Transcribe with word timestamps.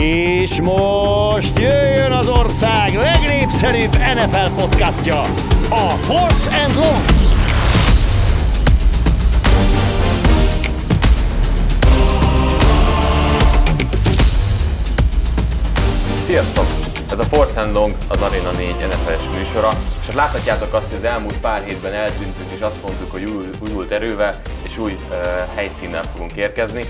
És 0.00 0.60
most 0.60 1.58
jöjjön 1.58 2.12
az 2.12 2.28
ország 2.28 2.94
legnépszerűbb 2.94 3.92
NFL 3.92 4.60
podcastja, 4.60 5.20
a 5.68 5.90
Force 5.90 6.50
and 6.50 6.74
Long. 6.74 6.96
Sziasztok! 16.20 16.64
Ez 17.10 17.18
a 17.18 17.24
Force 17.24 17.60
and 17.60 17.74
Long, 17.74 17.94
az 18.08 18.20
Arena 18.20 18.50
4 18.50 18.66
NFL-es 18.68 19.24
műsora, 19.36 19.70
és 20.00 20.06
hát 20.06 20.14
láthatjátok 20.14 20.74
azt, 20.74 20.88
hogy 20.88 20.98
az 20.98 21.04
elmúlt 21.04 21.38
pár 21.38 21.62
hétben 21.64 21.92
eltűntünk, 21.92 22.50
és 22.54 22.60
azt 22.60 22.82
mondtuk, 22.82 23.10
hogy 23.10 23.24
új, 23.24 23.44
újult 23.68 23.90
erővel 23.90 24.40
és 24.62 24.78
új 24.78 24.92
uh, 24.92 25.16
helyszínnel 25.54 26.02
fogunk 26.12 26.32
érkezni. 26.32 26.84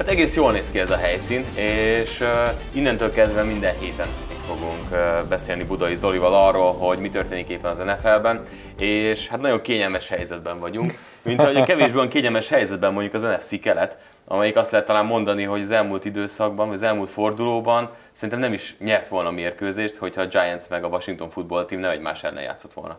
Hát 0.00 0.08
egész 0.08 0.34
jól 0.34 0.52
néz 0.52 0.70
ki 0.70 0.78
ez 0.78 0.90
a 0.90 0.96
helyszín, 0.96 1.44
és 1.54 2.24
innentől 2.72 3.10
kezdve 3.10 3.42
minden 3.42 3.78
héten 3.78 4.06
fogunk 4.46 4.88
beszélni 5.28 5.64
Budai 5.64 5.96
Zolival 5.96 6.34
arról, 6.34 6.72
hogy 6.72 6.98
mi 6.98 7.08
történik 7.08 7.48
éppen 7.48 7.70
az 7.70 7.78
NFL-ben, 7.78 8.42
és 8.76 9.28
hát 9.28 9.40
nagyon 9.40 9.60
kényelmes 9.60 10.08
helyzetben 10.08 10.58
vagyunk, 10.58 10.98
mint 11.22 11.42
ahogy 11.42 11.56
a 11.56 11.64
kevésbé 11.64 12.08
kényelmes 12.08 12.48
helyzetben 12.48 12.92
mondjuk 12.92 13.14
az 13.14 13.22
NFC 13.22 13.60
kelet, 13.60 13.98
amelyik 14.26 14.56
azt 14.56 14.70
lehet 14.70 14.86
talán 14.86 15.06
mondani, 15.06 15.42
hogy 15.42 15.62
az 15.62 15.70
elmúlt 15.70 16.04
időszakban, 16.04 16.66
vagy 16.66 16.76
az 16.76 16.82
elmúlt 16.82 17.10
fordulóban 17.10 17.90
szerintem 18.12 18.38
nem 18.38 18.52
is 18.52 18.76
nyert 18.78 19.08
volna 19.08 19.30
mérkőzést, 19.30 19.96
hogyha 19.96 20.20
a 20.20 20.26
Giants 20.26 20.68
meg 20.68 20.84
a 20.84 20.88
Washington 20.88 21.30
Football 21.30 21.64
Team 21.64 21.80
nem 21.80 21.90
egymás 21.90 22.24
ellen 22.24 22.42
játszott 22.42 22.72
volna. 22.72 22.98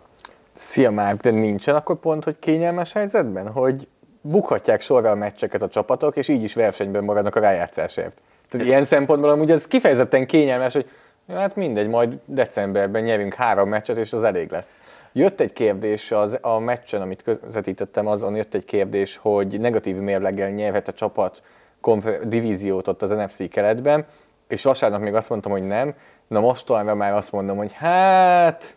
Szia 0.54 0.92
Márk, 0.92 1.22
de 1.22 1.32
nincsen 1.32 1.76
akkor 1.76 2.00
pont, 2.00 2.24
hogy 2.24 2.40
kényelmes 2.40 2.94
helyzetben? 2.94 3.52
Hogy 3.52 3.88
bukhatják 4.22 4.82
sorra 4.82 5.10
a 5.10 5.16
meccseket 5.16 5.62
a 5.62 5.68
csapatok, 5.68 6.18
és 6.18 6.28
így 6.28 6.44
is 6.44 6.54
versenyben 6.54 7.04
maradnak 7.04 7.36
a 7.36 7.40
rájátszásért. 7.40 8.18
Tehát 8.50 8.68
ilyen 8.68 8.86
szempontból 8.86 9.30
amúgy 9.30 9.52
ez 9.52 9.68
kifejezetten 9.68 10.26
kényelmes, 10.26 10.74
hogy 10.74 10.90
hát 11.28 11.56
mindegy, 11.56 11.88
majd 11.88 12.20
decemberben 12.26 13.04
nyerünk 13.04 13.34
három 13.34 13.70
meccset, 13.70 13.98
és 13.98 14.14
az 14.14 14.24
elég 14.24 14.52
lesz. 14.52 14.78
Jött 15.14 15.40
egy 15.40 15.54
kérdés 15.54 16.12
az, 16.12 16.38
a 16.42 16.60
meccsen, 16.60 17.02
amit 17.02 17.22
közvetítettem, 17.22 18.08
azon 18.08 18.36
jött 18.36 18.54
egy 18.54 18.66
kérdés, 18.66 19.18
hogy 19.18 19.60
negatív 19.60 19.96
mérleggel 19.96 20.50
nyerhet 20.50 20.88
a 20.88 20.94
csapat 20.94 21.44
konfer- 21.82 22.28
divíziót 22.28 22.88
ott 22.88 23.02
az 23.02 23.10
NFC 23.10 23.50
keretben, 23.50 24.06
és 24.48 24.64
vasárnap 24.64 25.02
még 25.02 25.14
azt 25.14 25.30
mondtam, 25.30 25.52
hogy 25.52 25.64
nem, 25.64 25.94
na 26.28 26.40
mostanra 26.40 26.96
már 26.96 27.14
azt 27.14 27.32
mondom, 27.32 27.58
hogy 27.58 27.72
hát... 27.74 28.76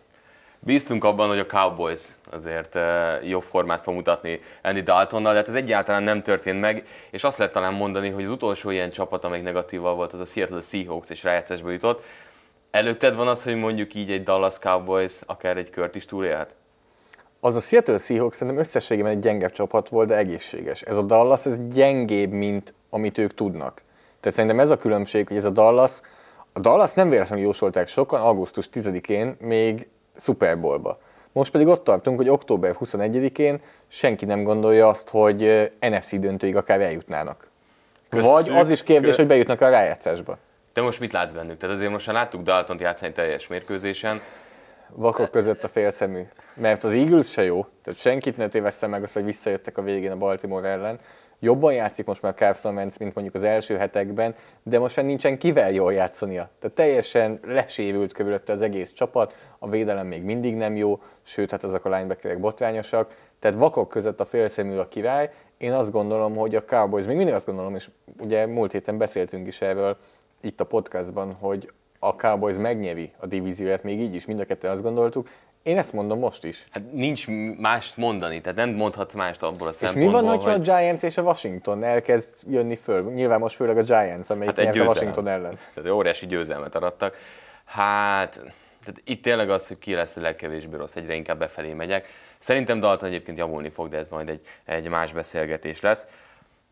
Bíztunk 0.65 1.03
abban, 1.03 1.27
hogy 1.27 1.39
a 1.39 1.45
Cowboys 1.45 2.01
azért 2.31 2.77
jobb 3.23 3.43
formát 3.43 3.81
fog 3.81 3.93
mutatni 3.93 4.39
Andy 4.63 4.81
Daltonnal, 4.81 5.31
de 5.31 5.37
hát 5.37 5.47
ez 5.47 5.53
egyáltalán 5.53 6.03
nem 6.03 6.23
történt 6.23 6.59
meg, 6.59 6.87
és 7.11 7.23
azt 7.23 7.37
lehet 7.37 7.53
talán 7.53 7.73
mondani, 7.73 8.09
hogy 8.09 8.23
az 8.23 8.29
utolsó 8.29 8.69
ilyen 8.69 8.89
csapat, 8.89 9.23
amelyik 9.23 9.43
negatívval 9.43 9.95
volt, 9.95 10.13
az 10.13 10.19
a 10.19 10.25
Seattle 10.25 10.61
Seahawks, 10.61 11.09
és 11.09 11.23
rájátszásba 11.23 11.71
jutott. 11.71 12.03
Előtted 12.71 13.15
van 13.15 13.27
az, 13.27 13.43
hogy 13.43 13.55
mondjuk 13.55 13.93
így 13.93 14.11
egy 14.11 14.23
Dallas 14.23 14.59
Cowboys 14.59 15.21
akár 15.25 15.57
egy 15.57 15.69
kört 15.69 15.95
is 15.95 16.05
túlélhet? 16.05 16.55
Az 17.39 17.55
a 17.55 17.59
Seattle 17.59 17.97
Seahawks 17.97 18.35
szerintem 18.35 18.63
összességében 18.63 19.11
egy 19.11 19.19
gyengebb 19.19 19.51
csapat 19.51 19.89
volt, 19.89 20.07
de 20.07 20.15
egészséges. 20.15 20.81
Ez 20.81 20.97
a 20.97 21.01
Dallas, 21.01 21.45
ez 21.45 21.67
gyengébb, 21.67 22.31
mint 22.31 22.73
amit 22.89 23.17
ők 23.17 23.33
tudnak. 23.33 23.81
Tehát 24.19 24.37
szerintem 24.37 24.59
ez 24.59 24.69
a 24.69 24.77
különbség, 24.77 25.27
hogy 25.27 25.37
ez 25.37 25.45
a 25.45 25.49
Dallas, 25.49 25.91
a 26.53 26.59
Dallas 26.59 26.93
nem 26.93 27.09
véletlenül 27.09 27.43
jósolták 27.43 27.87
sokan 27.87 28.21
augusztus 28.21 28.69
10-én 28.73 29.35
még 29.39 29.87
Super 30.17 30.59
Bowlba. 30.59 30.99
Most 31.31 31.51
pedig 31.51 31.67
ott 31.67 31.83
tartunk, 31.83 32.17
hogy 32.17 32.29
október 32.29 32.75
21-én 32.79 33.61
senki 33.87 34.25
nem 34.25 34.43
gondolja 34.43 34.87
azt, 34.87 35.09
hogy 35.09 35.71
NFC 35.79 36.19
döntőig 36.19 36.55
akár 36.55 36.81
eljutnának. 36.81 37.49
Köztük, 38.09 38.31
Vagy 38.31 38.49
az 38.49 38.69
is 38.69 38.83
kérdés, 38.83 39.09
kö... 39.09 39.15
hogy 39.15 39.27
bejutnak 39.27 39.61
a 39.61 39.69
rájátszásba. 39.69 40.37
Te 40.73 40.81
most 40.81 40.99
mit 40.99 41.13
látsz 41.13 41.31
bennük? 41.31 41.57
Tehát 41.57 41.75
azért 41.75 41.91
most 41.91 42.05
már 42.05 42.15
láttuk 42.15 42.41
Dalton 42.41 42.77
játszani 42.79 43.11
teljes 43.11 43.47
mérkőzésen. 43.47 44.21
Vakok 44.89 45.31
között 45.31 45.63
a 45.63 45.67
félszemű. 45.67 46.21
Mert 46.53 46.83
az 46.83 46.91
Eagles 46.91 47.31
se 47.31 47.43
jó, 47.43 47.65
tehát 47.83 47.99
senkit 47.99 48.37
ne 48.37 48.47
téveszte 48.47 48.87
meg 48.87 49.03
azt, 49.03 49.13
hogy 49.13 49.23
visszajöttek 49.25 49.77
a 49.77 49.81
végén 49.81 50.11
a 50.11 50.15
Baltimore 50.17 50.67
ellen. 50.67 50.99
Jobban 51.45 51.73
játszik 51.73 52.05
most 52.05 52.21
már 52.21 52.33
Carson 52.33 52.75
Wentz, 52.75 52.97
mint 52.97 53.13
mondjuk 53.13 53.35
az 53.35 53.43
első 53.43 53.77
hetekben, 53.77 54.35
de 54.63 54.79
most 54.79 54.95
már 54.95 55.05
nincsen 55.05 55.37
kivel 55.37 55.71
jól 55.71 55.93
játszania. 55.93 56.49
Tehát 56.59 56.75
teljesen 56.75 57.39
lesévült 57.43 58.13
körülötte 58.13 58.53
az 58.53 58.61
egész 58.61 58.91
csapat, 58.91 59.33
a 59.59 59.69
védelem 59.69 60.07
még 60.07 60.23
mindig 60.23 60.55
nem 60.55 60.75
jó, 60.75 60.99
sőt, 61.21 61.51
hát 61.51 61.63
azok 61.63 61.85
a 61.85 61.89
linebackerek 61.89 62.39
botrányosak. 62.39 63.15
Tehát 63.39 63.57
vakok 63.57 63.89
között 63.89 64.19
a 64.19 64.25
félszemű 64.25 64.77
a 64.77 64.87
király. 64.87 65.31
Én 65.57 65.71
azt 65.71 65.91
gondolom, 65.91 66.35
hogy 66.35 66.55
a 66.55 66.63
Cowboys, 66.63 67.05
még 67.05 67.15
mindig 67.15 67.33
azt 67.33 67.45
gondolom, 67.45 67.75
és 67.75 67.89
ugye 68.19 68.45
múlt 68.45 68.71
héten 68.71 68.97
beszéltünk 68.97 69.47
is 69.47 69.61
erről, 69.61 69.97
itt 70.41 70.59
a 70.59 70.65
podcastban, 70.65 71.33
hogy 71.33 71.71
a 71.99 72.15
Cowboys 72.15 72.57
megnyeri 72.57 73.11
a 73.19 73.25
divízióját, 73.25 73.83
még 73.83 74.01
így 74.01 74.15
is 74.15 74.25
mind 74.25 74.39
a 74.39 74.45
ketten 74.45 74.71
azt 74.71 74.81
gondoltuk. 74.81 75.27
Én 75.65 75.77
ezt 75.77 75.93
mondom 75.93 76.19
most 76.19 76.43
is. 76.43 76.63
Hát 76.71 76.91
nincs 76.91 77.27
mást 77.57 77.97
mondani, 77.97 78.41
tehát 78.41 78.57
nem 78.57 78.69
mondhatsz 78.69 79.13
mást 79.13 79.43
abból 79.43 79.67
a 79.67 79.71
szempontból, 79.71 80.13
És 80.13 80.21
mi 80.21 80.27
van, 80.27 80.39
hogy... 80.39 80.53
a 80.53 80.59
Giants 80.59 81.03
és 81.03 81.17
a 81.17 81.21
Washington 81.21 81.83
elkezd 81.83 82.29
jönni 82.47 82.75
föl? 82.75 83.11
Nyilván 83.11 83.39
most 83.39 83.55
főleg 83.55 83.77
a 83.77 83.81
Giants, 83.81 84.29
amelyik 84.29 84.55
hát 84.55 84.65
nyert 84.65 84.79
a 84.79 84.83
Washington 84.83 85.27
ellen. 85.27 85.59
Tehát 85.73 85.89
óriási 85.89 86.25
győzelmet 86.25 86.75
arattak. 86.75 87.17
Hát, 87.65 88.31
tehát 88.83 89.01
itt 89.03 89.23
tényleg 89.23 89.49
az, 89.49 89.67
hogy 89.67 89.77
ki 89.77 89.93
lesz 89.93 90.15
a 90.15 90.21
legkevésbé 90.21 90.75
rossz, 90.75 90.95
egyre 90.95 91.13
inkább 91.13 91.37
befelé 91.39 91.73
megyek. 91.73 92.07
Szerintem 92.37 92.79
Dalton 92.79 93.09
egyébként 93.09 93.37
javulni 93.37 93.69
fog, 93.69 93.89
de 93.89 93.97
ez 93.97 94.07
majd 94.07 94.29
egy, 94.29 94.41
egy 94.65 94.89
más 94.89 95.13
beszélgetés 95.13 95.81
lesz. 95.81 96.07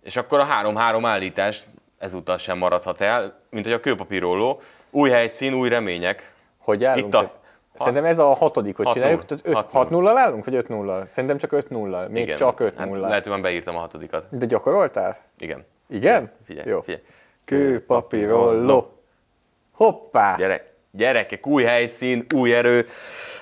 És 0.04 0.16
akkor 0.16 0.40
a 0.40 0.48
3-3 0.64 1.02
állítás 1.04 1.64
ezúttal 1.98 2.38
sem 2.38 2.58
maradhat 2.58 3.02
el, 3.02 3.40
mint 3.50 3.66
hogy 3.66 3.74
a 3.74 3.80
kőpapíróló. 3.80 4.62
Új 4.90 5.10
helyszín, 5.10 5.54
új 5.54 5.70
remények. 5.70 6.34
Hogy 6.58 6.84
állunk? 6.84 7.06
Itt 7.06 7.14
a, 7.14 7.42
Szerintem 7.78 8.06
ez 8.06 8.19
a 8.19 8.34
hatodik, 8.34 8.75
hogy 8.75 8.88
csináljuk. 8.88 9.22
6-0-al 9.28 10.13
állunk, 10.16 10.45
vagy 10.45 10.66
5-0-al? 10.67 11.07
Szerintem 11.11 11.38
csak 11.38 11.51
5-0-al. 11.53 12.09
Még 12.09 12.23
Igen. 12.23 12.38
csak 12.38 12.59
5 12.59 12.78
0 12.78 12.89
hát 12.89 13.00
lehet, 13.09 13.28
hogy 13.28 13.41
beírtam 13.41 13.75
a 13.75 13.79
hatodikat. 13.79 14.38
De 14.38 14.45
gyakoroltál? 14.45 15.17
Igen. 15.38 15.66
Igen? 15.89 16.31
Figyelj, 16.45 16.69
Jó. 16.69 16.81
figyelj. 16.81 17.03
Kőpapírolló. 17.45 18.97
Hoppá! 19.72 20.35
Gyere, 20.35 20.73
gyerekek, 20.91 21.47
új 21.47 21.63
helyszín, 21.63 22.25
új 22.35 22.56
erő, 22.56 22.85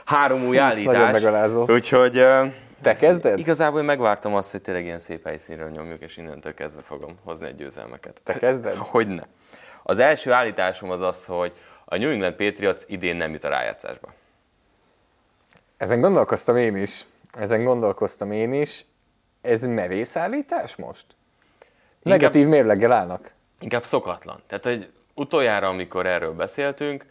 három 0.06 0.48
új 0.48 0.58
állítás. 0.58 0.96
Nagyon 0.96 1.12
megalázó. 1.12 1.66
Úgyhogy 1.68 2.26
te 2.82 2.96
kezded? 2.96 3.40
Igazából 3.40 3.82
megvártam 3.82 4.36
azt, 4.36 4.52
hogy 4.52 4.62
tényleg 4.62 4.84
ilyen 4.84 5.00
szép 5.00 5.26
helyszínről 5.26 5.70
nyomjuk, 5.70 6.02
és 6.02 6.18
innentől 6.18 6.54
kezdve 6.54 6.82
fogom 6.82 7.16
hozni 7.24 7.48
egy 7.48 7.56
győzelmeket. 7.56 8.22
Te 8.24 8.34
kezded? 8.34 8.76
Hogyne. 8.96 9.28
Az 9.84 10.00
első 10.00 10.32
állításom 10.32 10.90
az 10.90 11.02
az, 11.02 11.26
hogy 11.26 11.54
a 11.86 11.98
New 11.98 12.10
England 12.10 12.36
Patriots 12.36 12.84
idén 12.88 13.16
nem 13.16 13.32
jut 13.32 13.44
a 13.44 13.50
rájátszásba. 13.50 14.14
Ezen 15.82 16.02
gondolkoztam 16.02 16.58
én 16.58 16.76
is. 16.76 17.06
Ezen 17.34 17.64
gondolkoztam 17.64 18.32
én 18.32 18.54
is. 18.54 18.86
Ez 19.42 19.62
merész 19.62 20.16
állítás 20.16 20.76
most? 20.76 21.06
Negatív 22.02 22.42
inkább, 22.42 22.58
mérleggel 22.60 22.92
állnak? 22.92 23.32
Inkább 23.60 23.84
szokatlan. 23.84 24.42
Tehát, 24.48 24.64
hogy 24.64 24.92
utoljára, 25.14 25.68
amikor 25.68 26.06
erről 26.06 26.34
beszéltünk, 26.34 27.06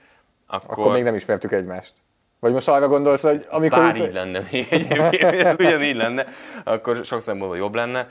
akkor... 0.46 0.78
Akkor 0.78 0.92
még 0.92 1.02
nem 1.02 1.14
ismertük 1.14 1.52
egymást. 1.52 1.92
Vagy 2.40 2.52
most 2.52 2.68
arra 2.68 2.88
gondolsz, 2.88 3.22
hogy 3.22 3.46
amikor... 3.48 3.78
Bár 3.78 3.96
így 3.96 4.12
lenne 4.12 4.40
még 4.50 4.66
egyébként, 4.70 5.22
ez 5.22 5.58
ugyanígy 5.58 5.96
lenne, 5.96 6.26
akkor 6.64 7.04
sok 7.04 7.20
szempontból 7.20 7.58
jobb 7.58 7.74
lenne. 7.74 8.08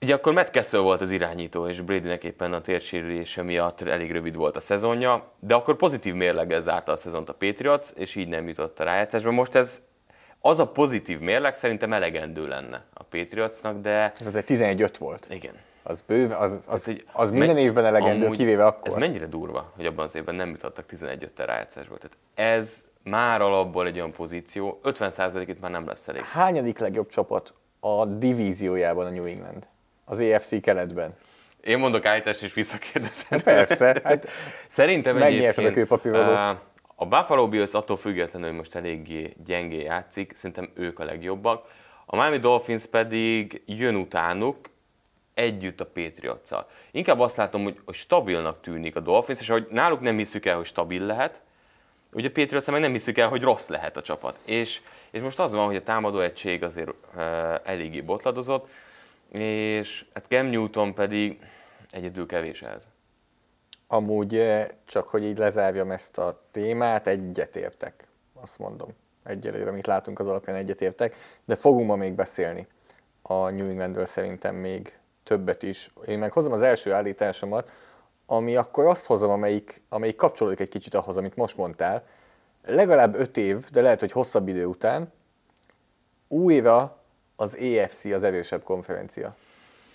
Ugye 0.00 0.14
akkor 0.14 0.32
Matt 0.32 0.50
Kessel 0.50 0.80
volt 0.80 1.00
az 1.00 1.10
irányító, 1.10 1.66
és 1.66 1.80
Bradynek 1.80 2.24
éppen 2.24 2.52
a 2.52 2.60
térsérülése 2.60 3.42
miatt 3.42 3.80
elég 3.80 4.12
rövid 4.12 4.36
volt 4.36 4.56
a 4.56 4.60
szezonja, 4.60 5.32
de 5.40 5.54
akkor 5.54 5.76
pozitív 5.76 6.14
mérleggel 6.14 6.60
zárta 6.60 6.92
a 6.92 6.96
szezont 6.96 7.28
a 7.28 7.34
Patriots, 7.34 7.88
és 7.94 8.14
így 8.14 8.28
nem 8.28 8.48
jutott 8.48 8.80
a 8.80 8.84
rájátszásba. 8.84 9.30
Most 9.30 9.54
ez 9.54 9.82
az 10.40 10.60
a 10.60 10.66
pozitív 10.66 11.18
mérleg 11.18 11.54
szerintem 11.54 11.92
elegendő 11.92 12.48
lenne 12.48 12.84
a 12.94 13.02
Patriotsnak, 13.02 13.80
de... 13.80 14.12
Ez 14.20 14.26
azért 14.26 14.50
11-5 14.50 14.94
volt. 14.98 15.26
Igen. 15.30 15.54
Az 15.82 16.02
bőv, 16.06 16.30
az, 16.30 16.52
az, 16.52 16.62
az, 16.66 16.96
az 17.12 17.30
minden 17.30 17.56
évben 17.56 17.84
elegendő, 17.84 18.24
amúgy, 18.24 18.36
kivéve 18.36 18.66
akkor. 18.66 18.88
Ez 18.88 18.94
mennyire 18.94 19.26
durva, 19.26 19.72
hogy 19.76 19.86
abban 19.86 20.04
az 20.04 20.14
évben 20.14 20.34
nem 20.34 20.48
jutottak 20.48 20.86
11 20.86 21.22
5 21.22 21.38
rájátszásba. 21.38 21.96
Tehát 21.96 22.16
ez 22.34 22.84
már 23.02 23.40
alapból 23.40 23.86
egy 23.86 23.96
olyan 23.96 24.12
pozíció, 24.12 24.80
50% 24.84 25.44
itt 25.46 25.60
már 25.60 25.70
nem 25.70 25.86
lesz 25.86 26.08
elég. 26.08 26.22
Hányadik 26.22 26.78
legjobb 26.78 27.08
csapat 27.08 27.54
a 27.80 28.04
divíziójában 28.04 29.06
a 29.06 29.10
New 29.10 29.24
England? 29.24 29.66
Az 30.08 30.20
EFC 30.20 30.60
keletben. 30.60 31.14
Én 31.60 31.78
mondok 31.78 32.06
állítást, 32.06 32.42
és 32.42 32.54
visszakérdezem. 32.54 33.26
Hát 33.28 33.42
persze. 33.42 34.00
Hát 34.04 34.28
Szerintem 34.66 35.22
egyébként... 35.22 35.68
a 35.68 35.70
kőpapírolót. 35.70 36.58
A 36.94 37.06
Buffalo 37.06 37.48
Bills 37.48 37.72
attól 37.72 37.96
függetlenül, 37.96 38.48
hogy 38.48 38.56
most 38.56 38.74
eléggé 38.74 39.36
gyengé 39.44 39.82
játszik, 39.82 40.32
szerintem 40.34 40.70
ők 40.74 40.98
a 40.98 41.04
legjobbak. 41.04 41.66
A 42.06 42.16
Miami 42.16 42.38
Dolphins 42.38 42.86
pedig 42.86 43.62
jön 43.66 43.94
utánuk, 43.94 44.56
együtt 45.34 45.80
a 45.80 45.86
patriots 45.86 46.46
-szal. 46.46 46.66
Inkább 46.90 47.20
azt 47.20 47.36
látom, 47.36 47.62
hogy, 47.62 47.80
hogy 47.84 47.94
stabilnak 47.94 48.60
tűnik 48.60 48.96
a 48.96 49.00
Dolphins, 49.00 49.40
és 49.40 49.48
hogy 49.48 49.66
náluk 49.70 50.00
nem 50.00 50.16
hiszük 50.16 50.46
el, 50.46 50.56
hogy 50.56 50.66
stabil 50.66 51.02
lehet, 51.02 51.40
ugye 52.12 52.30
Patriots 52.30 52.66
meg 52.66 52.80
nem 52.80 52.92
hiszük 52.92 53.18
el, 53.18 53.28
hogy 53.28 53.42
rossz 53.42 53.68
lehet 53.68 53.96
a 53.96 54.02
csapat. 54.02 54.38
És, 54.44 54.80
és 55.10 55.20
most 55.20 55.38
az 55.38 55.52
van, 55.52 55.66
hogy 55.66 55.76
a 55.76 55.82
támadó 55.82 56.18
egység 56.18 56.62
azért 56.62 56.88
uh, 56.88 57.24
eléggé 57.64 58.00
botladozott, 58.00 58.68
és 59.28 60.06
hát 60.14 60.26
Cam 60.26 60.46
Newton 60.46 60.94
pedig 60.94 61.40
egyedül 61.90 62.26
kevés 62.26 62.62
ez. 62.62 62.88
Amúgy 63.86 64.36
eh, 64.36 64.68
csak, 64.84 65.08
hogy 65.08 65.24
így 65.24 65.38
lezárjam 65.38 65.90
ezt 65.90 66.18
a 66.18 66.42
témát, 66.50 67.06
egyetértek, 67.06 68.06
azt 68.34 68.58
mondom. 68.58 68.88
Egyelőre, 69.24 69.70
amit 69.70 69.86
látunk 69.86 70.18
az 70.18 70.26
alapján 70.26 70.56
egyetértek, 70.56 71.16
de 71.44 71.56
fogunk 71.56 71.86
ma 71.86 71.96
még 71.96 72.12
beszélni 72.12 72.66
a 73.22 73.50
New 73.50 73.68
Englandről 73.68 74.06
szerintem 74.06 74.54
még 74.54 74.98
többet 75.22 75.62
is. 75.62 75.92
Én 76.06 76.18
meg 76.18 76.32
hozom 76.32 76.52
az 76.52 76.62
első 76.62 76.92
állításomat, 76.92 77.70
ami 78.26 78.56
akkor 78.56 78.86
azt 78.86 79.06
hozom, 79.06 79.30
amelyik, 79.30 79.82
amelyik 79.88 80.16
kapcsolódik 80.16 80.60
egy 80.60 80.68
kicsit 80.68 80.94
ahhoz, 80.94 81.16
amit 81.16 81.36
most 81.36 81.56
mondtál. 81.56 82.06
Legalább 82.64 83.14
öt 83.14 83.36
év, 83.36 83.70
de 83.70 83.80
lehet, 83.80 84.00
hogy 84.00 84.12
hosszabb 84.12 84.48
idő 84.48 84.64
után 84.64 85.12
újra 86.28 86.95
az 87.36 87.56
EFC 87.56 88.04
az 88.04 88.24
erősebb 88.24 88.62
konferencia. 88.62 89.36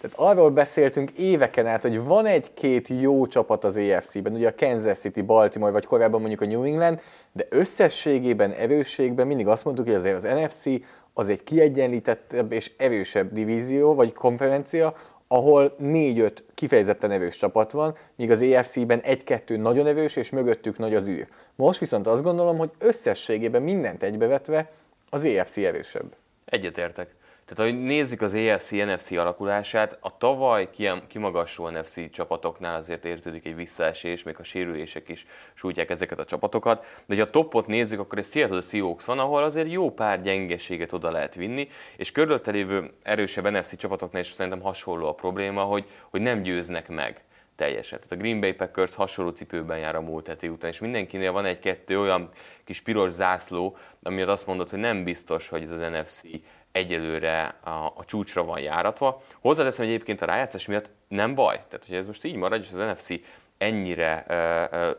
Tehát 0.01 0.17
arról 0.19 0.49
beszéltünk 0.49 1.11
éveken 1.11 1.67
át, 1.67 1.81
hogy 1.81 2.03
van 2.03 2.25
egy-két 2.25 2.87
jó 2.87 3.27
csapat 3.27 3.63
az 3.63 3.77
EFC-ben, 3.77 4.33
ugye 4.33 4.47
a 4.47 4.55
Kansas 4.57 4.97
City, 4.97 5.21
Baltimore, 5.21 5.71
vagy 5.71 5.85
korábban 5.85 6.19
mondjuk 6.19 6.41
a 6.41 6.45
New 6.45 6.63
England, 6.63 7.01
de 7.31 7.45
összességében, 7.49 8.51
erősségben 8.51 9.27
mindig 9.27 9.47
azt 9.47 9.63
mondtuk, 9.63 9.85
hogy 9.85 9.95
azért 9.95 10.15
az 10.15 10.23
NFC 10.23 10.63
az 11.13 11.29
egy 11.29 11.43
kiegyenlítettebb 11.43 12.51
és 12.51 12.71
erősebb 12.77 13.31
divízió, 13.33 13.93
vagy 13.93 14.13
konferencia, 14.13 14.95
ahol 15.27 15.75
négy-öt 15.77 16.43
kifejezetten 16.53 17.11
erős 17.11 17.37
csapat 17.37 17.71
van, 17.71 17.95
míg 18.15 18.31
az 18.31 18.41
EFC-ben 18.41 18.99
egy-kettő 18.99 19.57
nagyon 19.57 19.87
erős, 19.87 20.15
és 20.15 20.29
mögöttük 20.29 20.77
nagy 20.77 20.95
az 20.95 21.07
űr. 21.07 21.27
Most 21.55 21.79
viszont 21.79 22.07
azt 22.07 22.23
gondolom, 22.23 22.57
hogy 22.57 22.71
összességében 22.77 23.61
mindent 23.61 24.03
egybevetve 24.03 24.71
az 25.09 25.25
EFC 25.25 25.57
erősebb. 25.57 26.15
Egyetértek. 26.45 27.19
Tehát, 27.53 27.71
ahogy 27.71 27.83
nézzük 27.83 28.21
az 28.21 28.33
AFC-NFC 28.33 29.11
alakulását, 29.11 29.97
a 29.99 30.17
tavaly 30.17 30.69
kimagasló 31.07 31.69
NFC 31.69 32.11
csapatoknál 32.11 32.75
azért 32.75 33.05
érződik 33.05 33.45
egy 33.45 33.55
visszaesés, 33.55 34.23
még 34.23 34.35
a 34.39 34.43
sérülések 34.43 35.09
is 35.09 35.25
sújtják 35.53 35.89
ezeket 35.89 36.19
a 36.19 36.25
csapatokat. 36.25 36.85
De 37.05 37.15
ha 37.15 37.21
a 37.21 37.29
topot 37.29 37.67
nézzük, 37.67 37.99
akkor 37.99 38.17
egy 38.17 38.25
Seattle 38.25 38.61
Seahawks 38.61 39.05
van, 39.05 39.19
ahol 39.19 39.43
azért 39.43 39.71
jó 39.71 39.91
pár 39.91 40.21
gyengeséget 40.21 40.93
oda 40.93 41.11
lehet 41.11 41.35
vinni, 41.35 41.67
és 41.97 42.11
körülötte 42.11 42.51
lévő 42.51 42.91
erősebb 43.01 43.49
NFC 43.49 43.77
csapatoknál 43.77 44.21
is 44.21 44.27
szerintem 44.27 44.61
hasonló 44.61 45.07
a 45.07 45.13
probléma, 45.13 45.61
hogy, 45.61 45.85
hogy 46.09 46.21
nem 46.21 46.41
győznek 46.41 46.89
meg 46.89 47.23
teljesen. 47.55 47.99
Tehát 47.99 48.11
a 48.11 48.15
Green 48.15 48.39
Bay 48.39 48.53
Packers 48.53 48.95
hasonló 48.95 49.31
cipőben 49.31 49.77
jár 49.77 49.95
a 49.95 50.01
múlt 50.01 50.27
heti 50.27 50.47
után, 50.47 50.71
és 50.71 50.79
mindenkinél 50.79 51.31
van 51.31 51.45
egy-kettő 51.45 51.99
olyan 51.99 52.29
kis 52.63 52.81
piros 52.81 53.11
zászló, 53.11 53.77
amiatt 54.03 54.29
azt 54.29 54.47
mondod, 54.47 54.69
hogy 54.69 54.79
nem 54.79 55.03
biztos, 55.03 55.49
hogy 55.49 55.63
ez 55.63 55.71
az 55.71 55.81
NFC 55.81 56.21
egyelőre 56.71 57.55
a, 57.63 57.69
a 57.69 58.05
csúcsra 58.05 58.43
van 58.43 58.59
járatva. 58.59 59.21
Hozzáteszem, 59.41 59.85
egyébként 59.85 60.21
a 60.21 60.25
rájátszás 60.25 60.65
miatt 60.65 60.89
nem 61.07 61.35
baj. 61.35 61.55
Tehát, 61.55 61.85
hogy 61.87 61.95
ez 61.95 62.07
most 62.07 62.23
így 62.23 62.35
marad, 62.35 62.61
és 62.61 62.69
az 62.71 62.77
NFC 62.77 63.09
ennyire 63.57 64.25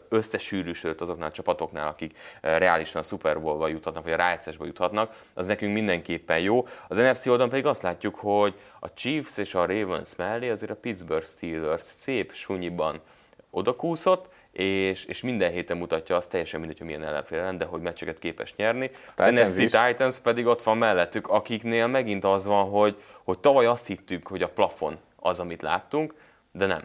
összesűrűsödött 0.08 1.00
azoknál 1.00 1.28
a 1.28 1.32
csapatoknál, 1.32 1.88
akik 1.88 2.18
reálisan 2.40 3.00
a 3.00 3.04
Super 3.04 3.40
Bowl-ba 3.40 3.68
juthatnak, 3.68 4.02
vagy 4.02 4.12
a 4.12 4.16
rájátszásba 4.16 4.64
juthatnak, 4.64 5.14
az 5.34 5.46
nekünk 5.46 5.72
mindenképpen 5.72 6.38
jó. 6.38 6.66
Az 6.88 6.96
NFC 6.96 7.26
oldalon 7.26 7.50
pedig 7.50 7.66
azt 7.66 7.82
látjuk, 7.82 8.14
hogy 8.14 8.54
a 8.80 8.92
Chiefs 8.92 9.36
és 9.36 9.54
a 9.54 9.66
Ravens 9.66 10.16
mellé 10.16 10.50
azért 10.50 10.70
a 10.70 10.76
Pittsburgh 10.76 11.26
Steelers 11.26 11.82
szép 11.82 12.32
sunyiban 12.32 13.00
odakúszott, 13.50 14.28
és, 14.52 15.04
és 15.04 15.22
minden 15.22 15.52
héten 15.52 15.76
mutatja 15.76 16.16
azt, 16.16 16.30
teljesen 16.30 16.60
mindegy, 16.60 16.78
hogy 16.78 16.86
milyen 16.86 17.04
ellenfél 17.04 17.38
ellen, 17.38 17.58
de 17.58 17.64
hogy 17.64 17.80
meccseket 17.80 18.18
képes 18.18 18.54
nyerni. 18.56 18.90
A 19.08 19.12
Tennessee 19.14 19.88
Titans 19.88 20.18
pedig 20.18 20.46
ott 20.46 20.62
van 20.62 20.78
mellettük, 20.78 21.28
akiknél 21.28 21.86
megint 21.86 22.24
az 22.24 22.46
van, 22.46 22.64
hogy, 22.64 22.96
hogy 23.24 23.38
tavaly 23.38 23.66
azt 23.66 23.86
hittük, 23.86 24.26
hogy 24.26 24.42
a 24.42 24.48
plafon 24.48 24.98
az, 25.16 25.40
amit 25.40 25.62
láttunk, 25.62 26.14
de 26.52 26.66
nem. 26.66 26.82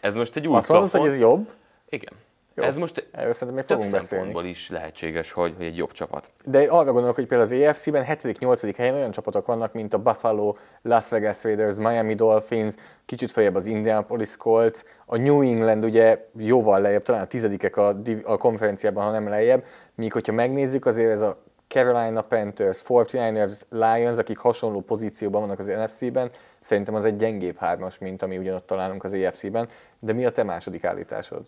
Ez 0.00 0.14
most 0.14 0.36
egy 0.36 0.46
új 0.46 0.56
azt 0.56 0.66
plafon. 0.66 0.84
Azt 0.84 0.96
hogy 0.96 1.08
ez 1.08 1.18
jobb? 1.18 1.52
Igen. 1.88 2.12
Jó. 2.54 2.64
Ez 2.64 2.76
most 2.76 3.08
Erről 3.12 3.32
szerintem 3.32 3.56
még 3.56 3.64
fogunk 3.64 3.90
beszélni. 3.90 4.48
is 4.48 4.70
lehetséges, 4.70 5.32
hogy, 5.32 5.54
hogy 5.56 5.66
egy 5.66 5.76
jobb 5.76 5.92
csapat. 5.92 6.30
De 6.44 6.58
arra 6.58 6.92
gondolok, 6.92 7.14
hogy 7.14 7.26
például 7.26 7.50
az 7.50 7.60
EFC-ben 7.60 8.04
7.-8. 8.08 8.74
helyen 8.76 8.94
olyan 8.94 9.10
csapatok 9.10 9.46
vannak, 9.46 9.72
mint 9.72 9.94
a 9.94 9.98
Buffalo, 9.98 10.56
Las 10.82 11.08
Vegas 11.08 11.42
Raiders, 11.42 11.76
Miami 11.76 12.14
Dolphins, 12.14 12.74
kicsit 13.04 13.30
feljebb 13.30 13.54
az 13.54 13.66
Indianapolis 13.66 14.36
Colts, 14.36 14.80
a 15.06 15.16
New 15.16 15.42
England 15.42 15.84
ugye 15.84 16.28
jóval 16.36 16.80
lejjebb, 16.80 17.02
talán 17.02 17.22
a 17.22 17.26
tizedikek 17.26 17.76
a, 17.76 18.00
a 18.24 18.36
konferenciában, 18.36 19.04
ha 19.04 19.10
nem 19.10 19.28
lejjebb, 19.28 19.64
míg 19.94 20.12
hogyha 20.12 20.32
megnézzük, 20.32 20.86
azért 20.86 21.10
ez 21.10 21.20
a 21.20 21.42
Carolina 21.68 22.22
Panthers, 22.22 22.82
49ers, 22.88 23.52
Lions, 23.68 24.18
akik 24.18 24.38
hasonló 24.38 24.80
pozícióban 24.80 25.40
vannak 25.40 25.58
az 25.58 25.66
NFC-ben, 25.66 26.30
szerintem 26.60 26.94
az 26.94 27.04
egy 27.04 27.16
gyengébb 27.16 27.56
hármas, 27.56 27.98
mint 27.98 28.22
ami 28.22 28.38
ugyanott 28.38 28.66
találunk 28.66 29.04
az 29.04 29.12
EFC-ben. 29.12 29.68
De 29.98 30.12
mi 30.12 30.24
a 30.24 30.30
te 30.30 30.42
második 30.42 30.84
állításod? 30.84 31.44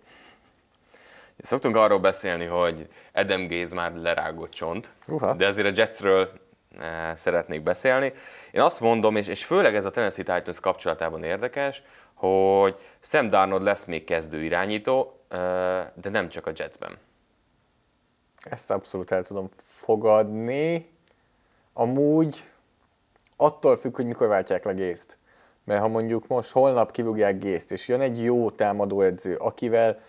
Szoktunk 1.38 1.76
arról 1.76 1.98
beszélni, 1.98 2.44
hogy 2.44 2.88
Adam 3.14 3.48
Gaze 3.48 3.74
már 3.74 3.94
lerágott 3.94 4.50
csont, 4.50 4.90
Uha. 5.08 5.34
de 5.34 5.46
azért 5.46 5.66
a 5.66 5.72
Jetsről 5.74 6.30
eh, 6.78 7.14
szeretnék 7.14 7.62
beszélni. 7.62 8.12
Én 8.50 8.60
azt 8.60 8.80
mondom, 8.80 9.16
és, 9.16 9.28
és 9.28 9.44
főleg 9.44 9.74
ez 9.74 9.84
a 9.84 9.90
Tennessee 9.90 10.24
Titans 10.24 10.60
kapcsolatában 10.60 11.22
érdekes, 11.22 11.82
hogy 12.14 12.76
Sam 13.00 13.28
Darnold 13.28 13.62
lesz 13.62 13.84
még 13.84 14.04
kezdő 14.04 14.42
irányító, 14.42 15.20
eh, 15.28 15.38
de 15.94 16.10
nem 16.10 16.28
csak 16.28 16.46
a 16.46 16.52
Jetsben. 16.54 16.98
Ezt 18.42 18.70
abszolút 18.70 19.10
el 19.10 19.22
tudom 19.22 19.50
fogadni. 19.62 20.90
Amúgy 21.72 22.48
attól 23.36 23.76
függ, 23.76 23.94
hogy 23.94 24.06
mikor 24.06 24.28
váltják 24.28 24.64
le 24.64 24.72
Gészt. 24.72 25.16
Mert 25.64 25.80
ha 25.80 25.88
mondjuk 25.88 26.26
most 26.26 26.50
holnap 26.50 26.90
kivugják 26.90 27.38
Gészt, 27.38 27.72
és 27.72 27.88
jön 27.88 28.00
egy 28.00 28.22
jó 28.22 28.50
támadóedző, 28.50 29.36
akivel 29.36 30.00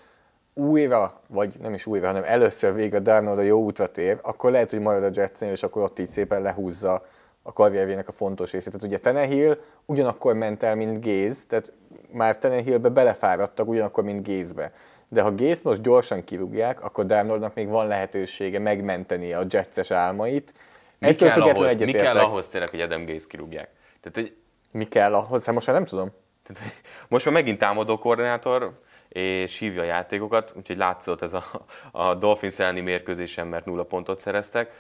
újra, 0.58 1.22
vagy 1.28 1.54
nem 1.62 1.74
is 1.74 1.86
újra, 1.86 2.08
hanem 2.08 2.24
először 2.26 2.74
végre 2.74 3.00
Darnold 3.00 3.38
a 3.38 3.42
jó 3.42 3.64
útra 3.64 3.88
tér, 3.88 4.20
akkor 4.22 4.52
lehet, 4.52 4.70
hogy 4.70 4.80
marad 4.80 5.04
a 5.04 5.10
Jetsnél, 5.14 5.52
és 5.52 5.64
akkor 5.64 5.84
ott 5.84 6.00
így 6.00 6.10
szépen 6.10 6.42
lehúzza 6.42 7.06
a 7.42 7.54
karrierjének 7.54 8.08
a 8.08 8.12
fontos 8.12 8.52
részét. 8.52 8.72
Tehát 8.72 8.88
ugye 8.88 8.98
Tenehill 8.98 9.58
ugyanakkor 9.86 10.34
ment 10.34 10.64
el, 10.64 10.76
mint 10.76 11.02
Géz, 11.02 11.46
tehát 11.48 11.74
már 12.12 12.38
Tenehillbe 12.38 12.90
belefáradtak 12.90 13.68
ugyanakkor, 13.68 14.04
mint 14.04 14.24
Gézbe. 14.24 14.72
De 15.10 15.22
ha 15.22 15.32
Gézt 15.32 15.64
most 15.64 15.82
gyorsan 15.82 16.24
kirúgják, 16.24 16.84
akkor 16.84 17.06
Darnoldnak 17.06 17.54
még 17.54 17.68
van 17.68 17.88
lehetősége 17.88 18.60
megmenteni 18.60 19.34
a 19.34 19.46
Jetses 19.50 19.92
álmait. 19.92 20.54
Mi 21.00 21.08
Ettől 21.08 21.30
kell, 21.30 21.42
ahhoz, 21.42 21.78
mi 21.78 21.92
kell 21.92 22.18
ahhoz 22.18 22.48
tényleg, 22.48 22.70
hogy 22.70 22.82
Adam 22.82 23.06
Gaze 23.06 23.26
kirúgják? 23.28 23.70
Tehát, 24.02 24.18
egy, 24.18 24.36
Mi 24.72 24.88
kell 24.88 25.14
ahhoz? 25.14 25.46
Hát 25.46 25.54
most 25.54 25.68
már 25.68 25.76
nem 25.76 25.86
tudom. 25.86 26.12
tehát, 26.44 26.74
most 27.08 27.26
már 27.26 27.34
megint 27.34 27.58
támadó 27.58 27.98
koordinátor, 27.98 28.72
és 29.18 29.58
hívja 29.58 29.82
a 29.82 29.86
játékokat, 29.86 30.54
úgyhogy 30.58 30.78
látszott 30.78 31.22
ez 31.22 31.34
a, 31.34 31.44
a 31.92 32.16
Dolphins 32.16 32.60
elleni 32.60 32.80
mérkőzésen, 32.80 33.48
mert 33.48 33.66
nulla 33.66 33.84
pontot 33.84 34.20
szereztek. 34.20 34.72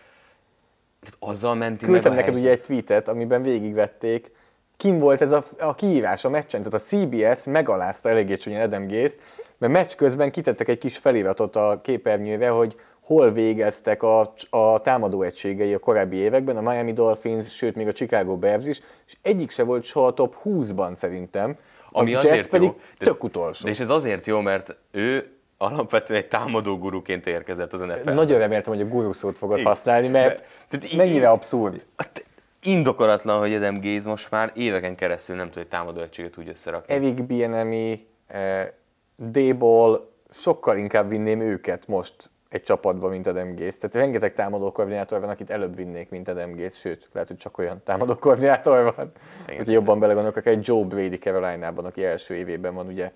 Tehát 1.00 1.17
azzal 1.20 1.56
menti 1.56 1.86
Küldtem 1.86 2.13
neked 2.13 2.34
helyzet. 2.34 2.44
ugye 2.44 2.51
egy 2.51 2.62
tweetet, 2.62 3.08
amiben 3.08 3.41
végigvették, 3.41 4.32
kim 4.77 4.98
volt 4.98 5.22
ez 5.22 5.32
a, 5.32 5.44
a 5.60 5.75
kihívás 5.75 6.25
a 6.25 6.29
meccsen, 6.29 6.63
tehát 6.63 6.82
a 6.82 6.86
CBS 6.86 7.44
megalázta 7.44 8.10
eléggé 8.10 8.36
csúnyan 8.36 8.62
Adam 8.62 8.88
Gaze-t, 8.88 9.17
mert 9.58 9.74
meccs 9.74 9.96
közben 9.96 10.32
kitettek 10.32 10.67
egy 10.67 10.77
kis 10.77 10.98
feliratot 10.98 11.56
a 11.56 11.79
képernyőre, 11.84 12.50
hogy 12.50 12.75
hol 13.03 13.32
végeztek 13.32 14.03
a, 14.03 14.34
a 14.50 14.82
támadó 14.82 15.22
egységei 15.22 15.74
a 15.74 15.79
korábbi 15.79 16.15
években, 16.15 16.58
a 16.58 16.62
Miami 16.62 16.94
Dolphins, 16.94 17.56
sőt 17.56 17.75
még 17.75 17.88
a 17.88 17.91
Chicago 17.91 18.38
Bears 18.38 18.67
is, 18.67 18.82
és 19.08 19.17
egyik 19.22 19.51
se 19.51 19.63
volt 19.63 19.84
soha 19.84 20.13
top 20.13 20.36
20-ban 20.44 20.96
szerintem. 20.96 21.58
Ami 21.91 22.13
a 22.13 22.17
azért 22.17 22.50
pedig 22.50 22.67
jó. 22.67 22.79
De- 23.00 23.06
tök 23.06 23.24
utolsó. 23.24 23.63
De 23.65 23.72
és 23.72 23.79
ez 23.79 23.89
azért 23.89 24.25
jó, 24.25 24.39
mert 24.39 24.77
ő 24.91 25.32
alapvetően 25.58 26.20
egy 26.20 26.27
támadó 26.27 26.77
guruként 26.77 27.27
érkezett 27.27 27.74
az 27.74 27.79
NFL. 27.79 28.12
Nagyon 28.12 28.38
reméltem, 28.38 28.74
hogy 28.74 28.82
a 28.82 28.88
guru 28.88 29.13
szót 29.13 29.38
fogod 29.38 29.58
Igen. 29.58 29.70
használni, 29.72 30.08
mert 30.08 30.44
De- 30.70 30.77
tehát 30.77 30.96
mennyire 30.96 31.29
abszurd. 31.29 31.86
Hát, 31.98 32.25
Indokolatlan, 32.63 33.39
hogy 33.39 33.53
Adam 33.53 33.82
Gaze 33.82 34.10
most 34.10 34.32
már 34.32 34.51
éveken 34.56 34.96
keresztül 34.96 35.36
nem 35.36 35.50
tud 35.50 35.62
egy 35.62 35.67
támadó 35.67 36.01
egységet 36.01 36.38
úgy 36.38 36.48
összerakni. 36.50 36.94
Erik 36.94 37.24
Bienemi, 37.24 38.08
eh, 38.27 38.67
D-ból 39.15 40.12
sokkal 40.32 40.77
inkább 40.77 41.10
vinném 41.10 41.41
őket 41.41 41.88
most 41.88 42.29
egy 42.50 42.63
csapatba, 42.63 43.08
mint 43.08 43.27
Adam 43.27 43.56
Gaze. 43.56 43.77
Tehát 43.77 43.96
rengeteg 43.96 44.34
támadó 44.34 44.72
koordinátor 44.72 45.20
van, 45.20 45.30
akit 45.30 45.50
előbb 45.50 45.75
vinnék, 45.75 46.10
mint 46.10 46.27
Adam 46.27 46.56
Gaze, 46.56 46.75
sőt, 46.75 47.10
lehet, 47.13 47.27
hogy 47.27 47.38
csak 47.38 47.58
olyan 47.58 47.82
támadó 47.84 48.16
koordinátor 48.16 48.94
van. 48.96 49.12
Hogyha 49.46 49.72
jobban 49.72 50.00
belegondolok, 50.00 50.46
egy 50.46 50.68
Joe 50.68 50.84
Brady 50.84 51.18
Caroline-ban, 51.18 51.86
aki 51.86 52.06
első 52.06 52.36
évében 52.36 52.74
van 52.74 52.88
ugye 52.88 53.12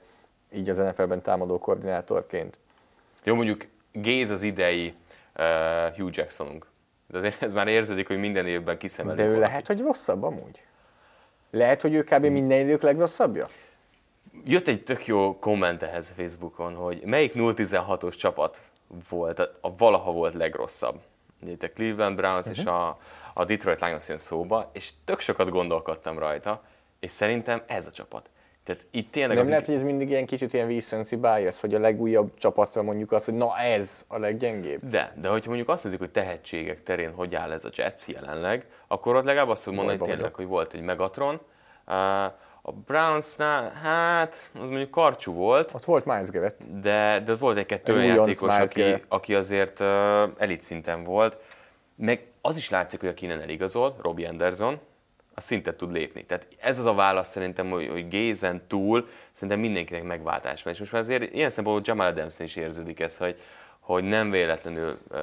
így 0.53 0.69
az 0.69 0.77
NFL-ben 0.77 1.21
támadó 1.21 1.59
koordinátorként. 1.59 2.59
Jó, 3.23 3.35
mondjuk 3.35 3.67
Gaze 3.93 4.33
az 4.33 4.41
idei 4.41 4.93
uh, 5.37 5.95
Hugh 5.95 6.17
Jacksonunk. 6.17 6.65
De 7.07 7.17
azért 7.17 7.43
ez 7.43 7.53
már 7.53 7.67
érződik, 7.67 8.07
hogy 8.07 8.19
minden 8.19 8.47
évben 8.47 8.77
kiszemelik 8.77 9.17
De 9.17 9.23
ő 9.23 9.27
valakit. 9.27 9.47
lehet, 9.47 9.67
hogy 9.67 9.79
rosszabb 9.79 10.23
amúgy? 10.23 10.63
Lehet, 11.51 11.81
hogy 11.81 11.93
ő 11.93 12.03
kb. 12.03 12.25
minden 12.25 12.59
idők 12.59 12.81
legrosszabbja? 12.81 13.47
Jött 14.45 14.67
egy 14.67 14.83
tök 14.83 15.05
jó 15.05 15.39
komment 15.39 15.83
ehhez 15.83 16.13
Facebookon, 16.17 16.73
hogy 16.73 17.01
melyik 17.05 17.33
0-16-os 17.35 18.17
csapat 18.17 18.61
volt, 19.09 19.39
a, 19.39 19.57
a 19.61 19.75
valaha 19.75 20.11
volt 20.11 20.33
legrosszabb. 20.33 20.99
Ugye 21.41 21.51
itt 21.51 21.63
a 21.63 21.71
Cleveland 21.71 22.15
Browns 22.15 22.45
uh-huh. 22.45 22.57
és 22.57 22.65
a, 22.65 22.97
a 23.33 23.45
Detroit 23.45 23.81
Lions 23.81 24.07
jön 24.07 24.17
szóba, 24.17 24.69
és 24.73 24.91
tök 25.05 25.19
sokat 25.19 25.49
gondolkodtam 25.49 26.19
rajta, 26.19 26.61
és 26.99 27.11
szerintem 27.11 27.61
ez 27.67 27.87
a 27.87 27.91
csapat. 27.91 28.29
Tehát 28.63 28.85
itt 28.91 29.11
tényleg... 29.11 29.29
Nem 29.29 29.37
akik- 29.37 29.49
lehet, 29.49 29.65
hogy 29.65 29.75
ez 29.75 29.81
mindig 29.81 30.09
ilyen 30.09 30.25
kicsit 30.25 30.53
ilyen 30.53 30.67
recency 30.67 31.15
bias, 31.15 31.61
hogy 31.61 31.73
a 31.73 31.79
legújabb 31.79 32.37
csapatra 32.37 32.81
mondjuk 32.81 33.11
azt, 33.11 33.25
hogy 33.25 33.33
na 33.33 33.57
ez 33.57 34.05
a 34.07 34.17
leggyengébb. 34.17 34.87
De, 34.89 35.13
de 35.21 35.29
hogyha 35.29 35.47
mondjuk 35.47 35.69
azt 35.69 35.83
nézzük, 35.83 35.99
hogy 35.99 36.11
tehetségek 36.11 36.83
terén 36.83 37.11
hogy 37.13 37.35
áll 37.35 37.51
ez 37.51 37.65
a 37.65 37.69
Jets 37.75 38.07
jelenleg, 38.07 38.65
akkor 38.87 39.15
ott 39.15 39.23
legalább 39.23 39.49
azt 39.49 39.63
tudom 39.63 39.77
mondani 39.77 39.99
tényleg, 39.99 40.19
vagyok. 40.19 40.35
hogy 40.35 40.47
volt 40.47 40.73
egy 40.73 40.81
Megatron. 40.81 41.39
Uh, 41.87 41.95
A 42.61 42.71
Brownsnál, 42.71 43.71
hát, 43.83 44.49
az 44.53 44.67
mondjuk 44.67 44.91
karcsú 44.91 45.33
volt, 45.33 45.73
Ott 45.73 45.85
volt 45.85 46.05
Miles 46.05 46.29
Garrett. 46.29 46.63
de, 46.81 47.19
de 47.25 47.31
ott 47.31 47.39
volt 47.39 47.57
egy-kettő 47.57 47.91
Egy 47.93 48.03
olyan 48.03 48.15
játékos, 48.15 48.57
aki, 48.57 48.81
Garrett. 48.81 49.03
aki 49.07 49.35
azért 49.35 49.79
uh, 49.79 49.87
elit 50.37 50.61
szinten 50.61 51.03
volt. 51.03 51.37
Meg 51.95 52.25
az 52.41 52.57
is 52.57 52.69
látszik, 52.69 52.99
hogy 52.99 53.09
aki 53.09 53.25
innen 53.25 53.41
eligazol, 53.41 53.95
Robbie 54.01 54.29
Anderson, 54.29 54.79
az 55.33 55.43
szintet 55.43 55.75
tud 55.75 55.91
lépni. 55.91 56.25
Tehát 56.25 56.47
ez 56.59 56.79
az 56.79 56.85
a 56.85 56.93
válasz 56.93 57.29
szerintem, 57.29 57.69
hogy, 57.69 57.89
hogy 57.89 58.07
Gézen 58.07 58.61
túl 58.67 59.07
szerintem 59.31 59.59
mindenkinek 59.59 60.03
megváltás 60.03 60.63
van. 60.63 60.73
És 60.73 60.79
most 60.79 60.91
már 60.91 61.01
azért 61.01 61.33
ilyen 61.33 61.49
szempontból 61.49 61.85
Jamal 61.85 62.07
adams 62.07 62.39
is 62.39 62.55
érződik 62.55 62.99
ez, 62.99 63.17
hogy, 63.17 63.39
hogy 63.79 64.03
nem 64.03 64.31
véletlenül 64.31 64.97
uh, 65.11 65.19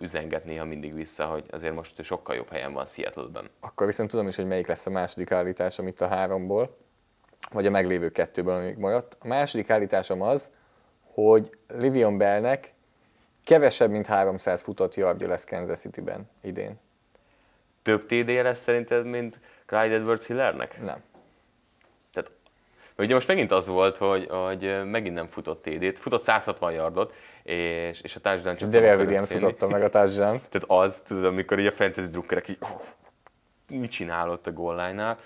üzenget 0.00 0.44
néha 0.44 0.64
mindig 0.64 0.94
vissza, 0.94 1.24
hogy 1.24 1.44
azért 1.50 1.74
most 1.74 2.02
sokkal 2.04 2.34
jobb 2.34 2.50
helyen 2.50 2.72
van 2.72 2.86
Seattle-ben. 2.86 3.50
Akkor 3.60 3.86
viszont 3.86 4.10
tudom 4.10 4.28
is, 4.28 4.36
hogy 4.36 4.46
melyik 4.46 4.66
lesz 4.66 4.86
a 4.86 4.90
második 4.90 5.30
állításom 5.30 5.86
itt 5.86 6.00
a 6.00 6.08
háromból, 6.08 6.76
vagy 7.50 7.66
a 7.66 7.70
meglévő 7.70 8.10
kettőből, 8.10 8.54
amik 8.54 8.76
maradt. 8.76 9.16
A 9.20 9.26
második 9.26 9.70
állításom 9.70 10.22
az, 10.22 10.50
hogy 11.14 11.50
Livion 11.68 12.18
Bellnek 12.18 12.72
kevesebb, 13.44 13.90
mint 13.90 14.06
300 14.06 14.62
futott 14.62 14.94
yardja 14.94 15.28
lesz 15.28 15.44
Kansas 15.44 15.78
City-ben 15.78 16.30
idén. 16.42 16.78
Több 17.82 18.06
TD 18.06 18.28
lesz 18.28 18.62
szerinted, 18.62 19.06
mint 19.06 19.40
Clyde 19.66 19.94
edwards 19.94 20.26
hillernek 20.26 20.82
Nem. 20.82 21.02
Tehát, 22.12 22.30
ugye 22.98 23.14
most 23.14 23.28
megint 23.28 23.52
az 23.52 23.66
volt, 23.66 23.96
hogy, 23.96 24.26
hogy 24.28 24.90
megint 24.90 25.14
nem 25.14 25.26
futott 25.26 25.62
TD-t, 25.62 25.98
futott 25.98 26.22
160 26.22 26.72
yardot, 26.72 27.14
és, 27.42 28.00
és 28.00 28.16
a 28.16 28.20
társadalom 28.20 28.58
csak 28.58 28.74
akar 28.74 28.96
Williams 28.96 29.28
futotta 29.28 29.68
meg 29.68 29.82
a 29.82 29.88
touchdown 29.88 30.40
Tehát 30.50 30.64
az, 30.66 31.00
tudod, 31.00 31.24
amikor 31.24 31.58
így 31.58 31.66
a 31.66 31.72
fantasy 31.72 32.08
drukkerek 32.08 32.48
így, 32.48 32.58
oh, 32.60 32.80
mit 33.80 33.90
csinálott 33.90 34.46
a 34.46 34.52
goal 34.52 34.86
line-nál. 34.86 35.18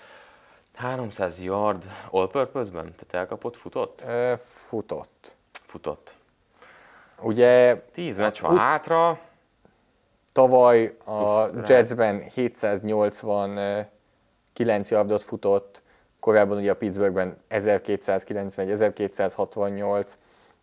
300 0.77 1.41
yard 1.41 1.87
all-purpose-ben? 2.11 2.95
Tehát 2.95 3.11
elkapott, 3.11 3.57
futott? 3.57 4.03
Futott. 4.39 5.35
Futott. 5.51 6.15
Ugye 7.21 7.81
10 7.91 8.17
meccs 8.17 8.41
van 8.41 8.57
hátra, 8.57 9.19
Tavaly 10.37 10.97
a 11.05 11.49
Jetsben 11.67 12.29
789 12.29 14.89
yardot 14.89 15.23
futott, 15.23 15.81
korábban 16.19 16.57
ugye 16.57 16.71
a 16.71 16.75
Pittsburghben 16.75 17.37
1291, 17.47 18.71
1268, 18.71 20.17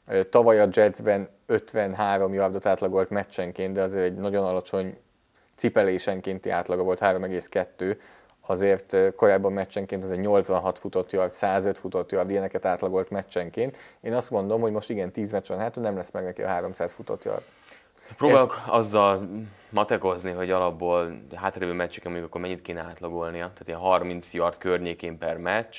Ö, 0.06 0.22
tavaly 0.22 0.60
a 0.60 0.68
Jetsben 0.72 1.28
53 1.46 2.32
yardot 2.32 2.66
átlagolt 2.66 3.10
meccsenként, 3.10 3.74
de 3.74 3.82
azért 3.82 4.04
egy 4.04 4.14
nagyon 4.14 4.44
alacsony 4.44 4.98
cipelésenkénti 5.56 6.50
átlaga 6.50 6.82
volt 6.82 7.00
3,2, 7.00 7.96
azért 8.46 8.96
korábban 9.16 9.52
meccsenként 9.52 10.04
az 10.04 10.10
egy 10.10 10.18
86 10.18 10.78
futott 10.78 11.12
yard, 11.12 11.32
105 11.32 11.78
futott 11.78 12.12
yard, 12.12 12.30
ilyeneket 12.30 12.64
átlagolt 12.64 13.10
meccsenként. 13.10 13.76
Én 14.00 14.12
azt 14.12 14.30
mondom, 14.30 14.60
hogy 14.60 14.72
most 14.72 14.90
igen, 14.90 15.12
10 15.12 15.32
meccs 15.32 15.48
van 15.48 15.58
hátul, 15.58 15.82
nem 15.82 15.96
lesz 15.96 16.10
meg 16.10 16.24
neki 16.24 16.42
a 16.42 16.46
300 16.46 16.92
futott 16.92 17.24
yard. 17.24 17.42
Próbálok 18.16 18.62
azzal 18.66 19.28
matekozni, 19.70 20.30
hogy 20.30 20.50
alapból 20.50 21.20
hátralévő 21.34 21.72
meccseken 21.72 22.10
mondjuk 22.10 22.30
akkor 22.30 22.40
mennyit 22.40 22.62
kéne 22.62 22.80
átlagolnia, 22.80 23.40
tehát 23.40 23.66
ilyen 23.66 23.78
30 23.78 24.34
yard 24.34 24.58
környékén 24.58 25.18
per 25.18 25.36
meccs. 25.36 25.76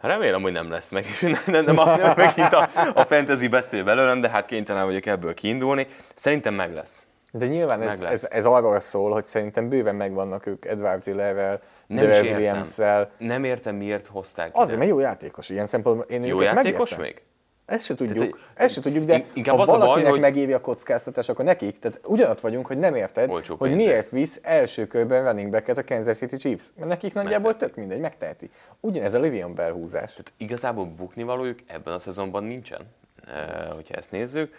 Remélem, 0.00 0.42
hogy 0.42 0.52
nem 0.52 0.70
lesz 0.70 0.90
meg, 0.90 1.04
és 1.04 1.20
nem, 1.46 1.64
nem, 1.64 1.64
nem, 1.64 1.74
nem 1.74 2.12
megint 2.16 2.52
a, 2.52 2.68
a 2.94 3.04
fantasy 3.04 3.48
beszél 3.48 3.84
belőlem, 3.84 4.20
de 4.20 4.28
hát 4.28 4.46
kénytelen 4.46 4.84
vagyok 4.84 5.06
ebből 5.06 5.34
kiindulni. 5.34 5.86
Szerintem 6.14 6.54
meg 6.54 6.74
lesz. 6.74 7.02
De 7.38 7.46
nyilván 7.46 7.82
ez, 7.82 8.00
ez, 8.00 8.26
ez 8.30 8.44
arról 8.46 8.80
szól, 8.80 9.12
hogy 9.12 9.24
szerintem 9.24 9.68
bőven 9.68 9.94
megvannak 9.94 10.46
ők 10.46 10.64
Edward 10.64 11.02
Zillerrel, 11.02 11.60
Nem 11.86 12.10
is 12.10 12.20
értem. 12.20 13.06
Nem 13.18 13.44
értem, 13.44 13.76
miért 13.76 14.06
hozták 14.06 14.50
Azért, 14.52 14.68
ide. 14.68 14.76
mert 14.78 14.90
jó 14.90 14.98
játékos, 14.98 15.48
ilyen 15.48 15.66
szempontból 15.66 16.06
én 16.08 16.24
Jó 16.24 16.40
játékos 16.40 16.90
megértem. 16.96 17.00
még? 17.00 17.22
Ezt 17.66 17.84
se 17.84 17.94
tudjuk, 17.94 18.18
Tehát, 18.18 18.34
ezt 18.54 18.74
se 18.74 18.80
tudjuk, 18.80 19.04
de 19.04 19.24
ha 19.46 19.52
az 19.52 19.68
a 19.68 19.72
baj, 19.72 19.78
valakinek 19.78 20.10
hogy- 20.10 20.20
megéri 20.20 20.52
a 20.52 20.60
kockáztatás, 20.60 21.28
akkor 21.28 21.44
nekik. 21.44 21.78
Tehát 21.78 22.00
ugyanott 22.04 22.40
vagyunk, 22.40 22.66
hogy 22.66 22.78
nem 22.78 22.94
érted, 22.94 23.30
Olcsó 23.30 23.56
hogy 23.58 23.68
pénzért. 23.68 23.88
miért 23.90 24.10
visz 24.10 24.38
első 24.42 24.86
körben 24.86 25.24
running 25.24 25.50
backet 25.50 25.78
a 25.78 25.84
Kansas 25.84 26.16
City 26.16 26.36
Chiefs. 26.36 26.64
Mert 26.76 26.88
nekik 26.88 27.14
nagyjából 27.14 27.50
Megteheti. 27.50 27.74
tök 27.74 27.84
mindegy, 27.84 28.00
megteheti. 28.00 28.50
Ugyanez 28.80 29.14
a 29.14 29.18
Livion 29.18 29.54
Bell 29.54 29.72
húzás. 29.72 30.10
Tehát 30.10 30.32
igazából 30.36 30.84
bukni 30.84 31.22
valójuk 31.22 31.58
ebben 31.66 31.94
a 31.94 31.98
szezonban 31.98 32.44
nincsen, 32.44 32.80
e, 33.26 33.72
hogyha 33.74 33.94
ezt 33.94 34.10
nézzük. 34.10 34.54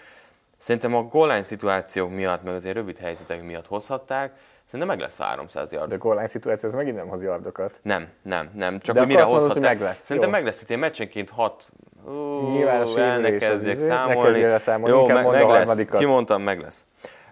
Szerintem 0.58 0.96
a 0.96 1.04
goal 1.04 1.42
szituációk 1.44 2.10
miatt, 2.12 2.44
meg 2.44 2.54
azért 2.54 2.76
rövid 2.76 2.98
helyzetek 2.98 3.44
miatt 3.44 3.68
hozhatták, 3.68 4.34
szerintem 4.66 4.88
meg 4.88 5.00
lesz 5.00 5.20
a 5.20 5.24
300 5.24 5.72
yard. 5.72 5.90
De 5.90 5.96
a 5.96 5.98
goal 5.98 6.28
szituáció, 6.28 6.70
ez 6.70 6.76
megint 6.76 6.96
nem 6.96 7.08
hoz 7.08 7.24
yardokat. 7.24 7.80
Nem, 7.84 8.08
nem, 8.22 8.50
nem. 8.54 8.80
Csak 8.80 8.96
De 8.96 9.02
hogy 9.02 9.10
mire 9.10 9.26
mondod, 9.26 9.52
hogy 9.52 9.62
meg 9.62 9.82
lesz, 9.82 10.00
Szerintem 10.04 10.32
meg 10.32 10.46
lesz, 10.46 10.62
itt 10.62 10.68
ilyen 10.68 10.80
meccsenként 10.82 11.30
6 11.30 11.70
Nyilván 12.50 12.82
az 12.82 12.94
kezdjek 12.94 13.76
izé, 13.76 13.88
ne 13.88 13.94
számolni. 13.94 14.60
számolni, 14.60 14.96
Jó, 14.96 15.02
inkább 15.02 15.26
a 15.26 15.32
meg 15.32 15.42
lesz. 15.42 15.52
harmadikat. 15.52 16.00
Kimondtam, 16.00 16.42
meg 16.42 16.60
lesz. 16.60 16.86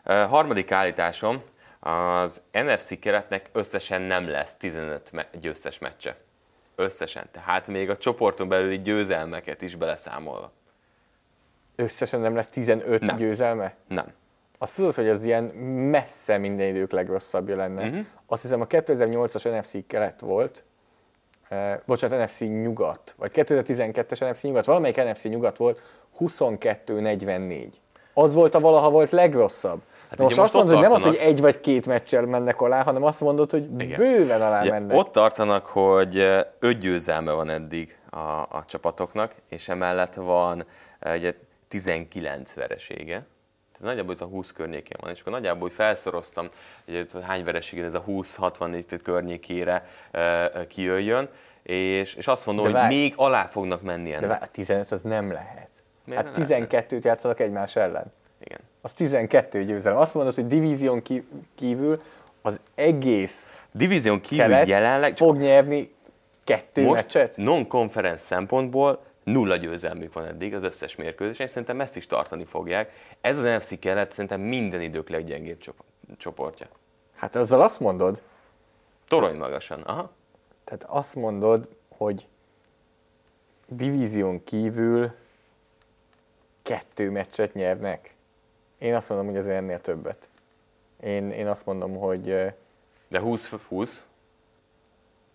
Uh, 0.05 0.21
harmadik 0.21 0.71
állításom, 0.71 1.41
az 1.79 2.41
NFC 2.51 2.99
keretnek 2.99 3.45
összesen 3.51 4.01
nem 4.01 4.29
lesz 4.29 4.55
15 4.55 5.11
me- 5.11 5.39
győztes 5.39 5.79
meccse. 5.79 6.17
Összesen. 6.75 7.29
Tehát 7.31 7.67
még 7.67 7.89
a 7.89 7.97
csoporton 7.97 8.47
belüli 8.49 8.81
győzelmeket 8.81 9.61
is 9.61 9.75
beleszámolva. 9.75 10.51
Összesen 11.75 12.19
nem 12.19 12.35
lesz 12.35 12.47
15 12.47 13.01
Nem. 13.01 13.17
győzelme? 13.17 13.75
Nem. 13.87 14.05
Azt 14.57 14.75
tudod, 14.75 14.93
hogy 14.93 15.07
ez 15.07 15.25
ilyen 15.25 15.43
messze 15.43 16.37
minden 16.37 16.67
idők 16.67 16.91
legrosszabbja 16.91 17.55
lenne. 17.55 17.87
Uh-huh. 17.87 18.05
Azt 18.27 18.41
hiszem 18.41 18.61
a 18.61 18.67
2008-as 18.67 19.59
NFC 19.59 19.87
kelet 19.87 20.19
volt, 20.19 20.63
eh, 21.49 21.79
bocsánat, 21.85 22.25
NFC 22.25 22.39
nyugat, 22.39 23.13
vagy 23.17 23.31
2012-es 23.35 24.29
NFC 24.31 24.41
nyugat, 24.41 24.65
valamelyik 24.65 25.03
NFC 25.03 25.23
nyugat 25.23 25.57
volt, 25.57 25.81
22-44. 26.19 27.67
Az 28.13 28.33
volt 28.33 28.55
a 28.55 28.59
valaha 28.59 28.89
volt 28.89 29.09
legrosszabb. 29.09 29.81
Hát 30.09 30.19
most, 30.19 30.37
most 30.37 30.39
azt 30.39 30.53
mondod, 30.53 30.73
hogy 30.73 30.83
nem 30.83 30.91
az, 30.91 31.03
hogy 31.03 31.15
egy 31.15 31.41
vagy 31.41 31.59
két 31.59 31.85
meccsel 31.85 32.25
mennek 32.25 32.61
alá, 32.61 32.83
hanem 32.83 33.03
azt 33.03 33.21
mondod, 33.21 33.51
hogy 33.51 33.81
Igen. 33.81 33.99
bőven 33.99 34.41
alá 34.41 34.61
Ugye, 34.61 34.71
mennek. 34.71 34.97
ott 34.97 35.11
tartanak, 35.11 35.65
hogy 35.65 36.19
eh, 36.19 36.41
öt 36.59 36.79
győzelme 36.79 37.31
van 37.31 37.49
eddig 37.49 37.97
a, 38.09 38.17
a 38.39 38.63
csapatoknak, 38.67 39.31
és 39.49 39.69
emellett 39.69 40.13
van 40.13 40.65
eh, 40.99 41.15
ugye, 41.15 41.33
19 41.67 42.53
veresége. 42.53 43.25
Tehát 43.77 43.87
nagyjából 43.95 44.13
itt 44.13 44.21
a 44.21 44.25
20 44.25 44.51
környékén 44.51 44.97
van, 45.01 45.11
és 45.11 45.19
akkor 45.19 45.33
nagyjából 45.33 45.69
felszoroztam, 45.69 46.49
hogy 46.85 47.07
hány 47.23 47.43
vereségén 47.43 47.85
ez 47.85 47.93
a 47.93 48.03
20-64 48.07 48.99
környékére 49.03 49.85
e, 50.11 50.67
kijöjjön, 50.67 51.29
és, 51.63 52.13
és 52.13 52.27
azt 52.27 52.45
mondom, 52.45 52.65
De 52.65 52.71
hogy 52.71 52.79
várj. 52.79 52.95
még 52.95 53.13
alá 53.15 53.45
fognak 53.45 53.81
menni 53.81 54.09
De 54.09 54.15
ennek. 54.15 54.29
várj, 54.29 54.51
15 54.51 54.91
az 54.91 55.01
nem 55.01 55.31
lehet. 55.31 55.69
Miért 56.03 56.23
hát 56.25 56.37
ne 56.37 56.47
lehetne? 56.47 56.85
12-t 56.85 57.03
játszanak 57.03 57.39
egymás 57.39 57.75
ellen. 57.75 58.13
Igen. 58.43 58.59
Az 58.81 58.93
12 58.93 59.63
győzelem. 59.63 59.97
Azt 59.97 60.13
mondod, 60.13 60.35
hogy 60.35 60.47
divízión 60.47 61.01
kívül 61.55 62.01
az 62.41 62.59
egész 62.75 63.49
Divízión 63.71 64.21
kívül 64.21 64.55
jelenleg 64.55 65.15
fog 65.15 65.37
nyerni 65.37 65.93
kettő 66.43 66.83
most 66.83 67.01
meccset? 67.01 67.37
non-conference 67.37 68.23
szempontból 68.23 69.03
nulla 69.25 69.55
győzelmük 69.55 70.13
van 70.13 70.25
eddig 70.25 70.53
az 70.53 70.63
összes 70.63 70.95
mérkőzésen, 70.95 71.45
és 71.45 71.51
szerintem 71.51 71.81
ezt 71.81 71.95
is 71.95 72.07
tartani 72.07 72.45
fogják. 72.45 72.91
Ez 73.21 73.37
az 73.37 73.43
NFC 73.43 73.79
kelet 73.79 74.11
szerintem 74.11 74.41
minden 74.41 74.81
idők 74.81 75.09
leggyengébb 75.09 75.57
csop- 75.57 75.83
csoportja. 76.17 76.67
Hát 77.15 77.35
azzal 77.35 77.61
azt 77.61 77.79
mondod, 77.79 78.21
Torony 79.07 79.35
magasan, 79.35 79.81
aha. 79.81 80.11
tehát 80.63 80.83
azt 80.83 81.15
mondod, 81.15 81.67
hogy 81.87 82.27
divízión 83.67 84.43
kívül 84.43 85.11
kettő 86.61 87.09
meccset 87.11 87.53
nyernek. 87.53 88.13
Én 88.77 88.95
azt 88.95 89.09
mondom, 89.09 89.27
hogy 89.27 89.37
ez 89.37 89.47
ennél 89.47 89.81
többet. 89.81 90.29
Én, 91.03 91.31
én 91.31 91.47
azt 91.47 91.65
mondom, 91.65 91.97
hogy 91.97 92.23
De 93.07 93.21
20-20, 93.21 93.95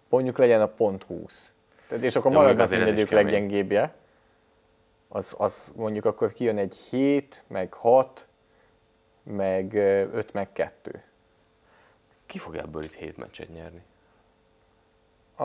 mondjuk 0.08 0.38
legyen 0.38 0.60
a 0.60 0.66
pont 0.66 1.02
20. 1.02 1.52
Tehát, 1.90 2.04
és 2.04 2.16
akkor 2.16 2.60
ez 2.60 2.70
is 2.70 2.76
mindegyik 2.76 3.10
leggyengébbje. 3.10 3.94
Az, 5.08 5.34
az 5.38 5.70
mondjuk 5.74 6.04
akkor 6.04 6.32
kijön 6.32 6.58
egy 6.58 6.76
7, 6.90 7.42
meg 7.46 7.72
6, 7.72 8.26
meg 9.22 9.74
5, 9.74 10.32
meg 10.32 10.52
2. 10.52 11.02
ki 12.26 12.38
fog 12.38 12.56
ebből 12.56 12.82
itt 12.84 12.94
7 12.94 13.16
meccset 13.16 13.52
nyerni? 13.52 13.82
A 15.36 15.44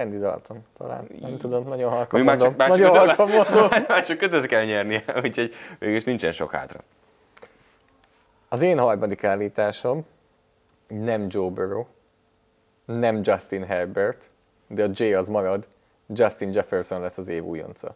Andy 0.00 0.18
Dalton 0.18 0.64
talán. 0.76 1.08
Nem 1.20 1.38
tudom, 1.38 1.68
nagyon 1.68 1.90
halkan 1.90 2.20
Még 2.20 2.28
már 2.28 2.38
mondom. 2.38 2.58
csak, 2.58 2.68
már 2.68 2.68
csak, 2.68 2.78
nagyon 2.78 2.96
ötöt, 2.96 3.16
halkan 3.16 3.36
mondom. 3.36 3.68
már 3.88 4.04
csak 4.04 4.22
ötöt 4.22 4.46
kell 4.46 4.64
nyernie, 4.64 5.04
úgyhogy 5.24 5.54
mégis 5.78 6.04
nincsen 6.04 6.32
sok 6.32 6.52
hátra. 6.52 6.80
Az 8.48 8.62
én 8.62 8.78
harmadik 8.78 9.24
állításom 9.24 10.06
nem 10.86 11.26
Joe 11.28 11.50
Burrow, 11.50 11.84
nem 12.84 13.20
Justin 13.22 13.64
Herbert, 13.64 14.30
de 14.66 14.84
a 14.84 14.88
J 14.92 15.14
az 15.14 15.28
marad, 15.28 15.68
Justin 16.06 16.52
Jefferson 16.52 17.00
lesz 17.00 17.18
az 17.18 17.28
év 17.28 17.44
újonca. 17.44 17.94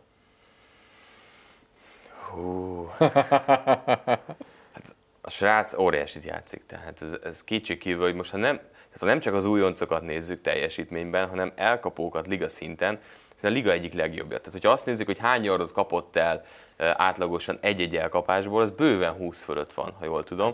Hú. 2.31 2.87
Hát 2.99 4.95
a 5.21 5.31
srác 5.31 5.79
óriásit 5.79 6.25
játszik, 6.25 6.67
tehát 6.67 7.03
ez, 7.03 7.09
ez 7.25 7.45
kétségkívül, 7.45 8.05
hogy 8.05 8.15
most 8.15 8.31
ha 8.31 8.37
nem, 8.37 8.57
tehát 8.57 8.99
ha 9.01 9.07
nem 9.07 9.21
csak 9.21 9.35
az 9.35 9.45
újoncokat 9.45 10.03
nézzük 10.03 10.43
teljesítményben, 10.43 11.29
hanem 11.29 11.53
elkapókat 11.55 12.27
liga 12.27 12.49
szinten, 12.49 13.01
ez 13.43 13.51
a 13.51 13.53
liga 13.53 13.71
egyik 13.71 13.93
legjobbja. 13.93 14.37
Tehát, 14.37 14.53
hogyha 14.53 14.71
azt 14.71 14.87
nézzük, 14.87 15.07
hogy 15.07 15.19
hány 15.19 15.45
yardot 15.45 15.73
kapott 15.73 16.17
el 16.17 16.45
átlagosan 16.79 17.59
egy-egy 17.61 17.97
elkapásból, 17.97 18.63
az 18.63 18.71
bőven 18.71 19.13
20 19.13 19.43
fölött 19.43 19.73
van, 19.75 19.95
ha 19.99 20.05
jól 20.05 20.25
tudom. 20.25 20.53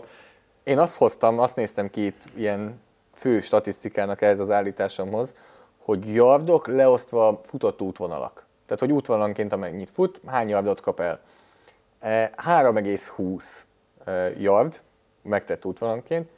Én 0.63 0.79
azt 0.79 0.95
hoztam, 0.95 1.39
azt 1.39 1.55
néztem 1.55 1.89
ki 1.89 2.05
itt 2.05 2.21
ilyen 2.35 2.81
fő 3.13 3.39
statisztikának 3.39 4.21
ehhez 4.21 4.39
az 4.39 4.49
állításomhoz, 4.49 5.35
hogy 5.85 6.13
yardok 6.13 6.67
leosztva 6.67 7.41
futott 7.43 7.81
útvonalak. 7.81 8.45
Tehát, 8.65 8.79
hogy 8.79 8.91
útvonalanként 8.91 9.53
amennyit 9.53 9.89
fut, 9.89 10.21
hány 10.25 10.49
yardot 10.49 10.81
kap 10.81 10.99
el. 10.99 11.19
3,20 12.01 13.43
yard 14.37 14.81
megtett 15.21 15.65
útvonalanként. 15.65 16.29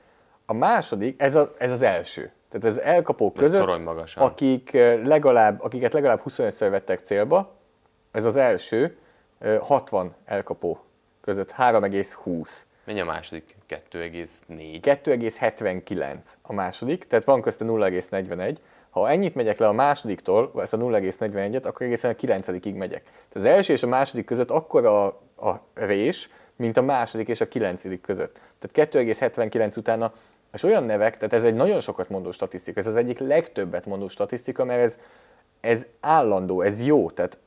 A 0.46 0.54
második, 0.54 1.22
ez, 1.22 1.36
a, 1.36 1.54
ez 1.58 1.72
az 1.72 1.82
első. 1.82 2.32
Tehát 2.50 2.78
az 2.78 2.84
elkapók 2.84 3.42
Ez 3.42 3.50
között, 3.50 3.80
akik 4.16 4.72
legalább, 5.04 5.62
akiket 5.62 5.94
legalább 5.94 6.22
25-ször 6.26 6.68
vettek 6.70 7.00
célba, 7.00 7.56
ez 8.12 8.26
az 8.26 8.36
első, 8.36 8.98
60 9.60 10.16
elkapó 10.26 10.80
között 11.22 11.52
3,20. 11.52 12.50
Mennyi 12.86 13.00
a 13.00 13.06
második? 13.06 13.56
2,4. 13.70 14.80
2,79 14.82 16.18
a 16.42 16.54
második, 16.54 17.06
tehát 17.06 17.26
van 17.26 17.42
közte 17.42 17.66
0,41. 17.66 18.56
Ha 18.98 19.10
ennyit 19.10 19.36
megyek 19.36 19.60
le 19.60 19.68
a 19.68 19.74
másodiktól, 19.74 20.52
ezt 20.58 20.74
a 20.74 20.78
0,41-et, 20.78 21.66
akkor 21.66 21.86
egészen 21.86 22.12
a 22.12 22.16
9 22.16 22.48
megyek. 22.48 23.04
Tehát 23.04 23.34
az 23.34 23.46
első 23.46 23.74
és 23.74 23.84
a 23.84 23.88
második 23.88 24.26
között 24.26 24.52
akkora 24.52 25.06
a, 25.06 25.48
a 25.48 25.62
rés, 25.74 26.30
mint 26.56 26.78
a 26.78 26.82
második 26.82 27.28
és 27.28 27.42
a 27.42 27.48
kilencedik 27.48 28.02
között. 28.02 28.40
Tehát 28.60 28.94
2,79 28.94 29.78
utána, 29.78 30.14
és 30.54 30.64
olyan 30.64 30.84
nevek, 30.84 31.18
tehát 31.18 31.34
ez 31.34 31.44
egy 31.44 31.56
nagyon 31.56 31.80
sokat 31.80 32.10
mondó 32.10 32.32
statisztika, 32.32 32.80
ez 32.80 32.88
az 32.88 32.96
egyik 32.96 33.20
legtöbbet 33.20 33.86
mondó 33.86 34.08
statisztika, 34.08 34.66
mert 34.66 34.82
ez, 34.82 34.98
ez 35.60 35.86
állandó, 36.00 36.62
ez 36.62 36.86
jó, 36.86 37.10
tehát 37.10 37.40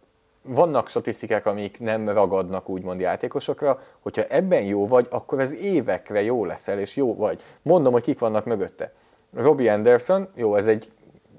vannak 0.42 0.88
statisztikák, 0.88 1.46
amik 1.46 1.80
nem 1.80 2.08
ragadnak 2.08 2.68
úgymond 2.68 3.00
játékosokra, 3.00 3.80
hogyha 4.00 4.22
ebben 4.22 4.62
jó 4.62 4.86
vagy, 4.86 5.06
akkor 5.10 5.40
ez 5.40 5.52
évekre 5.52 6.22
jó 6.22 6.44
leszel, 6.44 6.78
és 6.78 6.96
jó 6.96 7.16
vagy. 7.16 7.42
Mondom, 7.62 7.92
hogy 7.92 8.02
kik 8.02 8.18
vannak 8.18 8.44
mögötte. 8.44 8.92
Robbie 9.34 9.72
Anderson, 9.72 10.28
jó, 10.34 10.56
ez 10.56 10.66
egy... 10.66 10.90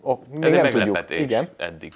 Oh, 0.01 0.20
még 0.31 0.43
Ez 0.43 0.51
nem 0.51 0.65
egy 0.65 0.72
tudjuk. 0.72 1.00
Igen. 1.10 1.50
eddig. 1.58 1.93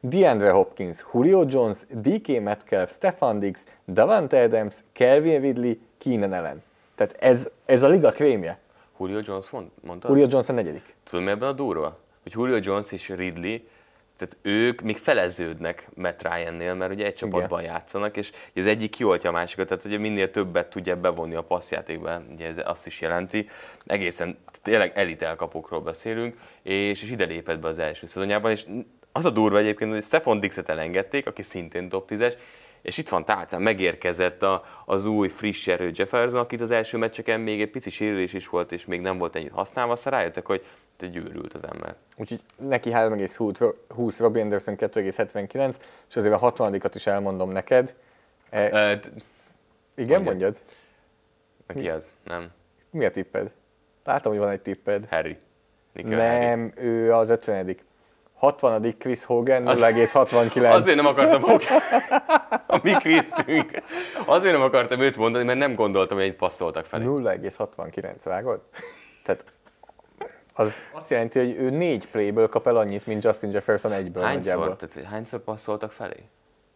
DeAndre 0.00 0.50
Hopkins, 0.50 1.04
Julio 1.12 1.44
Jones, 1.48 1.76
DK 1.88 2.42
Metcalf, 2.42 2.92
Stefan 2.92 3.38
Diggs, 3.38 3.62
Davante 3.86 4.42
Adams, 4.42 4.74
Calvin 4.92 5.40
Ridley, 5.40 5.74
Keenan 5.98 6.32
Allen. 6.32 6.62
Tehát 6.94 7.16
ez, 7.18 7.50
ez 7.64 7.82
a 7.82 7.88
liga 7.88 8.10
krémje. 8.10 8.58
Julio 8.98 9.20
Jones 9.24 9.50
mond, 9.50 9.66
mondtad? 9.80 10.10
Julio 10.10 10.26
Jones 10.30 10.48
a 10.48 10.52
negyedik. 10.52 10.94
Tudod, 11.04 11.24
mi 11.24 11.30
ebben 11.30 11.48
a 11.48 11.52
durva? 11.52 11.98
Hogy 12.22 12.32
Julio 12.32 12.58
Jones 12.62 12.92
és 12.92 13.08
Ridley, 13.08 13.58
tehát 14.22 14.36
ők 14.42 14.80
még 14.80 14.96
feleződnek 14.96 15.88
Matt 15.94 16.22
Ryan-nél, 16.22 16.74
mert 16.74 16.92
ugye 16.92 17.04
egy 17.04 17.14
csapatban 17.14 17.62
játszanak, 17.62 18.16
és 18.16 18.32
az 18.54 18.66
egyik 18.66 18.90
kioltja 18.90 19.30
a 19.30 19.32
másikat, 19.32 19.68
tehát 19.68 19.84
ugye 19.84 19.98
minél 19.98 20.30
többet 20.30 20.70
tudja 20.70 20.96
bevonni 20.96 21.34
a 21.34 21.42
passzjátékba, 21.42 22.22
ugye 22.32 22.46
ez 22.46 22.56
azt 22.64 22.86
is 22.86 23.00
jelenti. 23.00 23.48
Egészen 23.86 24.38
tényleg 24.62 24.92
elit 24.94 25.22
elkapókról 25.22 25.80
beszélünk, 25.80 26.36
és, 26.62 27.02
és 27.02 27.10
ide 27.10 27.24
lépett 27.24 27.58
be 27.58 27.68
az 27.68 27.78
első 27.78 28.06
szezonjában, 28.06 28.50
és 28.50 28.66
az 29.12 29.24
a 29.24 29.30
durva 29.30 29.58
egyébként, 29.58 29.92
hogy 29.92 30.02
Stefan 30.02 30.40
Dixet 30.40 30.68
elengedték, 30.68 31.26
aki 31.26 31.42
szintén 31.42 31.88
top 31.88 32.10
10-es, 32.10 32.34
és 32.82 32.98
itt 32.98 33.08
van 33.08 33.24
tálcán, 33.24 33.62
megérkezett 33.62 34.42
a, 34.42 34.64
az 34.84 35.04
új, 35.04 35.28
friss 35.28 35.66
erő 35.66 35.90
Jefferson, 35.94 36.40
akit 36.40 36.60
az 36.60 36.70
első 36.70 36.98
meccseken 36.98 37.40
még 37.40 37.60
egy 37.60 37.70
pici 37.70 37.90
sérülés 37.90 38.32
is 38.32 38.48
volt, 38.48 38.72
és 38.72 38.86
még 38.86 39.00
nem 39.00 39.18
volt 39.18 39.36
ennyit 39.36 39.52
használva, 39.52 39.92
aztán 39.92 40.12
rájöttek, 40.12 40.46
hogy 40.46 40.64
te 40.96 41.06
gyűrült 41.06 41.54
az 41.54 41.64
ember. 41.64 41.94
Úgyhogy 42.16 42.40
neki 42.56 42.90
3,20, 42.92 44.14
Robbie 44.18 44.42
Anderson 44.42 44.76
2,79, 44.78 45.74
és 46.08 46.16
azért 46.16 46.34
a 46.34 46.38
60 46.38 46.80
is 46.94 47.06
elmondom 47.06 47.50
neked. 47.50 47.94
E, 48.50 48.62
E, 48.62 49.00
igen, 49.94 50.22
mondjad. 50.22 50.60
mondjad? 51.66 51.82
ki 51.82 51.88
az? 51.88 52.08
Nem. 52.24 52.50
Mi 52.90 53.04
a 53.04 53.10
tipped? 53.10 53.50
Látom, 54.04 54.32
hogy 54.32 54.40
van 54.40 54.50
egy 54.50 54.60
tipped. 54.60 55.06
Harry. 55.10 55.36
Nickel 55.92 56.18
Harry. 56.30 56.44
Nem, 56.44 56.72
ő 56.76 57.14
az 57.14 57.30
50 57.30 57.76
60 58.42 58.94
Chris 58.98 59.24
Hogan 59.24 59.62
0,69. 59.66 60.72
Azért 60.72 60.96
nem 60.96 61.06
akartam 61.06 61.42
a 62.66 62.78
mi 62.82 62.92
Kriszünk. 62.92 63.82
Azért 64.26 64.52
nem 64.52 64.62
akartam 64.62 65.00
őt 65.00 65.16
mondani, 65.16 65.44
mert 65.44 65.58
nem 65.58 65.74
gondoltam, 65.74 66.16
hogy 66.16 66.26
egy 66.26 66.36
passzoltak 66.36 66.84
felé. 66.84 67.04
0,69, 67.04 68.14
vágod? 68.24 68.60
Tehát 69.24 69.44
az 70.54 70.72
azt 70.92 71.10
jelenti, 71.10 71.38
hogy 71.38 71.56
ő 71.58 71.70
négy 71.70 72.06
playből 72.10 72.48
kap 72.48 72.66
el 72.66 72.76
annyit, 72.76 73.06
mint 73.06 73.24
Justin 73.24 73.50
Jefferson 73.52 73.92
egyből 73.92 74.22
Hányszor, 74.22 74.56
nagyjából. 74.56 74.76
tehát, 74.76 75.08
hányszor 75.08 75.40
passzoltak 75.40 75.92
felé? 75.92 76.22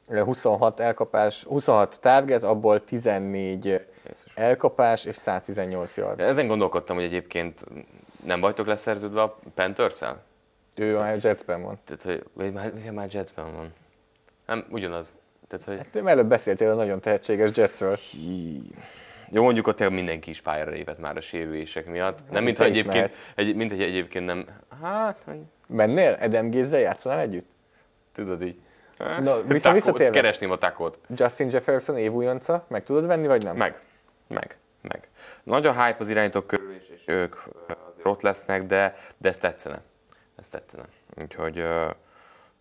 26 0.08 0.80
elkapás, 0.80 1.44
26 1.44 2.00
target, 2.00 2.42
abból 2.42 2.84
14 2.84 3.64
Jézus. 3.64 4.32
elkapás 4.34 5.04
és 5.04 5.14
118 5.14 5.96
yard. 5.96 6.20
Ezen 6.20 6.46
gondolkodtam, 6.46 6.96
hogy 6.96 7.04
egyébként 7.04 7.64
nem 8.24 8.40
vagytok 8.40 8.66
leszerződve 8.66 9.22
a 9.22 9.38
panthers 9.54 10.02
-el? 10.02 10.25
Ő 10.76 10.98
a 10.98 11.16
Jetsben 11.20 11.62
van. 11.62 11.78
Tehát, 11.84 12.02
hogy 12.02 12.24
vagy 12.32 12.52
már, 12.52 12.72
már 12.92 13.08
Jetsben 13.10 13.54
van. 13.54 13.72
Nem, 14.46 14.66
ugyanaz. 14.70 15.12
Tehát, 15.48 15.64
hogy... 15.64 15.88
Te 15.90 16.10
előbb 16.10 16.28
beszéltél 16.28 16.70
a 16.70 16.74
nagyon 16.74 17.00
tehetséges 17.00 17.50
Jetsről. 17.54 17.94
Hí. 17.94 18.60
Jó, 19.30 19.42
mondjuk 19.42 19.66
ott 19.66 19.90
mindenki 19.90 20.30
is 20.30 20.40
pályára 20.40 20.70
lépett 20.70 20.98
már 20.98 21.16
a 21.16 21.20
sérülések 21.20 21.86
miatt. 21.86 22.18
Nem, 22.30 22.44
mint, 22.44 22.56
te 22.56 22.62
hogy 22.62 22.72
is 22.72 22.78
egyébként, 22.78 23.12
egy, 23.34 23.56
mint 23.56 23.70
hogy 23.70 23.82
egyébként 23.82 24.26
nem... 24.26 24.46
Hát, 24.82 25.22
hogy 25.24 25.38
Mennél? 25.66 26.18
Adam 26.20 26.50
Gizzel 26.50 26.80
játszanál 26.80 27.18
együtt? 27.18 27.46
tudod 28.12 28.42
így. 28.42 28.58
Vissza- 28.98 29.22
Takót, 29.46 29.72
visszatérve. 29.72 30.12
Keresném 30.12 30.50
a 30.50 30.56
takót. 30.56 30.98
Justin 31.08 31.50
Jefferson 31.50 31.96
évújonca, 31.96 32.64
meg 32.68 32.82
tudod 32.82 33.06
venni, 33.06 33.26
vagy 33.26 33.44
nem? 33.44 33.56
Meg, 33.56 33.80
meg, 34.28 34.56
meg. 34.82 35.08
Nagy 35.42 35.66
a 35.66 35.84
hype 35.84 35.96
az 35.98 36.08
irányítók 36.08 36.46
körül, 36.46 36.74
és, 36.74 36.88
és 36.94 37.02
ők 37.06 37.34
azért 37.66 38.06
ott 38.06 38.22
lesznek, 38.22 38.62
de, 38.62 38.94
de 39.18 39.28
ez 39.28 39.38
tetszene. 39.38 39.82
Ez 40.36 40.48
tetszene. 40.48 40.84
Úgyhogy 41.22 41.58
ö, 41.58 41.90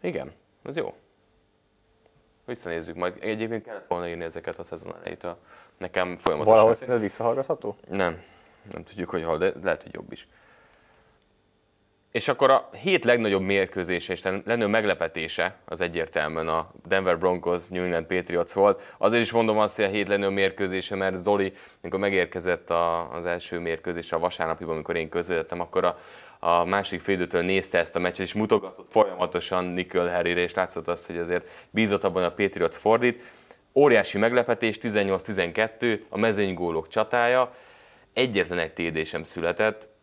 igen, 0.02 0.34
ez 0.64 0.76
jó. 0.76 0.94
Visszanézzük 2.46 2.96
majd. 2.96 3.18
Egyébként 3.20 3.64
kellett 3.64 3.88
volna 3.88 4.08
írni 4.08 4.24
ezeket 4.24 4.60
a 4.60 4.64
szezon 4.64 4.96
elejét. 4.96 5.28
Nekem 5.78 6.18
folyamatosan. 6.18 6.64
Valahol 6.66 6.98
visszahallgatható? 6.98 7.76
Nem. 7.90 8.24
Nem 8.72 8.84
tudjuk, 8.84 9.10
hogy 9.10 9.24
hol, 9.24 9.38
de 9.38 9.52
lehet, 9.64 9.84
hogy 9.84 9.94
jobb 9.94 10.12
is. 10.12 10.28
És 12.16 12.28
akkor 12.28 12.50
a 12.50 12.70
hét 12.82 13.06
legnagyobb 13.06 13.42
mérkőzése 13.42 14.14
és 14.14 14.22
legnagyobb 14.22 14.70
meglepetése 14.70 15.56
az 15.66 15.82
egyértelműen 15.82 16.48
a 16.48 16.72
Denver 16.88 17.18
Broncos 17.18 17.68
New 17.68 17.84
England 17.84 18.06
Patriots 18.06 18.52
volt. 18.52 18.96
Azért 18.98 19.22
is 19.22 19.32
mondom 19.32 19.58
azt, 19.58 19.76
hogy 19.76 19.86
a 19.86 19.88
hét 19.88 20.08
legnagyobb 20.08 20.34
mérkőzése, 20.34 20.96
mert 20.96 21.22
Zoli, 21.22 21.54
amikor 21.82 22.00
megérkezett 22.00 22.70
a, 22.70 23.12
az 23.12 23.26
első 23.26 23.60
mérkőzésre 23.60 24.18
a 24.18 24.20
vasárnapiban, 24.20 24.74
amikor 24.74 24.96
én 24.96 25.10
közvetettem, 25.10 25.60
akkor 25.60 25.86
a, 25.86 26.00
a 26.40 26.66
másik 26.66 27.02
félidőtől 27.02 27.42
nézte 27.42 27.78
ezt 27.78 27.96
a 27.96 28.00
meccset, 28.00 28.26
és 28.26 28.34
mutogatott 28.34 28.92
folyamatosan 28.92 29.66
Nickel 29.66 30.10
Harryre, 30.10 30.42
és 30.42 30.54
látszott 30.54 30.88
azt, 30.88 31.06
hogy 31.06 31.18
azért 31.18 31.48
bízott 31.70 32.04
abban 32.04 32.24
a 32.24 32.32
Patriots 32.32 32.76
fordít. 32.76 33.24
Óriási 33.74 34.18
meglepetés, 34.18 34.78
18-12, 34.82 36.00
a 36.10 36.18
mezőnygólok 36.18 36.88
csatája, 36.88 37.54
egyetlen 38.14 38.60
egy 38.60 38.74
TD 38.74 39.06
sem 39.06 39.24
született, 39.24 39.94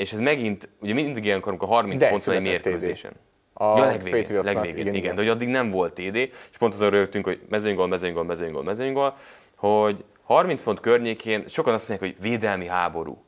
és 0.00 0.12
ez 0.12 0.20
megint, 0.20 0.68
ugye 0.80 0.94
mindig 0.94 1.24
ilyenkor, 1.24 1.48
amikor 1.48 1.68
30 1.68 2.00
De 2.00 2.08
pont 2.08 2.24
van 2.24 2.34
egy 2.34 2.42
TD. 2.42 2.48
mérkőzésen. 2.48 3.12
A 3.52 3.78
ja, 3.78 3.84
legvégén, 3.84 4.20
Patriotsnak, 4.20 4.54
legvégén, 4.54 4.80
igen, 4.80 4.94
igen, 4.94 5.14
de 5.14 5.20
hogy 5.20 5.30
addig 5.30 5.48
nem 5.48 5.70
volt 5.70 5.92
TD, 5.92 6.16
és 6.16 6.56
pont 6.58 6.74
azon 6.74 6.90
rögtünk, 6.90 7.24
hogy 7.24 7.40
mezőnygól, 7.48 7.86
mezőnygól, 7.88 8.24
mezőnygól, 8.24 8.62
mezőnygól, 8.62 9.16
hogy 9.56 10.04
30 10.22 10.62
pont 10.62 10.80
környékén 10.80 11.44
sokan 11.48 11.74
azt 11.74 11.88
mondják, 11.88 12.12
hogy 12.12 12.22
védelmi 12.30 12.66
háború. 12.66 13.24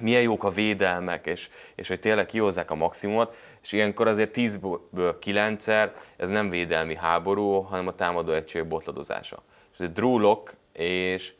Milyen 0.00 0.22
jók 0.22 0.44
a 0.44 0.50
védelmek, 0.50 1.26
és, 1.26 1.48
és 1.74 1.88
hogy 1.88 2.00
tényleg 2.00 2.26
kihozzák 2.26 2.70
a 2.70 2.74
maximumot, 2.74 3.36
és 3.62 3.72
ilyenkor 3.72 4.06
azért 4.06 4.36
10-ből 4.36 5.14
9-szer 5.24 5.90
ez 6.16 6.28
nem 6.28 6.50
védelmi 6.50 6.94
háború, 6.96 7.60
hanem 7.60 7.86
a 7.86 7.94
támadó 7.94 8.32
egység 8.32 8.64
botladozása. 8.64 9.42
És 9.72 9.78
ez 9.78 9.88
Drew 9.88 10.18
Lock 10.18 10.56
és 10.72 11.32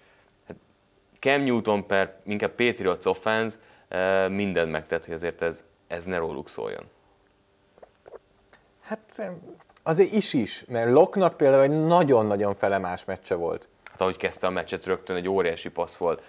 hát 0.46 0.56
Cam 1.18 1.42
Newton 1.42 1.87
per 1.87 2.20
inkább 2.24 2.54
Patriots 2.54 3.04
offense 3.04 3.56
mindent 4.29 4.70
megtett, 4.70 5.05
hogy 5.05 5.14
azért 5.14 5.42
ez, 5.42 5.64
ez 5.87 6.05
ne 6.05 6.16
róluk 6.16 6.49
szóljon. 6.49 6.85
Hát 8.81 9.33
azért 9.83 10.12
is 10.12 10.33
is, 10.33 10.64
mert 10.68 10.90
Loknak 10.90 11.37
például 11.37 11.62
egy 11.62 11.87
nagyon-nagyon 11.87 12.55
felemás 12.55 13.05
meccse 13.05 13.35
volt. 13.35 13.68
Hát 13.90 14.01
ahogy 14.01 14.16
kezdte 14.16 14.46
a 14.46 14.51
meccset, 14.51 14.85
rögtön 14.85 15.16
egy 15.16 15.29
óriási 15.29 15.70
passz 15.70 15.94
volt 15.94 16.22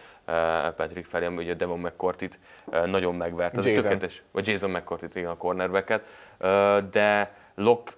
Patrick 0.76 1.06
felé, 1.06 1.26
ugye 1.26 1.54
Devon 1.54 1.80
McCourtit 1.80 2.40
nagyon 2.86 3.16
megvert. 3.16 3.58
Az 3.58 3.66
Jason. 3.66 3.82
tökéletes, 3.82 4.24
vagy 4.32 4.48
Jason 4.48 4.70
McCourtit, 4.70 5.16
igen, 5.16 5.30
a 5.30 5.38
cornerbacket. 5.38 6.04
De 6.92 7.36
Lok, 7.56 7.98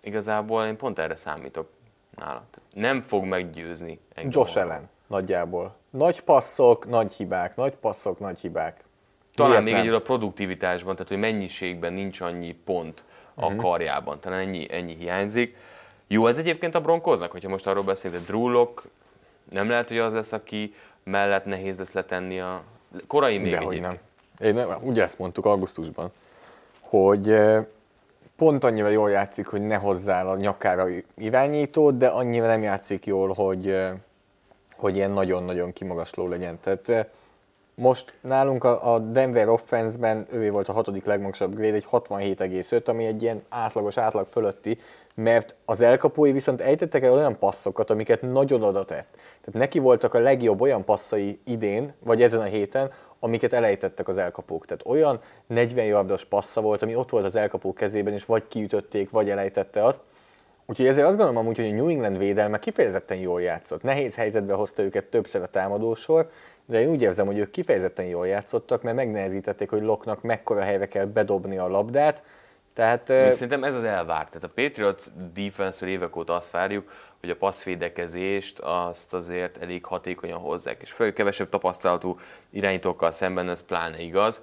igazából 0.00 0.64
én 0.64 0.76
pont 0.76 0.98
erre 0.98 1.16
számítok 1.16 1.70
nála. 2.16 2.44
Nem 2.70 3.02
fog 3.02 3.24
meggyőzni 3.24 4.00
engem. 4.14 4.30
Josh 4.32 4.58
ellen, 4.58 4.88
nagyjából. 5.06 5.76
Nagy 5.90 6.20
passzok, 6.20 6.88
nagy 6.88 7.12
hibák, 7.12 7.56
nagy 7.56 7.74
passzok, 7.74 8.18
nagy 8.18 8.38
hibák. 8.40 8.84
Talán 9.34 9.50
Miért 9.50 9.64
még 9.64 9.74
egyről 9.74 9.94
a 9.94 10.00
produktivitásban, 10.00 10.92
tehát 10.94 11.08
hogy 11.08 11.18
mennyiségben 11.18 11.92
nincs 11.92 12.20
annyi 12.20 12.52
pont 12.64 13.04
a 13.34 13.48
Mhm. 13.50 13.58
karjában, 13.58 14.20
talán 14.20 14.38
ennyi, 14.40 14.66
ennyi 14.70 14.94
hiányzik. 14.94 15.56
Jó 16.06 16.26
ez 16.26 16.38
egyébként 16.38 16.74
a 16.74 16.80
Broncosnak, 16.80 17.30
hogyha 17.30 17.48
most 17.48 17.66
arról 17.66 17.82
beszélünk, 17.84 18.20
de 18.20 18.26
Drew 18.26 18.48
Lock 18.48 18.82
nem 19.50 19.68
lehet, 19.68 19.88
hogy 19.88 19.98
az 19.98 20.12
lesz, 20.12 20.32
aki 20.32 20.74
mellett 21.04 21.44
nehéz 21.44 21.78
lesz 21.78 21.92
letenni 21.92 22.40
a 22.40 22.62
korai 23.06 23.38
még 23.38 23.52
Dehogy 23.52 23.66
egyébként. 23.76 24.00
nem. 24.38 24.48
Én 24.48 24.54
nem. 24.54 24.78
Ugye 24.82 25.02
ezt 25.02 25.18
mondtuk 25.18 25.46
augusztusban, 25.46 26.12
hogy 26.80 27.30
eh, 27.30 27.64
pont 28.36 28.64
annyira 28.64 28.88
jól 28.88 29.10
játszik, 29.10 29.46
hogy 29.46 29.62
ne 29.62 29.76
hozzál 29.76 30.28
a 30.28 30.36
nyakára 30.36 30.86
irányítót, 31.16 31.96
de 31.96 32.06
annyira 32.08 32.46
nem 32.46 32.62
játszik 32.62 33.06
jól, 33.06 33.32
hogy, 33.32 33.68
eh, 33.70 33.92
hogy 34.84 34.96
ilyen 34.96 35.10
nagyon-nagyon 35.10 35.72
kimagasló 35.72 36.28
legyen. 36.28 36.58
Tehát 36.60 36.88
eh, 36.88 37.04
most 37.74 38.14
nálunk 38.20 38.64
a, 38.64 38.98
Denver 38.98 39.48
offense-ben 39.48 40.26
ő 40.30 40.50
volt 40.50 40.68
a 40.68 40.72
hatodik 40.72 41.04
legmagasabb 41.04 41.54
grade, 41.54 41.74
egy 41.74 41.86
67,5, 41.90 42.88
ami 42.88 43.04
egy 43.04 43.22
ilyen 43.22 43.42
átlagos 43.48 43.96
átlag 43.96 44.26
fölötti, 44.26 44.78
mert 45.14 45.54
az 45.64 45.80
elkapói 45.80 46.32
viszont 46.32 46.60
ejtettek 46.60 47.02
el 47.02 47.12
olyan 47.12 47.38
passzokat, 47.38 47.90
amiket 47.90 48.22
nagyon 48.22 48.62
oda 48.62 48.84
tett. 48.84 49.08
Tehát 49.14 49.60
neki 49.60 49.78
voltak 49.78 50.14
a 50.14 50.20
legjobb 50.20 50.60
olyan 50.60 50.84
passzai 50.84 51.38
idén, 51.44 51.92
vagy 51.98 52.22
ezen 52.22 52.40
a 52.40 52.44
héten, 52.44 52.90
amiket 53.18 53.52
elejtettek 53.52 54.08
az 54.08 54.18
elkapók. 54.18 54.66
Tehát 54.66 54.86
olyan 54.86 55.20
40 55.46 55.84
yardos 55.84 56.24
passza 56.24 56.60
volt, 56.60 56.82
ami 56.82 56.94
ott 56.94 57.10
volt 57.10 57.24
az 57.24 57.36
elkapók 57.36 57.74
kezében, 57.74 58.12
és 58.12 58.24
vagy 58.24 58.48
kiütötték, 58.48 59.10
vagy 59.10 59.30
elejtette 59.30 59.84
azt. 59.84 60.00
Úgyhogy 60.66 60.86
ezért 60.86 61.06
azt 61.06 61.16
gondolom 61.16 61.42
amúgy, 61.42 61.56
hogy 61.56 61.68
a 61.68 61.72
New 61.72 61.88
England 61.88 62.18
védelme 62.18 62.58
kifejezetten 62.58 63.16
jól 63.16 63.42
játszott. 63.42 63.82
Nehéz 63.82 64.14
helyzetbe 64.14 64.54
hozta 64.54 64.82
őket 64.82 65.04
többször 65.04 65.42
a 65.42 65.46
támadósor, 65.46 66.30
de 66.66 66.80
én 66.80 66.88
úgy 66.88 67.02
érzem, 67.02 67.26
hogy 67.26 67.38
ők 67.38 67.50
kifejezetten 67.50 68.04
jól 68.04 68.26
játszottak, 68.26 68.82
mert 68.82 68.96
megnehezítették, 68.96 69.70
hogy 69.70 69.82
Loknak 69.82 70.22
mekkora 70.22 70.60
helyre 70.60 70.88
kell 70.88 71.04
bedobni 71.04 71.58
a 71.58 71.68
labdát. 71.68 72.22
Tehát 72.72 73.10
eh, 73.10 73.32
Szerintem 73.32 73.64
ez 73.64 73.74
az 73.74 73.84
elvárt. 73.84 74.30
Tehát 74.30 74.44
a 74.44 74.62
Patriots 74.62 75.04
defense 75.34 75.86
évek 75.86 76.16
óta 76.16 76.34
azt 76.34 76.50
várjuk, 76.50 76.90
hogy 77.20 77.30
a 77.30 77.36
passzvédekezést 77.36 78.58
azt 78.58 79.14
azért 79.14 79.62
elég 79.62 79.84
hatékonyan 79.84 80.38
hozzák. 80.38 80.82
És 80.82 80.92
főleg 80.92 81.12
kevesebb 81.12 81.48
tapasztalatú 81.48 82.18
irányítókkal 82.50 83.10
szemben 83.10 83.48
ez 83.48 83.62
pláne 83.62 84.00
igaz. 84.00 84.42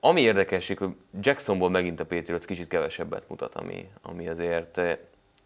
Ami 0.00 0.20
érdekesség, 0.20 0.78
hogy 0.78 0.90
Jacksonból 1.20 1.70
megint 1.70 2.00
a 2.00 2.06
Patriots 2.06 2.44
kicsit 2.44 2.68
kevesebbet 2.68 3.28
mutat, 3.28 3.54
ami, 3.54 3.88
ami 4.02 4.28
azért 4.28 4.80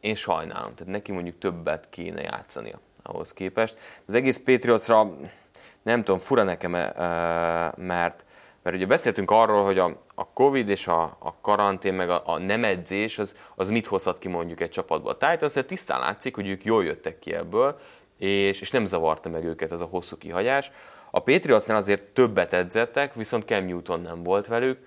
én 0.00 0.14
sajnálom. 0.14 0.74
Tehát 0.74 0.92
neki 0.92 1.12
mondjuk 1.12 1.38
többet 1.38 1.86
kéne 1.90 2.20
játszania 2.20 2.80
ahhoz 3.02 3.32
képest. 3.32 3.78
Az 4.06 4.14
egész 4.14 4.38
Patriotsra 4.44 5.16
nem 5.82 6.02
tudom, 6.02 6.20
fura 6.20 6.42
nekem, 6.42 6.74
eh, 6.74 6.92
mert, 7.76 8.24
mert 8.62 8.76
ugye 8.76 8.86
beszéltünk 8.86 9.30
arról, 9.30 9.64
hogy 9.64 9.78
a, 9.78 10.02
a 10.14 10.28
Covid 10.32 10.68
és 10.68 10.86
a, 10.86 11.02
a 11.02 11.40
karantén, 11.40 11.94
meg 11.94 12.10
a, 12.10 12.22
a 12.24 12.38
nem 12.38 12.64
edzés, 12.64 13.18
az, 13.18 13.36
az 13.54 13.70
mit 13.70 13.86
hozhat 13.86 14.18
ki 14.18 14.28
mondjuk 14.28 14.60
egy 14.60 14.70
csapatba. 14.70 15.10
A 15.10 15.16
Titans 15.16 15.52
tisztán 15.66 16.00
látszik, 16.00 16.34
hogy 16.34 16.48
ők 16.48 16.64
jól 16.64 16.84
jöttek 16.84 17.18
ki 17.18 17.34
ebből, 17.34 17.78
és, 18.18 18.60
és 18.60 18.70
nem 18.70 18.86
zavarta 18.86 19.28
meg 19.28 19.44
őket 19.44 19.72
az 19.72 19.80
a 19.80 19.84
hosszú 19.84 20.16
kihagyás. 20.16 20.72
A 21.10 21.20
Patriotsnál 21.22 21.76
azért 21.76 22.02
többet 22.02 22.52
edzettek, 22.52 23.14
viszont 23.14 23.44
Cam 23.44 23.64
Newton 23.64 24.00
nem 24.00 24.22
volt 24.22 24.46
velük, 24.46 24.78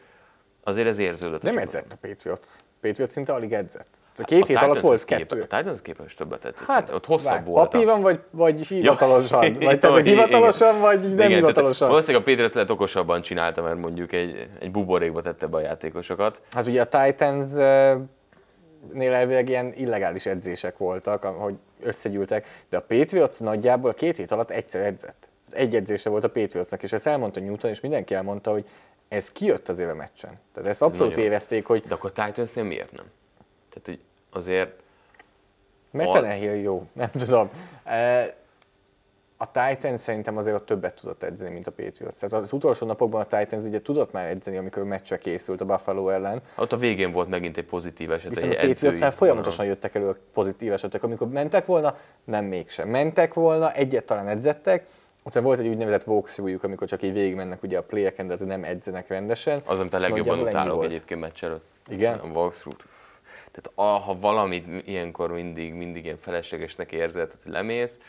azért 0.64 0.88
ez 0.88 0.98
érződött. 0.98 1.44
a 1.44 1.46
nem 1.46 1.54
csapatban. 1.54 1.82
edzett 1.82 1.94
a 1.94 2.08
Patriots. 2.08 2.48
Patriots 2.82 3.12
szinte 3.12 3.34
alig 3.34 3.54
edzett. 3.54 4.02
A 4.18 4.24
két 4.24 4.48
hét 4.48 4.58
alatt 4.58 4.80
volt 4.80 5.06
képest- 5.06 5.28
kettő. 5.28 5.42
A 5.42 5.58
Titans 5.58 5.82
képest 5.82 6.18
többet 6.18 6.46
edzett. 6.46 6.68
Hát, 6.68 6.90
ott 6.90 7.06
hosszabb 7.06 7.32
várj, 7.32 7.46
volt. 7.46 7.66
a- 7.66 7.70
Papíron 7.70 8.02
vagy, 8.02 8.20
vagy 8.32 8.62
hivatalosan? 8.68 9.44
Ja. 9.44 9.54
Vagy 9.60 9.80
tehát, 9.80 10.00
Igen, 10.00 10.14
hivatalosan, 10.14 10.80
vagy 10.80 11.00
nem 11.00 11.08
Igen, 11.10 11.18
tehát 11.18 11.34
hivatalosan? 11.36 11.88
Valószínűleg 11.90 12.22
a 12.22 12.26
Patriots 12.30 12.54
lehet 12.54 12.70
okosabban 12.70 13.22
csinálta, 13.22 13.62
mert 13.62 13.78
mondjuk 13.80 14.12
egy, 14.12 14.50
egy 14.60 14.72
buborékba 14.72 15.22
tette 15.22 15.48
be 15.48 15.58
a 15.58 15.62
játékosokat. 15.62 16.42
Hát 16.52 16.68
ugye 16.68 16.82
a 16.82 16.86
Titans-nél 16.86 19.14
elvileg 19.14 19.50
ilyen 19.50 19.74
illegális 19.76 20.26
edzések 20.26 20.78
voltak, 20.78 21.24
hogy 21.24 21.56
összegyűltek, 21.84 22.48
de 22.70 22.78
a 22.78 22.82
Patriots 22.82 23.40
nagyjából 23.40 23.94
két 23.94 24.18
hét 24.18 24.32
alatt 24.32 24.52
egyszer 24.52 24.86
edzett. 24.86 25.30
Egy 25.52 25.76
edzése 25.76 26.10
volt 26.10 26.24
a 26.24 26.30
Patriotsnak, 26.30 26.84
és 26.84 26.92
ezt 26.92 27.08
elmondta 27.08 27.40
Newton, 27.40 27.70
és 27.70 27.80
mindenki 27.80 28.14
elmondta, 28.14 28.52
hogy 28.52 28.66
ez 29.08 29.32
kijött 29.32 29.70
azért 29.70 29.92
a 29.92 29.96
meccsen. 29.96 30.32
Tehát 30.54 30.70
ezt 30.70 30.82
abszolút 30.82 31.16
nagyon- 31.16 31.32
érezték, 31.32 31.66
hogy 31.66 31.84
De 31.88 31.94
akkor 31.94 32.12
a 32.16 32.24
Titansnél 32.26 32.64
miért 32.64 32.92
nem? 32.92 33.06
Tehát, 33.74 33.86
hogy 33.86 34.00
azért 34.32 34.72
mert 35.92 36.10
A- 36.10 36.14
Tannehill 36.14 36.56
jó, 36.56 36.88
nem 36.94 37.12
tudom. 37.12 37.50
E, 37.84 38.36
A 39.38 39.52
Titans 39.52 40.02
szerintem 40.02 40.38
azért 40.38 40.56
ott 40.56 40.66
többet 40.66 41.00
tudott 41.02 41.24
edzeni, 41.24 41.50
mint 41.54 41.68
a 41.68 41.72
Patriots. 41.72 42.14
Tehát 42.20 42.34
az 42.46 42.54
utolsó 42.54 42.86
napokban 42.86 43.22
a 43.22 43.38
Titans 43.38 43.64
ugye 43.66 43.82
tudott 43.82 44.12
már 44.12 44.30
edzeni, 44.30 44.58
amikor 44.58 44.82
a 44.82 44.86
meccsre 44.86 45.18
készült 45.18 45.62
a 45.62 45.66
Buffalo 45.66 46.10
ellen, 46.10 46.42
ott 46.58 46.74
a 46.74 46.78
végén 46.78 47.12
volt 47.12 47.30
megint 47.30 47.58
egy 47.58 47.66
pozitív 47.66 48.12
eset. 48.12 48.30
Viszont 48.30 48.52
egy 48.52 48.58
a 48.58 48.68
Patriotsnál 48.68 48.94
edzői 48.94 49.12
folyamatosan 49.12 49.66
jöttek 49.66 49.96
elő 49.96 50.08
a 50.10 50.16
pozitív 50.34 50.72
esetek. 50.72 51.04
Amikor 51.04 51.28
mentek 51.28 51.66
volna, 51.66 51.98
nem 52.24 52.46
mégsem. 52.46 52.90
Mentek 52.90 53.34
volna, 53.34 53.74
egyet 53.74 54.06
talán 54.06 54.28
edzettek, 54.28 54.88
utána 55.24 55.46
volt 55.46 55.60
egy 55.60 55.68
úgynevezett 55.68 56.08
walkthrough 56.08 56.66
amikor 56.66 56.88
csak 56.88 57.02
így 57.02 57.14
végigmennek 57.14 57.64
ugye 57.64 57.78
a 57.78 57.84
playeken, 57.84 58.28
de 58.28 58.36
nem 58.46 58.64
edzenek 58.64 59.08
rendesen. 59.08 59.62
Az, 59.66 59.80
amit 59.80 59.94
a 59.94 60.00
legjobban 60.00 60.40
utálok 60.40 60.84
egyébként 60.84 61.20
meccs 61.20 61.44
előtt. 61.44 61.66
Igen? 61.90 62.20
A 62.20 62.26
walkthrough. 62.26 62.80
Tehát 63.54 63.96
a, 63.96 64.00
ha 64.00 64.20
valamit 64.20 64.88
ilyenkor 64.88 65.32
mindig, 65.32 65.74
mindig 65.74 66.04
ilyen 66.04 66.18
feleslegesnek 66.18 66.92
érzed, 66.92 67.32
hogy 67.44 67.52
lemész, 67.52 68.00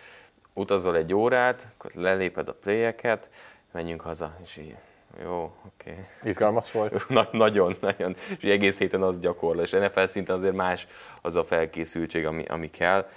utazol 0.53 0.97
egy 0.97 1.15
órát, 1.15 1.69
akkor 1.77 1.91
leléped 1.95 2.49
a 2.49 2.55
playeket, 2.55 3.29
menjünk 3.73 4.01
haza, 4.01 4.37
és 4.43 4.57
így, 4.57 4.75
jó, 5.23 5.43
oké. 5.43 5.91
Okay. 5.91 6.05
Izgalmas 6.23 6.73
volt. 6.73 7.09
Na, 7.09 7.29
nagyon, 7.33 7.77
nagyon. 7.81 8.17
És 8.41 8.51
egész 8.51 8.79
héten 8.79 9.03
az 9.03 9.19
gyakorol, 9.19 9.63
és 9.63 9.71
NFL 9.71 10.05
szinten 10.05 10.37
azért 10.37 10.55
más 10.55 10.87
az 11.23 11.37
a 11.37 11.45
felkészültség, 11.45 12.27
ami, 12.27 12.45
ami 12.45 12.71
kell. 12.71 13.09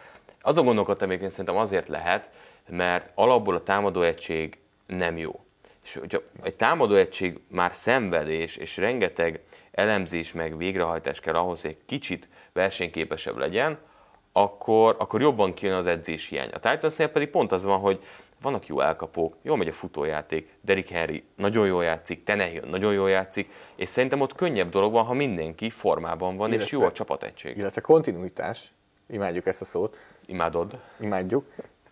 Azon 0.41 0.65
gondolkodtam 0.65 1.09
egyébként 1.09 1.31
szerintem 1.31 1.55
azért 1.55 1.87
lehet, 1.87 2.29
mert 2.69 3.11
alapból 3.15 3.55
a 3.55 3.63
támadó 3.63 4.01
egység 4.01 4.57
nem 4.85 5.17
jó. 5.17 5.43
És 5.83 5.93
hogyha 5.93 6.21
egy 6.43 6.55
támadó 6.55 6.95
egység 6.95 7.39
már 7.47 7.73
szenvedés, 7.73 8.55
és 8.55 8.77
rengeteg 8.77 9.39
elemzés 9.77 10.33
meg 10.33 10.57
végrehajtás 10.57 11.19
kell 11.19 11.35
ahhoz, 11.35 11.61
hogy 11.61 11.69
egy 11.69 11.85
kicsit 11.85 12.27
versenyképesebb 12.53 13.37
legyen, 13.37 13.77
akkor, 14.31 14.95
akkor 14.99 15.21
jobban 15.21 15.53
kijön 15.53 15.75
az 15.75 15.87
edzés 15.87 16.27
hiány. 16.27 16.49
A 16.53 16.59
Titansnél 16.59 17.07
pedig 17.07 17.29
pont 17.29 17.51
az 17.51 17.63
van, 17.63 17.79
hogy 17.79 17.99
vannak 18.41 18.67
jó 18.67 18.79
elkapók, 18.79 19.35
jól 19.41 19.57
megy 19.57 19.67
a 19.67 19.73
futójáték, 19.73 20.49
Derrick 20.61 20.89
Henry 20.89 21.23
nagyon 21.35 21.67
jól 21.67 21.83
játszik, 21.83 22.23
Tenehill 22.23 22.69
nagyon 22.69 22.93
jól 22.93 23.09
játszik, 23.09 23.49
és 23.75 23.89
szerintem 23.89 24.21
ott 24.21 24.35
könnyebb 24.35 24.69
dolog 24.69 24.91
van, 24.91 25.05
ha 25.05 25.13
mindenki 25.13 25.69
formában 25.69 26.37
van, 26.37 26.49
és 26.49 26.55
Illetve- 26.55 26.79
jó 26.79 26.85
a 26.85 26.91
csapategység. 26.91 27.57
Illetve 27.57 27.81
kontinuitás, 27.81 28.71
imádjuk 29.09 29.45
ezt 29.45 29.61
a 29.61 29.65
szót, 29.65 29.97
Imádod? 30.25 30.79
imádjuk. 30.99 31.45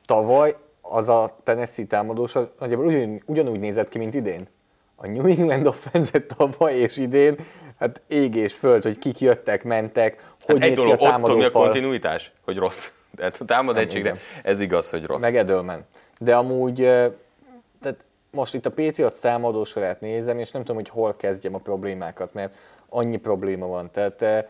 Tavaly 0.05 0.55
az 0.81 1.09
a 1.09 1.37
Tennessee 1.43 1.85
támadós 1.85 2.33
nagyjából 2.59 2.85
ugyan, 2.85 3.21
ugyanúgy 3.25 3.59
nézett 3.59 3.89
ki, 3.89 3.97
mint 3.97 4.13
idén. 4.13 4.47
A 4.95 5.07
New 5.07 5.25
England 5.25 5.67
offense 5.67 6.21
tavaly 6.21 6.75
és 6.75 6.97
idén, 6.97 7.35
hát 7.79 8.01
ég 8.07 8.35
és 8.35 8.53
föld, 8.53 8.83
hogy 8.83 8.97
kik 8.97 9.19
jöttek, 9.19 9.63
mentek, 9.63 10.33
hogy 10.43 10.59
Hát 10.59 10.69
egy 10.69 10.75
dolog, 10.75 10.97
ki 10.97 11.05
a 11.05 11.19
ott 11.19 11.43
a 11.43 11.51
kontinuitás? 11.51 12.31
Hogy 12.41 12.57
rossz. 12.57 12.89
Tehát 13.15 13.37
a 13.39 13.45
támad 13.45 13.77
egységre 13.77 14.09
igen. 14.09 14.21
ez 14.43 14.59
igaz, 14.59 14.89
hogy 14.89 15.05
rossz. 15.05 15.21
Meg 15.21 15.35
Edelman. 15.35 15.85
De 16.19 16.35
amúgy, 16.35 16.75
tehát 17.81 17.97
most 18.31 18.53
itt 18.53 18.65
a 18.65 18.71
Patriots 18.71 19.17
támadósorát 19.19 20.01
nézem, 20.01 20.39
és 20.39 20.51
nem 20.51 20.61
tudom, 20.61 20.75
hogy 20.75 20.89
hol 20.89 21.15
kezdjem 21.15 21.55
a 21.55 21.57
problémákat, 21.57 22.33
mert 22.33 22.53
annyi 22.89 23.17
probléma 23.17 23.67
van. 23.67 23.91
Tehát 23.91 24.47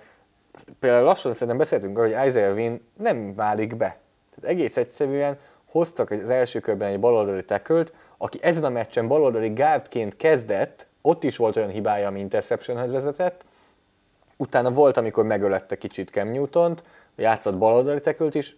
például 0.80 1.04
lassan 1.04 1.34
szerintem 1.34 1.58
beszéltünk 1.58 1.98
arról, 1.98 2.16
hogy 2.16 2.28
Isaiah 2.28 2.56
Wynn 2.56 2.82
nem 2.98 3.36
válik 3.36 3.78
be. 3.78 3.98
Tehát 4.36 4.56
egész 4.56 4.78
egyszerűen 4.78 5.38
hoztak 5.66 6.12
az 6.12 6.30
első 6.30 6.60
körben 6.60 6.92
egy 6.92 7.00
baloldali 7.00 7.46
tackle 7.46 7.84
aki 8.18 8.40
ezen 8.42 8.64
a 8.64 8.70
meccsen 8.70 9.08
baloldali 9.08 9.50
guardként 9.50 10.16
kezdett, 10.16 10.88
ott 11.06 11.24
is 11.24 11.38
volt 11.38 11.56
olyan 11.56 11.70
hibája, 11.70 12.08
ami 12.08 12.20
interceptionhez 12.20 12.92
vezetett, 12.92 13.46
utána 14.38 14.72
volt, 14.72 14.98
amikor 14.98 15.26
megölette 15.26 15.78
kicsit 15.78 16.10
Cam 16.10 16.32
Newton-t, 16.32 16.84
játszott 17.16 17.58
baloldali 17.58 18.00
tekült 18.00 18.36
is, 18.36 18.58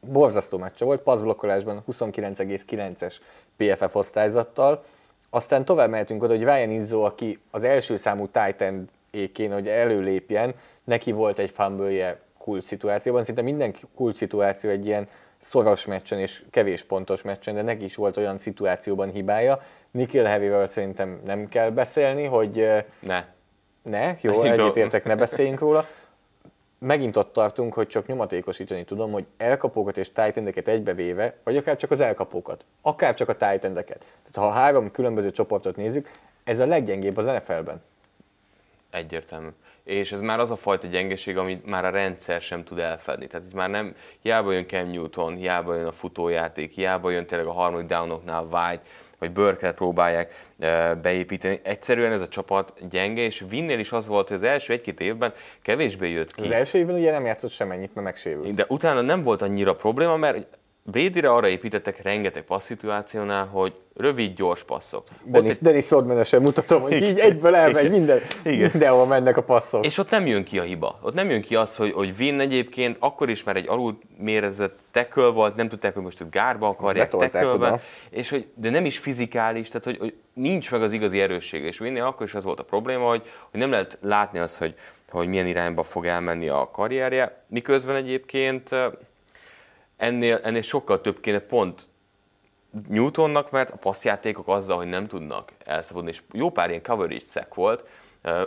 borzasztó 0.00 0.58
meccse 0.58 0.84
volt, 0.84 1.00
passzblokkolásban 1.00 1.84
29,9-es 1.90 3.16
PFF 3.56 3.94
osztályzattal. 3.94 4.84
Aztán 5.30 5.64
tovább 5.64 5.90
mehetünk 5.90 6.22
oda, 6.22 6.34
hogy 6.34 6.42
Ryan 6.42 6.70
Izzo, 6.70 7.00
aki 7.00 7.38
az 7.50 7.62
első 7.62 7.96
számú 7.96 8.26
Titan 8.26 8.88
ékén, 9.10 9.52
hogy 9.52 9.68
előlépjen, 9.68 10.54
neki 10.84 11.12
volt 11.12 11.38
egy 11.38 11.50
fumble 11.50 12.20
kult 12.38 12.64
szituációban, 12.64 13.24
szinte 13.24 13.42
minden 13.42 13.74
kult 13.94 14.16
szituáció 14.16 14.70
egy 14.70 14.86
ilyen 14.86 15.08
szoros 15.42 15.86
meccsen 15.86 16.18
és 16.18 16.42
kevés 16.50 16.84
pontos 16.84 17.22
meccsen, 17.22 17.54
de 17.54 17.62
neki 17.62 17.84
is 17.84 17.94
volt 17.94 18.16
olyan 18.16 18.38
szituációban 18.38 19.10
hibája. 19.10 19.60
Nikhil 19.90 20.24
Heavyről 20.24 20.66
szerintem 20.66 21.20
nem 21.24 21.48
kell 21.48 21.70
beszélni, 21.70 22.24
hogy 22.24 22.68
Ne. 23.00 23.24
ne, 23.82 24.14
jó, 24.20 24.42
egyetértek, 24.42 25.04
ne 25.04 25.16
beszéljünk 25.16 25.58
róla. 25.58 25.86
megint 26.78 27.16
ott 27.16 27.32
tartunk, 27.32 27.74
hogy 27.74 27.86
csak 27.86 28.06
nyomatékosítani 28.06 28.84
tudom, 28.84 29.12
hogy 29.12 29.24
elkapókat 29.36 29.98
és 29.98 30.12
tight 30.12 30.68
egybevéve, 30.68 31.36
vagy 31.44 31.56
akár 31.56 31.76
csak 31.76 31.90
az 31.90 32.00
elkapókat, 32.00 32.64
akár 32.80 33.14
csak 33.14 33.28
a 33.28 33.36
tight 33.36 33.60
Tehát 33.60 34.34
ha 34.34 34.50
három 34.50 34.90
különböző 34.90 35.30
csoportot 35.30 35.76
nézzük, 35.76 36.10
ez 36.44 36.58
a 36.58 36.66
leggyengébb 36.66 37.16
az 37.16 37.26
NFL-ben. 37.26 37.82
Egyértelmű. 38.90 39.48
És 39.84 40.12
ez 40.12 40.20
már 40.20 40.38
az 40.38 40.50
a 40.50 40.56
fajta 40.56 40.86
gyengeség, 40.86 41.36
amit 41.36 41.66
már 41.66 41.84
a 41.84 41.90
rendszer 41.90 42.40
sem 42.40 42.64
tud 42.64 42.78
elfedni. 42.78 43.26
Tehát 43.26 43.46
itt 43.46 43.54
már 43.54 43.70
nem, 43.70 43.94
hiába 44.22 44.52
jön 44.52 44.66
Cam 44.66 44.90
Newton, 44.90 45.34
hiába 45.34 45.74
jön 45.74 45.86
a 45.86 45.92
futójáték, 45.92 46.72
hiába 46.72 47.10
jön 47.10 47.26
tényleg 47.26 47.46
a 47.46 47.52
harmadik 47.52 47.86
downoknál 47.86 48.46
White, 48.50 48.82
vagy 49.18 49.30
Burkett 49.30 49.74
próbálják 49.74 50.34
beépíteni. 51.02 51.60
Egyszerűen 51.62 52.12
ez 52.12 52.20
a 52.20 52.28
csapat 52.28 52.88
gyenge, 52.90 53.22
és 53.22 53.44
Vinnél 53.48 53.78
is 53.78 53.92
az 53.92 54.06
volt, 54.06 54.28
hogy 54.28 54.36
az 54.36 54.42
első 54.42 54.72
egy-két 54.72 55.00
évben 55.00 55.32
kevésbé 55.62 56.10
jött 56.10 56.34
ki. 56.34 56.42
Az 56.42 56.50
első 56.50 56.78
évben 56.78 56.94
ugye 56.94 57.10
nem 57.10 57.24
játszott 57.24 57.50
semennyit, 57.50 57.94
mert 57.94 58.06
megsérült. 58.06 58.54
De 58.54 58.64
utána 58.68 59.00
nem 59.00 59.22
volt 59.22 59.42
annyira 59.42 59.74
probléma, 59.74 60.16
mert 60.16 60.46
Bradyre 60.84 61.30
arra 61.30 61.48
építettek 61.48 62.02
rengeteg 62.02 62.42
passzituációnál, 62.42 63.46
hogy 63.46 63.74
rövid, 63.96 64.34
gyors 64.34 64.62
passzok. 64.62 65.06
Dennis, 65.24 65.50
egy... 65.50 65.58
Dennis 65.60 65.90
Rodmanesen 65.90 66.42
mutatom, 66.42 66.82
hogy 66.82 67.02
így 67.02 67.18
egyből 67.18 67.54
elmegy 67.54 67.90
minden, 67.90 68.20
Igen. 68.44 68.70
mindenhol 68.72 69.06
mennek 69.06 69.36
a 69.36 69.42
passzok. 69.42 69.84
És 69.84 69.98
ott 69.98 70.10
nem 70.10 70.26
jön 70.26 70.44
ki 70.44 70.58
a 70.58 70.62
hiba. 70.62 70.98
Ott 71.02 71.14
nem 71.14 71.30
jön 71.30 71.40
ki 71.40 71.54
az, 71.54 71.76
hogy, 71.76 71.92
hogy 71.92 72.16
Vin 72.16 72.40
egyébként 72.40 72.96
akkor 73.00 73.30
is 73.30 73.44
már 73.44 73.56
egy 73.56 73.68
alul 73.68 73.98
mérezett 74.18 74.78
teköl 74.90 75.32
volt, 75.32 75.56
nem 75.56 75.68
tudták, 75.68 75.94
hogy 75.94 76.02
most 76.02 76.20
őt 76.20 76.30
gárba 76.30 76.66
akarják 76.66 77.16
tekölbe, 77.16 77.80
és 78.10 78.30
hogy, 78.30 78.46
de 78.54 78.70
nem 78.70 78.84
is 78.84 78.98
fizikális, 78.98 79.68
tehát 79.68 79.84
hogy, 79.84 79.98
hogy 79.98 80.14
nincs 80.32 80.70
meg 80.70 80.82
az 80.82 80.92
igazi 80.92 81.20
erősség. 81.20 81.62
És 81.62 81.78
Vinnél 81.78 82.04
akkor 82.04 82.26
is 82.26 82.34
az 82.34 82.44
volt 82.44 82.60
a 82.60 82.64
probléma, 82.64 83.08
hogy, 83.08 83.22
hogy 83.50 83.60
nem 83.60 83.70
lehet 83.70 83.98
látni 84.00 84.38
azt, 84.38 84.58
hogy, 84.58 84.74
hogy 85.10 85.28
milyen 85.28 85.46
irányba 85.46 85.82
fog 85.82 86.06
elmenni 86.06 86.48
a 86.48 86.70
karrierje, 86.72 87.44
miközben 87.48 87.96
egyébként 87.96 88.70
ennél, 90.02 90.40
ennél 90.42 90.62
sokkal 90.62 91.00
több 91.00 91.20
kéne 91.20 91.38
pont 91.38 91.86
Newtonnak, 92.88 93.50
mert 93.50 93.70
a 93.70 93.76
passzjátékok 93.76 94.48
azzal, 94.48 94.76
hogy 94.76 94.86
nem 94.86 95.06
tudnak 95.06 95.52
elszabadulni, 95.64 96.10
és 96.14 96.22
jó 96.32 96.50
pár 96.50 96.68
ilyen 96.68 96.82
coverage 96.82 97.24
szek 97.24 97.54
volt, 97.54 97.84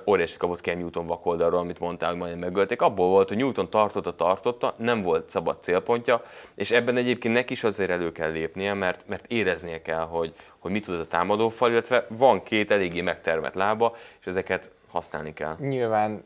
óriási 0.05 0.37
kapott 0.37 0.61
Cam 0.61 0.77
Newton 0.77 1.07
vakoldalról, 1.07 1.59
amit 1.59 1.79
mondtál, 1.79 2.09
hogy 2.09 2.19
majdnem 2.19 2.39
megölték. 2.39 2.81
Abból 2.81 3.07
volt, 3.07 3.27
hogy 3.27 3.37
Newton 3.37 3.69
tartotta, 3.69 4.15
tartotta, 4.15 4.73
nem 4.77 5.01
volt 5.01 5.29
szabad 5.29 5.63
célpontja, 5.63 6.23
és 6.55 6.71
ebben 6.71 6.97
egyébként 6.97 7.33
neki 7.33 7.53
is 7.53 7.63
azért 7.63 7.89
elő 7.89 8.11
kell 8.11 8.31
lépnie, 8.31 8.73
mert, 8.73 9.07
mert 9.07 9.31
éreznie 9.31 9.81
kell, 9.81 10.05
hogy, 10.05 10.33
hogy 10.59 10.71
mit 10.71 10.85
tud 10.85 10.99
a 10.99 11.05
támadófal, 11.05 11.71
illetve 11.71 12.05
van 12.09 12.43
két 12.43 12.71
eléggé 12.71 13.01
megtermett 13.01 13.53
lába, 13.53 13.95
és 14.19 14.25
ezeket 14.25 14.71
használni 14.91 15.33
kell. 15.33 15.55
Nyilván 15.59 16.23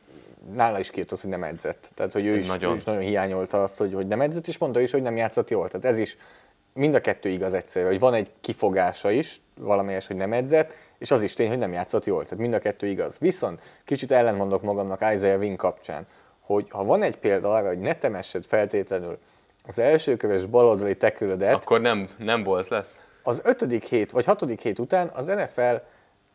nála 0.54 0.80
is 0.80 0.90
kért 0.90 1.12
az, 1.12 1.22
hogy 1.22 1.30
nem 1.30 1.44
edzett. 1.44 1.92
Tehát, 1.96 2.14
hogy 2.14 2.26
ő 2.26 2.38
is 2.38 2.48
nagyon, 2.48 2.74
ő 2.74 2.76
is 2.76 2.84
nagyon 2.84 3.02
hiányolta 3.02 3.64
azt, 3.64 3.78
hogy, 3.78 3.94
hogy 3.94 4.08
nem 4.08 4.22
edzett, 4.22 4.48
és 4.48 4.58
mondta 4.58 4.80
is, 4.80 4.92
hogy 4.92 5.02
nem 5.02 5.18
játszott 5.18 5.50
jól. 5.50 5.68
Tehát 5.68 5.86
ez 5.86 5.98
is 5.98 6.18
mind 6.74 6.96
a 6.96 7.02
kettő 7.02 7.30
igaz 7.30 7.54
egyszerre, 7.54 7.88
hogy 7.88 8.00
van 8.00 8.14
egy 8.14 8.32
kifogása 8.42 9.12
is, 9.12 9.42
valamelyes, 9.60 10.08
hogy 10.08 10.16
nem 10.16 10.34
edzett, 10.34 10.74
és 10.98 11.12
az 11.12 11.24
is 11.24 11.34
tény, 11.34 11.48
hogy 11.48 11.58
nem 11.58 11.74
játszott 11.74 12.06
jól. 12.06 12.24
Tehát 12.24 12.40
mind 12.40 12.54
a 12.54 12.60
kettő 12.60 12.88
igaz. 12.88 13.18
Viszont 13.20 13.62
kicsit 13.86 14.12
ellentmondok 14.12 14.62
magamnak 14.62 15.02
Isaiah 15.16 15.40
Wing 15.40 15.56
kapcsán, 15.56 16.08
hogy 16.40 16.70
ha 16.70 16.84
van 16.84 17.02
egy 17.02 17.18
példa 17.18 17.54
arra, 17.54 17.68
hogy 17.68 17.80
ne 17.80 17.94
temessed 17.94 18.46
feltétlenül 18.46 19.18
az 19.68 19.80
első 19.80 20.16
köves 20.16 20.46
baloldali 20.46 20.98
tekülödet, 20.98 21.56
akkor 21.56 21.82
nem, 21.82 22.10
nem 22.18 22.44
bolsz 22.44 22.68
lesz. 22.68 23.00
Az 23.24 23.42
ötödik 23.44 23.84
hét 23.84 24.12
vagy 24.12 24.26
hatodik 24.26 24.62
hét 24.62 24.80
után 24.80 25.12
az 25.14 25.26
NFL 25.26 25.76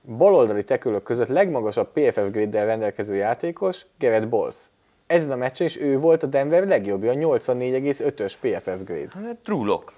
baloldali 0.06 0.64
tekülök 0.64 1.02
között 1.02 1.28
legmagasabb 1.28 1.92
PFF 1.92 2.30
grade 2.30 2.64
rendelkező 2.64 3.14
játékos 3.14 3.86
Gerett 3.98 4.28
Bowles. 4.28 4.56
Ezen 5.06 5.30
a 5.30 5.36
meccsen 5.36 5.66
is 5.66 5.80
ő 5.80 5.98
volt 5.98 6.22
a 6.22 6.26
Denver 6.26 6.66
legjobbja, 6.66 7.10
a 7.10 7.14
84,5-ös 7.14 8.32
PFF 8.40 8.84
grade. 8.84 9.08
Hát 9.14 9.36
Drúlok. 9.44 9.92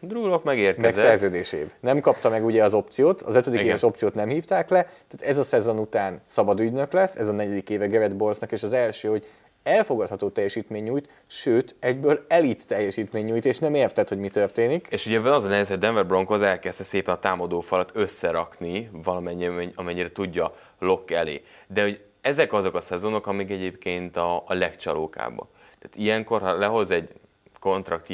Drúlok 0.00 0.44
megérkezett. 0.44 0.94
Meg 0.94 1.04
szerződés 1.04 1.52
év. 1.52 1.70
Nem 1.80 2.00
kapta 2.00 2.28
meg 2.28 2.44
ugye 2.44 2.64
az 2.64 2.74
opciót, 2.74 3.22
az 3.22 3.36
ötödik 3.36 3.60
éves 3.60 3.82
opciót 3.82 4.14
nem 4.14 4.28
hívták 4.28 4.68
le, 4.68 4.82
tehát 4.82 5.34
ez 5.34 5.38
a 5.38 5.44
szezon 5.44 5.78
után 5.78 6.20
szabad 6.28 6.60
ügynök 6.60 6.92
lesz, 6.92 7.14
ez 7.14 7.28
a 7.28 7.32
negyedik 7.32 7.70
éve 7.70 7.86
Gerett 7.86 8.16
Bowlesnak, 8.16 8.52
és 8.52 8.62
az 8.62 8.72
első, 8.72 9.08
hogy 9.08 9.26
elfogadható 9.66 10.28
teljesítmény 10.28 10.82
nyújt, 10.82 11.08
sőt, 11.26 11.76
egyből 11.80 12.24
elit 12.28 12.66
teljesítmény 12.66 13.24
nyújt, 13.24 13.44
és 13.44 13.58
nem 13.58 13.74
érted, 13.74 14.08
hogy 14.08 14.18
mi 14.18 14.28
történik. 14.28 14.86
És 14.90 15.06
ugye 15.06 15.16
ebben 15.16 15.32
az 15.32 15.44
a 15.44 15.48
nehéz, 15.48 15.68
hogy 15.68 15.78
Denver 15.78 16.06
Broncos 16.06 16.40
elkezdte 16.40 16.84
szépen 16.84 17.14
a 17.14 17.18
támadó 17.18 17.60
falat 17.60 17.90
összerakni, 17.94 18.90
valamennyire, 18.92 19.68
amennyire 19.74 20.12
tudja 20.12 20.54
Lock 20.78 21.10
elé. 21.10 21.42
De 21.66 21.82
hogy 21.82 22.00
ezek 22.20 22.52
azok 22.52 22.74
a 22.74 22.80
szezonok, 22.80 23.26
amik 23.26 23.50
egyébként 23.50 24.16
a, 24.16 24.36
a 24.36 24.54
legcsalókábbak. 24.54 25.48
Tehát 25.78 25.96
ilyenkor, 25.96 26.40
ha 26.40 26.58
lehoz 26.58 26.90
egy 26.90 27.12
kontrakt 27.60 28.08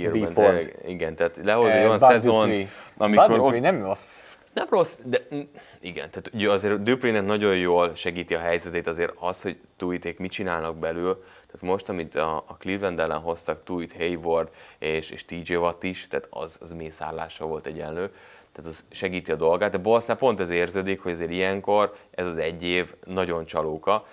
igen, 0.86 1.16
tehát 1.16 1.40
lehoz 1.44 1.70
egy 1.70 1.76
eh, 1.76 1.86
olyan 1.86 1.98
szezon, 1.98 2.68
amikor 2.96 3.40
ott, 3.40 3.60
nem 3.60 3.82
rossz. 3.82 4.30
Nem 4.52 4.66
rossz, 4.70 4.98
de 5.04 5.26
igen, 5.80 6.10
tehát 6.10 6.30
ugye 6.32 6.50
azért 6.50 6.82
Duprének 6.82 7.24
nagyon 7.24 7.56
jól 7.56 7.94
segíti 7.94 8.34
a 8.34 8.38
helyzetét 8.38 8.86
azért 8.86 9.12
az, 9.20 9.42
hogy 9.42 9.56
Tuiték 9.76 10.18
mit 10.18 10.30
csinálnak 10.30 10.76
belül, 10.76 11.24
tehát 11.52 11.66
most, 11.66 11.88
amit 11.88 12.14
a, 12.14 12.36
a 12.36 12.56
Cleveland 12.58 12.98
ellen 12.98 13.18
hoztak, 13.18 13.64
Tuit, 13.64 13.92
Hayward 13.92 14.48
és, 14.78 15.10
és 15.10 15.24
TJ 15.24 15.54
Watt 15.54 15.82
is, 15.82 16.08
tehát 16.08 16.26
az, 16.30 16.58
az 16.62 16.72
mészállása 16.72 17.46
volt 17.46 17.66
egyenlő, 17.66 18.10
tehát 18.52 18.70
az 18.70 18.84
segíti 18.90 19.32
a 19.32 19.36
dolgát, 19.36 19.70
de 19.70 19.78
Bolsznál 19.78 20.16
pont 20.16 20.40
ez 20.40 20.50
érződik, 20.50 21.00
hogy 21.00 21.12
azért 21.12 21.30
ilyenkor 21.30 21.94
ez 22.10 22.26
az 22.26 22.38
egy 22.38 22.62
év 22.62 22.94
nagyon 23.04 23.44
csalóka. 23.44 24.06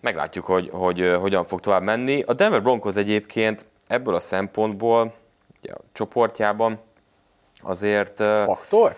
Meglátjuk, 0.00 0.44
hogy, 0.44 0.68
hogy, 0.72 1.00
hogy 1.00 1.14
hogyan 1.20 1.44
fog 1.44 1.60
tovább 1.60 1.82
menni. 1.82 2.22
A 2.22 2.32
Denver 2.32 2.62
Broncos 2.62 2.96
egyébként 2.96 3.66
ebből 3.86 4.14
a 4.14 4.20
szempontból, 4.20 5.14
ugye 5.62 5.72
a 5.72 5.80
csoportjában 5.92 6.78
azért... 7.60 8.16
Faktor? 8.44 8.96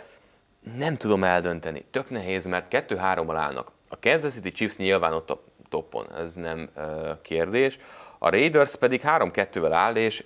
Nem 0.77 0.97
tudom 0.97 1.25
eldönteni. 1.25 1.85
Tök 1.91 2.11
nehéz, 2.11 2.47
mert 2.47 2.69
kettő-hárommal 2.69 3.37
állnak. 3.37 3.71
A 3.89 3.97
Kansas 4.01 4.33
City 4.33 4.53
Chiefs 4.53 4.77
nyilván 4.77 5.13
ott 5.13 5.31
a 5.31 5.41
toppon, 5.69 6.13
ez 6.13 6.35
nem 6.35 6.71
kérdés. 7.23 7.79
A 8.19 8.31
Raiders 8.31 8.77
pedig 8.77 9.01
3-2-vel 9.05 9.71
áll, 9.73 9.97
és, 9.97 10.25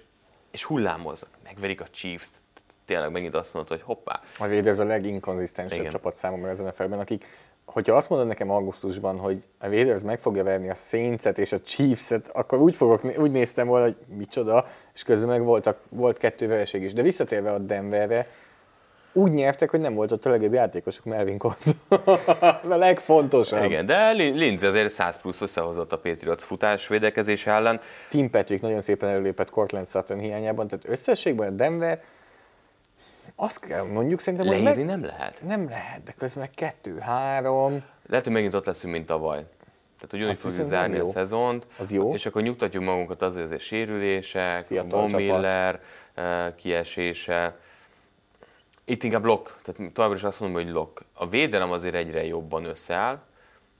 és 0.50 0.64
hullámoznak. 0.64 1.30
Megverik 1.44 1.80
a 1.80 1.86
Chiefs-t. 1.90 2.40
Tényleg 2.84 3.10
megint 3.10 3.34
azt 3.34 3.54
mondod, 3.54 3.70
hogy 3.70 3.82
hoppá. 3.84 4.20
A 4.38 4.46
Raiders 4.46 4.78
a 4.78 4.84
leginkonzisztensebb 4.84 5.88
csapat 5.88 6.16
számomra 6.16 6.50
ezen 6.50 6.66
a 6.66 6.72
felben, 6.72 6.98
akik 6.98 7.24
hogyha 7.64 7.96
azt 7.96 8.08
mondod 8.08 8.28
nekem 8.28 8.50
augusztusban, 8.50 9.18
hogy 9.18 9.42
a 9.58 9.66
Raiders 9.66 10.02
meg 10.02 10.20
fogja 10.20 10.44
verni 10.44 10.70
a 10.70 10.74
saints 10.74 11.24
és 11.24 11.52
a 11.52 11.60
Chiefs-et, 11.60 12.28
akkor 12.28 12.58
úgy, 12.58 12.76
fogok, 12.76 13.04
úgy 13.18 13.30
néztem 13.30 13.66
volna, 13.66 13.84
hogy 13.84 13.96
micsoda, 14.16 14.66
és 14.94 15.02
közben 15.02 15.28
meg 15.28 15.42
voltak, 15.42 15.78
volt 15.88 16.18
kettő 16.18 16.46
vereség 16.46 16.82
is. 16.82 16.92
De 16.92 17.02
visszatérve 17.02 17.52
a 17.52 17.58
Denverre, 17.58 18.28
úgy 19.12 19.32
nyertek, 19.32 19.70
hogy 19.70 19.80
nem 19.80 19.94
volt 19.94 20.12
ott 20.12 20.24
a 20.24 20.30
legjobb 20.30 20.52
játékosok 20.52 21.04
Melvin 21.04 21.38
Kort. 21.38 21.76
a 22.70 22.74
legfontosabb. 22.76 23.64
Igen, 23.64 23.86
de 23.86 24.12
Lindsay 24.12 24.68
azért 24.68 24.88
100 24.88 25.20
plusz 25.20 25.40
összehozott 25.40 25.92
a 25.92 25.98
Patriots 25.98 26.42
futás 26.42 26.88
védekezés 26.88 27.46
ellen. 27.46 27.80
Tim 28.10 28.30
Patrick 28.30 28.62
nagyon 28.62 28.82
szépen 28.82 29.08
előlépett 29.08 29.50
Cortland 29.50 29.88
Sutton 29.88 30.18
hiányában, 30.18 30.68
tehát 30.68 30.88
összességben 30.88 31.52
a 31.52 31.56
Denver 31.56 32.02
azt 33.36 33.60
kell 33.60 33.82
mondjuk 33.82 34.20
szerintem, 34.20 34.48
hogy 34.48 34.62
meg... 34.62 34.84
nem 34.84 35.04
lehet. 35.04 35.42
Nem 35.46 35.68
lehet, 35.68 36.02
de 36.02 36.12
közben 36.18 36.42
meg 36.42 36.50
kettő-három. 36.50 37.82
Lehet, 38.06 38.24
hogy 38.24 38.34
megint 38.34 38.54
ott 38.54 38.66
leszünk, 38.66 38.92
mint 38.92 39.06
tavaly. 39.06 39.44
Tehát, 39.96 40.10
hogy 40.10 40.18
ugyanúgy 40.18 40.38
fogjuk 40.38 40.64
zárni 40.64 40.98
a 40.98 41.04
szezont, 41.04 41.66
az 41.78 41.92
jó. 41.92 42.12
és 42.12 42.26
akkor 42.26 42.42
nyugtatjuk 42.42 42.84
magunkat 42.84 43.22
azért, 43.22 43.44
azért 43.44 43.60
sérülések, 43.60 44.66
Von 44.88 45.10
Miller 45.10 45.80
eh, 46.14 46.52
kiesése. 46.56 47.56
Itt 48.84 49.02
inkább 49.02 49.24
lock, 49.24 49.58
tehát 49.62 49.92
továbbra 49.92 50.16
is 50.16 50.22
azt 50.22 50.40
mondom, 50.40 50.62
hogy 50.62 50.72
lock. 50.72 51.04
A 51.14 51.28
védelem 51.28 51.70
azért 51.70 51.94
egyre 51.94 52.24
jobban 52.24 52.64
összeáll, 52.64 53.20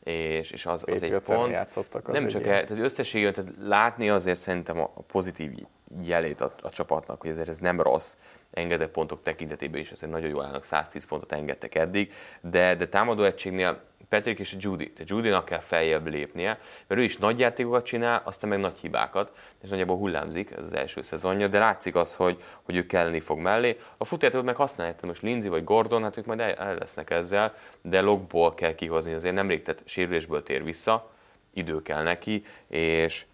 és, 0.02 0.50
és 0.50 0.66
az, 0.66 0.84
az 0.86 1.02
egy 1.02 1.20
pont. 1.20 1.54
Az 1.74 2.02
nem 2.04 2.28
csak 2.28 2.46
el, 2.46 2.64
tehát 2.64 2.82
összességében, 2.82 3.32
tehát 3.32 3.50
látni 3.60 4.08
azért 4.08 4.38
szerintem 4.38 4.80
a 4.80 4.88
pozitív 5.06 5.52
jelét 6.00 6.40
a, 6.40 6.54
a 6.62 6.70
csapatnak, 6.70 7.20
hogy 7.20 7.30
azért 7.30 7.48
ez 7.48 7.58
nem 7.58 7.80
rossz, 7.80 8.16
engedett 8.50 8.90
pontok 8.90 9.22
tekintetében 9.22 9.80
is 9.80 9.92
azért 9.92 10.12
nagyon 10.12 10.28
jól 10.28 10.44
állnak, 10.44 10.64
110 10.64 11.04
pontot 11.04 11.32
engedtek 11.32 11.74
eddig, 11.74 12.12
de, 12.40 12.74
de 12.74 12.86
támadó 12.86 13.22
egységnél 13.22 13.80
Patrick 14.12 14.38
és 14.38 14.52
a 14.52 14.56
Judy. 14.60 14.92
Tehát 14.92 15.10
Judy-nak 15.10 15.44
kell 15.44 15.58
feljebb 15.58 16.06
lépnie, 16.06 16.58
mert 16.86 17.00
ő 17.00 17.04
is 17.04 17.16
nagy 17.16 17.38
játékokat 17.38 17.84
csinál, 17.84 18.22
aztán 18.24 18.50
meg 18.50 18.58
nagy 18.58 18.78
hibákat, 18.78 19.32
és 19.62 19.68
nagyjából 19.68 19.96
hullámzik, 19.96 20.50
ez 20.50 20.64
az 20.64 20.72
első 20.72 21.02
szezonja, 21.02 21.48
de 21.48 21.58
látszik 21.58 21.94
az, 21.94 22.14
hogy, 22.14 22.42
hogy 22.62 22.76
ő 22.76 22.86
kelleni 22.86 23.20
fog 23.20 23.38
mellé. 23.38 23.78
A 23.96 24.04
futjátékot 24.04 24.44
meg 24.44 24.56
használják, 24.56 25.02
most 25.02 25.22
Lindsay 25.22 25.48
vagy 25.48 25.64
Gordon, 25.64 26.02
hát 26.02 26.16
ők 26.16 26.26
majd 26.26 26.40
el, 26.40 26.52
el 26.52 26.74
lesznek 26.74 27.10
ezzel, 27.10 27.54
de 27.82 28.00
logból 28.00 28.54
kell 28.54 28.74
kihozni, 28.74 29.12
azért 29.12 29.34
nemrég, 29.34 29.62
tehát 29.62 29.82
sérülésből 29.84 30.42
tér 30.42 30.64
vissza, 30.64 31.10
idő 31.54 31.82
kell 31.82 32.02
neki, 32.02 32.44
és, 32.68 33.26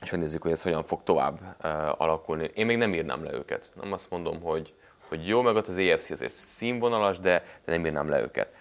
és 0.00 0.10
megnézzük, 0.10 0.42
hogy 0.42 0.50
ez 0.50 0.62
hogyan 0.62 0.84
fog 0.84 1.02
tovább 1.02 1.56
alakulni. 1.98 2.50
Én 2.54 2.66
még 2.66 2.76
nem 2.76 2.94
írnám 2.94 3.24
le 3.24 3.32
őket. 3.32 3.70
Nem 3.74 3.92
azt 3.92 4.10
mondom, 4.10 4.40
hogy, 4.40 4.74
hogy 5.08 5.26
jó, 5.26 5.42
meg 5.42 5.54
ott 5.54 5.66
az 5.66 5.78
EFC 5.78 6.10
azért 6.10 6.32
színvonalas, 6.32 7.18
de, 7.18 7.42
de 7.64 7.72
nem 7.72 7.86
írnám 7.86 8.08
le 8.08 8.20
őket. 8.20 8.54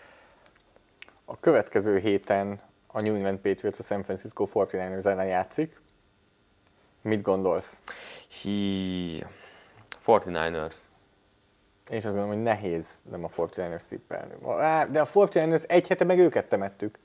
A 1.26 1.36
következő 1.40 1.98
héten 1.98 2.60
a 2.88 3.02
New 3.02 3.16
England 3.16 3.40
Patriots 3.40 3.80
a 3.80 3.84
San 3.84 4.04
Francisco 4.04 4.48
49ers 4.54 5.06
ellen 5.06 5.26
játszik. 5.26 5.82
Mit 7.02 7.22
gondolsz? 7.22 7.80
Hi... 8.42 9.26
49ers. 10.06 10.76
Én 11.90 11.98
is 11.98 12.06
azt 12.06 12.16
gondolom, 12.16 12.30
hogy 12.30 12.44
nehéz 12.44 12.88
nem 13.12 13.24
a 13.24 13.30
49ers 13.30 13.82
tippelni. 13.82 14.34
De 14.92 15.02
a 15.02 15.06
49ers 15.06 15.70
egy 15.70 15.88
hete 15.88 16.04
meg 16.04 16.20
őket 16.20 16.50
temettük. 16.50 17.00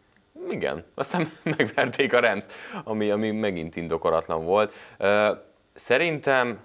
Igen, 0.50 0.85
aztán 0.94 1.33
megverték 1.57 2.12
a 2.12 2.20
Rams, 2.20 2.44
ami, 2.85 3.11
ami 3.11 3.30
megint 3.30 3.76
indokolatlan 3.76 4.44
volt. 4.44 4.72
Szerintem 5.74 6.59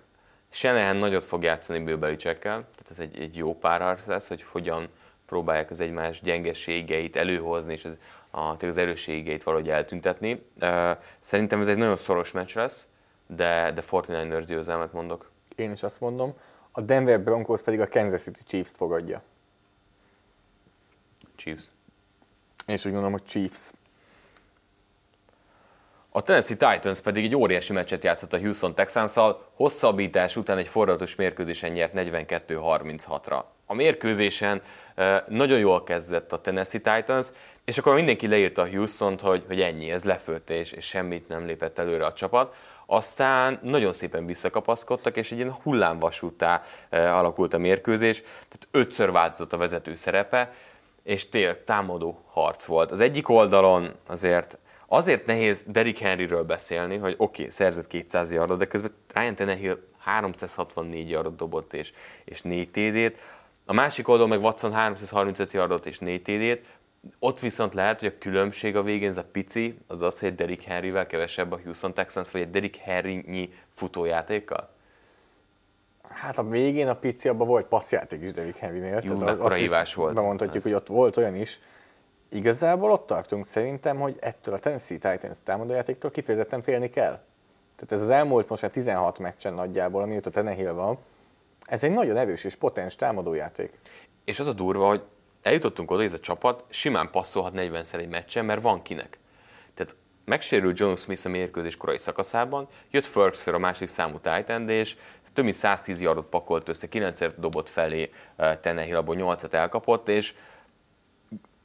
Shanahan 0.49 0.95
nagyot 0.95 1.25
fog 1.25 1.43
játszani 1.43 1.79
Bill 1.79 1.95
Belichickkel, 1.95 2.53
tehát 2.57 2.89
ez 2.89 2.99
egy, 2.99 3.19
egy 3.19 3.37
jó 3.37 3.55
párharc 3.55 4.05
lesz, 4.05 4.27
hogy 4.27 4.43
hogyan 4.43 4.89
próbálják 5.25 5.71
az 5.71 5.79
egymás 5.79 6.21
gyengeségeit 6.21 7.15
előhozni, 7.15 7.73
és 7.73 7.85
az, 7.85 7.97
a, 8.31 8.65
az 8.65 8.77
erősségeit 8.77 9.43
valahogy 9.43 9.69
eltüntetni. 9.69 10.45
Szerintem 11.19 11.61
ez 11.61 11.67
egy 11.67 11.77
nagyon 11.77 11.97
szoros 11.97 12.31
meccs 12.31 12.55
lesz, 12.55 12.87
de, 13.27 13.71
de 13.71 13.83
49ers 13.91 14.43
győzelmet 14.47 14.93
mondok. 14.93 15.31
Én 15.55 15.71
is 15.71 15.83
azt 15.83 15.99
mondom. 15.99 16.33
A 16.71 16.81
Denver 16.81 17.21
Broncos 17.21 17.61
pedig 17.61 17.79
a 17.79 17.87
Kansas 17.87 18.21
City 18.21 18.43
Chiefs-t 18.43 18.75
fogadja. 18.75 19.21
Chiefs. 21.35 21.63
Én 22.69 22.75
is 22.75 22.85
úgy 22.85 22.91
gondolom, 22.91 23.11
hogy 23.11 23.23
Chiefs. 23.23 23.71
A 26.09 26.21
Tennessee 26.21 26.57
Titans 26.57 26.99
pedig 26.99 27.23
egy 27.23 27.35
óriási 27.35 27.73
meccset 27.73 28.03
játszott 28.03 28.33
a 28.33 28.37
Houston 28.37 28.75
texans 28.75 29.13
hosszabbítás 29.53 30.35
után 30.35 30.57
egy 30.57 30.67
forratos 30.67 31.15
mérkőzésen 31.15 31.71
nyert 31.71 31.91
42-36-ra. 31.95 33.43
A 33.65 33.73
mérkőzésen 33.73 34.61
nagyon 35.27 35.59
jól 35.59 35.83
kezdett 35.83 36.33
a 36.33 36.41
Tennessee 36.41 36.81
Titans, 36.81 37.27
és 37.65 37.77
akkor 37.77 37.93
mindenki 37.93 38.27
leírta 38.27 38.61
a 38.61 38.69
Houston-t, 38.69 39.21
hogy, 39.21 39.43
hogy 39.47 39.61
ennyi, 39.61 39.91
ez 39.91 40.03
lefőtte, 40.03 40.53
és, 40.53 40.71
és 40.71 40.85
semmit 40.85 41.27
nem 41.27 41.45
lépett 41.45 41.79
előre 41.79 42.05
a 42.05 42.13
csapat. 42.13 42.55
Aztán 42.85 43.59
nagyon 43.61 43.93
szépen 43.93 44.25
visszakapaszkodtak, 44.25 45.17
és 45.17 45.31
egy 45.31 45.37
ilyen 45.37 45.55
hullámvasútá 45.63 46.61
alakult 46.89 47.53
a 47.53 47.57
mérkőzés, 47.57 48.21
tehát 48.21 48.67
ötször 48.71 49.11
változott 49.11 49.53
a 49.53 49.57
vezető 49.57 49.95
szerepe, 49.95 50.53
és 51.03 51.29
tényleg 51.29 51.63
támadó 51.63 52.23
harc 52.31 52.65
volt. 52.65 52.91
Az 52.91 52.99
egyik 52.99 53.29
oldalon 53.29 53.91
azért 54.07 54.57
azért 54.89 55.25
nehéz 55.25 55.63
Derrick 55.67 55.97
Henryről 55.97 56.43
beszélni, 56.43 56.97
hogy 56.97 57.13
oké, 57.17 57.41
okay, 57.41 57.51
szerzett 57.51 57.87
200 57.87 58.31
yardot, 58.31 58.57
de 58.57 58.65
közben 58.65 58.91
Ryan 59.13 59.35
Tannehill 59.35 59.79
364 59.97 61.09
yardot 61.09 61.35
dobott 61.35 61.73
és, 61.73 61.93
és 62.25 62.41
4 62.41 62.69
TD-t. 62.69 63.19
A 63.65 63.73
másik 63.73 64.07
oldalon 64.07 64.29
meg 64.29 64.41
Watson 64.41 64.73
335 64.73 65.51
yardot 65.51 65.85
és 65.85 65.99
4 65.99 66.21
TD-t. 66.21 66.65
Ott 67.19 67.39
viszont 67.39 67.73
lehet, 67.73 67.99
hogy 67.99 68.13
a 68.15 68.17
különbség 68.17 68.75
a 68.75 68.83
végén, 68.83 69.09
ez 69.09 69.17
a 69.17 69.23
pici, 69.31 69.77
az 69.87 70.01
az, 70.01 70.19
hogy 70.19 70.27
egy 70.29 70.35
Derrick 70.35 70.63
Henryvel 70.63 71.07
kevesebb 71.07 71.51
a 71.51 71.59
Houston 71.63 71.93
Texans, 71.93 72.31
vagy 72.31 72.41
egy 72.41 72.49
Derrick 72.49 72.75
Henry-nyi 72.75 73.53
futójátékkal. 73.73 74.69
Hát 76.07 76.37
a 76.37 76.43
végén 76.43 76.87
a 76.87 76.93
pici, 76.93 77.27
abban 77.27 77.47
volt 77.47 77.65
passzjáték 77.65 78.21
is 78.21 78.31
Derrick 78.31 78.57
Henrynél. 78.57 79.01
Jó, 79.03 79.17
tehát 79.17 79.51
is 79.51 79.59
hívás 79.59 79.93
volt. 79.93 80.13
Bemondhatjuk, 80.13 80.57
Ez. 80.57 80.63
hogy 80.63 80.73
ott 80.73 80.87
volt 80.87 81.17
olyan 81.17 81.35
is. 81.35 81.59
Igazából 82.29 82.91
ott 82.91 83.05
tartunk 83.05 83.47
szerintem, 83.47 83.99
hogy 83.99 84.17
ettől 84.19 84.53
a 84.53 84.57
Tennessee 84.57 84.97
Titans 84.97 85.37
támadójátéktól 85.43 86.11
kifejezetten 86.11 86.61
félni 86.61 86.89
kell. 86.89 87.19
Tehát 87.75 87.91
ez 87.91 88.01
az 88.01 88.09
elmúlt 88.09 88.49
most 88.49 88.61
már 88.61 88.71
16 88.71 89.19
meccsen 89.19 89.53
nagyjából, 89.53 90.01
amióta 90.01 90.29
Tenehill 90.29 90.71
van, 90.71 90.97
ez 91.65 91.83
egy 91.83 91.91
nagyon 91.91 92.17
erős 92.17 92.43
és 92.43 92.55
potens 92.55 92.95
támadójáték. 92.95 93.71
És 94.23 94.39
az 94.39 94.47
a 94.47 94.53
durva, 94.53 94.87
hogy 94.87 95.01
eljutottunk 95.41 95.91
oda, 95.91 95.99
hogy 95.99 96.09
ez 96.09 96.17
a 96.17 96.19
csapat 96.19 96.63
simán 96.69 97.09
passzolhat 97.11 97.53
40-szer 97.55 97.99
egy 97.99 98.09
meccsen, 98.09 98.45
mert 98.45 98.61
van 98.61 98.81
kinek. 98.81 99.19
Tehát 99.73 99.95
megsérült 100.25 100.77
John 100.77 100.95
Smith 100.95 101.25
a 101.25 101.29
mérkőzés 101.29 101.77
korai 101.77 101.97
szakaszában, 101.97 102.67
jött 102.91 103.05
Ferguson 103.05 103.53
a 103.53 103.57
másik 103.57 103.87
számú 103.87 104.19
tight 104.19 104.49
end, 104.49 104.69
és 104.69 104.97
több 105.39 105.47
mint 105.47 105.57
110 105.57 106.01
yardot 106.01 106.25
pakolt 106.25 106.69
össze, 106.69 106.87
9 106.87 107.19
dobott 107.37 107.69
felé 107.69 108.11
Tenehill, 108.61 108.95
abból 108.95 109.15
8-at 109.19 109.53
elkapott, 109.53 110.07
és 110.07 110.33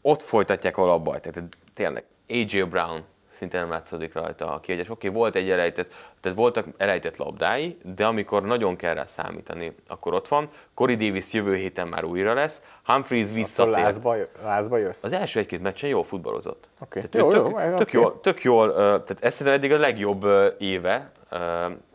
ott 0.02 0.20
folytatják 0.20 0.76
ahol 0.76 0.90
abba. 0.90 1.20
Tehát 1.20 1.56
tényleg 1.72 2.04
AJ 2.28 2.62
Brown 2.62 3.04
szinte 3.34 3.58
nem 3.58 3.70
látszódik 3.70 4.14
rajta 4.14 4.52
a 4.52 4.60
kiegyes. 4.60 4.90
Oké, 4.90 5.08
okay, 5.08 5.20
volt 5.20 5.36
egy 5.36 5.50
elejtett, 5.50 5.92
tehát 6.20 6.38
voltak 6.38 6.66
elejtett 6.76 7.16
labdái, 7.16 7.76
de 7.82 8.06
amikor 8.06 8.42
nagyon 8.42 8.76
kell 8.76 8.94
rá 8.94 9.06
számítani, 9.06 9.74
akkor 9.88 10.14
ott 10.14 10.28
van. 10.28 10.48
Corey 10.74 10.96
Davis 10.96 11.32
jövő 11.32 11.54
héten 11.54 11.88
már 11.88 12.04
újra 12.04 12.34
lesz, 12.34 12.62
Humphreys 12.84 13.30
visszatér. 13.30 13.72
lázba, 13.72 14.14
lázba 14.42 14.76
jössz. 14.76 15.02
Az 15.02 15.12
első 15.12 15.38
egy-két 15.38 15.62
meccsen 15.62 15.88
jól 15.90 16.04
futballozott. 16.04 16.68
Oké. 16.80 17.00
Tehát 17.00 17.14
Jó, 17.14 17.30
tök, 17.30 17.50
jó, 17.50 17.76
tök, 17.76 17.80
oké. 17.80 17.98
jól, 17.98 18.20
tök 18.20 18.42
jól, 18.42 18.72
tehát 18.74 19.16
ez 19.20 19.34
szerintem 19.34 19.62
eddig 19.62 19.72
a 19.72 19.78
legjobb 19.78 20.26
éve, 20.58 21.12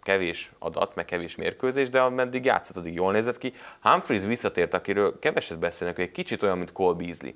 kevés 0.02 0.52
adat, 0.60 0.96
meg 0.96 1.06
kevés 1.06 1.36
mérkőzés, 1.36 1.90
de 1.90 2.00
ameddig 2.00 2.46
játszott, 2.46 2.78
addig 2.78 2.94
jól 2.94 3.12
nézett 3.12 3.38
ki. 3.38 3.54
Humphreys 3.82 4.24
visszatért, 4.24 4.74
akiről 4.74 5.20
keveset 5.20 5.60
beszélnek, 5.60 5.96
hogy 5.96 6.06
egy 6.06 6.12
kicsit 6.12 6.44
olyan, 6.44 6.58
mint 6.58 6.72
Cole 6.72 6.94
Beasley 6.94 7.32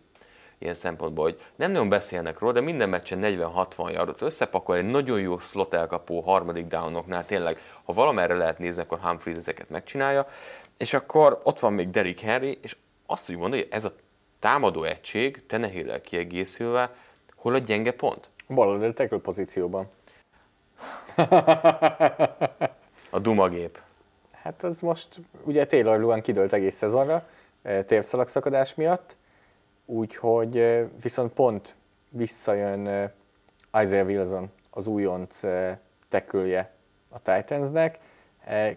ilyen 0.57 0.73
szempontból, 0.73 1.23
hogy 1.23 1.41
nem 1.55 1.71
nagyon 1.71 1.89
beszélnek 1.89 2.39
róla, 2.39 2.53
de 2.53 2.61
minden 2.61 2.89
meccsen 2.89 3.19
40-60 3.21 3.91
yardot 3.91 4.21
összepakol, 4.21 4.75
egy 4.77 4.85
nagyon 4.85 5.19
jó 5.19 5.39
slot 5.39 5.73
elkapó 5.73 6.21
harmadik 6.21 6.67
downoknál 6.67 7.25
tényleg, 7.25 7.59
ha 7.83 7.93
valamerre 7.93 8.33
lehet 8.35 8.59
nézni, 8.59 8.81
akkor 8.81 8.99
Humphreys 8.99 9.37
ezeket 9.37 9.69
megcsinálja, 9.69 10.27
és 10.77 10.93
akkor 10.93 11.39
ott 11.43 11.59
van 11.59 11.73
még 11.73 11.89
Derrick 11.89 12.19
Henry, 12.19 12.59
és 12.61 12.75
azt 13.05 13.29
úgy 13.29 13.37
mondani, 13.37 13.61
hogy 13.61 13.71
ez 13.71 13.85
a 13.85 13.95
támadó 14.39 14.83
egység, 14.83 15.45
Tenehill 15.45 16.01
kiegészülve, 16.01 16.95
hol 17.35 17.55
a 17.55 17.57
gyenge 17.57 17.91
pont? 17.91 18.29
Baloldali 18.47 18.93
tackle 18.93 19.17
pozícióban. 19.17 19.89
A 23.09 23.19
dumagép. 23.19 23.79
Hát 24.31 24.63
az 24.63 24.79
most, 24.79 25.07
ugye 25.43 25.65
Taylor 25.65 25.99
Luan 25.99 26.21
kidőlt 26.21 26.53
egész 26.53 26.75
szezonra, 26.75 27.27
eh, 27.61 27.83
térszalagszakadás 27.83 28.75
miatt, 28.75 29.17
úgyhogy 29.85 30.85
viszont 31.01 31.33
pont 31.33 31.75
visszajön 32.09 33.11
Isaiah 33.81 34.05
Wilson, 34.05 34.51
az 34.69 34.87
újonc 34.87 35.39
tekülje 36.09 36.71
a 37.09 37.19
Titansnek. 37.19 37.99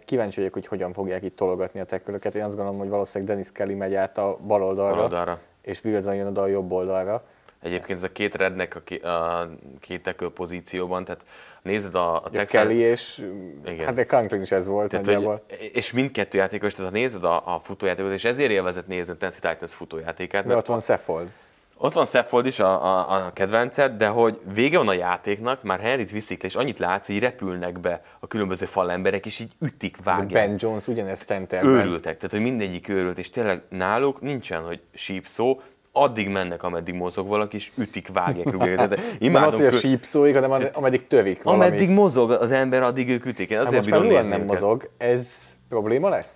Kíváncsi 0.05 0.37
vagyok, 0.37 0.53
hogy 0.53 0.67
hogyan 0.67 0.93
fogják 0.93 1.23
itt 1.23 1.37
tologatni 1.37 1.81
a 1.81 1.85
tekülöket. 1.85 2.35
Én 2.35 2.45
azt 2.45 2.57
gondolom, 2.57 2.81
hogy 2.81 2.89
valószínűleg 2.89 3.29
Dennis 3.29 3.53
Kelly 3.53 3.75
megy 3.75 3.95
át 3.95 4.19
a 4.19 4.39
bal 4.47 4.63
oldalra, 4.63 4.95
Bal 4.95 5.03
oldalra. 5.03 5.41
és 5.63 5.85
Wilson 5.85 6.15
jön 6.15 6.27
oda 6.27 6.43
a 6.43 6.47
jobb 6.47 6.73
oldalra. 6.73 7.25
Egyébként 7.63 7.99
ez 7.99 8.05
a 8.05 8.13
két 8.13 8.35
rednek 8.35 8.75
a, 8.77 8.81
ké- 8.81 9.05
a 9.05 9.49
két 9.81 10.03
tekő 10.03 10.29
pozícióban, 10.29 11.05
tehát 11.05 11.25
nézed 11.63 11.95
a, 11.95 12.15
a 12.23 12.31
Texan, 12.31 12.63
Kelly 12.67 12.79
és, 12.79 13.27
Igen. 13.67 13.85
hát 13.87 13.95
de 13.95 14.07
Conklin 14.07 14.41
is 14.41 14.51
ez 14.53 14.67
volt 14.67 14.89
Tehát, 14.91 15.05
nagyjából. 15.07 15.43
hogy, 15.49 15.71
és 15.73 15.93
mindkettő 15.93 16.39
játékos, 16.39 16.75
tehát 16.75 16.91
ha 16.93 16.97
nézed 16.99 17.25
a, 17.25 17.55
a 17.55 17.61
futójátékot, 17.63 18.13
és 18.13 18.25
ezért 18.25 18.51
élvezett 18.51 18.87
nézni 18.87 19.13
a 19.13 19.17
Tennessee 19.17 19.51
Titans 19.53 19.75
futójátékát, 19.75 20.43
De 20.43 20.49
mert 20.49 20.61
ott 20.61 20.67
van 20.67 20.81
Seffold. 20.81 21.33
ott 21.79 21.93
van 21.93 22.07
Seffold 22.07 22.47
is 22.47 22.59
a, 22.61 22.85
a, 22.85 23.15
a 23.27 23.33
kedvenced, 23.33 23.93
de 23.97 24.07
hogy 24.07 24.39
vége 24.55 24.79
van 24.79 24.89
a 24.89 24.93
játéknak, 24.93 25.63
már 25.63 25.81
Henryt 25.81 26.11
viszik 26.11 26.43
le, 26.43 26.49
és 26.49 26.55
annyit 26.55 26.79
látsz, 26.79 27.07
hogy 27.07 27.19
repülnek 27.19 27.81
be 27.81 28.03
a 28.21 28.27
különböző 28.27 28.67
falemberek, 28.67 29.27
és 29.27 29.39
így 29.41 29.51
ütik, 29.61 29.97
De 29.97 30.03
vágják. 30.05 30.49
Ben 30.49 30.57
Jones 30.59 30.87
ugyanezt 30.89 31.23
centerben. 31.27 31.71
őrültek, 31.73 32.17
tehát 32.17 32.31
hogy 32.31 32.41
mindegyik 32.41 32.89
őrült, 32.89 33.19
és 33.19 33.31
tényleg 33.31 33.63
náluk 33.69 34.21
nincsen, 34.21 34.63
hogy 34.63 34.81
sípszó, 34.95 35.61
addig 35.97 36.29
mennek, 36.29 36.63
ameddig 36.63 36.95
mozog 36.95 37.29
valaki, 37.29 37.57
és 37.57 37.71
ütik, 37.77 38.09
vágják, 38.13 38.51
rúgják. 38.51 38.77
Tehát 38.77 39.01
Nem 39.21 39.35
az, 39.35 39.55
hogy 39.55 39.65
a 39.65 39.71
síp 39.71 40.05
szóig, 40.05 40.35
hanem 40.35 40.51
az, 40.51 40.71
ameddig 40.75 41.07
tövik 41.07 41.43
valami. 41.43 41.65
ameddig 41.65 41.91
mozog 41.91 42.31
az 42.31 42.51
ember, 42.51 42.83
addig 42.83 43.09
ők 43.11 43.25
ütik. 43.25 43.51
Én 43.51 43.59
Hát 43.59 43.67
azért 43.67 43.85
bírom 43.85 44.03
nézni 44.07 44.29
nem 44.29 44.45
mozog, 44.45 44.91
ez 44.99 45.27
probléma 45.69 46.09
lesz? 46.09 46.35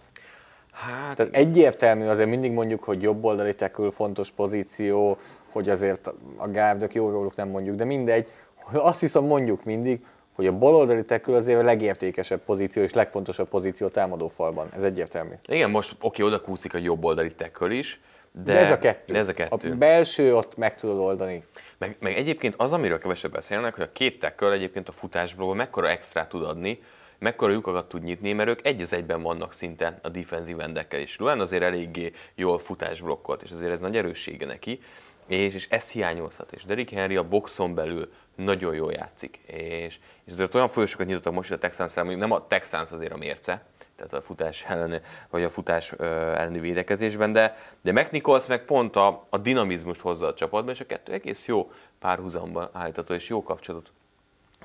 Hát, 0.73 1.17
Tehát 1.17 1.35
egyértelmű 1.35 2.07
azért 2.07 2.29
mindig 2.29 2.53
mondjuk, 2.53 2.85
hogy 2.85 3.03
jobb 3.03 3.25
oldali 3.25 3.55
tekül 3.55 3.91
fontos 3.91 4.31
pozíció, 4.31 5.17
hogy 5.53 5.69
azért 5.69 6.13
a 6.37 6.49
gárdok 6.49 6.95
jó 6.95 7.11
róluk 7.11 7.37
nem 7.37 7.49
mondjuk, 7.49 7.77
de 7.77 7.85
mindegy. 7.85 8.29
Azt 8.73 9.01
hiszem 9.01 9.25
mondjuk 9.25 9.65
mindig, 9.65 10.01
hogy 10.37 10.47
a 10.47 10.53
baloldali 10.53 11.05
tekül 11.05 11.35
azért 11.35 11.61
a 11.61 11.63
legértékesebb 11.63 12.41
pozíció 12.41 12.83
és 12.83 12.93
legfontosabb 12.93 13.49
pozíció 13.49 13.89
támadófalban. 13.89 14.69
Ez 14.77 14.83
egyértelmű. 14.83 15.33
igen, 15.47 15.71
most 15.71 15.97
oké, 16.01 16.23
oda 16.23 16.41
kúszik 16.41 16.75
a 16.75 16.79
jobb 16.79 17.05
oldali 17.05 17.35
tackle 17.35 17.73
is, 17.75 18.01
de, 18.33 18.53
De, 18.53 18.59
ez 18.59 18.71
a 18.71 18.79
kettő. 18.79 19.13
De 19.13 19.19
ez 19.19 19.29
a 19.29 19.35
kettő. 19.35 19.73
A 19.73 19.77
belső 19.77 20.35
ott 20.35 20.57
meg 20.57 20.75
tudod 20.75 20.99
oldani. 20.99 21.45
Meg, 21.79 21.97
meg 22.01 22.17
egyébként 22.17 22.55
az, 22.57 22.73
amiről 22.73 22.99
kevesebb 22.99 23.33
beszélnek, 23.33 23.75
hogy 23.75 23.85
a 23.85 23.93
két 23.93 24.19
tackle 24.19 24.53
egyébként 24.53 24.89
a 24.89 24.93
futásból 24.93 25.55
mekkora 25.55 25.89
extra 25.89 26.27
tud 26.27 26.45
adni, 26.45 26.83
mekkora 27.19 27.53
lyukakat 27.53 27.89
tud 27.89 28.03
nyitni, 28.03 28.33
mert 28.33 28.49
ők 28.49 28.67
egy 28.67 28.81
az 28.81 28.93
egyben 28.93 29.23
vannak 29.23 29.53
szinte 29.53 29.99
a 30.03 30.09
defensív 30.09 30.61
endekkel 30.61 31.01
is. 31.01 31.19
Luan 31.19 31.41
azért 31.41 31.63
eléggé 31.63 32.13
jól 32.35 32.59
futásblokkolt, 32.59 33.43
és 33.43 33.51
azért 33.51 33.73
ez 33.73 33.81
nagy 33.81 33.97
erőssége 33.97 34.47
neki, 34.47 34.81
és, 35.27 35.55
és 35.55 35.69
ez 35.71 35.91
hiányozhat. 35.91 36.53
És 36.53 36.65
Derrick 36.65 36.91
Henry 36.91 37.17
a 37.17 37.29
boxon 37.29 37.75
belül 37.75 38.13
nagyon 38.37 38.75
jól 38.75 38.93
játszik. 38.93 39.41
És, 39.47 39.99
és 40.25 40.33
azért 40.33 40.55
olyan 40.55 40.69
folyosókat 40.69 41.07
nyitottak 41.07 41.33
most 41.33 41.53
a 41.53 41.59
texans 41.59 41.95
mondjuk 41.95 42.19
nem 42.19 42.31
a 42.31 42.47
Texans 42.47 42.93
azért 42.93 43.13
a 43.13 43.17
mérce, 43.17 43.65
tehát 44.07 44.25
a 44.25 44.27
futás 44.27 44.65
ellen, 44.69 45.01
vagy 45.31 45.43
a 45.43 45.51
futás 45.51 45.93
elleni 45.93 46.61
védekezésben, 46.61 47.33
de, 47.33 47.57
de 47.81 47.93
McNichols 47.93 48.47
meg 48.47 48.65
pont 48.65 48.97
a, 48.97 49.23
a 49.29 49.39
dinamizmust 49.39 50.01
hozza 50.01 50.27
a 50.27 50.35
csapatba, 50.35 50.71
és 50.71 50.81
a 50.81 50.87
kettő 50.87 51.13
egész 51.13 51.47
jó 51.47 51.73
párhuzamban 51.99 52.69
állítható, 52.73 53.15
és 53.15 53.29
jó 53.29 53.43
kapcsolatot 53.43 53.93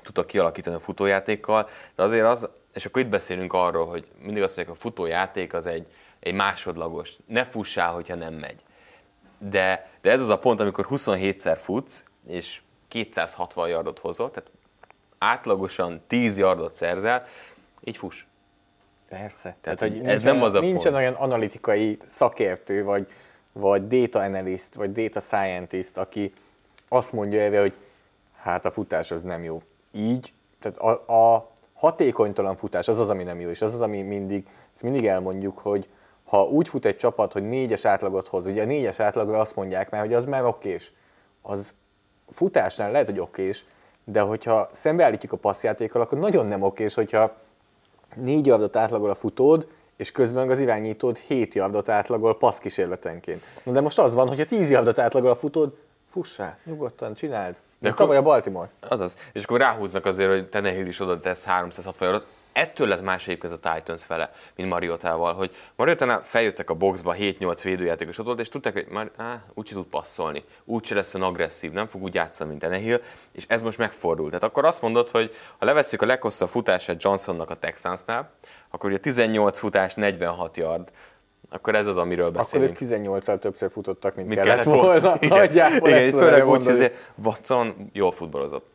tudtak 0.02 0.26
kialakítani 0.26 0.76
a 0.76 0.80
futójátékkal, 0.80 1.68
de 1.94 2.02
azért 2.02 2.26
az, 2.26 2.48
és 2.74 2.86
akkor 2.86 3.02
itt 3.02 3.08
beszélünk 3.08 3.52
arról, 3.52 3.86
hogy 3.86 4.08
mindig 4.18 4.42
azt 4.42 4.56
mondják, 4.56 4.76
a 4.76 4.80
futójáték 4.80 5.54
az 5.54 5.66
egy, 5.66 5.86
egy 6.20 6.34
másodlagos, 6.34 7.16
ne 7.26 7.44
fussál, 7.44 7.92
hogyha 7.92 8.14
nem 8.14 8.34
megy. 8.34 8.60
De, 9.38 9.90
de 10.00 10.10
ez 10.10 10.20
az 10.20 10.28
a 10.28 10.38
pont, 10.38 10.60
amikor 10.60 10.86
27-szer 10.90 11.58
futsz, 11.60 12.04
és 12.26 12.60
260 12.88 13.68
yardot 13.68 13.98
hozol, 13.98 14.30
tehát 14.30 14.50
átlagosan 15.18 16.02
10 16.06 16.38
yardot 16.38 16.72
szerzel, 16.72 17.26
így 17.84 17.96
fuss. 17.96 18.25
Persze. 19.20 19.56
Tehát, 19.60 19.80
hogy 19.80 19.90
hogy 19.90 19.98
ez 19.98 20.04
nincsen, 20.04 20.34
nem 20.34 20.44
az 20.44 20.54
a 20.54 20.60
Nincsen 20.60 20.92
pont. 20.92 20.94
olyan 20.94 21.14
analitikai 21.14 21.96
szakértő, 22.10 22.84
vagy, 22.84 23.08
vagy 23.52 23.86
data 23.86 24.18
analyst, 24.18 24.74
vagy 24.74 24.92
data 24.92 25.20
scientist, 25.20 25.96
aki 25.96 26.32
azt 26.88 27.12
mondja 27.12 27.40
erre, 27.40 27.60
hogy 27.60 27.74
hát 28.36 28.64
a 28.64 28.70
futás 28.70 29.10
az 29.10 29.22
nem 29.22 29.44
jó. 29.44 29.62
Így, 29.92 30.32
tehát 30.60 30.78
a, 30.78 31.12
a 31.12 31.50
hatékonytalan 31.74 32.56
futás 32.56 32.88
az 32.88 32.98
az, 32.98 33.10
ami 33.10 33.22
nem 33.22 33.40
jó, 33.40 33.48
és 33.48 33.62
az 33.62 33.74
az, 33.74 33.80
ami 33.80 34.02
mindig, 34.02 34.46
ezt 34.72 34.82
mindig 34.82 35.06
elmondjuk, 35.06 35.58
hogy 35.58 35.88
ha 36.24 36.44
úgy 36.44 36.68
fut 36.68 36.84
egy 36.84 36.96
csapat, 36.96 37.32
hogy 37.32 37.48
négyes 37.48 37.84
átlagot 37.84 38.26
hoz, 38.26 38.46
ugye 38.46 38.62
a 38.62 38.66
négyes 38.66 39.00
átlagra 39.00 39.38
azt 39.38 39.56
mondják 39.56 39.90
már, 39.90 40.00
hogy 40.00 40.14
az 40.14 40.24
már 40.24 40.44
okés, 40.44 40.92
az 41.42 41.74
futásnál 42.28 42.90
lehet, 42.90 43.06
hogy 43.06 43.20
okés, 43.20 43.66
de 44.04 44.20
hogyha 44.20 44.70
szembeállítjuk 44.72 45.32
a 45.32 45.36
passzjátékkal, 45.36 46.00
akkor 46.00 46.18
nagyon 46.18 46.46
nem 46.46 46.62
okés, 46.62 46.94
hogyha 46.94 47.36
négy 48.14 48.46
yardot 48.46 48.76
átlagol 48.76 49.10
a 49.10 49.14
futód, 49.14 49.66
és 49.96 50.12
közben 50.12 50.50
az 50.50 50.60
irányítód 50.60 51.18
7 51.18 51.54
yardot 51.54 51.88
átlagol 51.88 52.38
passz 52.38 52.58
kísérletenként. 52.58 53.42
Na 53.64 53.72
de 53.72 53.80
most 53.80 53.98
az 53.98 54.14
van, 54.14 54.28
hogyha 54.28 54.44
10 54.44 54.70
yardot 54.70 54.98
átlagol 54.98 55.30
a 55.30 55.34
futód, 55.34 55.74
fussál, 56.08 56.56
nyugodtan, 56.64 57.14
csináld. 57.14 57.56
De 57.78 57.88
akkor- 57.88 58.00
tavaly 58.00 58.16
a 58.16 58.22
Baltimore. 58.22 58.70
Azaz. 58.88 59.16
És 59.32 59.44
akkor 59.44 59.58
ráhúznak 59.60 60.04
azért, 60.04 60.30
hogy 60.30 60.48
Tenehill 60.48 60.86
is 60.86 61.00
oda 61.00 61.20
tesz 61.20 61.44
360 61.44 62.08
yardot. 62.08 62.26
Ettől 62.56 62.88
lett 62.88 63.02
más 63.02 63.26
egyébként 63.26 63.52
ez 63.52 63.58
a 63.62 63.72
Titans 63.72 64.06
vele, 64.06 64.32
mint 64.54 64.68
Mariotával, 64.68 65.34
hogy 65.34 65.54
Mariotánál 65.76 66.22
feljöttek 66.22 66.70
a 66.70 66.74
boxba 66.74 67.14
7-8 67.18 67.60
védőjátékos 67.62 68.18
ott 68.18 68.26
volt, 68.26 68.40
és 68.40 68.48
tudták, 68.48 68.72
hogy 68.72 68.86
már 68.90 69.10
á, 69.16 69.42
úgyse 69.54 69.74
tud 69.74 69.84
passzolni, 69.84 70.44
úgyse 70.64 70.94
lesz 70.94 71.14
olyan 71.14 71.28
agresszív, 71.28 71.72
nem 71.72 71.86
fog 71.86 72.02
úgy 72.02 72.14
játszani, 72.14 72.48
mint 72.48 72.60
Tenehill, 72.60 73.00
és 73.32 73.44
ez 73.48 73.62
most 73.62 73.78
megfordult. 73.78 74.28
Tehát 74.28 74.44
akkor 74.44 74.64
azt 74.64 74.82
mondod, 74.82 75.10
hogy 75.10 75.34
ha 75.58 75.64
levesszük 75.64 76.02
a 76.02 76.06
leghosszabb 76.06 76.48
futását 76.48 77.02
Johnsonnak 77.02 77.50
a 77.50 77.54
Texansnál, 77.54 78.30
akkor 78.70 78.90
ugye 78.90 78.98
18 78.98 79.58
futás, 79.58 79.94
46 79.94 80.56
yard, 80.56 80.90
akkor 81.50 81.74
ez 81.74 81.86
az, 81.86 81.96
amiről 81.96 82.26
Akkor 82.26 82.36
beszélünk. 82.36 82.80
ők 82.80 82.88
18-al 82.90 83.38
többször 83.38 83.70
futottak, 83.70 84.14
mint, 84.14 84.28
Mit 84.28 84.40
kellett, 84.40 84.64
volna. 84.64 85.16
Igen, 85.20 85.38
Nagyjából 85.38 85.88
Igen 85.88 86.10
főleg 86.10 86.48
úgy, 86.48 86.66
hogy 86.66 86.92
Watson 87.24 87.90
jól 87.92 88.12
futballozott. 88.12 88.74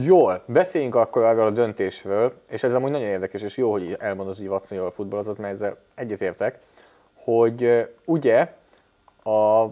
Jól, 0.00 0.42
beszéljünk 0.46 0.94
akkor 0.94 1.22
arról 1.22 1.46
a 1.46 1.50
döntésről, 1.50 2.32
és 2.48 2.62
ez 2.62 2.74
amúgy 2.74 2.90
nagyon 2.90 3.06
érdekes, 3.06 3.42
és 3.42 3.56
jó, 3.56 3.70
hogy 3.70 3.96
elmondod, 3.98 4.36
hogy 4.36 4.48
Watson 4.48 4.78
jól 4.78 4.90
futballozott, 4.90 5.38
mert 5.38 5.54
ezzel 5.54 5.76
egyetértek, 5.94 6.58
hogy 7.14 7.88
ugye 8.06 8.54
a 9.24 9.66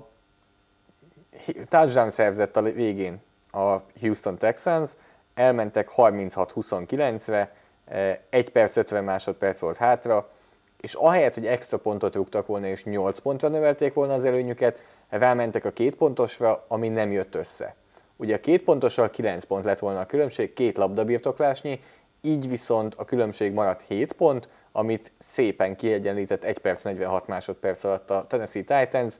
touchdown 1.68 2.10
szerzett 2.10 2.56
a 2.56 2.62
végén 2.62 3.20
a 3.52 3.76
Houston 4.00 4.38
Texans, 4.38 4.90
elmentek 5.34 5.90
36-29-re, 5.96 7.54
1 8.30 8.50
perc 8.50 8.76
50 8.76 9.04
másodperc 9.04 9.60
volt 9.60 9.76
hátra, 9.76 10.28
és 10.80 10.94
ahelyett, 10.94 11.34
hogy 11.34 11.46
extra 11.46 11.78
pontot 11.78 12.14
rúgtak 12.14 12.46
volna 12.46 12.66
és 12.66 12.84
8 12.84 13.18
pontra 13.18 13.48
növelték 13.48 13.94
volna 13.94 14.14
az 14.14 14.24
előnyüket, 14.24 14.82
rámentek 15.08 15.64
a 15.64 15.70
két 15.70 15.94
pontosra, 15.94 16.64
ami 16.68 16.88
nem 16.88 17.10
jött 17.10 17.34
össze. 17.34 17.74
Ugye 18.20 18.34
a 18.34 18.40
két 18.40 18.62
pontossal 18.62 19.10
9 19.10 19.44
pont 19.44 19.64
lett 19.64 19.78
volna 19.78 20.00
a 20.00 20.06
különbség, 20.06 20.52
két 20.52 20.76
labdabirtoklásnyi, 20.76 21.80
így 22.20 22.48
viszont 22.48 22.94
a 22.94 23.04
különbség 23.04 23.52
maradt 23.52 23.84
7 23.88 24.12
pont, 24.12 24.48
amit 24.72 25.12
szépen 25.18 25.76
kiegyenlített 25.76 26.44
1 26.44 26.58
perc 26.58 26.82
46 26.82 27.26
másodperc 27.26 27.84
alatt 27.84 28.10
a 28.10 28.24
Tennessee 28.28 28.62
Titans, 28.62 29.14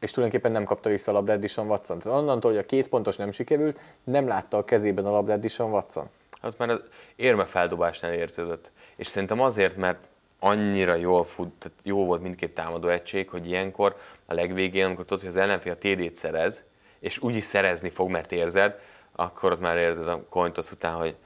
és 0.00 0.10
tulajdonképpen 0.10 0.52
nem 0.52 0.64
kapta 0.64 0.90
vissza 0.90 1.10
a 1.10 1.14
labdát 1.14 1.38
Dishon 1.38 1.66
Watson. 1.66 1.98
Tehát 1.98 2.18
onnantól, 2.18 2.50
hogy 2.50 2.60
a 2.60 2.66
két 2.66 2.88
pontos 2.88 3.16
nem 3.16 3.32
sikerült, 3.32 3.80
nem 4.04 4.26
látta 4.26 4.56
a 4.56 4.64
kezében 4.64 5.04
a 5.04 5.10
labdát 5.10 5.40
Dishon 5.40 5.70
Watson. 5.70 6.08
Hát 6.40 6.58
már 6.58 6.68
az 6.68 6.82
érme 7.16 7.44
feldobásnál 7.44 8.12
érződött. 8.12 8.70
És 8.96 9.06
szerintem 9.06 9.40
azért, 9.40 9.76
mert 9.76 9.98
annyira 10.38 10.94
jól 10.94 11.24
fut, 11.24 11.52
tehát 11.58 11.78
jó 11.82 12.04
volt 12.04 12.22
mindkét 12.22 12.54
támadó 12.54 12.88
egység, 12.88 13.28
hogy 13.28 13.46
ilyenkor 13.46 13.96
a 14.26 14.34
legvégén, 14.34 14.84
amikor 14.84 15.04
tudod, 15.04 15.20
hogy 15.20 15.30
az 15.30 15.36
ellenfél 15.36 15.72
a 15.72 15.76
TD-t 15.76 16.16
szerez, 16.16 16.62
és 17.02 17.22
úgy 17.22 17.36
is 17.36 17.44
szerezni 17.44 17.90
fog, 17.90 18.10
mert 18.10 18.32
érzed, 18.32 18.78
akkor 19.12 19.52
ott 19.52 19.60
már 19.60 19.76
érzed 19.76 20.08
a 20.08 20.24
cointos 20.28 20.72
után, 20.72 20.94
hogy 20.94 21.16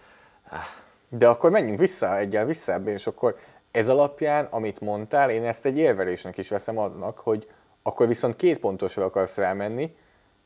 De 1.09 1.29
akkor 1.29 1.51
menjünk 1.51 1.79
vissza, 1.79 2.17
egyel 2.17 2.45
vissza 2.45 2.73
ebbe, 2.73 2.91
és 2.91 3.07
akkor 3.07 3.37
ez 3.71 3.89
alapján, 3.89 4.45
amit 4.45 4.81
mondtál, 4.81 5.31
én 5.31 5.45
ezt 5.45 5.65
egy 5.65 5.79
érvelésnek 5.79 6.39
is 6.39 6.49
veszem 6.49 6.79
annak, 6.79 7.19
hogy 7.19 7.49
akkor 7.83 8.07
viszont 8.07 8.37
két 8.37 8.59
pontosra 8.59 9.05
akarsz 9.05 9.37
rámenni, 9.37 9.97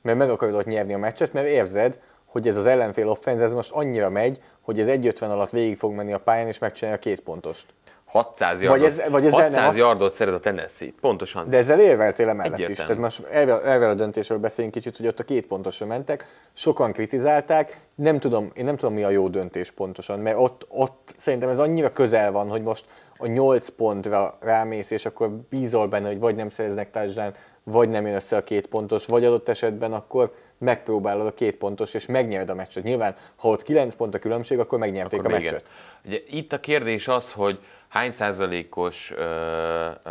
mert 0.03 0.19
meg 0.19 0.31
akarod 0.31 0.55
ott 0.55 0.67
nyerni 0.67 0.95
a 0.95 0.99
meccset, 0.99 1.33
mert 1.33 1.47
érzed, 1.47 1.99
hogy 2.25 2.49
ez 2.49 2.57
az 2.57 2.67
ellenfél 2.67 3.09
offense, 3.09 3.45
ez 3.45 3.53
most 3.53 3.71
annyira 3.73 4.11
megy, 4.11 4.43
hogy 4.61 4.81
ez 4.81 4.87
1.50 4.87 5.23
alatt 5.23 5.51
végig 5.51 5.77
fog 5.77 5.93
menni 5.93 6.13
a 6.13 6.21
pályán, 6.21 6.47
és 6.47 6.59
megcsinálja 6.59 6.99
a 6.99 7.03
két 7.03 7.21
pontost. 7.21 7.75
600 8.11 8.63
yardot, 8.63 8.87
ez- 8.87 9.09
vagy 9.11 9.23
nem 9.23 9.33
600 9.33 9.67
azt- 9.69 9.77
yardot 9.77 10.13
szerez 10.13 10.35
a 10.35 10.39
Tennessee. 10.41 10.89
Pontosan. 11.01 11.49
De 11.49 11.57
ezzel 11.57 11.81
érveltél 11.81 12.29
emellett 12.29 12.59
is. 12.59 12.65
Egyértelmű. 12.65 13.01
Tehát 13.01 13.19
most 13.19 13.33
erről 13.65 13.91
a 13.91 13.95
döntésről 13.95 14.39
beszéljünk 14.39 14.75
kicsit, 14.75 14.97
hogy 14.97 15.07
ott 15.07 15.19
a 15.19 15.25
két 15.25 15.47
pontosra 15.47 15.87
mentek, 15.87 16.27
sokan 16.53 16.93
kritizálták, 16.93 17.79
nem 17.95 18.19
tudom, 18.19 18.51
én 18.55 18.65
nem 18.65 18.77
tudom 18.77 18.95
mi 18.95 19.03
a 19.03 19.11
jó 19.11 19.29
döntés 19.29 19.71
pontosan, 19.71 20.19
mert 20.19 20.37
ott, 20.39 20.67
ott 20.69 21.15
szerintem 21.17 21.49
ez 21.49 21.59
annyira 21.59 21.93
közel 21.93 22.33
van, 22.33 22.49
hogy 22.49 22.63
most 22.63 22.85
a 23.19 23.27
8 23.27 23.69
pontra 23.69 24.37
rámész, 24.41 24.91
és 24.91 25.07
akkor 25.07 25.29
bízol 25.31 25.89
benne, 25.89 26.07
hogy 26.09 26.19
vagy 26.21 26.35
nem 26.35 26.51
szereznek 26.51 26.91
touchdown, 26.91 27.33
vagy 27.65 27.89
nem 27.89 28.07
jön 28.07 28.15
össze 28.15 28.37
a 28.37 28.45
két 28.45 28.67
pontos, 28.67 29.07
vagy 29.07 29.25
adott 29.25 29.49
esetben 29.49 29.93
akkor 29.93 30.35
megpróbálod 30.59 31.27
a 31.27 31.35
két 31.35 31.57
pontos, 31.57 31.95
és 31.95 32.07
megnyered 32.07 32.51
a 32.51 32.55
meccset. 32.55 32.83
Nyilván, 32.85 33.15
ha 33.37 33.49
ott 33.49 33.63
9 33.63 33.95
pont 33.95 34.15
a 34.15 34.19
különbség, 34.19 34.59
akkor 34.59 34.79
megnyerték 34.79 35.19
Akkor 35.21 35.33
a 35.33 35.39
meccset. 35.39 35.71
Ugye 36.05 36.19
itt 36.31 36.53
a 36.53 36.61
kérdés 36.61 37.09
az, 37.09 37.33
hogy 37.33 37.59
hány 37.91 38.11
százalékos 38.11 39.11
ö, 39.11 39.25
ö, 40.03 40.11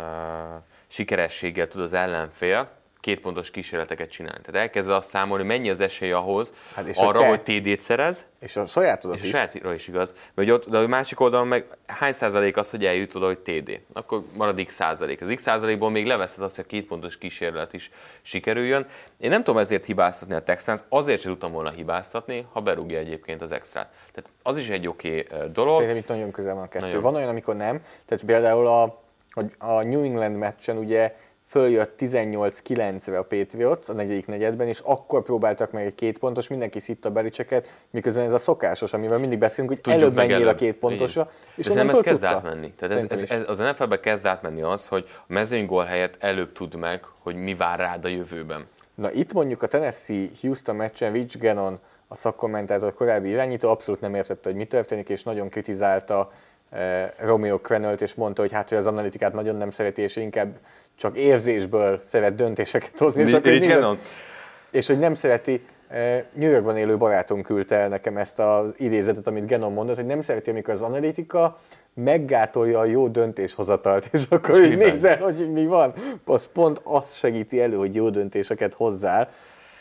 sikerességgel 0.86 1.68
tud 1.68 1.80
az 1.80 1.92
ellenfél 1.92 2.70
két 3.00 3.20
pontos 3.20 3.50
kísérleteket 3.50 4.10
csinálni. 4.10 4.40
Tehát 4.44 4.60
elkezded 4.60 4.94
azt 4.94 5.08
számolni, 5.08 5.44
mennyi 5.44 5.70
az 5.70 5.80
esély 5.80 6.12
ahhoz 6.12 6.52
Hát 6.74 6.86
és 6.86 6.96
hogy 6.96 7.08
arra, 7.08 7.20
te- 7.20 7.28
hogy 7.28 7.40
TD-t 7.42 7.80
szerez, 7.80 8.26
És 8.40 8.56
a 8.56 8.66
sajátodat 8.66 9.16
és 9.16 9.22
a 9.22 9.24
is. 9.24 9.30
sajátra 9.30 9.74
is 9.74 9.88
igaz. 9.88 10.12
Mert 10.12 10.34
hogy 10.34 10.50
ott, 10.50 10.68
de 10.68 10.78
a 10.78 10.86
másik 10.86 11.20
oldalon 11.20 11.46
meg 11.46 11.64
hány 11.86 12.12
százalék 12.12 12.56
az, 12.56 12.70
hogy 12.70 12.84
eljut 12.84 13.14
oda, 13.14 13.26
hogy 13.26 13.38
TD? 13.38 13.80
Akkor 13.92 14.22
marad 14.36 14.64
x 14.64 14.74
százalék. 14.74 15.20
Az 15.20 15.32
x 15.34 15.42
százalékból 15.42 15.90
még 15.90 16.06
leveszed 16.06 16.42
azt, 16.42 16.54
hogy 16.54 16.64
a 16.64 16.70
két 16.70 16.86
pontos 16.86 17.18
kísérlet 17.18 17.72
is 17.72 17.90
sikerüljön. 18.22 18.86
Én 19.18 19.30
nem 19.30 19.42
tudom 19.42 19.60
ezért 19.60 19.84
hibáztatni 19.84 20.34
a 20.34 20.42
Texans, 20.42 20.80
azért 20.88 21.20
sem 21.20 21.30
tudtam 21.30 21.52
volna 21.52 21.70
hibáztatni, 21.70 22.46
ha 22.52 22.60
berúgja 22.60 22.98
egyébként 22.98 23.42
az 23.42 23.52
extrát. 23.52 23.92
Tehát 24.12 24.30
az 24.42 24.58
is 24.58 24.68
egy 24.68 24.86
oké 24.88 25.26
okay 25.30 25.50
dolog. 25.52 25.72
Szerintem 25.74 25.96
itt 25.96 26.08
nagyon 26.08 26.30
közel 26.30 26.54
van 26.54 26.62
a 26.62 26.68
kettő. 26.68 26.86
Nagyon. 26.86 27.02
Van 27.02 27.14
olyan, 27.14 27.28
amikor 27.28 27.56
nem. 27.56 27.82
Tehát 28.06 28.24
például 28.24 28.66
a, 28.66 29.02
hogy 29.32 29.52
a 29.58 29.82
New 29.82 30.02
England 30.02 30.36
meccsen 30.36 30.76
ugye 30.76 31.14
följött 31.50 31.94
18-9-re 31.98 33.18
a 33.18 33.22
Patriots 33.22 33.88
a 33.88 33.92
negyedik 33.92 34.26
negyedben, 34.26 34.68
és 34.68 34.78
akkor 34.84 35.22
próbáltak 35.22 35.72
meg 35.72 35.86
egy 35.86 35.94
két 35.94 36.18
pontos, 36.18 36.48
mindenki 36.48 36.80
szitta 36.80 37.08
a 37.08 37.12
belicseket, 37.12 37.68
miközben 37.90 38.26
ez 38.26 38.32
a 38.32 38.38
szokásos, 38.38 38.92
amivel 38.92 39.18
mindig 39.18 39.38
beszélünk, 39.38 39.68
hogy 39.68 39.80
Tudjuk 39.80 40.02
előbb 40.02 40.14
menjél 40.14 40.48
a 40.48 40.54
két 40.54 40.74
pontosra, 40.74 41.20
Igen. 41.20 41.34
és 41.54 41.66
De 41.66 41.74
nem 41.74 41.88
ez 41.88 42.00
kezd 42.00 42.20
tudta. 42.20 42.36
átmenni. 42.36 42.72
Tehát 42.72 42.96
ez, 42.96 43.22
ez, 43.22 43.30
ez, 43.30 43.42
az 43.46 43.58
NFL-be 43.58 44.00
kezd 44.00 44.26
átmenni 44.26 44.62
az, 44.62 44.86
hogy 44.86 45.04
a 45.08 45.32
mezőnygól 45.32 45.84
helyett 45.84 46.16
előbb 46.18 46.52
tud 46.52 46.74
meg, 46.74 47.04
hogy 47.18 47.34
mi 47.34 47.54
vár 47.54 47.78
rád 47.78 48.04
a 48.04 48.08
jövőben. 48.08 48.66
Na 48.94 49.12
itt 49.12 49.32
mondjuk 49.32 49.62
a 49.62 49.66
Tennessee-Houston 49.66 50.76
meccsen 50.76 51.12
Rich 51.12 51.38
Gannon, 51.38 51.78
a 52.08 52.14
szakkommentátor 52.14 52.94
korábbi 52.94 53.28
irányító 53.28 53.68
abszolút 53.68 54.00
nem 54.00 54.14
értette, 54.14 54.48
hogy 54.48 54.58
mi 54.58 54.64
történik, 54.64 55.08
és 55.08 55.22
nagyon 55.22 55.48
kritizálta 55.48 56.32
eh, 56.70 57.10
Romeo 57.18 57.58
Crennelt, 57.58 58.00
és 58.00 58.14
mondta, 58.14 58.42
hogy 58.42 58.52
hát 58.52 58.68
hogy 58.68 58.78
az 58.78 58.86
analitikát 58.86 59.32
nagyon 59.32 59.56
nem 59.56 59.70
szereti, 59.70 60.02
és 60.02 60.16
inkább 60.16 60.58
csak 61.00 61.16
érzésből 61.16 62.00
szeret 62.08 62.34
döntéseket 62.34 62.98
hozni. 62.98 63.22
és, 63.22 63.32
akkor 63.32 63.58
Gannon? 63.58 63.98
és 64.70 64.86
hogy 64.86 64.98
nem 64.98 65.14
szereti, 65.14 65.64
eh, 65.88 66.24
New 66.32 66.50
Yorkban 66.50 66.76
élő 66.76 66.96
barátom 66.96 67.42
küldte 67.42 67.76
el 67.76 67.88
nekem 67.88 68.16
ezt 68.16 68.38
az 68.38 68.66
idézetet, 68.76 69.26
amit 69.26 69.46
Genon 69.46 69.72
mondott, 69.72 69.96
hogy 69.96 70.06
nem 70.06 70.22
szereti, 70.22 70.50
amikor 70.50 70.74
az 70.74 70.82
analitika 70.82 71.58
meggátolja 71.94 72.78
a 72.78 72.84
jó 72.84 73.08
döntéshozatalt, 73.08 74.08
és 74.12 74.22
akkor 74.28 74.60
És 74.60 74.70
így 74.70 74.76
nézel, 74.76 75.18
hogy 75.18 75.52
mi 75.52 75.66
van. 75.66 75.92
Az 76.24 76.48
pont 76.52 76.80
azt 76.84 77.16
segíti 77.16 77.60
elő, 77.60 77.76
hogy 77.76 77.94
jó 77.94 78.10
döntéseket 78.10 78.74
hozzál, 78.74 79.28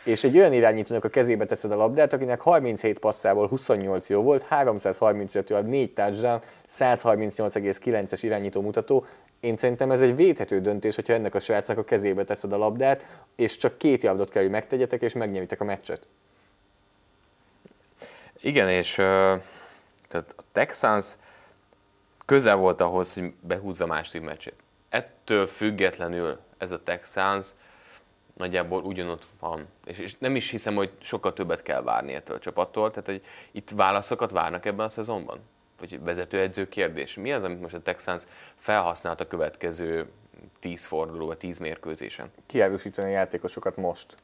és 0.03 0.23
egy 0.23 0.37
olyan 0.37 0.53
irányítónak 0.53 1.03
a 1.03 1.09
kezébe 1.09 1.45
teszed 1.45 1.71
a 1.71 1.75
labdát, 1.75 2.13
akinek 2.13 2.41
37 2.41 2.99
passzából 2.99 3.47
28 3.47 4.09
jó 4.09 4.21
volt, 4.21 4.43
335 4.43 5.49
yard, 5.49 5.67
4 5.67 5.93
touchdown, 5.93 6.41
138,9-es 6.79 8.19
irányító 8.21 8.61
mutató. 8.61 9.05
Én 9.39 9.57
szerintem 9.57 9.91
ez 9.91 10.01
egy 10.01 10.15
védhető 10.15 10.61
döntés, 10.61 10.95
hogyha 10.95 11.13
ennek 11.13 11.35
a 11.35 11.39
srácnak 11.39 11.77
a 11.77 11.83
kezébe 11.83 12.23
teszed 12.23 12.53
a 12.53 12.57
labdát, 12.57 13.05
és 13.35 13.57
csak 13.57 13.77
két 13.77 14.03
yardot 14.03 14.29
kell, 14.29 14.41
hogy 14.41 14.51
megtegyetek, 14.51 15.01
és 15.01 15.13
megnyeritek 15.13 15.61
a 15.61 15.63
meccset. 15.63 16.07
Igen, 18.41 18.69
és 18.69 18.97
uh, 18.97 19.05
tehát 20.07 20.33
a 20.37 20.41
Texans 20.51 21.15
közel 22.25 22.55
volt 22.55 22.81
ahhoz, 22.81 23.13
hogy 23.13 23.33
behúzza 23.41 23.83
a 23.83 23.87
második 23.87 24.21
meccsét. 24.21 24.55
Ettől 24.89 25.47
függetlenül 25.47 26.39
ez 26.57 26.71
a 26.71 26.83
Texans 26.83 27.47
nagyjából 28.33 28.83
ugyanott 28.83 29.25
van. 29.39 29.67
És, 29.85 29.97
és 29.97 30.17
nem 30.17 30.35
is 30.35 30.49
hiszem, 30.49 30.75
hogy 30.75 30.91
sokkal 31.01 31.33
többet 31.33 31.61
kell 31.61 31.81
várni 31.81 32.13
ettől 32.13 32.35
a 32.35 32.39
csapattól. 32.39 32.89
Tehát, 32.91 33.09
hogy 33.09 33.23
itt 33.51 33.69
válaszokat 33.69 34.31
várnak 34.31 34.65
ebben 34.65 34.85
a 34.85 34.89
szezonban? 34.89 35.39
Vagy 35.79 36.03
vezetőedző 36.03 36.67
kérdés. 36.67 37.15
Mi 37.15 37.31
az, 37.33 37.43
amit 37.43 37.61
most 37.61 37.75
a 37.75 37.81
Texans 37.81 38.23
felhasznált 38.55 39.21
a 39.21 39.27
következő 39.27 40.07
10 40.59 40.85
forduló, 40.85 41.25
vagy 41.25 41.37
10 41.37 41.57
mérkőzésen? 41.57 42.31
Kiárusítani 42.45 43.07
a 43.07 43.11
játékosokat 43.11 43.75
most. 43.75 44.15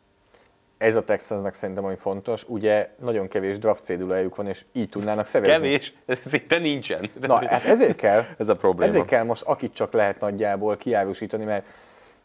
Ez 0.77 0.95
a 0.95 1.03
Texansnak 1.03 1.53
szerintem 1.53 1.85
ami 1.85 1.95
fontos. 1.95 2.43
Ugye 2.47 2.89
nagyon 2.99 3.27
kevés 3.27 3.57
draft 3.57 3.83
cédulájuk 3.83 4.35
van, 4.35 4.47
és 4.47 4.65
így 4.71 4.89
tudnának 4.89 5.25
szerezni. 5.25 5.53
Kevés? 5.53 5.93
Ez 6.05 6.19
szinte 6.21 6.57
nincsen. 6.57 7.09
Na, 7.19 7.47
hát 7.47 7.63
ezért 7.63 7.95
kell, 7.95 8.23
Ez 8.37 8.49
a 8.49 8.55
probléma. 8.55 8.91
ezért 8.91 9.05
kell 9.05 9.23
most 9.23 9.41
akit 9.41 9.73
csak 9.73 9.93
lehet 9.93 10.19
nagyjából 10.19 10.77
kiárusítani, 10.77 11.43
mert 11.43 11.67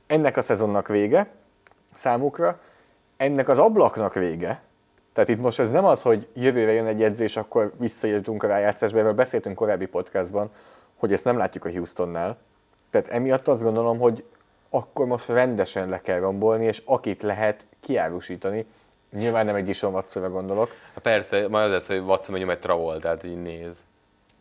ennek 0.06 0.36
a 0.36 0.42
szezonnak 0.42 0.88
vége 0.88 1.30
számukra, 1.94 2.60
ennek 3.16 3.48
az 3.48 3.58
ablaknak 3.58 4.14
vége, 4.14 4.62
tehát 5.12 5.30
itt 5.30 5.40
most 5.40 5.60
ez 5.60 5.70
nem 5.70 5.84
az, 5.84 6.02
hogy 6.02 6.28
jövőre 6.34 6.72
jön 6.72 6.86
egy 6.86 7.02
edzés, 7.02 7.36
akkor 7.36 7.72
visszajöttünk 7.78 8.42
a 8.42 8.46
rájátszásba, 8.46 8.98
erről 8.98 9.12
beszéltünk 9.12 9.56
korábbi 9.56 9.86
podcastban, 9.86 10.50
hogy 10.96 11.12
ezt 11.12 11.24
nem 11.24 11.36
látjuk 11.36 11.64
a 11.64 11.70
Houstonnál. 11.70 12.36
Tehát 12.90 13.08
emiatt 13.08 13.48
azt 13.48 13.62
gondolom, 13.62 13.98
hogy 13.98 14.24
akkor 14.70 15.06
most 15.06 15.28
rendesen 15.28 15.88
le 15.88 16.00
kell 16.00 16.18
rombolni, 16.18 16.64
és 16.64 16.82
akit 16.84 17.22
lehet 17.22 17.66
kiárusítani. 17.80 18.66
Nyilván 19.12 19.44
nem 19.44 19.54
egy 19.54 19.64
Dishon 19.64 19.92
Watsonra 19.92 20.30
gondolok, 20.30 20.70
Hát 20.94 21.02
persze, 21.02 21.48
majd 21.48 21.64
az 21.64 21.70
lesz, 21.70 21.86
hogy 21.86 21.98
Watson 21.98 22.30
mondjuk 22.30 22.50
egy 22.50 22.58
Travoltát 22.58 23.24
így 23.24 23.42
néz. 23.42 23.74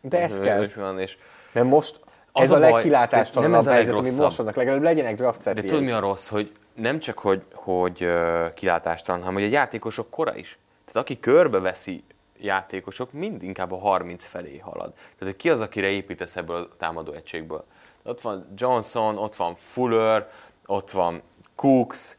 de 0.00 0.20
ez 0.20 0.40
kell. 0.40 0.68
Van, 0.76 0.98
és 0.98 1.16
Mert 1.52 1.66
most 1.66 2.00
Az 2.32 2.42
ez 2.42 2.50
a 2.50 2.56
a, 2.56 2.58
baj, 2.58 2.70
legkilátástalanabb 2.70 3.50
nem 3.50 3.60
ez 3.60 3.66
a 3.66 3.70
helyzet, 3.72 3.98
ami 3.98 4.10
most 4.10 4.36
vannak. 4.36 4.54
Legalább 4.54 4.82
legyenek 4.82 5.14
draft 5.14 5.52
De 5.52 5.62
tudod 5.62 5.82
mi 5.82 5.90
a 5.90 6.00
rossz, 6.00 6.28
hogy 6.28 6.52
nem 6.80 6.98
csak, 6.98 7.18
hogy, 7.18 7.42
hogy 7.52 8.08
kilátástalan, 8.54 9.20
hanem 9.20 9.34
hogy 9.34 9.44
a 9.44 9.52
játékosok 9.52 10.10
kora 10.10 10.36
is. 10.36 10.58
Tehát 10.84 11.02
aki 11.02 11.20
körbeveszi 11.20 12.04
játékosok, 12.38 13.12
mind 13.12 13.42
inkább 13.42 13.72
a 13.72 13.78
30 13.78 14.24
felé 14.24 14.58
halad. 14.58 14.92
Tehát 14.92 15.18
hogy 15.18 15.36
ki 15.36 15.50
az, 15.50 15.60
akire 15.60 15.88
építesz 15.88 16.36
ebből 16.36 16.56
a 16.56 16.76
támadó 16.76 17.12
egységből. 17.12 17.64
Ott 18.02 18.20
van 18.20 18.46
Johnson, 18.56 19.18
ott 19.18 19.36
van 19.36 19.54
Fuller, 19.54 20.30
ott 20.66 20.90
van 20.90 21.22
Cooks, 21.54 22.16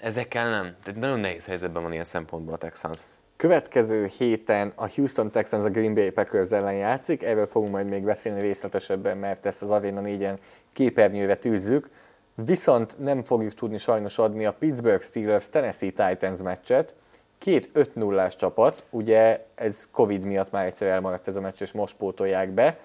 ezekkel 0.00 0.50
nem. 0.50 0.76
Tehát 0.84 1.00
nagyon 1.00 1.18
nehéz 1.18 1.46
helyzetben 1.46 1.82
van 1.82 1.92
ilyen 1.92 2.04
szempontból 2.04 2.54
a 2.54 2.58
Texans. 2.58 3.00
Következő 3.36 4.06
héten 4.18 4.72
a 4.74 4.88
Houston 4.94 5.30
Texans 5.30 5.64
a 5.64 5.70
Green 5.70 5.94
Bay 5.94 6.10
Packers 6.10 6.50
ellen 6.50 6.74
játszik, 6.74 7.22
erről 7.22 7.46
fogunk 7.46 7.72
majd 7.72 7.88
még 7.88 8.02
beszélni 8.02 8.40
részletesebben, 8.40 9.18
mert 9.18 9.46
ezt 9.46 9.62
az 9.62 9.70
Arena 9.70 10.00
4-en 10.04 10.36
képernyőre 10.72 11.36
tűzzük. 11.36 11.88
Viszont 12.34 12.98
nem 12.98 13.24
fogjuk 13.24 13.54
tudni 13.54 13.78
sajnos 13.78 14.18
adni 14.18 14.44
a 14.44 14.52
Pittsburgh 14.52 15.02
Steelers 15.04 15.48
Tennessee 15.48 15.90
Titans 15.90 16.42
meccset. 16.42 16.94
Két 17.38 17.70
5 17.72 17.94
0 17.94 18.28
csapat, 18.28 18.84
ugye 18.90 19.46
ez 19.54 19.86
Covid 19.90 20.24
miatt 20.24 20.50
már 20.50 20.66
egyszer 20.66 20.88
elmaradt 20.88 21.28
ez 21.28 21.36
a 21.36 21.40
meccs, 21.40 21.60
és 21.60 21.72
most 21.72 21.94
pótolják 21.96 22.50
be. 22.50 22.78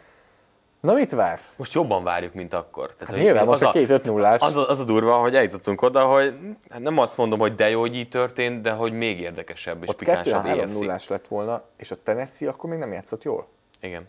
Na 0.85 0.93
mit 0.93 1.11
vársz? 1.11 1.53
Most 1.57 1.73
jobban 1.73 2.03
várjuk, 2.03 2.33
mint 2.33 2.53
akkor. 2.53 2.93
Tehát, 2.93 3.13
hogy 3.13 3.23
Nyilván 3.23 3.45
most 3.45 3.61
az 3.61 3.67
a 3.67 3.71
két 3.71 3.89
5 3.89 4.05
0 4.05 4.29
Az 4.29 4.55
a, 4.55 4.69
az 4.69 4.79
a 4.79 4.83
durva, 4.83 5.15
hogy 5.17 5.35
eljutottunk 5.35 5.81
oda, 5.81 6.05
hogy 6.05 6.33
hát 6.69 6.81
nem 6.81 6.97
azt 6.97 7.17
mondom, 7.17 7.39
hogy 7.39 7.55
de 7.55 7.69
jó, 7.69 7.79
hogy 7.79 7.95
így 7.95 8.09
történt, 8.09 8.61
de 8.61 8.71
hogy 8.71 8.93
még 8.93 9.19
érdekesebb 9.19 9.83
és 9.83 9.89
Ott 9.89 9.97
pikánsabb 9.97 10.43
2-3 10.43 10.47
EFC. 10.47 10.79
0 10.79 10.97
lett 11.07 11.27
volna, 11.27 11.63
és 11.77 11.91
a 11.91 11.95
Tennessee 12.03 12.49
akkor 12.49 12.69
még 12.69 12.79
nem 12.79 12.91
játszott 12.91 13.23
jól. 13.23 13.47
Igen. 13.79 14.07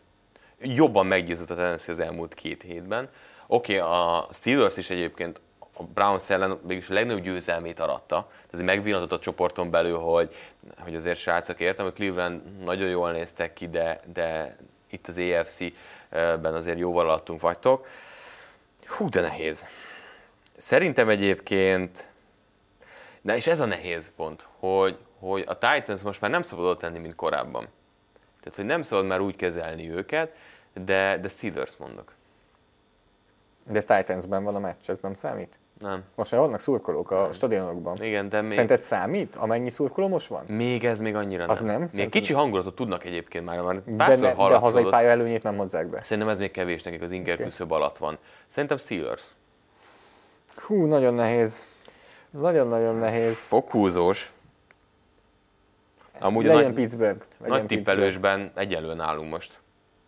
Jobban 0.61 1.07
meggyőzött 1.07 1.51
a 1.51 1.55
Tennessee 1.55 1.95
az 1.95 2.01
elmúlt 2.01 2.35
két 2.35 2.63
hétben. 2.63 3.09
Oké, 3.47 3.79
okay, 3.79 3.91
a 3.93 4.29
Steelers 4.33 4.77
is 4.77 4.91
egyébként 4.91 5.41
a 5.77 5.83
Browns 5.83 6.31
ellen 6.31 6.61
mégis 6.67 6.89
a 6.89 6.93
legnagyobb 6.93 7.25
győzelmét 7.25 7.81
aratta. 7.81 8.31
Ez 8.53 8.61
megvillantott 8.61 9.13
a 9.13 9.19
csoporton 9.19 9.71
belül, 9.71 9.99
hogy, 9.99 10.35
hogy 10.79 10.95
azért 10.95 11.19
srácok 11.19 11.61
értem, 11.61 11.85
hogy 11.85 11.95
Cleveland 11.95 12.65
nagyon 12.65 12.89
jól 12.89 13.13
néztek 13.13 13.53
ki, 13.53 13.69
de, 13.69 14.01
de 14.13 14.57
itt 14.91 15.07
az 15.07 15.19
AFC-ben 15.19 16.55
azért 16.55 16.79
jóval 16.79 17.09
alattunk 17.09 17.41
vagytok. 17.41 17.87
Hú, 18.87 19.09
de 19.09 19.21
nehéz. 19.21 19.67
Szerintem 20.57 21.09
egyébként, 21.09 22.11
de 23.21 23.37
és 23.37 23.47
ez 23.47 23.61
a 23.61 23.65
nehéz 23.65 24.13
pont, 24.17 24.47
hogy, 24.59 24.99
hogy 25.19 25.45
a 25.47 25.59
Titans 25.59 26.03
most 26.03 26.21
már 26.21 26.31
nem 26.31 26.43
szabad 26.43 26.79
tenni, 26.79 26.99
mint 26.99 27.15
korábban. 27.15 27.69
Tehát, 28.41 28.57
hogy 28.57 28.65
nem 28.65 28.83
szabad 28.83 29.07
már 29.07 29.21
úgy 29.21 29.37
kezelni 29.37 29.91
őket, 29.91 30.37
de, 30.73 31.19
de 31.19 31.29
Steelers 31.29 31.77
mondok. 31.77 32.16
De 33.71 33.83
Titansben 33.83 34.45
van 34.45 34.55
a 34.55 34.59
meccs, 34.59 34.89
ez 34.91 34.99
nem 35.03 35.15
számít? 35.15 35.59
Nem. 35.81 36.03
Most 36.15 36.31
már 36.33 36.41
vannak 36.41 36.61
szurkolók 36.61 37.11
a 37.11 37.29
stadionokban. 37.33 38.03
Igen, 38.03 38.29
de 38.29 38.41
még, 38.41 38.53
Szerinted 38.53 38.81
számít, 38.81 39.37
amennyi 39.37 39.71
szurkoló 39.71 40.09
most 40.09 40.27
van? 40.27 40.45
még 40.47 40.85
ez 40.85 41.01
még 41.01 41.15
annyira 41.15 41.45
Az 41.45 41.59
nem. 41.59 41.67
nem? 41.67 41.81
Még 41.81 41.89
Szerintem- 41.89 42.21
kicsi 42.21 42.33
hangulatot 42.33 42.75
tudnak 42.75 43.05
egyébként 43.05 43.45
már, 43.45 43.61
már 43.61 43.83
De, 43.85 44.07
ne, 44.07 44.17
de 44.17 44.29
a 44.29 44.59
hazai 44.59 44.85
pálya 44.85 45.09
előnyét 45.09 45.43
nem 45.43 45.57
hozzák 45.57 45.87
be. 45.87 46.03
Szerintem 46.03 46.33
ez 46.33 46.39
még 46.39 46.51
kevés 46.51 46.83
nekik, 46.83 47.03
az 47.03 47.11
inger 47.11 47.35
Oké. 47.35 47.43
küszöb 47.45 47.73
alatt 47.73 47.99
van. 47.99 48.19
Szerintem 48.47 48.79
Steelers. 48.79 49.25
Hú, 50.55 50.85
nagyon 50.87 51.15
nehéz. 51.15 51.67
Nagyon-nagyon 52.31 52.95
nehéz. 52.95 53.39
Fokhúzós. 53.39 54.33
Amúgy 56.21 56.45
legyen 56.45 56.63
nagy, 56.63 56.75
Pittsburgh. 56.75 57.25
Legyen 57.39 57.57
nagy 57.57 57.67
tippelősben 57.67 58.53
egyelő 58.55 58.95
nálunk 58.95 59.31
most. 59.31 59.59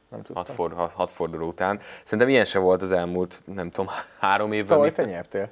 Nem 0.09 0.21
Hat, 0.21 0.27
tudtam. 0.27 0.55
for, 0.55 0.73
hat, 0.73 0.93
hat 0.93 1.11
forduló 1.11 1.47
után. 1.47 1.81
Szerintem 2.05 2.29
ilyen 2.29 2.45
se 2.45 2.59
volt 2.59 2.83
az 2.83 2.93
elmúlt, 2.93 3.41
nem 3.45 3.71
tudom, 3.71 3.93
három 4.21 4.53
évben. 4.53 4.69
Tavaly 4.69 4.93
te 4.93 5.05
nyertél. 5.05 5.51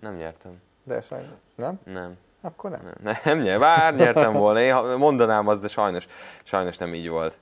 Nem 0.00 0.16
nyertem. 0.16 0.62
De 0.82 1.00
sajnos. 1.00 1.36
Nem? 1.54 1.80
Nem. 1.84 2.16
Akkor 2.40 2.70
nem. 2.70 2.92
Nem, 3.02 3.16
nem 3.24 3.38
nyer, 3.38 3.58
bár 3.58 3.94
nyertem 3.94 4.32
volna, 4.32 4.60
én 4.60 4.74
mondanám 4.98 5.48
azt, 5.48 5.62
de 5.62 5.68
sajnos, 5.68 6.06
sajnos 6.42 6.78
nem 6.78 6.94
így 6.94 7.08
volt. 7.08 7.38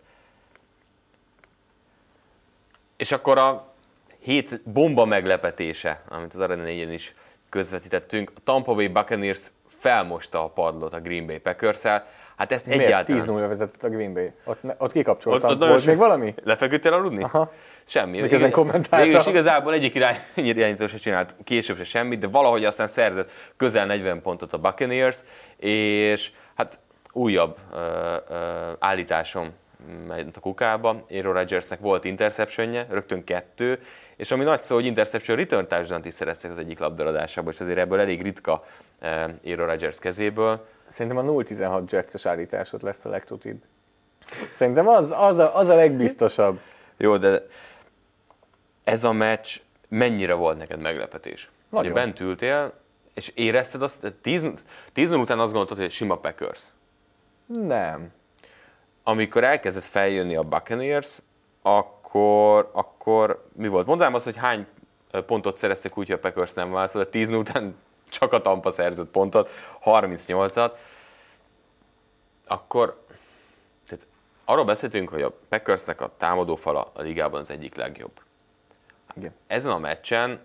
És 2.96 3.12
akkor 3.12 3.38
a 3.38 3.72
hét 4.18 4.70
bomba 4.70 5.04
meglepetése, 5.04 6.02
amit 6.08 6.34
az 6.34 6.40
Arena 6.40 6.62
4 6.62 6.92
is 6.92 7.14
közvetítettünk, 7.48 8.32
a 8.34 8.40
Tampa 8.44 8.74
Bay 8.74 8.88
Buccaneers 8.88 9.50
felmosta 9.78 10.44
a 10.44 10.48
padlót 10.48 10.94
a 10.94 11.00
Green 11.00 11.26
Bay 11.26 11.38
packers 11.38 11.82
Hát 12.36 12.52
ezt 12.52 12.66
Miért 12.66 12.84
egyáltalán... 12.84 13.26
10-0 13.26 13.44
vezetett 13.48 13.82
a 13.84 13.88
Green 13.88 14.12
Bay? 14.12 14.32
Ott, 14.44 14.60
ott 14.78 14.92
kikapcsoltam. 14.92 15.50
Ott- 15.50 15.62
ott 15.62 15.68
Volt 15.68 15.86
még 15.86 15.96
valami? 15.96 16.34
Lefeküdtél 16.44 16.92
aludni? 16.92 17.22
Aha. 17.22 17.52
Semmi. 17.84 18.20
Miközben 18.20 18.38
Igen, 18.38 18.50
kommentálta. 18.50 19.04
Végül 19.04 19.20
is 19.20 19.26
igazából 19.26 19.72
egyik 19.72 19.94
irány, 19.94 20.16
irányító 20.34 20.86
se 20.86 20.96
csinált 20.96 21.34
később 21.44 21.76
se 21.76 21.84
semmit, 21.84 22.18
de 22.18 22.26
valahogy 22.26 22.64
aztán 22.64 22.86
szerzett 22.86 23.30
közel 23.56 23.86
40 23.86 24.22
pontot 24.22 24.52
a 24.52 24.58
Buccaneers, 24.58 25.18
és 25.56 26.32
hát 26.54 26.78
újabb 27.12 27.56
uh, 27.72 27.78
uh, 28.28 28.36
állításom 28.78 29.52
ment 30.08 30.36
a 30.36 30.40
kukába. 30.40 31.04
Aaron 31.10 31.32
Rodgersnek 31.32 31.80
volt 31.80 32.04
interceptionje, 32.04 32.86
rögtön 32.90 33.24
kettő, 33.24 33.78
és 34.16 34.30
ami 34.30 34.44
nagy 34.44 34.62
szó, 34.62 34.74
hogy 34.74 34.86
interception 34.86 35.36
return 35.36 35.68
touchdown 35.68 36.02
is 36.04 36.14
szereztek 36.14 36.50
az 36.50 36.58
egyik 36.58 36.78
labdaradásában, 36.78 37.52
és 37.52 37.60
azért 37.60 37.78
ebből 37.78 38.00
elég 38.00 38.22
ritka 38.22 38.64
Aaron 39.44 39.66
Rodgers 39.66 39.98
kezéből. 39.98 40.66
Szerintem 40.88 41.28
a 41.28 41.32
0-16 41.32 41.90
Jetses 41.90 42.26
állításod 42.26 42.82
lesz 42.82 43.04
a 43.04 43.08
legtutibb. 43.08 43.62
Szerintem 44.56 44.88
az, 44.88 45.10
az, 45.10 45.38
a, 45.38 45.56
az 45.56 45.68
a 45.68 45.74
legbiztosabb. 45.74 46.60
Jó, 46.96 47.16
de 47.16 47.46
ez 48.84 49.04
a 49.04 49.12
meccs 49.12 49.56
mennyire 49.88 50.34
volt 50.34 50.58
neked 50.58 50.80
meglepetés? 50.80 51.50
Nagyon. 51.68 51.92
Hogy 51.92 52.02
bent 52.02 52.20
ültél, 52.20 52.72
és 53.14 53.32
érezted 53.34 53.82
azt, 53.82 54.12
10 54.22 54.48
10 54.92 55.12
után 55.12 55.38
azt 55.38 55.52
gondoltad, 55.52 55.78
hogy 55.78 55.90
sima 55.90 56.16
Packers. 56.16 56.64
Nem. 57.46 58.12
Amikor 59.02 59.44
elkezdett 59.44 59.84
feljönni 59.84 60.36
a 60.36 60.42
Buccaneers, 60.42 61.18
akkor, 61.62 62.70
akkor 62.72 63.48
mi 63.52 63.68
volt? 63.68 63.86
Mondanám 63.86 64.14
azt, 64.14 64.24
hogy 64.24 64.36
hány 64.36 64.66
pontot 65.26 65.56
szereztek 65.56 65.98
úgy, 65.98 66.06
hogy 66.06 66.16
a 66.16 66.18
Packers 66.18 66.52
nem 66.52 66.70
válaszolt, 66.70 67.04
de 67.04 67.10
10 67.10 67.32
után 67.32 67.76
csak 68.18 68.32
a 68.32 68.40
Tampa 68.40 68.70
szerzett 68.70 69.08
pontot, 69.08 69.48
38-at. 69.84 70.72
Akkor 72.46 73.02
tehát 73.88 74.06
arról 74.44 74.64
beszéltünk, 74.64 75.08
hogy 75.08 75.22
a 75.22 75.32
Packersnek 75.48 76.00
a 76.00 76.12
támadó 76.16 76.56
fala 76.56 76.90
a 76.94 77.02
ligában 77.02 77.40
az 77.40 77.50
egyik 77.50 77.74
legjobb. 77.74 78.20
Igen. 79.16 79.34
Ezen 79.46 79.70
a 79.72 79.78
meccsen 79.78 80.40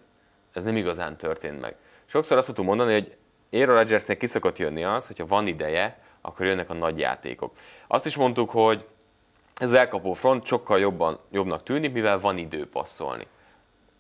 ez 0.54 0.64
nem 0.64 0.78
igazán 0.78 1.18
történt 1.18 1.60
meg. 1.60 1.76
Sokszor 2.06 2.38
azt 2.38 2.46
szoktuk 2.46 2.66
mondani, 2.66 2.94
hogy 2.94 3.18
Aaron 3.52 3.76
Rodgersnek 3.76 4.18
ki 4.18 4.28
szokott 4.28 4.58
jönni 4.58 4.84
az, 4.84 5.08
hogyha 5.08 5.26
van 5.26 5.48
ideje, 5.48 6.00
akkor 6.22 6.46
jönnek 6.46 6.70
a 6.70 6.74
nagy 6.74 7.00
játékok. 7.00 7.56
Azt 7.88 8.06
is 8.06 8.16
mondtuk, 8.16 8.50
hogy 8.50 8.86
ez 9.56 9.72
az 9.72 9.78
elkapó 9.78 10.14
front 10.14 10.46
sokkal 10.46 10.80
jobban, 10.80 11.20
jobbnak 11.32 11.64
tűnik, 11.64 11.92
mivel 11.92 12.20
van 12.20 12.38
idő 12.38 12.70
passzolni. 12.70 13.28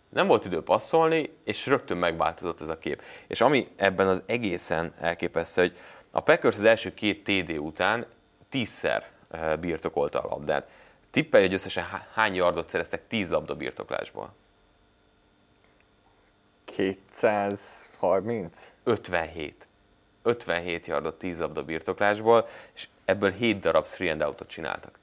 Nem 0.10 0.28
volt 0.28 0.46
idő 0.46 0.62
passzolni, 0.62 1.34
és 1.44 1.66
rögtön 1.66 1.98
megváltozott 1.98 2.62
ez 2.62 2.70
a 2.70 2.78
kép. 2.78 3.02
És 3.28 3.42
ami 3.42 3.68
ebben 3.76 4.08
az 4.08 4.24
egészen 4.26 4.94
elképesztő, 5.00 5.62
hogy 5.62 5.78
a 6.12 6.20
Packers 6.20 6.56
az 6.56 6.64
első 6.64 6.94
két 6.94 7.24
TD 7.24 7.58
után 7.58 8.06
tízszer 8.50 9.10
birtokolta 9.60 10.20
a 10.20 10.28
labdát. 10.28 10.70
Tippelj, 11.10 11.44
hogy 11.44 11.54
összesen 11.54 11.86
hány 12.14 12.36
yardot 12.36 12.70
szereztek 12.70 13.08
10 13.08 13.30
labda 13.30 13.56
birtoklásból? 13.56 14.34
230? 16.66 18.74
57. 18.84 19.68
57 20.24 20.88
yardot 20.88 21.18
10 21.18 21.40
labda 21.40 21.64
birtoklásból, 21.64 22.48
és 22.76 22.88
ebből 23.06 23.32
7 23.32 23.60
darab 23.60 23.88
3 23.88 24.12
and 24.12 24.24
out 24.24 24.48
csináltak. 24.48 25.00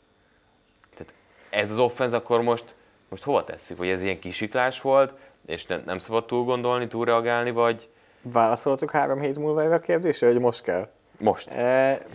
Tehát 0.95 1.15
ez 1.51 1.71
az 1.71 1.79
offenz 1.79 2.13
akkor 2.13 2.43
most, 2.43 2.75
most 3.09 3.23
hova 3.23 3.45
tesszük? 3.45 3.79
Hogy 3.79 3.89
ez 3.89 4.03
ilyen 4.03 4.19
kisiklás 4.19 4.81
volt, 4.81 5.15
és 5.47 5.67
ne, 5.67 5.77
nem 5.77 5.99
szabad 5.99 6.27
túl 6.27 6.45
gondolni, 6.45 6.87
túl 6.87 7.05
reagálni, 7.05 7.51
vagy... 7.51 7.89
Válaszoltok 8.23 8.91
három 8.91 9.21
hét 9.21 9.39
múlva 9.39 9.63
erre 9.63 9.75
a 9.75 9.81
kérdésre, 9.81 10.27
hogy 10.27 10.39
most 10.39 10.63
kell? 10.63 10.89
Most. 11.19 11.51
E, 11.51 12.07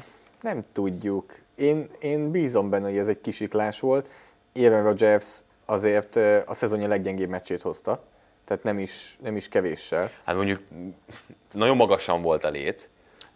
nem 0.41 0.63
tudjuk. 0.71 1.35
Én, 1.55 1.89
én 1.99 2.31
bízom 2.31 2.69
benne, 2.69 2.87
hogy 2.89 2.97
ez 2.97 3.07
egy 3.07 3.21
kisiklás 3.21 3.79
volt. 3.79 4.09
Aaron 4.53 4.83
Rodgers 4.83 5.25
azért 5.65 6.15
a 6.45 6.53
szezonja 6.53 6.87
leggyengébb 6.87 7.29
meccsét 7.29 7.61
hozta, 7.61 8.03
tehát 8.45 8.63
nem 8.63 8.79
is, 8.79 9.17
nem 9.21 9.35
is 9.35 9.47
kevéssel. 9.47 10.11
Hát 10.23 10.35
mondjuk 10.35 10.61
nagyon 11.51 11.75
magasan 11.75 12.21
volt 12.21 12.43
a 12.43 12.49
léc. 12.49 12.87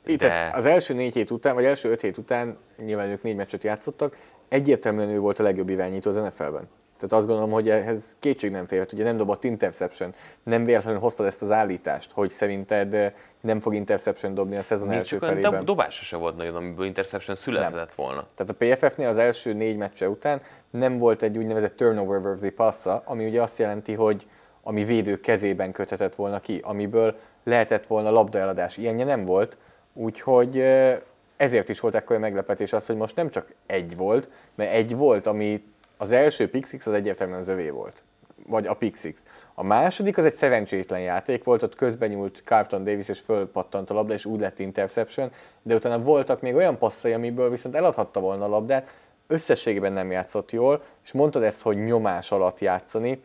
Itt, 0.06 0.20
de... 0.20 0.52
az 0.54 0.66
első 0.66 0.94
négy 0.94 1.14
hét 1.14 1.32
után, 1.32 1.56
vagy 1.56 1.66
első 1.66 1.90
öt 1.90 2.02
hét 2.02 2.18
után, 2.18 2.58
nyilván 2.78 3.10
ők 3.10 3.24
négy 3.24 3.36
meccset 3.36 3.64
játszottak, 3.64 4.18
egyértelműen 4.48 5.10
ő 5.10 5.20
volt 5.20 5.40
a 5.40 5.44
legjobb 5.44 5.70
irányító 5.70 6.10
az 6.10 6.16
NFL-ben. 6.16 6.68
Tehát 6.98 7.14
azt 7.16 7.26
gondolom, 7.28 7.52
hogy 7.52 7.70
ehhez 7.70 8.16
kétség 8.20 8.52
nem 8.52 8.68
férhet. 8.68 8.94
Ugye 8.94 9.04
nem 9.04 9.18
dobott 9.18 9.44
interception, 9.44 10.14
nem 10.44 10.66
véletlenül 10.66 11.00
hoztad 11.00 11.26
ezt 11.26 11.42
az 11.42 11.52
állítást, 11.52 12.12
hogy 12.12 12.30
szerinted 12.30 12.94
eh, 12.94 13.12
nem 13.42 13.60
fog 13.60 13.76
interception 13.76 14.34
dobni 14.34 14.56
a 14.56 14.62
szezon 14.62 14.88
Nincs 14.88 15.00
első 15.00 15.18
felében. 15.18 15.52
De 15.52 15.62
dobása 15.62 16.04
se 16.04 16.18
volt 16.18 16.36
nagyon, 16.36 16.56
amiből 16.56 16.86
interception 16.86 17.36
született 17.36 17.94
volna. 17.94 18.28
Tehát 18.36 18.56
a 18.60 18.76
PFF-nél 18.86 19.08
az 19.08 19.18
első 19.18 19.54
négy 19.54 19.78
meccse 19.78 20.10
után 20.10 20.42
nem 20.70 20.98
volt 20.98 21.22
egy 21.22 21.38
úgynevezett 21.38 21.76
turnover 21.76 22.20
worthy 22.20 22.50
passza, 22.50 23.04
ami 23.06 23.28
ugye 23.28 23.42
azt 23.42 23.58
jelenti, 23.58 23.94
hogy 23.94 24.28
ami 24.64 24.84
védő 24.84 25.20
kezében 25.20 25.72
köthetett 25.72 26.16
volna 26.16 26.40
ki, 26.40 26.60
amiből 26.64 27.16
lehetett 27.44 27.88
volna 27.88 28.10
labdaeladás. 28.10 28.78
Ilyenje 28.78 29.06
nem 29.06 29.26
volt, 29.26 29.58
úgyhogy 29.94 30.60
eh, 30.60 31.00
ezért 31.38 31.70
is 31.70 31.80
volt 31.80 31.96
ekkor 31.96 32.18
meglepetés 32.18 32.74
az, 32.74 32.86
hogy 32.86 32.96
most 32.96 33.16
nem 33.16 33.30
csak 33.30 33.54
egy 33.66 33.98
volt, 33.98 34.30
mert 34.56 34.72
egy 34.72 34.98
volt, 34.98 35.28
ami 35.28 35.64
az 35.98 36.12
első 36.12 36.50
Pixix 36.50 36.88
az 36.88 36.94
egyértelműen 36.94 37.40
az 37.40 37.48
övé 37.48 37.70
volt, 37.70 38.04
vagy 38.48 38.68
a 38.68 38.74
Pixix. 38.74 39.20
A 39.54 39.64
második 39.64 40.18
az 40.18 40.26
egy 40.26 40.36
szerencsétlen 40.36 41.00
játék 41.00 41.44
volt, 41.44 41.64
ott 41.64 41.76
közben 41.76 42.10
nyúlt 42.10 42.42
Carlton 42.46 42.84
Davis 42.84 43.10
és 43.10 43.20
fölpattant 43.20 43.90
a 43.90 43.94
labda, 43.94 44.14
és 44.14 44.26
úgy 44.26 44.40
lett 44.40 44.60
interception, 44.60 45.32
de 45.62 45.76
utána 45.76 46.00
voltak 46.00 46.42
még 46.42 46.56
olyan 46.56 46.78
passzai, 46.78 47.14
amiből 47.14 47.50
viszont 47.50 47.76
eladhatta 47.76 48.20
volna 48.20 48.46
a 48.46 48.48
labdát, 48.48 48.94
összességében 49.28 49.94
nem 49.94 50.12
játszott 50.12 50.52
jól, 50.52 50.84
és 51.04 51.12
mondtad 51.12 51.44
ezt, 51.44 51.62
hogy 51.62 51.84
nyomás 51.84 52.32
alatt 52.32 52.60
játszani, 52.60 53.22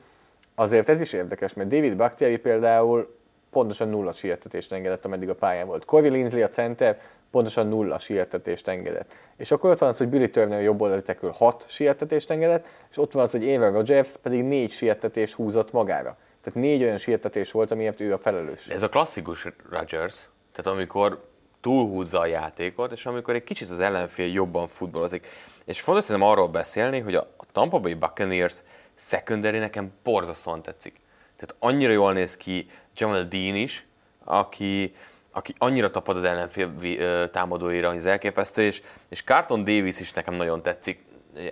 azért 0.55 0.89
ez 0.89 1.01
is 1.01 1.13
érdekes, 1.13 1.55
mert 1.55 1.69
David 1.69 1.97
Bakhtiari 1.97 2.39
például 2.39 3.19
pontosan 3.51 3.89
nulla 3.89 4.13
sietetést 4.13 4.73
engedett, 4.73 5.05
ameddig 5.05 5.29
a 5.29 5.35
pályán 5.35 5.67
volt. 5.67 5.85
Corey 5.85 6.11
Linsley 6.11 6.43
a 6.43 6.49
center 6.49 7.01
pontosan 7.31 7.67
nulla 7.67 7.99
sietetést 7.99 8.69
engedett. 8.69 9.15
És 9.37 9.51
akkor 9.51 9.71
ott 9.71 9.79
van 9.79 9.89
az, 9.89 9.99
hogy 9.99 10.09
Billy 10.09 10.29
Turner 10.29 10.63
jobb 10.63 10.81
oldali 10.81 11.03
tekül 11.03 11.31
6 11.31 11.65
sietetést 11.69 12.31
engedett, 12.31 12.69
és 12.91 12.99
ott 12.99 13.13
van 13.13 13.23
az, 13.23 13.31
hogy 13.31 13.49
Aaron 13.49 13.73
Rodgers 13.73 14.11
pedig 14.23 14.43
4 14.43 14.71
sietetést 14.71 15.35
húzott 15.35 15.73
magára. 15.73 16.17
Tehát 16.43 16.59
négy 16.61 16.83
olyan 16.83 16.97
sietetés 16.97 17.51
volt, 17.53 17.71
amiért 17.71 18.01
ő 18.01 18.13
a 18.13 18.19
felelős. 18.19 18.67
Ez 18.67 18.83
a 18.83 18.89
klasszikus 18.89 19.47
Rodgers, 19.71 20.29
tehát 20.53 20.77
amikor 20.77 21.29
túlhúzza 21.61 22.19
a 22.19 22.27
játékot, 22.27 22.93
és 22.93 23.07
amikor 23.07 23.35
egy 23.35 23.45
kicsit 23.45 23.71
az 23.71 23.81
ellenfél 23.81 24.33
jobban 24.33 24.69
futballozik. 24.69 25.27
És 25.65 25.81
fontos 25.81 26.05
szerintem 26.05 26.31
arról 26.31 26.49
beszélni, 26.49 27.01
hogy 27.01 27.15
a 27.15 27.31
Tampa 27.53 27.79
Bay 27.79 27.95
Buccaneers 27.95 28.63
secondary 28.95 29.59
nekem 29.59 29.93
borzasztóan 30.03 30.63
tetszik. 30.63 31.01
Tehát 31.37 31.57
annyira 31.59 31.93
jól 31.93 32.13
néz 32.13 32.37
ki 32.37 32.67
Jamal 32.97 33.23
Dean 33.23 33.55
is, 33.55 33.87
aki 34.25 34.95
aki 35.33 35.55
annyira 35.59 35.91
tapad 35.91 36.17
az 36.17 36.25
ellenfél 36.25 37.31
támadóira, 37.31 37.89
hogy 37.89 37.97
ez 37.97 38.05
elképesztő, 38.05 38.63
és, 38.63 38.83
és 39.09 39.23
Carton 39.23 39.65
Davis 39.65 40.01
is 40.01 40.13
nekem 40.13 40.35
nagyon 40.35 40.63
tetszik. 40.63 41.05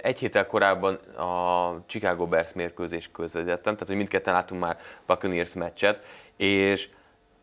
Egy 0.03 0.19
héttel 0.19 0.47
korábban 0.47 0.95
a 0.95 1.85
Chicago 1.87 2.27
Bears 2.27 2.53
mérkőzés 2.53 3.11
közvetítettem, 3.13 3.73
tehát 3.73 3.87
hogy 3.87 3.97
mindketten 3.97 4.35
láttunk 4.35 4.61
már 4.61 4.79
Buccaneers 5.07 5.55
meccset, 5.55 6.05
és 6.37 6.89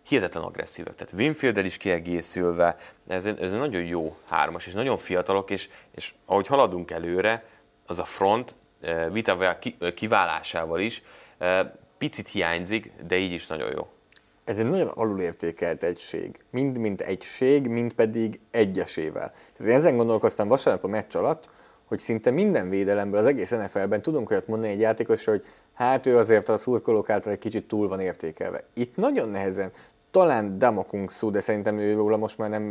hihetetlen 0.07 0.43
agresszívek. 0.43 0.95
Tehát 0.95 1.13
winfield 1.13 1.65
is 1.65 1.77
kiegészülve, 1.77 2.75
ez 3.07 3.25
ez 3.25 3.51
egy 3.51 3.57
nagyon 3.57 3.83
jó 3.83 4.17
hármas, 4.29 4.67
és 4.67 4.73
nagyon 4.73 4.97
fiatalok, 4.97 5.49
és, 5.49 5.69
és 5.95 6.13
ahogy 6.25 6.47
haladunk 6.47 6.91
előre, 6.91 7.43
az 7.85 7.99
a 7.99 8.05
front 8.05 8.55
Vita 9.11 9.57
kiválásával 9.95 10.79
is 10.79 11.03
picit 11.97 12.29
hiányzik, 12.29 12.91
de 13.07 13.15
így 13.15 13.31
is 13.31 13.47
nagyon 13.47 13.71
jó 13.71 13.94
ez 14.45 14.59
egy 14.59 14.69
nagyon 14.69 14.87
alulértékelt 14.87 15.83
egység. 15.83 16.43
Mind, 16.49 16.77
mint 16.77 17.01
egység, 17.01 17.67
mind 17.67 17.93
pedig 17.93 18.39
egyesével. 18.51 19.33
Tehát 19.57 19.71
én 19.71 19.77
ezen 19.77 19.97
gondolkoztam 19.97 20.47
vasárnap 20.47 20.83
a 20.83 20.87
meccs 20.87 21.15
alatt, 21.15 21.49
hogy 21.85 21.99
szinte 21.99 22.31
minden 22.31 22.69
védelemből 22.69 23.19
az 23.19 23.25
egész 23.25 23.49
NFL-ben 23.49 24.01
tudunk 24.01 24.29
olyat 24.29 24.47
mondani 24.47 24.71
egy 24.71 24.79
játékosra, 24.79 25.31
hogy 25.31 25.45
hát 25.73 26.05
ő 26.05 26.17
azért 26.17 26.49
a 26.49 26.57
szurkolók 26.57 27.09
által 27.09 27.31
egy 27.31 27.37
kicsit 27.37 27.67
túl 27.67 27.87
van 27.87 27.99
értékelve. 27.99 28.63
Itt 28.73 28.95
nagyon 28.95 29.29
nehezen, 29.29 29.71
talán 30.11 30.57
Damakung 30.57 31.11
szó, 31.11 31.29
de 31.29 31.39
szerintem 31.39 31.79
ő 31.79 31.95
róla 31.95 32.17
most 32.17 32.37
már 32.37 32.49
nem 32.49 32.63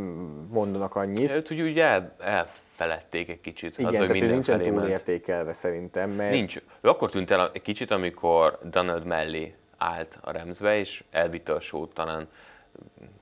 mondanak 0.50 0.94
annyit. 0.94 1.34
Őt 1.34 1.50
úgy, 1.50 1.60
úgy 1.60 1.78
el, 1.78 2.14
elfeledték 2.18 3.28
egy 3.28 3.40
kicsit. 3.40 3.78
Igen, 3.78 3.90
az, 3.90 3.98
tehát 3.98 4.22
ő 4.22 4.26
nincsen 4.26 4.62
túl 4.62 4.82
értékelve 4.82 5.52
szerintem. 5.52 6.10
Mert... 6.10 6.30
Nincs. 6.30 6.56
Ő 6.80 6.88
akkor 6.88 7.10
tűnt 7.10 7.30
el 7.30 7.50
egy 7.52 7.62
kicsit, 7.62 7.90
amikor 7.90 8.58
Donald 8.70 9.04
mellé 9.04 9.54
állt 9.78 10.18
a 10.20 10.30
Remzbe, 10.30 10.78
és 10.78 11.04
elvitte 11.10 11.52
a 11.52 11.60
sót 11.60 11.94
talán 11.94 12.28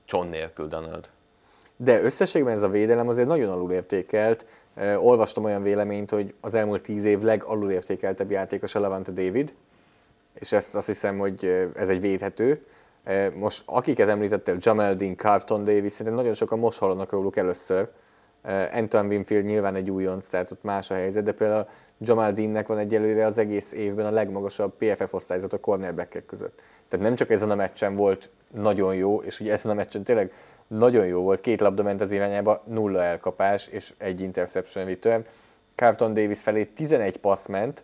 cson 0.03 0.27
nélkül 0.27 0.67
Donald. 0.67 1.09
De 1.75 2.01
összességben 2.01 2.55
ez 2.55 2.63
a 2.63 2.69
védelem 2.69 3.07
azért 3.07 3.27
nagyon 3.27 3.51
alulértékelt. 3.51 4.45
Olvastam 4.97 5.43
olyan 5.43 5.63
véleményt, 5.63 6.09
hogy 6.09 6.33
az 6.41 6.53
elmúlt 6.53 6.81
tíz 6.81 7.05
év 7.05 7.21
legalulértékeltebb 7.21 8.31
játékos 8.31 8.75
a 8.75 8.79
Levante 8.79 9.11
David, 9.11 9.53
és 10.33 10.51
ezt 10.51 10.75
azt 10.75 10.85
hiszem, 10.85 11.17
hogy 11.17 11.69
ez 11.75 11.89
egy 11.89 12.01
védhető. 12.01 12.59
Most 13.35 13.63
akiket 13.65 14.09
említettél, 14.09 14.57
Jamel 14.59 14.95
Dean, 14.95 15.15
Carlton 15.15 15.63
Davis, 15.63 15.91
szerintem 15.91 16.15
nagyon 16.15 16.33
sokan 16.33 16.59
most 16.59 16.79
hallanak 16.79 17.11
róluk 17.11 17.35
először. 17.35 17.89
Anton 18.73 19.05
Winfield 19.05 19.45
nyilván 19.45 19.75
egy 19.75 19.89
újonc, 19.89 20.27
tehát 20.27 20.51
ott 20.51 20.63
más 20.63 20.91
a 20.91 20.93
helyzet, 20.93 21.23
de 21.23 21.31
például 21.31 21.67
Jamal 21.97 22.31
Deannek 22.31 22.67
van 22.67 22.77
egyelőre 22.77 23.25
az 23.25 23.37
egész 23.37 23.71
évben 23.71 24.05
a 24.05 24.11
legmagasabb 24.11 24.73
PFF 24.77 25.13
osztályzat 25.13 25.53
a 25.53 25.59
cornerbackek 25.59 26.25
között. 26.25 26.61
Tehát 26.87 27.05
nem 27.05 27.15
csak 27.15 27.29
ezen 27.29 27.51
a 27.51 27.55
meccsen 27.55 27.95
volt 27.95 28.29
nagyon 28.53 28.95
jó, 28.95 29.21
és 29.21 29.39
ugye 29.39 29.51
ezen 29.51 29.71
a 29.71 29.73
meccsen 29.73 30.03
tényleg 30.03 30.31
nagyon 30.67 31.05
jó 31.05 31.21
volt, 31.21 31.41
két 31.41 31.59
labda 31.59 31.83
ment 31.83 32.01
az 32.01 32.11
irányába, 32.11 32.63
nulla 32.65 33.03
elkapás 33.03 33.67
és 33.67 33.93
egy 33.97 34.21
interception 34.21 34.85
return. 34.85 35.25
Carlton 35.75 36.13
Davis 36.13 36.39
felé 36.39 36.63
11 36.63 37.17
passz 37.17 37.45
ment, 37.45 37.83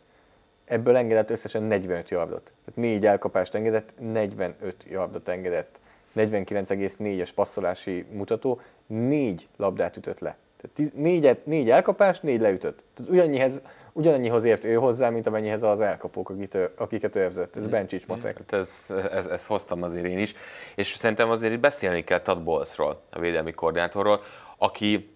ebből 0.65 0.95
engedett 0.95 1.29
összesen 1.29 1.63
45 1.63 2.09
yardot. 2.09 2.43
Tehát 2.43 2.75
négy 2.75 3.05
elkapást 3.05 3.55
engedett, 3.55 3.89
45 3.99 4.85
yardot 4.89 5.27
engedett. 5.27 5.79
49,4-es 6.15 7.29
passzolási 7.35 8.05
mutató, 8.11 8.61
négy 8.87 9.47
labdát 9.57 9.97
ütött 9.97 10.19
le. 10.19 10.37
Tehát 10.61 10.93
négyet, 10.93 11.45
négy 11.45 11.69
elkapás, 11.69 12.19
négy 12.19 12.41
leütött. 12.41 12.83
Tehát 12.93 13.11
ugyannyihez, 13.11 13.61
ugyanannyihoz 13.93 14.43
ért 14.45 14.63
ő 14.63 14.73
hozzá, 14.73 15.09
mint 15.09 15.27
amennyihez 15.27 15.63
az 15.63 15.81
elkapók, 15.81 16.29
akit 16.29 16.55
ő, 16.55 16.69
akiket 16.77 17.15
ő 17.15 17.21
Ez 17.21 17.47
mm. 17.57 17.69
Bencsics 17.69 18.07
matek. 18.07 18.37
Hát 18.37 18.53
ez, 18.53 18.85
ez, 19.11 19.25
ez, 19.25 19.45
hoztam 19.45 19.83
azért 19.83 20.05
én 20.05 20.19
is. 20.19 20.33
És 20.75 20.87
szerintem 20.87 21.29
azért 21.29 21.53
itt 21.53 21.59
beszélni 21.59 22.03
kell 22.03 22.19
Todd 22.19 22.43
Bowlesról, 22.43 23.01
a 23.09 23.19
védelmi 23.19 23.51
koordinátorról, 23.51 24.21
aki 24.57 25.09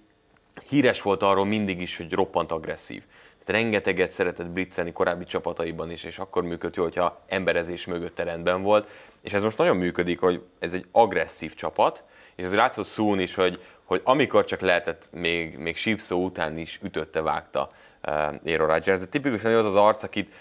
híres 0.70 1.02
volt 1.02 1.24
arról 1.24 1.46
mindig 1.46 1.82
is, 1.82 1.98
hogy 1.98 2.14
roppant 2.14 2.52
agresszív. 2.52 3.04
Tehát 3.46 3.62
rengeteget 3.62 4.10
szeretett 4.10 4.50
blitzelni 4.50 4.92
korábbi 4.92 5.24
csapataiban 5.24 5.92
is, 5.92 6.04
és 6.04 6.20
akkor 6.20 6.44
működött 6.44 6.76
jó, 6.76 6.84
hogyha 6.84 7.22
emberezés 7.28 7.86
mögött 7.86 8.20
rendben 8.20 8.62
volt. 8.62 8.90
És 9.22 9.34
ez 9.34 9.44
most 9.44 9.58
nagyon 9.58 9.78
működik, 9.78 10.20
hogy 10.20 10.42
ez 10.60 10.74
egy 10.74 10.86
agresszív 10.92 11.54
csapat, 11.54 12.04
és 12.36 12.46
az 12.46 12.54
látszott 12.54 12.86
szún 12.86 13.20
is, 13.20 13.36
hogy, 13.36 13.60
hogy 13.94 14.02
amikor 14.04 14.44
csak 14.44 14.60
lehetett, 14.60 15.10
még, 15.12 15.58
még 15.58 15.76
sípszó 15.76 16.24
után 16.24 16.58
is 16.58 16.80
ütötte, 16.84 17.22
vágta 17.22 17.72
uh, 18.08 18.14
Aaron 18.46 18.68
Rodgers. 18.68 19.00
De 19.00 19.06
tipikusan 19.06 19.54
az 19.54 19.66
az 19.66 19.76
arc, 19.76 20.04
akit 20.04 20.34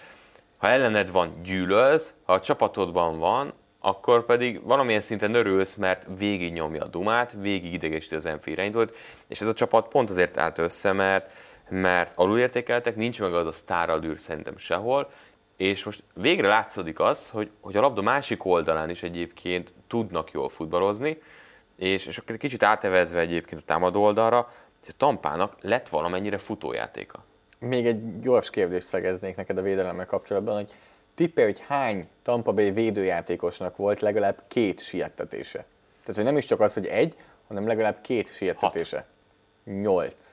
ha 0.57 0.68
ellened 0.68 1.11
van, 1.11 1.40
gyűlölsz, 1.42 2.14
ha 2.24 2.32
a 2.32 2.40
csapatodban 2.40 3.18
van, 3.18 3.53
akkor 3.80 4.24
pedig 4.24 4.62
valamilyen 4.64 5.00
szinten 5.00 5.34
örülsz, 5.34 5.74
mert 5.74 6.07
végig 6.18 6.53
nyomja 6.53 6.84
a 6.84 6.88
dumát, 6.88 7.34
végig 7.40 7.72
idegesíti 7.72 8.14
az 8.14 8.24
NFL 8.24 8.50
irányítót, 8.50 8.96
és 9.28 9.40
ez 9.40 9.46
a 9.46 9.53
csapat 9.53 9.88
pont 9.88 10.11
azért 10.11 10.38
állt 10.38 10.59
össze, 10.59 10.92
mert, 10.92 11.30
mert 11.68 12.12
alulértékeltek, 12.16 12.96
nincs 12.96 13.20
meg 13.20 13.34
az 13.34 13.46
a 13.46 13.53
sztáralűr 13.53 14.20
szerintem 14.20 14.57
sehol, 14.57 15.11
és 15.57 15.84
most 15.84 16.03
végre 16.14 16.48
látszódik 16.48 17.00
az, 17.00 17.28
hogy, 17.28 17.50
hogy 17.61 17.76
a 17.76 17.80
labda 17.80 18.03
másik 18.03 18.44
oldalán 18.44 18.90
is 18.90 19.03
egyébként 19.03 19.72
tudnak 19.86 20.30
jól 20.30 20.48
futballozni, 20.48 21.18
és, 21.77 22.07
és 22.07 22.23
kicsit 22.39 22.62
átevezve 22.62 23.20
egyébként 23.20 23.61
a 23.61 23.64
támadó 23.64 24.03
oldalra, 24.03 24.37
hogy 24.81 24.95
a 24.95 24.97
Tampának 24.97 25.57
lett 25.61 25.89
valamennyire 25.89 26.39
futójátéka. 26.39 27.25
Még 27.59 27.87
egy 27.87 28.20
gyors 28.20 28.51
kérdést 28.51 28.89
szegeznék 28.89 29.37
neked 29.37 29.59
a 29.59 29.62
védelemmel 29.62 30.07
kapcsolatban, 30.07 30.55
hogy 30.55 30.70
tippelj, 31.14 31.47
hogy 31.47 31.62
hány 31.66 32.09
Tampa 32.23 32.53
Bay 32.53 32.70
védőjátékosnak 32.70 33.77
volt 33.77 34.01
legalább 34.01 34.43
két 34.49 34.81
siettetése. 34.81 35.64
Tehát, 36.01 36.14
hogy 36.14 36.25
nem 36.25 36.37
is 36.37 36.45
csak 36.47 36.61
az, 36.61 36.75
hogy 36.75 36.87
egy, 36.87 37.16
hanem 37.49 37.66
legalább 37.66 38.01
két 38.01 38.35
siettetése. 38.35 39.07
Nyolc. 39.64 40.25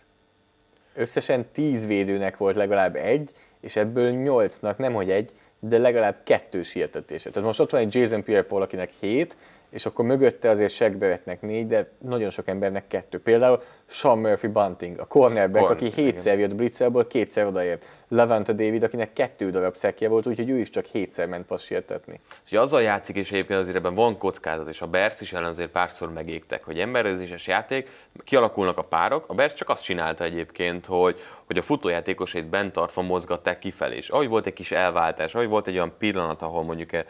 Összesen 0.94 1.52
tíz 1.52 1.86
védőnek 1.88 2.38
volt 2.38 2.56
legalább 2.56 2.96
egy, 2.96 3.32
és 3.60 3.76
ebből 3.76 4.10
nyolcnak 4.10 4.78
nem 4.78 4.94
hogy 4.94 5.12
egy, 5.12 5.32
de 5.60 5.78
legalább 5.78 6.16
kettő 6.24 6.64
sietetése. 6.64 7.30
Tehát 7.30 7.48
most 7.48 7.60
ott 7.60 7.72
van 7.72 7.82
egy 7.82 7.96
Jason 7.96 8.24
Pierre-Paul, 8.24 8.62
akinek 8.62 8.92
hét, 9.00 9.38
és 9.70 9.86
akkor 9.86 10.06
mögötte 10.06 10.50
azért 10.50 10.72
segbevetnek 10.72 11.42
négy, 11.42 11.68
de 11.68 11.90
nagyon 11.98 12.30
sok 12.30 12.48
embernek 12.48 12.88
kettő. 12.88 13.20
Például 13.20 13.62
Sean 13.86 14.18
Murphy 14.18 14.48
Bunting, 14.48 15.00
a 15.00 15.06
cornerback, 15.06 15.66
Corn, 15.66 15.78
aki 15.78 16.02
hétszer 16.02 16.40
jött 16.40 16.56
blitzelből, 16.56 17.08
kétszer 17.08 17.46
odaért. 17.46 17.86
Levante 18.08 18.54
David, 18.54 18.84
akinek 18.84 19.14
kettő 19.14 19.50
darab 19.50 19.76
szekje 19.76 20.08
volt, 20.08 20.28
úgyhogy 20.28 20.50
ő 20.50 20.58
is 20.58 20.70
csak 20.70 20.86
hétszer 20.86 21.28
ment 21.28 21.46
passz 21.46 21.64
sietetni. 21.64 22.20
Úgyhogy 22.44 22.58
azzal 22.58 22.82
játszik, 22.82 23.16
és 23.16 23.32
egyébként 23.32 23.60
azért 23.60 23.76
ebben 23.76 23.96
van 23.96 24.18
kockázat, 24.18 24.68
és 24.68 24.82
a 24.82 24.88
Bears 24.88 25.22
is 25.22 25.34
ellen 25.34 25.50
azért 25.50 25.70
párszor 25.70 26.14
megégtek, 26.14 26.64
hogy 26.64 26.80
emberezéses 26.80 27.48
játék, 27.48 27.90
kialakulnak 28.24 28.78
a 28.78 28.84
párok. 28.84 29.24
A 29.28 29.34
Bears 29.34 29.54
csak 29.54 29.70
azt 29.70 29.84
csinálta 29.84 30.24
egyébként, 30.24 30.86
hogy, 30.86 31.20
hogy 31.50 31.58
a 31.58 31.62
futójátékosait 31.62 32.50
bent 32.50 32.72
tartva 32.72 33.02
mozgatták 33.02 33.60
kifelé. 33.60 33.96
És 33.96 34.10
ahogy 34.10 34.28
volt 34.28 34.46
egy 34.46 34.54
kis 34.54 34.72
elváltás, 34.72 35.36
ahogy 35.36 35.48
volt 35.48 35.68
egy 35.68 35.76
olyan 35.76 35.94
pillanat, 35.98 36.42
ahol 36.42 36.64
mondjuk 36.64 36.94
eh, 36.94 37.06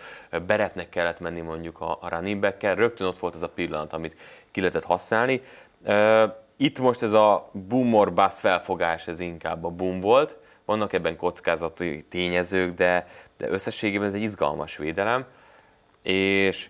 Beretnek 0.48 0.90
kellett 0.90 1.20
menni 1.20 1.42
mondjuk 1.42 1.82
a, 1.82 1.98
a 2.02 2.10
running 2.10 2.40
back 2.40 2.62
rögtön 2.62 3.08
ott 3.08 3.20
volt 3.20 3.36
ez 3.36 3.42
a 3.42 3.50
pillanat, 3.50 3.94
amit 3.94 4.16
ki 4.52 4.60
lehetett 4.60 4.84
használni. 4.84 5.42
Eh, 5.84 6.32
itt 6.58 6.80
most 6.80 7.02
ez 7.02 7.14
a 7.14 7.50
boom 7.52 7.94
or 7.94 8.14
bust 8.14 8.40
felfogás, 8.40 9.08
ez 9.08 9.20
inkább 9.20 9.64
a 9.64 9.70
boom 9.70 10.00
volt. 10.00 10.36
Vannak 10.66 10.94
ebben 10.94 11.18
kockázati 11.18 12.06
tényezők, 12.10 12.74
de, 12.74 13.08
de 13.38 13.50
összességében 13.50 14.08
ez 14.08 14.14
egy 14.14 14.22
izgalmas 14.22 14.78
védelem, 14.78 15.26
és, 16.04 16.70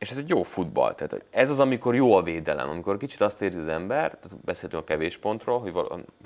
és 0.00 0.10
ez 0.10 0.18
egy 0.18 0.28
jó 0.28 0.42
futball. 0.42 0.94
Tehát 0.94 1.24
ez 1.30 1.50
az, 1.50 1.60
amikor 1.60 1.94
jó 1.94 2.14
a 2.14 2.22
védelem, 2.22 2.68
amikor 2.68 2.96
kicsit 2.96 3.20
azt 3.20 3.42
érzi 3.42 3.58
az 3.58 3.68
ember, 3.68 4.18
tehát 4.20 4.44
beszéltünk 4.44 4.82
a 4.82 4.84
kevés 4.84 5.18
pontról, 5.18 5.60
hogy 5.60 5.72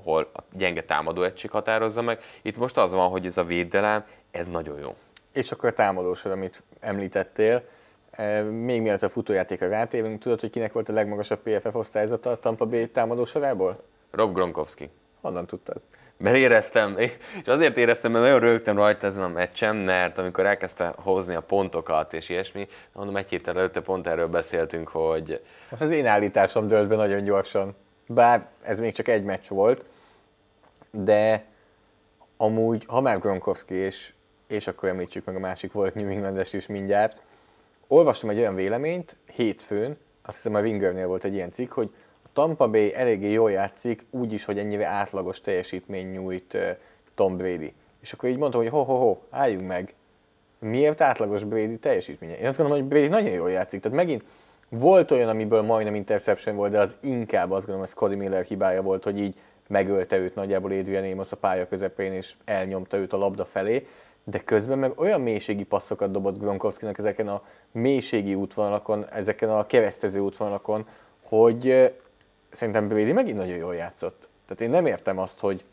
hol 0.02 0.30
a 0.34 0.40
gyenge 0.52 0.82
támadó 0.82 1.22
egység 1.22 1.50
határozza 1.50 2.02
meg. 2.02 2.20
Itt 2.42 2.56
most 2.56 2.76
az 2.76 2.92
van, 2.92 3.08
hogy 3.08 3.26
ez 3.26 3.36
a 3.36 3.44
védelem, 3.44 4.04
ez 4.30 4.46
nagyon 4.46 4.78
jó. 4.78 4.94
És 5.32 5.52
akkor 5.52 5.68
a 5.68 5.72
támadósor, 5.72 6.32
amit 6.32 6.62
említettél, 6.80 7.62
e, 8.10 8.42
még 8.42 8.80
mielőtt 8.82 9.02
a 9.02 9.08
futójátékra 9.08 9.68
rátérünk, 9.68 10.18
tudod, 10.18 10.40
hogy 10.40 10.50
kinek 10.50 10.72
volt 10.72 10.88
a 10.88 10.92
legmagasabb 10.92 11.38
PFF 11.38 11.74
osztályzata 11.74 12.30
a 12.30 12.36
Tampa 12.36 12.66
Bay 12.66 12.88
támadósorából? 12.88 13.82
Rob 14.10 14.34
Gronkowski. 14.34 14.90
Honnan 15.20 15.46
tudtad? 15.46 15.82
Mert 16.16 16.36
éreztem, 16.36 16.98
és 16.98 17.12
azért 17.46 17.76
éreztem, 17.76 18.12
mert 18.12 18.24
nagyon 18.24 18.40
rögtem 18.40 18.76
rajta 18.76 19.06
ezen 19.06 19.22
a 19.22 19.28
meccsen, 19.28 19.76
mert 19.76 20.18
amikor 20.18 20.46
elkezdte 20.46 20.94
hozni 20.96 21.34
a 21.34 21.40
pontokat 21.40 22.12
és 22.12 22.28
ilyesmi, 22.28 22.66
mondom, 22.92 23.16
egy 23.16 23.28
héttel 23.28 23.56
előtte 23.56 23.80
pont 23.80 24.06
erről 24.06 24.28
beszéltünk, 24.28 24.88
hogy... 24.88 25.42
Most 25.70 25.82
az 25.82 25.90
én 25.90 26.06
állításom 26.06 26.66
dölt 26.66 26.88
be 26.88 26.96
nagyon 26.96 27.24
gyorsan, 27.24 27.74
bár 28.06 28.46
ez 28.62 28.78
még 28.78 28.92
csak 28.92 29.08
egy 29.08 29.24
meccs 29.24 29.48
volt, 29.48 29.84
de 30.90 31.44
amúgy, 32.36 32.84
ha 32.86 33.00
már 33.00 33.18
Gronkowski, 33.18 33.74
és, 33.74 34.12
és 34.46 34.66
akkor 34.66 34.88
említsük 34.88 35.24
meg 35.24 35.36
a 35.36 35.38
másik 35.38 35.72
volt 35.72 35.94
New 35.94 36.08
Englandes 36.08 36.52
is 36.52 36.66
mindjárt, 36.66 37.22
olvastam 37.86 38.30
egy 38.30 38.38
olyan 38.38 38.54
véleményt 38.54 39.16
hétfőn, 39.34 39.96
azt 40.22 40.36
hiszem 40.36 40.54
a 40.54 40.60
Wingernél 40.60 41.06
volt 41.06 41.24
egy 41.24 41.34
ilyen 41.34 41.50
cikk, 41.50 41.72
hogy 41.72 41.90
Tampa 42.34 42.68
Bay 42.68 42.94
eléggé 42.94 43.30
jól 43.30 43.50
játszik, 43.50 44.04
úgy 44.10 44.32
is, 44.32 44.44
hogy 44.44 44.58
ennyire 44.58 44.86
átlagos 44.86 45.40
teljesítmény 45.40 46.10
nyújt 46.10 46.58
Tom 47.14 47.36
Brady. 47.36 47.72
És 48.00 48.12
akkor 48.12 48.28
így 48.28 48.38
mondtam, 48.38 48.60
hogy 48.60 48.70
ho-ho-ho, 48.70 49.16
álljunk 49.30 49.66
meg. 49.66 49.94
Miért 50.58 51.00
átlagos 51.00 51.44
Brady 51.44 51.78
teljesítménye? 51.78 52.38
Én 52.38 52.46
azt 52.46 52.56
gondolom, 52.56 52.80
hogy 52.80 52.90
Brady 52.90 53.08
nagyon 53.08 53.32
jól 53.32 53.50
játszik. 53.50 53.80
Tehát 53.80 53.96
megint 53.96 54.24
volt 54.68 55.10
olyan, 55.10 55.28
amiből 55.28 55.62
majdnem 55.62 55.94
interception 55.94 56.56
volt, 56.56 56.70
de 56.70 56.78
az 56.78 56.96
inkább 57.00 57.50
azt 57.50 57.66
gondolom, 57.66 57.80
hogy 57.80 57.88
Scotty 57.88 58.14
Miller 58.14 58.44
hibája 58.44 58.82
volt, 58.82 59.04
hogy 59.04 59.20
így 59.20 59.34
megölte 59.68 60.18
őt 60.18 60.34
nagyjából 60.34 60.70
Adrian 60.70 61.12
Amos 61.12 61.32
a 61.32 61.36
pálya 61.36 61.68
közepén, 61.68 62.12
és 62.12 62.34
elnyomta 62.44 62.96
őt 62.96 63.12
a 63.12 63.16
labda 63.16 63.44
felé, 63.44 63.86
de 64.24 64.38
közben 64.38 64.78
meg 64.78 64.92
olyan 64.96 65.20
mélységi 65.20 65.64
passzokat 65.64 66.10
dobott 66.10 66.38
Gronkowskinak 66.38 66.98
ezeken 66.98 67.28
a 67.28 67.42
mélységi 67.72 68.34
útvonalakon, 68.34 69.06
ezeken 69.08 69.50
a 69.50 69.66
keresztező 69.66 70.20
útvonalakon, 70.20 70.86
hogy 71.22 71.92
szerintem 72.54 72.88
Brady 72.88 73.12
megint 73.12 73.38
nagyon 73.38 73.56
jól 73.56 73.74
játszott. 73.74 74.28
Tehát 74.46 74.62
én 74.62 74.70
nem 74.70 74.86
értem 74.86 75.18
azt, 75.18 75.40
hogy 75.40 75.64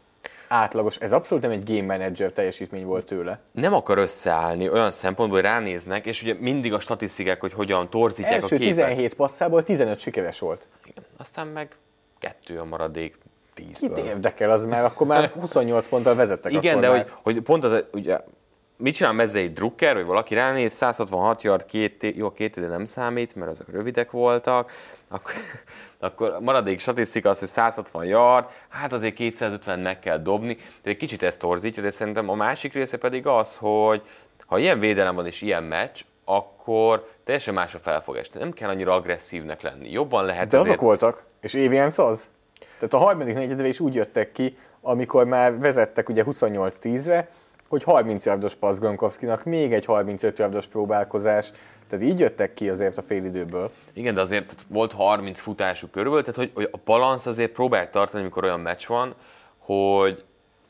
átlagos, 0.48 0.98
ez 0.98 1.12
abszolút 1.12 1.44
nem 1.44 1.52
egy 1.52 1.76
game 1.76 1.98
manager 1.98 2.32
teljesítmény 2.32 2.86
volt 2.86 3.06
tőle. 3.06 3.40
Nem 3.52 3.74
akar 3.74 3.98
összeállni 3.98 4.70
olyan 4.70 4.92
szempontból, 4.92 5.40
hogy 5.40 5.50
ránéznek, 5.50 6.06
és 6.06 6.22
ugye 6.22 6.36
mindig 6.40 6.74
a 6.74 6.80
statisztikák, 6.80 7.40
hogy 7.40 7.54
hogyan 7.54 7.90
torzítják 7.90 8.42
Első 8.42 8.56
a 8.56 8.60
képet. 8.60 8.76
17 8.76 9.14
passzából 9.14 9.64
15 9.64 10.00
sikeres 10.00 10.40
volt. 10.40 10.68
Igen. 10.86 11.04
Aztán 11.18 11.48
meg 11.48 11.76
kettő 12.20 12.60
a 12.60 12.66
maradék 12.66 13.18
10 13.54 13.80
Kit 13.80 13.98
érdekel 13.98 14.52
az 14.52 14.66
már, 14.66 14.84
akkor 14.84 15.08
már 15.08 15.30
28 15.30 15.88
ponttal 15.88 16.16
vezettek. 16.16 16.52
Igen, 16.52 16.80
de 16.80 16.88
már. 16.88 16.98
hogy, 16.98 17.12
hogy, 17.22 17.42
pont 17.42 17.64
az, 17.64 17.84
ugye, 17.92 18.20
mit 18.82 18.94
csinál 18.94 19.14
mezzei 19.14 19.48
drukker, 19.48 19.96
hogy 19.96 20.06
valaki 20.06 20.34
ránéz, 20.34 20.74
166 20.74 21.44
yard, 21.44 21.66
két, 21.66 22.14
jó, 22.16 22.32
két 22.32 22.58
ide 22.58 22.68
nem 22.68 22.86
számít, 22.86 23.36
mert 23.36 23.52
azok 23.52 23.70
rövidek 23.70 24.12
voltak, 24.12 24.72
akkor, 25.08 25.34
akkor 26.00 26.38
maradék 26.40 26.80
statisztika 26.80 27.30
az, 27.30 27.40
hogy 27.40 27.48
160 27.48 28.06
yard, 28.06 28.50
hát 28.70 28.94
azért 28.94 29.14
250 29.14 29.80
meg 29.80 30.00
kell 30.00 30.18
dobni, 30.18 30.58
de 30.84 30.90
egy 30.90 30.98
kicsit 30.98 31.24
ezt 31.24 31.40
torzítja, 31.40 31.84
de 31.84 31.92
szerintem 31.92 32.30
a 32.30 32.36
másik 32.36 32.74
része 32.74 32.98
pedig 32.98 33.28
az, 33.28 33.56
hogy 33.56 34.02
ha 34.46 34.58
ilyen 34.58 34.80
védelem 34.80 35.16
van 35.16 35.26
és 35.26 35.42
ilyen 35.42 35.64
meccs, 35.64 36.02
akkor 36.26 37.10
teljesen 37.24 37.54
más 37.54 37.76
a 37.76 37.80
felfogás. 37.80 38.30
Nem 38.30 38.52
kell 38.52 38.70
annyira 38.70 38.94
agresszívnek 38.94 39.62
lenni. 39.62 39.92
Jobban 39.92 40.26
lehet 40.26 40.48
De 40.48 40.58
azért... 40.58 40.72
azok 40.72 40.86
voltak, 40.86 41.24
és 41.42 41.54
Éviensz 41.54 41.98
az. 41.98 42.30
Tehát 42.78 42.94
a 42.94 42.98
harmadik 42.98 43.34
negyedve 43.34 43.68
is 43.68 43.80
úgy 43.80 43.96
jöttek 43.96 44.32
ki, 44.32 44.58
amikor 44.82 45.26
már 45.26 45.60
vezettek 45.60 46.10
ugye 46.10 46.24
28-10-re, 46.28 47.30
hogy 47.72 47.84
30 47.84 48.26
yardos 48.26 48.56
passz 48.56 48.78
Gronkowskinak, 48.78 49.44
még 49.44 49.74
egy 49.74 49.86
35 49.86 50.40
yardos 50.40 50.68
próbálkozás, 50.68 51.52
tehát 51.90 52.06
így 52.06 52.20
jöttek 52.20 52.54
ki 52.54 52.70
azért 52.70 52.98
a 52.98 53.02
félidőből. 53.02 53.72
Igen, 53.94 54.14
de 54.14 54.22
azért 54.22 54.56
volt 54.68 54.92
30 54.92 55.40
futásuk 55.40 55.92
körülbelül, 55.92 56.26
tehát 56.26 56.40
hogy, 56.40 56.52
hogy 56.54 56.70
a 56.72 56.80
balansz 56.86 57.26
azért 57.26 57.52
próbálják 57.52 57.90
tartani, 57.90 58.22
amikor 58.22 58.44
olyan 58.44 58.60
meccs 58.60 58.88
van, 58.88 59.16
hogy, 59.58 60.24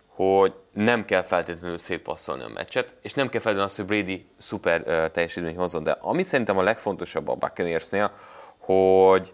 hogy 0.07 0.53
nem 0.73 1.05
kell 1.05 1.21
feltétlenül 1.21 1.77
szétpasszolni 1.77 2.43
a 2.43 2.51
meccset, 2.53 2.95
és 3.01 3.13
nem 3.13 3.29
kell 3.29 3.41
feltétlenül 3.41 3.63
azt, 3.63 3.75
hogy 3.75 3.85
Brady 3.85 4.25
szuper 4.37 4.81
uh, 4.81 5.11
teljesítmény 5.11 5.57
hozzon. 5.57 5.83
De 5.83 5.97
ami 6.01 6.23
szerintem 6.23 6.57
a 6.57 6.63
legfontosabb 6.63 7.27
a 7.27 7.35
Buccaneersnél, 7.35 8.11
hogy 8.57 9.33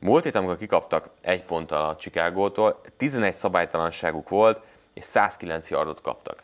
múlt 0.00 0.24
héten, 0.24 0.42
amikor 0.42 0.58
kikaptak 0.58 1.10
egy 1.20 1.44
ponttal 1.44 1.88
a 1.88 1.96
Chicagótól, 1.96 2.80
11 2.96 3.34
szabálytalanságuk 3.34 4.28
volt, 4.28 4.60
és 4.94 5.04
109 5.04 5.70
yardot 5.70 6.00
kaptak 6.00 6.43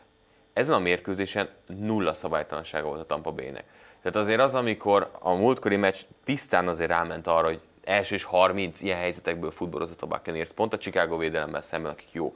ezen 0.61 0.75
a 0.75 0.79
mérkőzésen 0.79 1.49
nulla 1.67 2.13
szabálytalansága 2.13 2.87
volt 2.87 2.99
a 2.99 3.05
Tampa 3.05 3.31
Bay-nek. 3.31 3.63
Tehát 4.01 4.17
azért 4.17 4.39
az, 4.39 4.55
amikor 4.55 5.11
a 5.19 5.33
múltkori 5.33 5.75
meccs 5.75 5.97
tisztán 6.23 6.67
azért 6.67 6.89
ráment 6.89 7.27
arra, 7.27 7.47
hogy 7.47 7.61
első 7.83 8.15
és 8.15 8.23
30 8.23 8.81
ilyen 8.81 8.97
helyzetekből 8.97 9.51
futballozott 9.51 10.01
a 10.01 10.05
Buccaneers, 10.05 10.51
pont 10.51 10.73
a 10.73 10.77
Chicago 10.77 11.17
védelemmel 11.17 11.61
szemben, 11.61 11.91
akik 11.91 12.11
jó, 12.11 12.35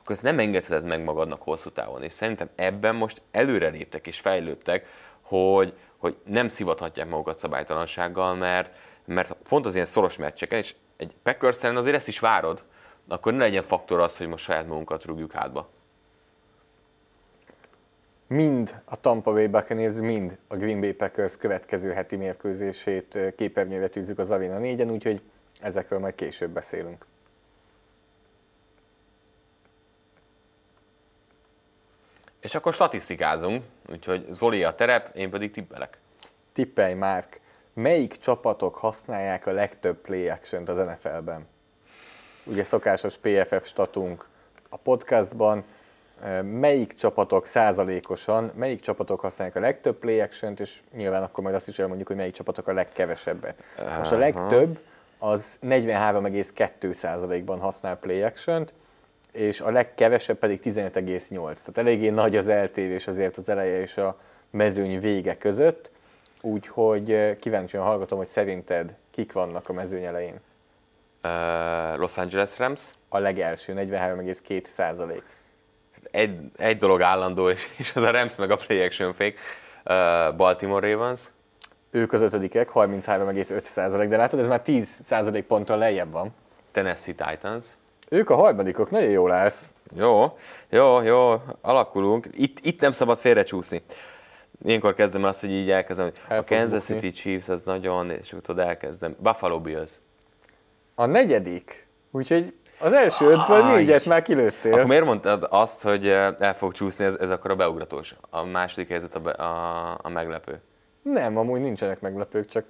akkor 0.00 0.14
ezt 0.14 0.22
nem 0.22 0.38
engedheted 0.38 0.84
meg 0.84 1.02
magadnak 1.02 1.42
hosszú 1.42 1.70
távon. 1.70 2.02
És 2.02 2.12
szerintem 2.12 2.48
ebben 2.54 2.94
most 2.94 3.22
előre 3.30 3.68
léptek 3.68 4.06
és 4.06 4.20
fejlődtek, 4.20 4.86
hogy, 5.20 5.72
hogy 5.96 6.16
nem 6.24 6.48
szivathatják 6.48 7.08
magukat 7.08 7.38
szabálytalansággal, 7.38 8.34
mert, 8.34 8.78
mert 9.04 9.36
pont 9.48 9.66
az 9.66 9.74
ilyen 9.74 9.86
szoros 9.86 10.16
meccseken, 10.16 10.58
és 10.58 10.74
egy 10.96 11.16
Packers 11.22 11.62
azért 11.62 11.96
ezt 11.96 12.08
is 12.08 12.18
várod, 12.18 12.64
akkor 13.08 13.32
ne 13.32 13.38
legyen 13.38 13.62
faktor 13.62 14.00
az, 14.00 14.16
hogy 14.16 14.26
most 14.26 14.44
saját 14.44 14.66
magunkat 14.66 15.04
rúgjuk 15.04 15.32
hátba 15.32 15.74
mind 18.26 18.80
a 18.84 19.00
Tampa 19.00 19.32
Bay 19.32 19.46
Buccaneers, 19.46 19.94
mind 19.94 20.38
a 20.48 20.56
Green 20.56 20.80
Bay 20.80 20.92
Packers 20.92 21.36
következő 21.36 21.90
heti 21.90 22.16
mérkőzését 22.16 23.18
képernyőre 23.36 23.88
tűzzük 23.88 24.18
az 24.18 24.30
Arena 24.30 24.58
4-en, 24.60 24.90
úgyhogy 24.90 25.22
ezekről 25.60 25.98
majd 25.98 26.14
később 26.14 26.50
beszélünk. 26.50 27.06
És 32.40 32.54
akkor 32.54 32.74
statisztikázunk, 32.74 33.64
úgyhogy 33.90 34.26
Zoli 34.30 34.64
a 34.64 34.74
terep, 34.74 35.16
én 35.16 35.30
pedig 35.30 35.50
tippelek. 35.50 35.98
Tippelj, 36.52 36.94
Márk. 36.94 37.40
Melyik 37.72 38.16
csapatok 38.16 38.76
használják 38.76 39.46
a 39.46 39.52
legtöbb 39.52 39.96
play 39.96 40.28
action 40.28 40.68
az 40.68 40.76
NFL-ben? 40.76 41.46
Ugye 42.44 42.62
szokásos 42.62 43.16
PFF 43.16 43.66
statunk 43.66 44.28
a 44.68 44.76
podcastban, 44.76 45.64
melyik 46.42 46.94
csapatok 46.94 47.46
százalékosan, 47.46 48.52
melyik 48.54 48.80
csapatok 48.80 49.20
használják 49.20 49.56
a 49.56 49.60
legtöbb 49.60 49.96
play 49.98 50.20
action 50.20 50.54
és 50.58 50.80
nyilván 50.92 51.22
akkor 51.22 51.44
majd 51.44 51.54
azt 51.54 51.68
is 51.68 51.78
elmondjuk, 51.78 52.08
hogy 52.08 52.16
melyik 52.16 52.32
csapatok 52.32 52.68
a 52.68 52.72
legkevesebbet. 52.72 53.62
Most 53.96 54.12
a 54.12 54.18
legtöbb 54.18 54.78
az 55.18 55.58
43,2%-ban 55.62 57.58
használ 57.58 57.96
play 57.96 58.22
action 58.22 58.66
és 59.32 59.60
a 59.60 59.70
legkevesebb 59.70 60.36
pedig 60.36 60.60
15,8. 60.64 61.30
Tehát 61.38 61.78
eléggé 61.78 62.08
nagy 62.08 62.36
az 62.36 62.48
eltérés 62.48 63.06
azért 63.06 63.36
az 63.36 63.48
eleje 63.48 63.80
és 63.80 63.96
a 63.96 64.18
mezőny 64.50 65.00
vége 65.00 65.34
között, 65.34 65.90
úgyhogy 66.40 67.36
kíváncsian 67.38 67.84
hallgatom, 67.84 68.18
hogy 68.18 68.28
szerinted 68.28 68.94
kik 69.10 69.32
vannak 69.32 69.68
a 69.68 69.72
mezőny 69.72 70.04
elején. 70.04 70.40
Uh, 71.24 71.98
Los 71.98 72.18
Angeles 72.18 72.58
Rams. 72.58 72.90
A 73.08 73.18
legelső, 73.18 73.74
43,2 73.76 74.64
százalék. 74.74 75.22
Egy, 76.10 76.38
egy 76.56 76.76
dolog 76.76 77.02
állandó, 77.02 77.48
és, 77.48 77.68
és 77.76 77.92
az 77.94 78.02
a 78.02 78.10
Rams 78.10 78.36
meg 78.36 78.50
a 78.50 78.56
play 78.56 78.80
action 78.80 79.12
fake. 79.12 79.34
Uh, 79.84 80.36
Baltimore 80.36 80.92
Ravens. 80.92 81.20
Ők 81.90 82.12
az 82.12 82.20
ötödikek, 82.20 82.70
33,5 82.74 83.62
százalék, 83.62 84.08
de 84.08 84.16
látod, 84.16 84.38
ez 84.38 84.46
már 84.46 84.62
10 84.62 85.00
százalék 85.04 85.44
ponttal 85.44 85.78
lejjebb 85.78 86.12
van. 86.12 86.34
Tennessee 86.70 87.14
Titans. 87.14 87.66
Ők 88.08 88.30
a 88.30 88.34
harmadikok, 88.34 88.90
nagyon 88.90 89.10
jól 89.10 89.32
állsz. 89.32 89.70
Jó, 89.94 90.36
jó, 90.70 91.00
jó, 91.00 91.42
alakulunk. 91.60 92.26
Itt, 92.32 92.58
itt 92.62 92.80
nem 92.80 92.92
szabad 92.92 93.18
félrecsúszni. 93.18 93.82
Ilyenkor 94.64 94.94
kezdem 94.94 95.24
azt, 95.24 95.40
hogy 95.40 95.50
így 95.50 95.70
elkezdem, 95.70 96.04
hogy 96.04 96.20
El 96.28 96.38
a 96.38 96.44
Kansas 96.44 96.86
bukni. 96.86 96.94
City 96.94 97.10
Chiefs 97.10 97.48
az 97.48 97.62
nagyon, 97.62 98.10
és 98.10 98.32
akkor 98.32 98.44
tudod, 98.44 98.66
elkezdem. 98.66 99.16
Buffalo 99.18 99.60
Bills. 99.60 99.92
A 100.94 101.06
negyedik, 101.06 101.86
úgyhogy 102.10 102.54
az 102.78 102.92
első 102.92 103.24
ötből 103.24 103.62
Aj. 103.62 103.76
négyet 103.76 104.04
már 104.04 104.22
kilőttél. 104.22 104.72
Akkor 104.72 104.86
miért 104.86 105.04
mondtad 105.04 105.46
azt, 105.50 105.82
hogy 105.82 106.08
eh, 106.08 106.34
el 106.38 106.54
fog 106.54 106.72
csúszni, 106.72 107.04
ez, 107.04 107.14
ez 107.14 107.30
akkor 107.30 107.50
a 107.50 107.54
beugratós? 107.54 108.14
A 108.30 108.44
második 108.44 108.88
helyzet 108.88 109.14
a, 109.14 109.20
be, 109.20 109.30
a, 109.30 109.98
a 110.02 110.08
meglepő. 110.08 110.60
Nem, 111.02 111.36
amúgy 111.36 111.60
nincsenek 111.60 112.00
meglepők, 112.00 112.46
csak, 112.46 112.64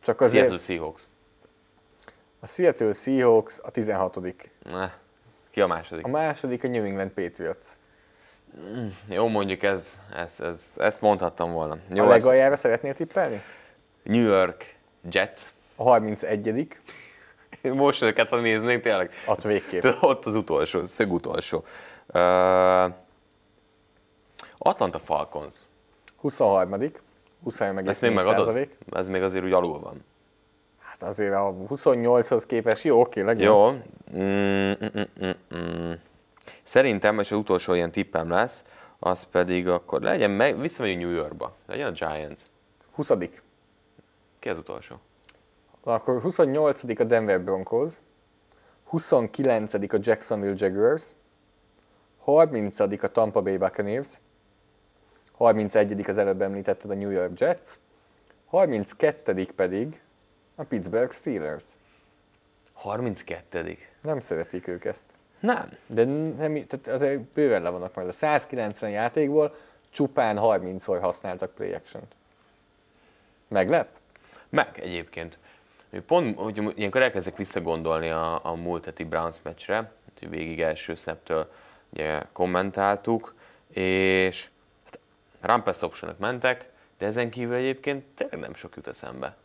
csak 0.00 0.20
azért... 0.20 0.44
Seattle 0.44 0.58
Seahawks. 0.58 1.02
A 2.40 2.46
Seattle 2.46 2.92
Seahawks 2.92 3.58
a 3.62 3.70
16 3.70 4.20
Ne. 4.62 4.90
Ki 5.50 5.60
a 5.60 5.66
második? 5.66 6.04
A 6.04 6.08
második 6.08 6.64
a 6.64 6.68
New 6.68 6.84
England 6.84 7.10
Patriots. 7.10 7.66
Jó, 9.08 9.28
mondjuk 9.28 9.62
ez, 9.62 9.98
ez, 10.16 10.40
ez, 10.40 10.72
ezt 10.76 11.00
mondhattam 11.00 11.52
volna. 11.52 11.76
Jó, 11.94 12.04
a 12.04 12.14
ez 12.14 12.22
legaljára 12.22 12.56
szeretnél 12.56 12.94
tippelni? 12.94 13.42
New 14.02 14.22
York 14.22 14.74
Jets. 15.10 15.42
A 15.76 15.82
31 15.82 16.76
Most 17.72 18.02
őket, 18.02 18.28
ha 18.28 18.40
néznénk, 18.40 18.82
tényleg. 18.82 19.10
Ott 19.26 19.42
végképp. 19.42 19.82
Tudod, 19.82 19.98
Ott 20.00 20.24
az 20.24 20.34
utolsó, 20.34 20.84
szög 20.84 21.12
utolsó. 21.12 21.64
Uh, 22.14 22.92
Atlanta 24.58 24.98
Falcons. 24.98 25.54
23 26.16 26.92
23 27.42 27.88
Ezt 27.88 28.00
még 28.00 28.12
megadod? 28.12 28.68
Ez 28.92 29.08
még 29.08 29.22
azért 29.22 29.44
úgy 29.44 29.52
alul 29.52 29.80
van. 29.80 30.04
Hát 30.78 31.02
azért 31.02 31.34
a 31.34 31.54
28-hoz 31.70 32.46
képest 32.46 32.84
jó, 32.84 33.00
oké, 33.00 33.20
legyen. 33.20 33.46
Jó. 33.46 33.70
Mm, 33.70 34.70
mm, 34.70 34.72
mm, 34.98 35.26
mm, 35.26 35.56
mm. 35.56 35.92
Szerintem, 36.62 37.18
és 37.18 37.30
az 37.30 37.38
utolsó 37.38 37.74
ilyen 37.74 37.90
tippem 37.90 38.30
lesz, 38.30 38.64
az 38.98 39.22
pedig 39.22 39.68
akkor 39.68 40.02
legyen, 40.02 40.30
meg, 40.30 40.60
visszamegyünk 40.60 41.00
New 41.02 41.10
Yorkba. 41.10 41.54
Legyen 41.66 41.86
a 41.86 41.90
Giants. 41.90 42.42
20 42.92 43.10
Ki 44.38 44.48
az 44.48 44.58
utolsó? 44.58 45.00
Akkor 45.84 46.20
28 46.20 47.00
a 47.00 47.04
Denver 47.04 47.40
Broncos, 47.40 47.92
29 48.84 49.74
a 49.74 49.78
Jacksonville 50.00 50.54
Jaguars, 50.56 51.02
30 52.18 52.80
a 52.80 53.08
Tampa 53.08 53.42
Bay 53.42 53.56
Buccaneers, 53.56 54.08
31 55.32 56.08
az 56.08 56.18
előbb 56.18 56.42
említetted 56.42 56.90
a 56.90 56.94
New 56.94 57.10
York 57.10 57.40
Jets, 57.40 57.78
32 58.46 59.46
pedig 59.56 60.00
a 60.54 60.62
Pittsburgh 60.62 61.12
Steelers. 61.12 61.64
32 62.72 63.78
Nem 64.02 64.20
szeretik 64.20 64.66
ők 64.66 64.84
ezt. 64.84 65.04
Nem. 65.40 65.70
De 65.86 66.04
nem, 66.04 66.66
tehát 66.66 66.86
azért 66.86 67.20
bőven 67.20 67.62
le 67.62 67.70
vannak 67.70 67.94
majd. 67.94 68.08
A 68.08 68.12
190 68.12 68.90
játékból 68.90 69.54
csupán 69.90 70.36
30-szor 70.40 70.98
használtak 71.00 71.54
play 71.54 71.72
action-t. 71.72 72.14
Meglep? 73.48 73.88
Meg 74.48 74.78
egyébként. 74.80 75.38
Pont, 76.00 76.38
hogy 76.38 76.72
ilyenkor 76.76 77.02
elkezdek 77.02 77.36
visszagondolni 77.36 78.08
a, 78.08 78.40
a 78.42 78.54
múlt 78.54 78.84
heti 78.84 79.04
Browns 79.04 79.36
meccsre, 79.42 79.74
hát, 79.74 80.30
végig 80.30 80.60
első 80.60 80.94
szeptől 80.94 81.52
ugye, 81.90 82.22
kommentáltuk, 82.32 83.34
és 83.72 84.48
hát, 84.84 85.00
run 85.40 85.62
pass 85.62 85.82
optionok 85.82 86.18
mentek, 86.18 86.68
de 86.98 87.06
ezen 87.06 87.30
kívül 87.30 87.54
egyébként 87.54 88.04
tényleg 88.14 88.40
nem 88.40 88.54
sok 88.54 88.76
jut 88.76 88.88
eszembe. 88.88 89.36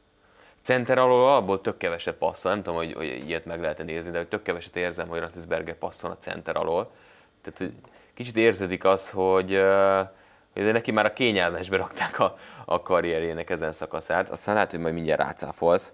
Center 0.62 0.98
alól 0.98 1.36
abból 1.36 1.62
tök 1.62 1.78
keveset 1.78 2.16
passzol, 2.16 2.52
nem 2.52 2.64
tudom, 2.64 2.78
hogy, 2.78 2.94
hogy 2.94 3.24
ilyet 3.28 3.46
meg 3.46 3.62
lehet 3.62 3.84
nézni, 3.84 4.12
de 4.12 4.18
hogy 4.18 4.28
tök 4.28 4.44
keveset 4.44 4.76
érzem, 4.76 5.08
hogy 5.08 5.20
Ratisberger 5.20 5.76
passzol 5.76 6.12
a 6.12 6.18
center 6.18 6.56
alól. 6.56 6.92
Tehát, 7.42 7.60
hogy 7.60 7.74
kicsit 8.14 8.38
érződik 8.38 8.84
az, 8.84 9.10
hogy, 9.10 9.62
hogy 10.54 10.72
neki 10.72 10.92
már 10.92 11.06
a 11.06 11.14
kényelmesbe 11.14 11.78
rakták 11.78 12.20
a, 12.20 12.38
a 12.66 12.82
karrierjének 12.82 13.50
ezen 13.50 13.72
szakaszát. 13.72 14.30
Aztán 14.30 14.54
lehet, 14.54 14.72
hogy 14.72 14.80
majd 14.80 14.94
mindjárt 14.94 15.22
rácáfolsz. 15.22 15.92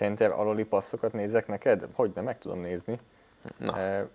Center 0.00 0.30
aloli 0.30 0.64
passzokat 0.64 1.12
nézek 1.12 1.46
neked? 1.46 1.86
Hogy 1.94 2.10
nem, 2.14 2.24
meg 2.24 2.38
tudom 2.38 2.60
nézni. 2.60 2.98
Na. 3.56 3.78
Eh, 3.78 4.06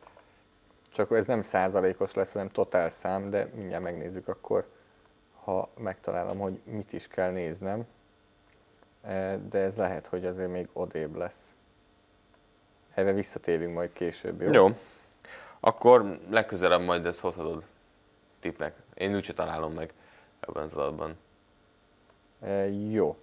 Csak 0.91 1.11
ez 1.11 1.25
nem 1.25 1.41
százalékos 1.41 2.13
lesz, 2.13 2.31
hanem 2.31 2.49
totál 2.49 2.89
szám, 2.89 3.29
de 3.29 3.49
mindjárt 3.55 3.83
megnézzük 3.83 4.27
akkor, 4.27 4.67
ha 5.43 5.69
megtalálom, 5.77 6.37
hogy 6.37 6.59
mit 6.63 6.93
is 6.93 7.07
kell 7.07 7.31
néznem. 7.31 7.85
Eh, 9.01 9.37
De 9.49 9.59
ez 9.59 9.75
lehet, 9.77 10.07
hogy 10.07 10.25
azért 10.25 10.49
még 10.51 10.67
odébb 10.73 11.15
lesz. 11.15 11.55
Erre 12.93 13.13
visszatérünk 13.13 13.73
majd 13.73 13.93
később, 13.93 14.41
jó? 14.41 14.51
Jó. 14.51 14.67
Akkor 15.59 16.19
legközelebb 16.29 16.81
majd 16.81 17.05
ezt 17.05 17.19
hozhatod 17.19 17.65
tippnek. 18.39 18.75
Én 18.93 19.15
úgyse 19.15 19.33
találom 19.33 19.73
meg 19.73 19.93
ebben 20.39 20.63
az 20.63 20.73
adatban. 20.73 21.17
Eh, 22.41 22.91
Jó. 22.91 23.17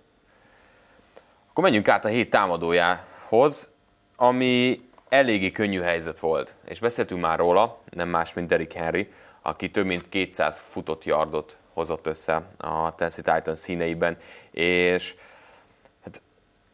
Akkor 1.52 1.64
menjünk 1.64 1.88
át 1.88 2.04
a 2.04 2.08
hét 2.08 2.30
támadójához, 2.30 3.70
ami 4.16 4.80
eléggé 5.08 5.50
könnyű 5.50 5.80
helyzet 5.80 6.18
volt. 6.18 6.54
És 6.64 6.80
beszéltünk 6.80 7.20
már 7.20 7.38
róla, 7.38 7.78
nem 7.90 8.08
más, 8.08 8.32
mint 8.32 8.48
Derrick 8.48 8.72
Henry, 8.72 9.12
aki 9.42 9.70
több 9.70 9.86
mint 9.86 10.08
200 10.08 10.62
futott 10.68 11.04
yardot 11.04 11.56
hozott 11.72 12.06
össze 12.06 12.46
a 12.56 12.94
Tennessee 12.94 13.34
Titans 13.34 13.58
színeiben, 13.58 14.16
és 14.50 15.14
hát 16.04 16.22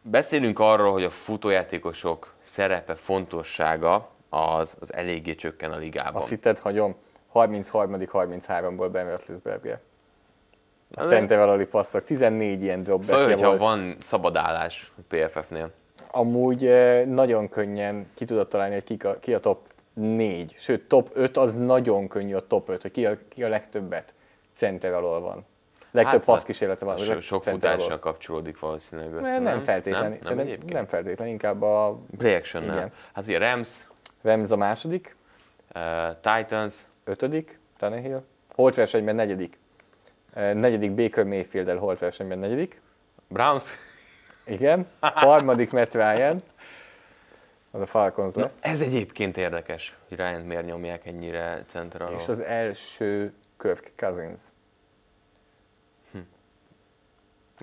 beszélünk 0.03 0.59
arról, 0.59 0.93
hogy 0.93 1.05
a 1.05 1.11
futójátékosok 1.11 2.35
szerepe, 2.43 2.95
fontossága 2.95 4.11
az, 4.29 4.76
az 4.81 4.95
eléggé 4.95 5.35
csökken 5.35 5.72
a 5.72 5.76
ligában. 5.76 6.22
Azt 6.22 6.29
hitted, 6.29 6.59
hagyom. 6.59 6.97
33-33-ból 7.35 8.89
Ben 8.93 9.09
Roethlisberger. 9.09 9.81
A 10.95 11.01
Azért- 11.03 11.18
center 11.18 11.39
alali 11.39 11.66
passzok, 11.66 12.05
14 12.05 12.62
ilyen 12.62 12.84
Szóval, 12.84 13.01
dropbackje 13.01 13.24
hogyha 13.34 13.47
volt. 13.49 13.59
van 13.59 13.97
szabadállás 14.01 14.93
PFF-nél. 15.09 15.70
Amúgy 16.11 16.66
eh, 16.66 17.07
nagyon 17.07 17.49
könnyen 17.49 18.07
ki 18.14 18.24
tudod 18.24 18.49
találni, 18.49 18.74
hogy 18.74 18.84
ki 18.84 19.07
a, 19.07 19.18
ki 19.18 19.34
a 19.34 19.41
top 19.41 19.59
4, 19.93 20.55
sőt 20.57 20.89
top 20.89 21.11
5 21.12 21.36
az 21.36 21.55
nagyon 21.57 22.09
könnyű 22.09 22.34
a 22.34 22.41
top 22.47 22.68
5, 22.68 22.82
hogy 22.82 22.91
ki 22.91 23.07
a, 23.07 23.16
ki 23.28 23.45
a 23.45 23.49
legtöbbet 23.49 24.14
center 24.55 24.93
alól 24.93 25.20
van. 25.20 25.45
Legtöbb 25.91 26.12
Hát, 26.12 26.24
passz 26.24 26.43
kísérlete 26.43 26.84
van. 26.84 26.97
So, 26.97 27.20
sok 27.20 27.45
futással 27.45 27.99
kapcsolódik 27.99 28.59
valószínűleg 28.59 29.14
össze, 29.14 29.32
Nem, 29.32 29.43
nem 29.43 29.62
feltétlenül, 29.64 30.09
Nem, 30.09 30.18
nem, 30.36 30.47
szerintem 30.47 30.68
nem 30.68 30.86
feltétlenül, 30.86 31.32
inkább 31.32 31.62
a 31.62 31.99
Play. 32.18 32.41
Igen. 32.53 32.93
Hát 33.12 33.24
ugye 33.24 33.39
Rams, 33.39 33.89
Rams 34.22 34.51
a 34.51 34.57
második, 34.57 35.16
uh, 35.74 35.82
Titans, 36.20 36.74
ötödik, 37.05 37.59
Tannehill, 37.78 38.22
holt 38.55 38.74
versenyben 38.74 39.14
negyedik, 39.14 39.53
Eh, 39.53 39.59
negyedik 40.39 40.95
Baker 40.95 41.24
Mayfield-el 41.24 41.76
holt 41.76 41.99
versenyben 41.99 42.39
negyedik, 42.39 42.80
Browns. 43.28 43.72
igen, 44.47 44.86
harmadik 45.01 45.70
Matt 45.70 45.95
Ryan, 45.95 46.43
az 47.70 47.80
a 47.80 47.86
Falcons 47.86 48.34
Na, 48.34 48.41
lesz, 48.41 48.59
ez 48.61 48.80
egyébként 48.80 49.36
érdekes, 49.36 49.97
hogy 50.09 50.16
Ryan 50.16 50.41
miért 50.41 50.66
nyomják 50.66 51.07
ennyire 51.07 51.64
center 51.66 52.03
alól. 52.03 52.14
és 52.14 52.28
az 52.28 52.41
első 52.41 53.32
Kirk 53.59 53.93
Cousins. 53.97 54.41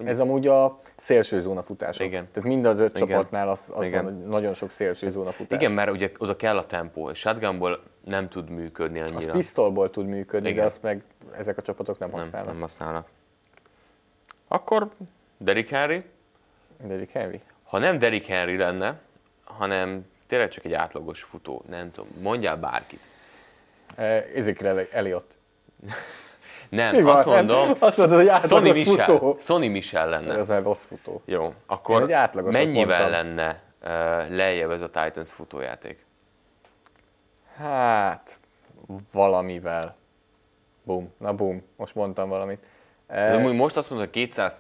Ez 0.04 0.20
amúgy 0.20 0.48
a 0.48 0.80
szélső 0.96 1.42
zóna 1.42 1.62
futás. 1.62 2.00
Igen. 2.00 2.28
Tehát 2.32 2.50
mind 2.50 2.66
az 2.66 2.80
öt 2.80 2.96
Igen. 2.96 3.08
csapatnál 3.08 3.50
az, 3.50 3.72
az 3.74 3.86
Igen. 3.86 4.04
van, 4.04 4.14
nagyon 4.14 4.54
sok 4.54 4.70
szélső 4.70 5.12
zóna 5.12 5.32
futás. 5.32 5.60
Igen, 5.60 5.72
mert 5.72 5.92
ugye 5.92 6.12
oda 6.18 6.36
kell 6.36 6.58
a 6.58 6.66
tempó, 6.66 7.10
és 7.10 7.20
shotgunból 7.20 7.84
nem 8.06 8.30
tud 8.30 8.50
működni 8.50 9.00
az 9.00 9.12
annyira. 9.12 9.32
pisztolból 9.32 9.90
tud 9.90 10.06
működni, 10.06 10.50
Igen. 10.50 10.60
de 10.60 10.66
azt 10.66 10.82
meg 10.82 11.04
ezek 11.38 11.58
a 11.58 11.62
csapatok 11.62 12.00
nem 12.00 12.10
nem, 12.10 12.20
használnak. 12.20 12.52
nem 12.52 12.62
használnak. 12.62 13.08
Akkor 14.48 14.90
Derrick 15.38 15.70
Henry, 15.70 16.04
Derrick 16.84 17.12
Henry. 17.12 17.42
ha 17.64 17.78
nem 17.80 18.00
Derrick 18.00 18.26
Henry 18.26 18.58
lenne, 18.58 19.00
hanem 19.44 20.06
tényleg 20.28 20.50
csak 20.50 20.66
egy 20.66 20.74
átlagos 20.74 21.22
futó, 21.22 21.64
nem 21.70 21.92
tudom, 21.92 22.10
mondjál 22.22 22.58
bárkit. 22.58 23.02
Eh, 23.96 24.26
Ezekiel 24.36 24.88
Elliott. 24.92 25.38
Nem, 26.70 26.96
Mi 26.96 27.02
van? 27.02 27.16
azt 27.16 27.26
mondom, 27.26 27.70
Azt 27.80 27.98
mondod, 27.98 28.18
hogy 28.30 28.42
Sonny 28.42 28.72
Michel, 28.72 29.06
futó. 29.06 29.36
Sonny 29.40 29.70
Michel 29.72 30.10
lenne. 30.10 30.34
Ez 30.38 30.50
egy 30.50 30.64
rossz 30.64 30.86
futó. 30.86 31.22
Jó, 31.26 31.54
akkor 31.66 32.06
mennyivel 32.34 33.00
mondtam. 33.02 33.10
lenne 33.12 33.62
lejjebb 34.30 34.72
ez 34.72 34.82
a 34.82 34.90
Titans 34.90 35.32
futójáték? 35.32 36.06
Hát, 37.58 38.40
valamivel. 39.12 39.96
Bum, 40.84 41.14
na 41.18 41.34
bum, 41.34 41.64
most 41.76 41.96
mondtam 41.96 42.30
valamit. 42.30 42.60
De 43.08 43.34
amúgy 43.34 43.54
most 43.56 43.78
azt 43.78 43.90
mondod, 43.90 44.08
hogy 44.14 44.16
200 44.28 44.56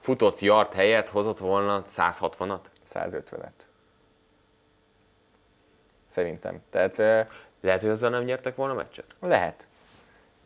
futott 0.00 0.40
yard 0.40 0.72
helyett 0.72 1.08
hozott 1.08 1.38
volna 1.38 1.82
160-at? 1.96 2.58
150-et. 2.94 3.50
Szerintem. 6.10 6.62
Tehát 6.70 6.98
eh, 6.98 7.26
Lehet, 7.60 7.80
hogy 7.80 7.90
azzal 7.90 8.10
nem 8.10 8.22
nyertek 8.22 8.56
volna 8.56 8.72
a 8.72 8.76
meccset? 8.76 9.04
lehet. 9.20 9.66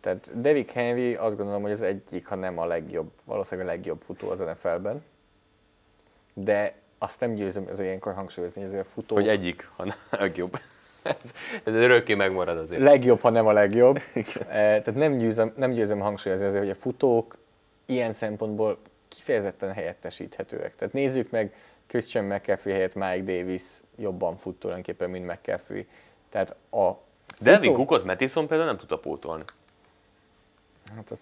Tehát 0.07 0.41
Derrick 0.41 0.71
Henry 0.71 1.15
azt 1.15 1.37
gondolom, 1.37 1.63
hogy 1.63 1.71
az 1.71 1.83
egyik, 1.83 2.27
ha 2.27 2.35
nem 2.35 2.59
a 2.59 2.67
legjobb, 2.67 3.11
valószínűleg 3.25 3.69
a 3.69 3.71
legjobb 3.71 4.01
futó 4.03 4.31
az 4.31 4.39
NFL-ben. 4.39 5.05
De 6.35 6.75
azt 6.99 7.21
nem 7.21 7.35
győzöm 7.35 7.67
az 7.73 7.81
ilyenkor 7.81 8.15
hangsúlyozni, 8.15 8.63
hogy 8.63 8.79
a 8.79 8.85
futó... 8.85 9.15
Hogy 9.15 9.29
egyik, 9.29 9.71
ha 9.77 9.85
nem 9.85 9.97
a 10.11 10.17
legjobb. 10.17 10.59
ez, 11.03 11.33
ez 11.65 11.75
örökké 11.75 12.15
megmarad 12.15 12.59
azért. 12.59 12.83
legjobb, 12.83 13.21
ha 13.21 13.31
nem 13.31 13.47
a 13.47 13.53
legjobb. 13.53 13.99
Eh, 14.15 14.45
Tehát 14.47 14.95
nem 14.95 15.17
győzöm, 15.17 15.53
nem 15.57 15.73
győzöm 15.73 16.01
hangsúlyozni 16.01 16.47
azért, 16.47 16.63
hogy 16.63 16.71
a 16.71 16.75
futók 16.75 17.39
ilyen 17.87 18.13
szempontból 18.13 18.79
kifejezetten 19.09 19.73
helyettesíthetőek. 19.73 20.75
Tehát 20.75 20.95
nézzük 20.95 21.31
meg 21.31 21.55
Christian 21.87 22.25
McCaffrey 22.25 22.73
helyett 22.73 22.95
Mike 22.95 23.23
Davis 23.23 23.63
jobban 23.97 24.37
fut 24.37 24.55
tulajdonképpen, 24.59 25.11
mint 25.11 25.27
McCaffrey. 25.27 25.87
Tehát 26.29 26.57
a 26.71 26.91
Devin 27.41 27.63
futó- 27.63 27.75
Cookot 27.75 28.05
Mattison 28.05 28.47
például 28.47 28.69
nem 28.69 28.79
tudta 28.79 28.99
pótolni. 28.99 29.43
Hát 30.95 31.11
az 31.11 31.21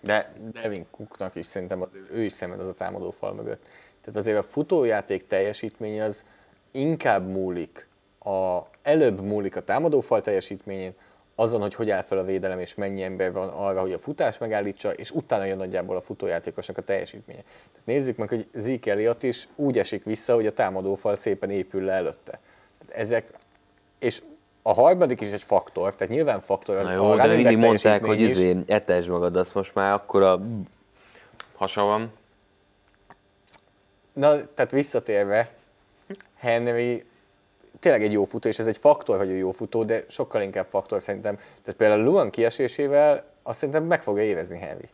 De 0.00 0.32
Devin 0.52 0.86
Cooknak 0.90 1.34
is 1.34 1.46
szerintem 1.46 1.82
az, 1.82 1.88
ő 2.10 2.22
is 2.22 2.32
szemed 2.32 2.60
az 2.60 2.66
a 2.66 2.74
támadó 2.74 3.10
fal 3.10 3.34
mögött. 3.34 3.62
Tehát 4.00 4.16
azért 4.20 4.38
a 4.38 4.42
futójáték 4.42 5.26
teljesítmény 5.26 6.00
az 6.00 6.24
inkább 6.70 7.28
múlik, 7.28 7.88
a, 8.18 8.58
előbb 8.82 9.20
múlik 9.20 9.56
a 9.56 9.64
támadófal 9.64 10.20
teljesítményén, 10.20 10.94
azon, 11.38 11.60
hogy 11.60 11.74
hogy 11.74 11.90
áll 11.90 12.02
fel 12.02 12.18
a 12.18 12.24
védelem, 12.24 12.58
és 12.58 12.74
mennyi 12.74 13.02
ember 13.02 13.32
van 13.32 13.48
arra, 13.48 13.80
hogy 13.80 13.92
a 13.92 13.98
futás 13.98 14.38
megállítsa, 14.38 14.92
és 14.92 15.10
utána 15.10 15.44
jön 15.44 15.56
nagyjából 15.56 15.96
a 15.96 16.00
futójátékosnak 16.00 16.78
a 16.78 16.82
teljesítménye. 16.82 17.42
Tehát 17.42 17.86
nézzük 17.86 18.16
meg, 18.16 18.28
hogy 18.28 18.46
Zeke 18.54 18.90
Elliott 18.90 19.22
is 19.22 19.48
úgy 19.54 19.78
esik 19.78 20.04
vissza, 20.04 20.34
hogy 20.34 20.46
a 20.46 20.52
támadófal 20.52 21.16
szépen 21.16 21.50
épül 21.50 21.82
le 21.82 21.92
előtte. 21.92 22.40
Tehát 22.78 23.02
ezek, 23.02 23.30
és 23.98 24.22
a 24.68 24.72
harmadik 24.72 25.20
is 25.20 25.30
egy 25.30 25.42
faktor, 25.42 25.94
tehát 25.94 26.12
nyilván 26.12 26.40
faktor. 26.40 26.82
Na 26.82 26.92
jó, 26.92 27.14
de 27.14 27.34
mindig 27.34 27.58
mondták, 27.58 28.04
hogy 28.04 28.20
is. 28.20 28.28
izé, 28.28 28.56
etesd 28.66 29.08
magad, 29.08 29.36
azt 29.36 29.54
most 29.54 29.74
már 29.74 29.92
akkor 29.92 30.22
a... 30.22 30.40
hasa 31.54 31.82
van. 31.82 32.12
Na, 34.12 34.52
tehát 34.54 34.70
visszatérve, 34.70 35.50
Henry 36.36 37.04
tényleg 37.80 38.02
egy 38.02 38.12
jó 38.12 38.24
futó, 38.24 38.48
és 38.48 38.58
ez 38.58 38.66
egy 38.66 38.76
faktor, 38.76 39.18
hogy 39.18 39.30
ő 39.30 39.36
jó 39.36 39.50
futó, 39.50 39.84
de 39.84 40.04
sokkal 40.08 40.42
inkább 40.42 40.66
faktor 40.68 41.02
szerintem. 41.02 41.36
Tehát 41.36 41.78
például 41.78 42.02
Luan 42.02 42.30
kiesésével 42.30 43.24
azt 43.42 43.58
szerintem 43.58 43.84
meg 43.84 44.02
fogja 44.02 44.22
érezni 44.22 44.58
Henry. 44.58 44.88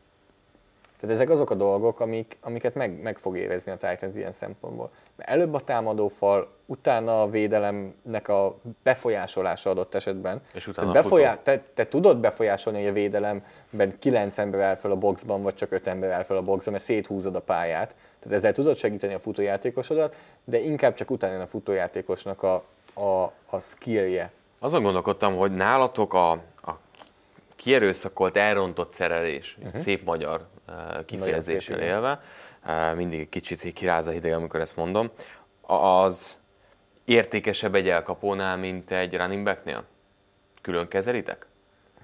Tehát 1.03 1.17
ezek 1.17 1.31
azok 1.31 1.51
a 1.51 1.55
dolgok, 1.55 2.01
amik, 2.01 2.37
amiket 2.41 2.75
meg, 2.75 3.01
meg 3.01 3.19
fog 3.19 3.37
érezni 3.37 3.73
a 3.73 3.77
Titans 3.77 4.17
ilyen 4.17 4.33
szempontból. 4.33 4.91
Mert 5.17 5.31
előbb 5.31 5.55
a 5.55 5.61
támadófal, 5.61 6.49
utána 6.67 7.23
a 7.23 7.31
védelemnek 7.31 8.29
a 8.29 8.57
befolyásolása 8.83 9.71
adott 9.71 9.95
esetben. 9.95 10.41
És 10.55 10.67
utána 10.67 10.93
Tehát 10.93 11.07
futó. 11.07 11.23
te, 11.43 11.63
te, 11.75 11.87
tudod 11.87 12.17
befolyásolni, 12.17 12.79
hogy 12.79 12.89
a 12.89 12.93
védelemben 12.93 13.99
9 13.99 14.39
ember 14.39 14.61
áll 14.61 14.75
fel 14.75 14.91
a 14.91 14.97
boxban, 14.97 15.43
vagy 15.43 15.55
csak 15.55 15.73
5 15.73 15.87
ember 15.87 16.11
áll 16.11 16.23
fel 16.23 16.37
a 16.37 16.43
boxban, 16.43 16.73
mert 16.73 16.85
széthúzod 16.85 17.35
a 17.35 17.41
pályát. 17.41 17.95
Tehát 18.21 18.39
ezzel 18.39 18.53
tudod 18.53 18.77
segíteni 18.77 19.15
a 19.15 19.19
futójátékosodat, 19.19 20.17
de 20.45 20.59
inkább 20.59 20.95
csak 20.95 21.11
utána 21.11 21.43
a 21.43 21.47
futójátékosnak 21.47 22.43
a, 22.43 22.65
a, 22.95 23.23
a 23.51 23.59
skillje. 23.59 24.33
Azon 24.59 24.83
gondolkodtam, 24.83 25.37
hogy 25.37 25.55
nálatok 25.55 26.15
a, 26.15 26.31
a 26.31 26.73
kierőszakolt, 27.57 28.37
elrontott 28.37 28.93
szerelés, 28.93 29.57
uh-huh. 29.59 29.81
szép 29.81 30.05
magyar 30.05 30.51
kifejezéssel 31.07 31.81
élve, 31.81 32.21
mindig 32.97 33.29
kicsit 33.29 33.73
kiráz 33.73 34.07
a 34.07 34.11
hideg, 34.11 34.33
amikor 34.33 34.61
ezt 34.61 34.77
mondom, 34.77 35.11
az 35.61 36.39
értékesebb 37.05 37.75
egy 37.75 37.89
elkapónál, 37.89 38.57
mint 38.57 38.91
egy 38.91 39.17
running 39.17 39.45
backnél? 39.45 39.85
Külön 40.61 40.89
kezelitek? 40.89 41.47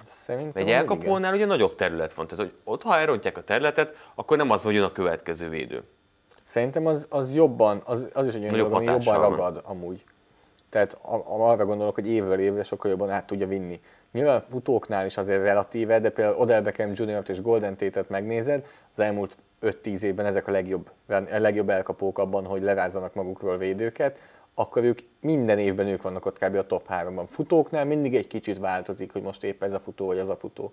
Szerintem 0.06 0.52
Egy 0.54 0.62
hogy 0.62 0.62
igen. 0.62 0.78
elkapónál 0.78 1.34
ugye 1.34 1.46
nagyobb 1.46 1.74
terület 1.74 2.12
van, 2.12 2.26
tehát 2.26 2.44
hogy 2.44 2.54
ott, 2.64 2.82
ha 2.82 2.98
elrontják 2.98 3.36
a 3.36 3.44
területet, 3.44 3.94
akkor 4.14 4.36
nem 4.36 4.50
az, 4.50 4.62
hogy 4.62 4.74
jön 4.74 4.84
a 4.84 4.92
következő 4.92 5.48
védő. 5.48 5.82
Szerintem 6.44 6.86
az, 6.86 7.06
az 7.08 7.34
jobban, 7.34 7.82
az, 7.84 8.06
az 8.12 8.26
is 8.26 8.34
egy 8.34 8.42
olyan 8.42 8.54
dolog, 8.54 8.72
ami 8.72 8.84
jobban 8.84 9.04
van. 9.04 9.20
ragad 9.20 9.60
amúgy. 9.64 10.04
Tehát 10.68 10.98
arra 11.24 11.64
gondolok, 11.64 11.94
hogy 11.94 12.08
évről 12.08 12.38
évre 12.38 12.62
sokkal 12.62 12.90
jobban 12.90 13.10
át 13.10 13.26
tudja 13.26 13.46
vinni. 13.46 13.80
Nyilván 14.12 14.40
futóknál 14.40 15.06
is 15.06 15.16
azért 15.16 15.42
relatíve, 15.42 16.00
de 16.00 16.10
például 16.10 16.36
Odell 16.36 16.60
Beckham 16.60 16.90
jr 16.94 17.22
és 17.26 17.40
Golden 17.42 17.76
Tate-et 17.76 18.08
megnézed, 18.08 18.66
az 18.92 18.98
elmúlt 19.00 19.36
5-10 19.62 20.00
évben 20.00 20.26
ezek 20.26 20.46
a 20.46 20.50
legjobb, 20.50 20.90
a 21.08 21.38
legjobb 21.38 21.68
elkapók 21.68 22.18
abban, 22.18 22.44
hogy 22.44 22.62
levázzanak 22.62 23.14
magukról 23.14 23.58
védőket, 23.58 24.18
akkor 24.54 24.82
ők 24.84 24.98
minden 25.20 25.58
évben 25.58 25.86
ők 25.86 26.02
vannak 26.02 26.26
ott 26.26 26.38
kb. 26.38 26.54
a 26.54 26.66
top 26.66 26.86
3-ban. 26.90 27.24
Futóknál 27.28 27.84
mindig 27.84 28.16
egy 28.16 28.26
kicsit 28.26 28.58
változik, 28.58 29.12
hogy 29.12 29.22
most 29.22 29.44
épp 29.44 29.62
ez 29.62 29.72
a 29.72 29.80
futó, 29.80 30.06
vagy 30.06 30.18
az 30.18 30.28
a 30.28 30.36
futó. 30.36 30.72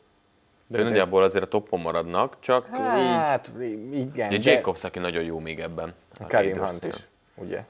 De 0.67 0.83
nagyjából 0.83 1.23
azért 1.23 1.43
a 1.43 1.47
toppon 1.47 1.79
maradnak, 1.79 2.35
csak 2.39 2.67
így... 2.73 2.79
Hát, 2.79 3.51
igen. 3.91 4.27
Ugye 4.27 4.37
de- 4.37 4.51
Jacobs, 4.51 4.83
aki 4.83 4.99
nagyon 4.99 5.23
jó 5.23 5.39
még 5.39 5.59
ebben. 5.59 5.93
Karim. 6.27 6.57
Hunt 6.57 6.85
is, 6.85 6.95
ugye? 7.35 7.63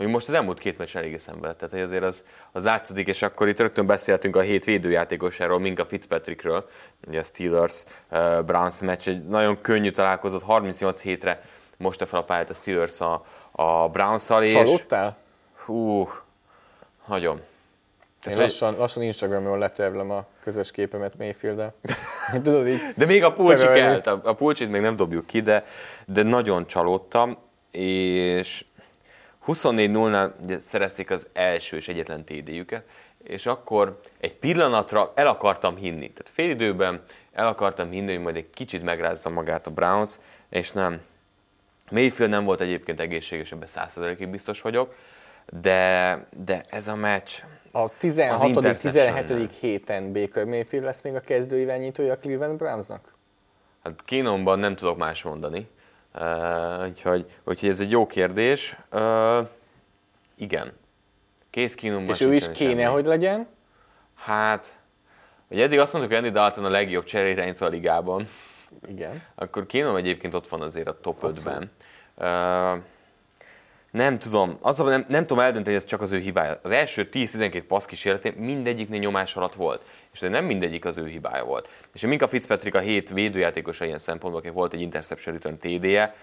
Hogy 0.00 0.08
most 0.08 0.28
az 0.28 0.34
elmúlt 0.34 0.58
két 0.58 0.78
meccs 0.78 0.96
elég 0.96 1.14
eszembe 1.14 1.46
lett, 1.46 1.56
tehát 1.58 1.74
hogy 1.74 1.82
azért 1.82 2.02
az, 2.02 2.24
az 2.52 2.64
látszik, 2.64 3.08
és 3.08 3.22
akkor 3.22 3.48
itt 3.48 3.58
rögtön 3.58 3.86
beszéltünk 3.86 4.36
a 4.36 4.40
hét 4.40 4.64
védőjátékosáról, 4.64 5.58
Minka 5.58 5.86
Fitzpatrickről, 5.86 6.68
ugye 7.06 7.20
a 7.20 7.22
Steelers 7.22 7.82
uh, 8.10 8.42
Browns 8.42 8.80
meccs, 8.80 9.08
egy 9.08 9.24
nagyon 9.24 9.60
könnyű 9.60 9.90
találkozott, 9.90 10.42
38 10.42 11.02
hétre 11.02 11.42
most 11.76 12.04
fel 12.04 12.18
a 12.18 12.24
pályát 12.24 12.50
a 12.50 12.54
Steelers 12.54 13.00
a, 13.00 13.24
a 13.50 13.88
Browns-szal, 13.88 14.42
és 14.42 14.52
Csalódtál? 14.52 15.16
hú, 15.64 16.08
nagyon. 17.06 17.36
Én 17.36 17.42
Tehát, 18.20 18.38
hogy- 18.38 18.48
lassan, 18.48 18.76
lassan 18.76 19.02
Instagramon 19.02 19.58
letevlem 19.58 20.10
a 20.10 20.24
közös 20.42 20.70
képemet 20.70 21.18
Mayfield-el. 21.18 21.74
Tudod 22.42 22.68
így? 22.68 22.80
De 22.96 23.04
még 23.04 23.24
a 23.24 23.32
pulcsi 23.32 23.66
kelt, 23.66 24.06
a, 24.06 24.20
a 24.24 24.32
pulcsit 24.32 24.70
még 24.70 24.80
nem 24.80 24.96
dobjuk 24.96 25.26
ki, 25.26 25.40
de, 25.40 25.64
de 26.06 26.22
nagyon 26.22 26.66
csalódtam, 26.66 27.38
és 27.70 28.64
24-0-nál 29.52 30.30
ugye 30.42 30.58
szerezték 30.58 31.10
az 31.10 31.26
első 31.32 31.76
és 31.76 31.88
egyetlen 31.88 32.24
TD-jüket, 32.24 32.84
és 33.22 33.46
akkor 33.46 34.00
egy 34.20 34.34
pillanatra 34.34 35.12
el 35.14 35.26
akartam 35.26 35.76
hinni. 35.76 36.10
Tehát 36.12 36.30
fél 36.32 36.50
időben 36.50 37.02
el 37.32 37.46
akartam 37.46 37.90
hinni, 37.90 38.12
hogy 38.12 38.22
majd 38.22 38.36
egy 38.36 38.50
kicsit 38.50 38.82
megrázza 38.82 39.30
magát 39.30 39.66
a 39.66 39.70
Browns, 39.70 40.18
és 40.48 40.70
nem. 40.70 41.00
Mayfield 41.90 42.30
nem 42.30 42.44
volt 42.44 42.60
egyébként 42.60 43.00
egészséges, 43.00 43.52
ebben 43.52 43.68
100%-ig 43.70 44.28
biztos 44.28 44.60
vagyok, 44.60 44.94
de, 45.60 46.26
de 46.44 46.64
ez 46.68 46.88
a 46.88 46.96
meccs, 46.96 47.30
A 47.72 47.88
16. 47.98 48.48
interceptionnel. 48.48 49.22
17. 49.24 49.52
héten 49.60 50.12
Baker 50.12 50.44
Mayfield 50.44 50.84
lesz 50.84 51.00
még 51.02 51.14
a 51.14 51.20
kezdő 51.20 51.58
irányítója 51.58 52.12
a 52.12 52.18
Cleveland 52.18 52.58
Brownsnak? 52.58 53.14
Hát 53.82 54.04
Kínonban 54.04 54.58
nem 54.58 54.76
tudok 54.76 54.98
más 54.98 55.22
mondani. 55.22 55.68
Uh, 56.14 56.86
úgyhogy, 56.88 57.26
úgyhogy 57.44 57.68
ez 57.68 57.80
egy 57.80 57.90
jó 57.90 58.06
kérdés. 58.06 58.76
Uh, 58.92 59.48
igen. 60.36 60.72
Kész 61.50 61.74
Kínonban 61.74 62.14
És 62.14 62.20
ő 62.20 62.34
is 62.34 62.50
kéne, 62.50 62.70
semmi. 62.70 62.82
hogy 62.82 63.04
legyen? 63.04 63.46
Hát, 64.14 64.78
hogy 65.48 65.60
eddig 65.60 65.78
azt 65.78 65.92
mondtuk, 65.92 66.14
hogy 66.14 66.24
Andy 66.24 66.36
Dalton 66.38 66.64
a 66.64 66.68
legjobb 66.68 67.04
cseréirányító 67.04 67.66
a 67.66 67.68
ligában, 67.68 68.28
Igen. 68.88 69.22
akkor 69.34 69.66
Kínom 69.66 69.96
egyébként 69.96 70.34
ott 70.34 70.48
van 70.48 70.60
azért 70.60 70.88
a 70.88 71.00
top 71.00 71.22
5-ben. 71.22 71.70
Uh, 72.14 72.82
nem 73.90 74.18
tudom, 74.18 74.56
az, 74.60 74.78
nem, 74.78 75.04
nem 75.08 75.22
tudom 75.22 75.38
eldönteni, 75.38 75.74
hogy 75.74 75.84
ez 75.84 75.90
csak 75.90 76.00
az 76.00 76.12
ő 76.12 76.18
hibája. 76.18 76.58
Az 76.62 76.70
első 76.70 77.08
10-12 77.12 77.64
passz 77.68 77.84
kísérletén 77.84 78.32
mindegyiknél 78.32 78.98
nyomás 78.98 79.36
alatt 79.36 79.54
volt. 79.54 79.82
És 80.12 80.20
nem 80.20 80.44
mindegyik 80.44 80.84
az 80.84 80.98
ő 80.98 81.06
hibája 81.06 81.44
volt. 81.44 81.68
És 81.92 82.04
a 82.04 82.08
Minka 82.08 82.28
Fitzpatrick 82.28 82.76
a 82.76 82.80
hét 82.80 83.10
védőjátékosa 83.10 83.84
ilyen 83.84 83.98
szempontból, 83.98 84.40
aki 84.40 84.50
volt 84.50 84.74
egy 84.74 84.80
interception 84.80 85.34
return 85.34 85.56
TD-je, 85.56 86.14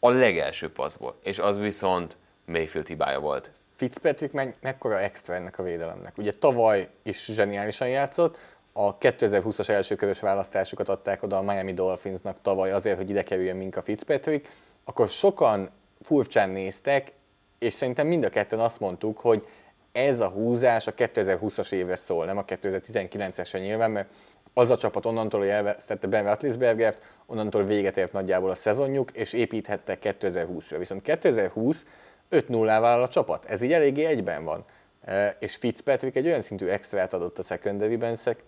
a 0.00 0.10
legelső 0.10 0.72
passzból. 0.72 1.18
És 1.22 1.38
az 1.38 1.58
viszont 1.58 2.16
Mayfield 2.44 2.86
hibája 2.86 3.20
volt. 3.20 3.50
Fitzpatrick 3.74 4.32
meg, 4.32 4.56
mekkora 4.60 5.00
extra 5.00 5.34
ennek 5.34 5.58
a 5.58 5.62
védelemnek. 5.62 6.18
Ugye 6.18 6.32
tavaly 6.32 6.88
is 7.02 7.24
zseniálisan 7.24 7.88
játszott, 7.88 8.38
a 8.72 8.98
2020-as 8.98 9.68
elsőkörös 9.68 10.20
választásukat 10.20 10.88
adták 10.88 11.22
oda 11.22 11.38
a 11.38 11.42
Miami 11.42 11.74
Dolphinsnak 11.74 12.36
tavaly 12.42 12.72
azért, 12.72 12.96
hogy 12.96 13.10
ide 13.10 13.22
kerüljön 13.22 13.56
Minka 13.56 13.82
Fitzpatrick, 13.82 14.48
akkor 14.84 15.08
sokan 15.08 15.70
furcsán 16.00 16.50
néztek, 16.50 17.12
és 17.58 17.72
szerintem 17.72 18.06
mind 18.06 18.24
a 18.24 18.28
ketten 18.28 18.58
azt 18.58 18.80
mondtuk, 18.80 19.18
hogy 19.18 19.46
ez 19.92 20.20
a 20.20 20.28
húzás 20.28 20.86
a 20.86 20.94
2020-as 20.94 21.72
évre 21.72 21.96
szól, 21.96 22.24
nem 22.24 22.38
a 22.38 22.44
2019-esre 22.44 23.60
nyilván, 23.60 23.90
mert 23.90 24.08
az 24.54 24.70
a 24.70 24.76
csapat 24.76 25.06
onnantól, 25.06 25.40
hogy 25.40 25.48
elvesztette 25.48 26.06
Ben 26.06 26.24
Roethlisbergert, 26.24 27.02
onnantól 27.26 27.64
véget 27.64 27.96
ért 27.96 28.12
nagyjából 28.12 28.50
a 28.50 28.54
szezonjuk, 28.54 29.10
és 29.10 29.32
építhettek 29.32 29.98
2020-ra. 30.02 30.74
Viszont 30.78 31.02
2020 31.02 31.86
5-0-ával 32.30 32.84
áll 32.84 33.02
a 33.02 33.08
csapat. 33.08 33.44
Ez 33.44 33.62
így 33.62 33.72
eléggé 33.72 34.04
egyben 34.04 34.44
van. 34.44 34.64
E, 35.04 35.36
És 35.38 35.56
Fitzpatrick 35.56 36.16
egy 36.16 36.26
olyan 36.26 36.42
szintű 36.42 36.66
extrát 36.66 37.12
adott 37.12 37.38
a 37.38 37.42
secondary 37.42 37.98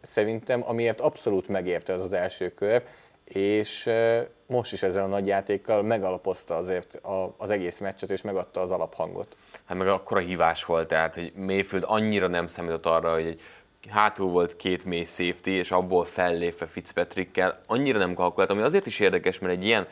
szerintem, 0.03 0.63
amiért 0.67 1.01
abszolút 1.01 1.49
megérte 1.49 1.93
az 1.93 2.03
az 2.03 2.13
első 2.13 2.49
kör, 2.49 2.85
és 3.35 3.91
most 4.47 4.73
is 4.73 4.83
ezzel 4.83 5.05
a 5.05 5.07
nagy 5.07 5.27
játékkal 5.27 5.83
megalapozta 5.83 6.57
azért 6.57 6.95
a- 6.95 7.35
az 7.39 7.51
egész 7.51 7.79
meccset, 7.79 8.11
és 8.11 8.23
megadta 8.23 8.61
az 8.61 8.71
alaphangot. 8.71 9.37
Hát 9.65 9.79
meg 9.79 9.89
akkora 9.89 10.21
hívás 10.21 10.65
volt, 10.65 10.89
tehát 10.89 11.15
hogy 11.15 11.33
Mayfield 11.37 11.85
annyira 11.87 12.27
nem 12.27 12.47
számított 12.47 12.87
arra, 12.87 13.13
hogy 13.13 13.27
egy 13.27 13.41
hátul 13.89 14.31
volt 14.31 14.57
két 14.57 14.85
mély 14.85 15.05
safety, 15.05 15.47
és 15.47 15.71
abból 15.71 16.05
fellépve 16.05 16.67
Fitzpatrickkel, 16.67 17.61
annyira 17.67 17.99
nem 17.99 18.15
kalkulált, 18.15 18.51
ami 18.51 18.63
azért 18.63 18.87
is 18.87 19.01
érdekes, 19.01 19.39
mert 19.39 19.53
egy 19.53 19.65
ilyen 19.65 19.87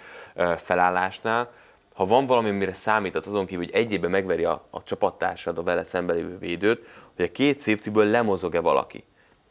felállásnál, 0.57 1.51
ha 1.95 2.07
van 2.07 2.26
valami, 2.26 2.49
amire 2.49 2.74
számított 2.74 3.26
azon 3.26 3.47
kívül, 3.47 3.64
hogy 3.64 3.74
egy 3.74 3.93
évben 3.93 4.11
megveri 4.11 4.45
a, 4.45 4.66
a 4.70 4.82
csapattársad, 4.82 5.59
a 5.59 5.62
vele 5.62 5.84
szembe 5.84 6.12
lévő 6.12 6.39
védőt, 6.39 6.86
hogy 7.16 7.24
a 7.24 7.32
két 7.32 7.61
safetyből 7.61 8.05
lemozog-e 8.05 8.61
valaki. 8.61 9.05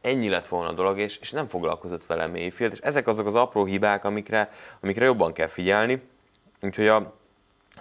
Ennyi 0.07 0.29
lett 0.29 0.47
volna 0.47 0.69
a 0.69 0.73
dolog, 0.73 0.99
és, 0.99 1.17
és 1.17 1.31
nem 1.31 1.47
foglalkozott 1.47 2.05
vele 2.05 2.27
Mayfield, 2.27 2.73
és 2.73 2.79
ezek 2.79 3.07
azok 3.07 3.25
az 3.25 3.35
apró 3.35 3.65
hibák, 3.65 4.05
amikre, 4.05 4.49
amikre 4.81 5.05
jobban 5.05 5.33
kell 5.33 5.47
figyelni. 5.47 6.01
Úgyhogy 6.61 6.87
a, 6.87 7.15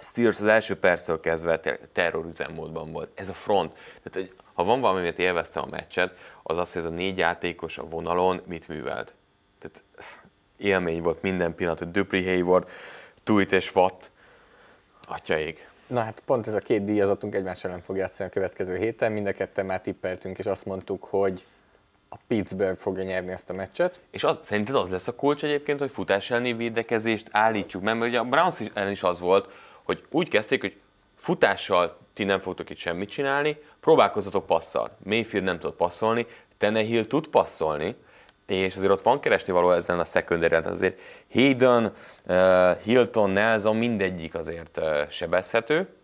Steelers 0.01 0.39
az 0.39 0.47
első 0.47 0.75
perctől 0.75 1.19
kezdve 1.19 1.59
ter- 1.59 1.87
terrorüzemmódban 1.91 2.91
volt. 2.91 3.09
Ez 3.15 3.29
a 3.29 3.33
front. 3.33 3.71
Tehát, 3.71 4.11
hogy 4.11 4.33
ha 4.53 4.63
van 4.63 4.81
valami, 4.81 4.99
amit 4.99 5.19
élveztem 5.19 5.63
a 5.63 5.67
meccset, 5.69 6.17
az 6.43 6.57
az, 6.57 6.73
hogy 6.73 6.81
ez 6.81 6.87
a 6.87 6.93
négy 6.93 7.17
játékos 7.17 7.77
a 7.77 7.87
vonalon 7.87 8.41
mit 8.45 8.67
művelt. 8.67 9.13
Tehát 9.59 9.83
élmény 10.57 11.01
volt 11.01 11.21
minden 11.21 11.55
pillanat, 11.55 11.79
hogy 11.79 11.91
Dupree 11.91 12.23
Hayward, 12.23 12.69
Tuit 13.23 13.51
és 13.51 13.75
Watt, 13.75 14.11
atyaig. 15.07 15.67
Na 15.87 16.01
hát 16.01 16.21
pont 16.25 16.47
ez 16.47 16.53
a 16.53 16.59
két 16.59 16.83
díjazottunk 16.83 17.35
egymás 17.35 17.63
ellen 17.63 17.81
fog 17.81 17.97
játszani 17.97 18.29
a 18.29 18.31
következő 18.31 18.77
héten. 18.77 19.11
Mind 19.11 19.27
a 19.27 19.31
ketten 19.31 19.65
már 19.65 19.81
tippeltünk, 19.81 20.37
és 20.37 20.45
azt 20.45 20.65
mondtuk, 20.65 21.03
hogy 21.03 21.45
a 22.09 22.15
Pittsburgh 22.27 22.79
fogja 22.79 23.03
nyerni 23.03 23.31
ezt 23.31 23.49
a 23.49 23.53
meccset. 23.53 23.99
És 24.11 24.23
az, 24.23 24.37
szerinted 24.41 24.75
az 24.75 24.89
lesz 24.89 25.07
a 25.07 25.15
kulcs 25.15 25.43
egyébként, 25.43 25.79
hogy 25.79 25.91
futás 25.91 26.31
elleni 26.31 26.53
védekezést 26.53 27.27
állítsuk 27.31 27.81
meg, 27.81 27.97
mert 27.97 28.09
ugye 28.09 28.19
a 28.19 28.23
Browns 28.23 28.61
ellen 28.73 28.91
is 28.91 29.03
az 29.03 29.19
volt, 29.19 29.51
hogy 29.83 30.05
úgy 30.11 30.29
kezdték, 30.29 30.61
hogy 30.61 30.77
futással 31.15 31.97
ti 32.13 32.23
nem 32.23 32.39
fogtok 32.39 32.69
itt 32.69 32.77
semmit 32.77 33.09
csinálni, 33.09 33.57
próbálkozzatok 33.79 34.45
passzal. 34.45 34.97
Mayfield 35.03 35.45
nem 35.45 35.59
tud 35.59 35.73
passzolni, 35.73 36.27
Tenehill 36.57 37.05
tud 37.05 37.27
passzolni, 37.27 37.95
és 38.47 38.75
azért 38.75 38.91
ott 38.91 39.01
van 39.01 39.19
keresni 39.19 39.53
való 39.53 39.71
ezen 39.71 39.99
a 39.99 40.03
secondary 40.03 40.55
azért 40.55 40.99
Hayden, 41.31 41.93
uh, 42.27 42.77
Hilton, 42.77 43.29
Nelson, 43.29 43.75
mindegyik 43.75 44.35
azért 44.35 44.77
uh, 44.77 45.09
sebezhető, 45.09 45.96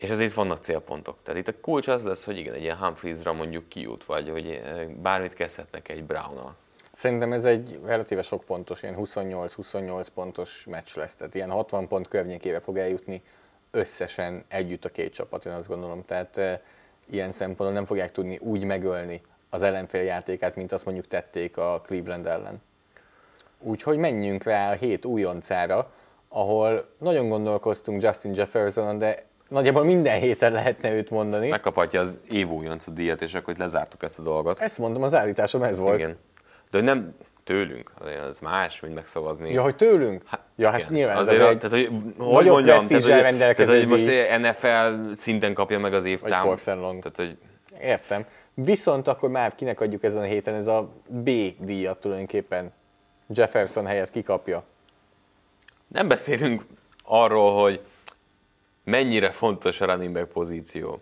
és 0.00 0.10
azért 0.10 0.34
vannak 0.34 0.58
célpontok. 0.58 1.16
Tehát 1.22 1.40
itt 1.40 1.48
a 1.48 1.60
kulcs 1.60 1.88
az 1.88 2.04
lesz, 2.04 2.24
hogy 2.24 2.38
igen, 2.38 2.54
egy 2.54 2.62
ilyen 2.62 2.76
Humphreysra 2.76 3.32
mondjuk 3.32 3.68
kijut, 3.68 4.04
vagy 4.04 4.28
hogy 4.28 4.46
eh, 4.46 4.86
bármit 4.86 5.34
kezdhetnek 5.34 5.88
egy 5.88 6.04
Brown-nal. 6.04 6.54
Szerintem 6.92 7.32
ez 7.32 7.44
egy 7.44 7.80
relatíve 7.84 8.22
sok 8.22 8.44
pontos, 8.44 8.82
ilyen 8.82 8.94
28-28 8.98 10.06
pontos 10.14 10.66
meccs 10.70 10.96
lesz. 10.96 11.14
Tehát 11.14 11.34
ilyen 11.34 11.50
60 11.50 11.88
pont 11.88 12.08
környékére 12.08 12.60
fog 12.60 12.78
eljutni 12.78 13.22
összesen 13.70 14.44
együtt 14.48 14.84
a 14.84 14.88
két 14.88 15.12
csapat, 15.12 15.44
én 15.44 15.52
azt 15.52 15.68
gondolom. 15.68 16.04
Tehát 16.04 16.36
e, 16.36 16.62
ilyen 17.10 17.30
szempontból 17.30 17.72
nem 17.72 17.84
fogják 17.84 18.12
tudni 18.12 18.38
úgy 18.38 18.64
megölni 18.64 19.20
az 19.50 19.62
ellenfél 19.62 20.02
játékát, 20.02 20.56
mint 20.56 20.72
azt 20.72 20.84
mondjuk 20.84 21.06
tették 21.06 21.56
a 21.56 21.82
Cleveland 21.86 22.26
ellen. 22.26 22.62
Úgyhogy 23.58 23.96
menjünk 23.96 24.42
rá 24.42 24.70
a 24.70 24.74
hét 24.74 25.04
újoncára, 25.04 25.92
ahol 26.28 26.88
nagyon 26.98 27.28
gondolkoztunk 27.28 28.02
Justin 28.02 28.34
Jeffersonon, 28.34 28.98
de 28.98 29.28
nagyjából 29.50 29.84
minden 29.84 30.20
héten 30.20 30.52
lehetne 30.52 30.92
őt 30.92 31.10
mondani. 31.10 31.48
Megkaphatja 31.48 32.00
az 32.00 32.20
év 32.28 32.48
újonc 32.48 32.90
díjat, 32.90 33.22
és 33.22 33.34
akkor 33.34 33.54
lezártuk 33.56 34.02
ezt 34.02 34.18
a 34.18 34.22
dolgot. 34.22 34.60
Ezt 34.60 34.78
mondom, 34.78 35.02
az 35.02 35.14
állításom 35.14 35.62
ez 35.62 35.78
volt. 35.78 35.98
Igen. 35.98 36.16
De 36.70 36.78
hogy 36.78 36.82
nem 36.86 37.14
tőlünk, 37.44 37.92
az 38.28 38.40
más, 38.40 38.80
mint 38.80 38.94
megszavazni. 38.94 39.52
Ja, 39.52 39.62
hogy 39.62 39.76
tőlünk? 39.76 40.22
ja, 40.56 40.70
hát 40.70 40.78
igen. 40.78 40.92
nyilván 40.92 41.16
Azért, 41.16 41.48
egy 41.48 41.58
tehát, 41.58 41.76
hogy, 41.76 41.90
hogy 42.18 42.46
mondjam, 42.46 42.86
tehát, 42.86 43.04
hogy, 43.04 43.36
tehát, 43.36 43.68
hogy 43.68 43.86
most. 43.86 44.06
NFL 44.38 45.12
szinten 45.14 45.54
kapja 45.54 45.78
meg 45.78 45.92
az 45.92 46.04
év 46.04 46.20
Vagy. 46.20 46.30
Tehát, 46.30 47.16
hogy 47.16 47.36
Értem. 47.82 48.24
Viszont 48.54 49.08
akkor 49.08 49.28
már 49.28 49.54
kinek 49.54 49.80
adjuk 49.80 50.04
ezen 50.04 50.20
a 50.20 50.24
héten 50.24 50.54
ez 50.54 50.66
a 50.66 50.92
B 51.06 51.30
díjat 51.58 52.00
tulajdonképpen. 52.00 52.72
Jefferson 53.28 53.86
helyett 53.86 54.10
kikapja. 54.10 54.64
nem 55.88 56.08
beszélünk 56.08 56.66
arról, 57.04 57.62
hogy 57.62 57.80
mennyire 58.90 59.30
fontos 59.30 59.80
a 59.80 59.84
running 59.84 60.12
back 60.12 60.28
pozíció. 60.28 61.00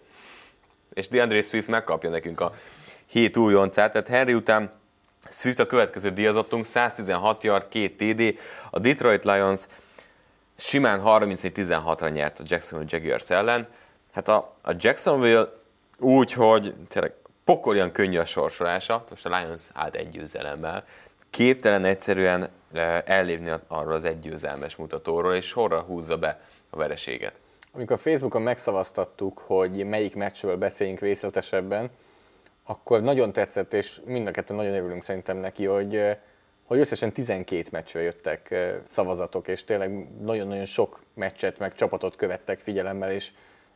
És 0.94 1.08
DeAndre 1.08 1.42
Swift 1.42 1.68
megkapja 1.68 2.10
nekünk 2.10 2.40
a 2.40 2.54
hét 3.06 3.36
újoncát, 3.36 3.92
tehát 3.92 4.08
Henry 4.08 4.34
után 4.34 4.70
Swift 5.30 5.58
a 5.58 5.66
következő 5.66 6.10
díjazottunk, 6.10 6.66
116 6.66 7.44
yard, 7.44 7.68
2 7.68 7.88
TD, 7.96 8.38
a 8.70 8.78
Detroit 8.78 9.24
Lions 9.24 9.66
simán 10.56 11.00
34-16-ra 11.04 12.12
nyert 12.12 12.38
a 12.38 12.42
Jacksonville 12.46 12.98
Jaguars 12.98 13.30
ellen. 13.30 13.68
Hát 14.12 14.28
a, 14.28 14.54
a 14.62 14.72
Jacksonville 14.78 15.52
úgy, 15.98 16.32
hogy 16.32 16.74
tényleg 16.88 17.12
pokolian 17.44 17.92
könnyű 17.92 18.18
a 18.18 18.24
sorsolása, 18.24 19.04
most 19.10 19.26
a 19.26 19.38
Lions 19.38 19.62
állt 19.74 19.96
egy 19.96 20.10
győzelemmel, 20.10 20.84
képtelen 21.30 21.84
egyszerűen 21.84 22.48
eh, 22.72 23.02
ellépni 23.04 23.52
arról 23.66 23.92
az 23.92 24.04
egygyőzelmes 24.04 24.76
mutatóról, 24.76 25.34
és 25.34 25.46
sorra 25.46 25.80
húzza 25.80 26.16
be 26.16 26.40
a 26.70 26.76
vereséget. 26.76 27.32
Amikor 27.78 27.98
Facebookon 27.98 28.42
megszavaztattuk, 28.42 29.38
hogy 29.38 29.84
melyik 29.84 30.16
meccsről 30.16 30.56
beszéljünk 30.56 31.00
részletesebben, 31.00 31.90
akkor 32.64 33.02
nagyon 33.02 33.32
tetszett, 33.32 33.74
és 33.74 34.00
mind 34.04 34.26
a 34.26 34.30
ketten 34.30 34.56
nagyon 34.56 34.74
örülünk 34.74 35.04
szerintem 35.04 35.36
neki, 35.36 35.64
hogy, 35.64 36.16
hogy 36.66 36.78
összesen 36.78 37.12
12 37.12 37.68
meccsről 37.70 38.02
jöttek 38.02 38.54
szavazatok, 38.90 39.48
és 39.48 39.64
tényleg 39.64 40.20
nagyon-nagyon 40.20 40.64
sok 40.64 41.02
meccset, 41.14 41.58
meg 41.58 41.74
csapatot 41.74 42.16
követtek 42.16 42.58
figyelemmel, 42.58 43.10
és, 43.10 43.32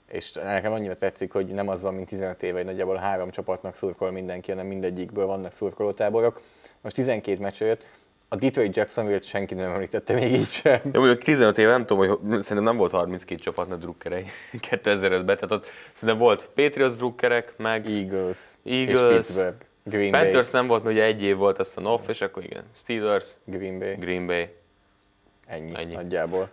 és 0.08 0.32
nekem 0.32 0.72
annyira 0.72 0.94
tetszik, 0.94 1.32
hogy 1.32 1.46
nem 1.46 1.68
az 1.68 1.82
van, 1.82 1.94
mint 1.94 2.08
15 2.08 2.42
éve, 2.42 2.56
hogy 2.56 2.66
nagyjából 2.66 2.96
három 2.96 3.30
csapatnak 3.30 3.76
szurkol 3.76 4.10
mindenki, 4.10 4.50
hanem 4.50 4.66
mindegyikből 4.66 5.26
vannak 5.26 5.52
szurkolótáborok. 5.52 6.42
Most 6.80 6.94
12 6.94 7.40
meccsről 7.40 7.68
jött, 7.68 7.86
a 8.32 8.36
Detroit 8.36 8.76
Jacksonville-t 8.76 9.24
senki 9.24 9.54
nem 9.54 9.70
említette 9.70 10.14
még 10.14 10.32
így 10.32 10.48
sem. 10.48 10.80
Ja, 10.92 10.98
mondjuk 11.00 11.22
15 11.22 11.58
éve 11.58 11.70
nem 11.70 11.86
tudom, 11.86 12.06
hogy 12.06 12.42
szerintem 12.42 12.62
nem 12.62 12.76
volt 12.76 12.92
32 12.92 13.40
csapatnak 13.40 13.80
drukkerei 13.80 14.24
2005-ben, 14.52 15.24
tehát 15.24 15.50
ott 15.50 15.66
szerintem 15.92 16.18
volt 16.18 16.48
Patriots 16.54 16.96
drukkerek, 16.96 17.54
meg 17.56 17.86
Eagles, 17.86 18.38
Eagles, 18.64 19.00
és 19.00 19.14
Pittsburgh, 19.14 19.56
Green 19.84 20.10
Bay, 20.10 20.22
Panthers 20.22 20.50
nem 20.50 20.66
volt, 20.66 20.82
mert 20.82 20.94
ugye 20.94 21.04
egy 21.04 21.22
év 21.22 21.36
volt 21.36 21.58
aztán 21.58 21.86
off, 21.86 22.08
és 22.08 22.20
akkor 22.20 22.44
igen, 22.44 22.64
Steelers, 22.76 23.30
Green 23.44 23.78
Bay. 23.78 23.94
Green 23.94 24.26
Bay. 24.26 24.48
Ennyi, 25.46 25.70
Ennyi. 25.74 25.94
Nagyjából. 25.94 26.50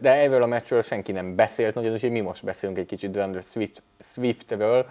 De 0.00 0.14
erről 0.14 0.42
a 0.42 0.46
meccsről 0.46 0.82
senki 0.82 1.12
nem 1.12 1.34
beszélt 1.34 1.74
nagyon, 1.74 1.92
úgyhogy 1.92 2.10
mi 2.10 2.20
most 2.20 2.44
beszélünk 2.44 2.78
egy 2.78 2.86
kicsit 2.86 3.10
DeAndre 3.10 3.40
Swift, 3.50 3.82
Swiftről, 4.12 4.86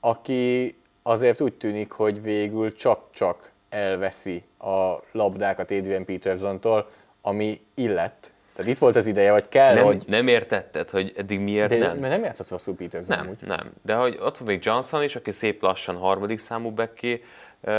aki 0.00 0.76
azért 1.02 1.40
úgy 1.40 1.54
tűnik, 1.54 1.90
hogy 1.92 2.22
végül 2.22 2.72
csak-csak 2.72 3.52
elveszi 3.74 4.42
a 4.58 4.94
labdákat 5.12 5.70
Adrian 5.70 6.04
Petersontól, 6.04 6.90
ami 7.22 7.60
illett. 7.74 8.32
Tehát 8.56 8.70
itt 8.70 8.78
volt 8.78 8.96
az 8.96 9.06
ideje, 9.06 9.30
vagy 9.30 9.48
kell, 9.48 9.74
Nem, 9.74 9.84
hogy... 9.84 10.04
nem 10.06 10.28
értetted, 10.28 10.90
hogy 10.90 11.12
eddig 11.16 11.40
miért 11.40 11.68
De, 11.68 11.78
nem? 11.78 11.96
Mert 11.96 12.12
nem 12.12 12.22
játszott 12.24 12.48
rosszul 12.48 12.74
Peterson 12.76 13.16
Nem, 13.16 13.20
amúgy. 13.26 13.36
nem. 13.40 13.72
De 13.82 13.94
hogy 13.94 14.18
ott 14.20 14.38
van 14.38 14.48
még 14.48 14.64
Johnson 14.64 15.02
is, 15.02 15.16
aki 15.16 15.30
szép 15.30 15.62
lassan 15.62 15.96
harmadik 15.96 16.38
számú 16.38 16.70
bekké 16.70 17.24
ö, 17.60 17.70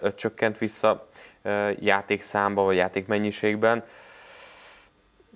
ö, 0.00 0.14
csökkent 0.14 0.58
vissza 0.58 1.08
ö, 1.42 1.70
játékszámba, 1.80 2.62
vagy 2.62 2.76
játékmennyiségben. 2.76 3.84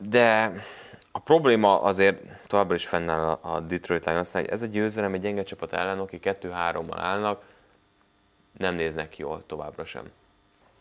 De 0.09 0.53
a 1.13 1.19
probléma 1.19 1.81
azért 1.83 2.19
továbbra 2.47 2.75
is 2.75 2.87
fennáll 2.87 3.21
a- 3.25 3.39
a 3.55 3.61
Detroit 3.61 4.05
lions 4.05 4.33
hogy 4.33 4.49
ez 4.49 4.63
egy 4.63 4.71
győzelem 4.71 5.15
egy 5.15 5.21
gyenge 5.21 5.43
csapat 5.43 5.73
ellen, 5.73 5.99
aki 5.99 6.19
2-3-mal 6.23 6.97
állnak, 6.97 7.43
nem 8.59 8.75
néznek 8.75 9.19
jól 9.19 9.43
továbbra 9.47 9.85
sem. 9.85 10.03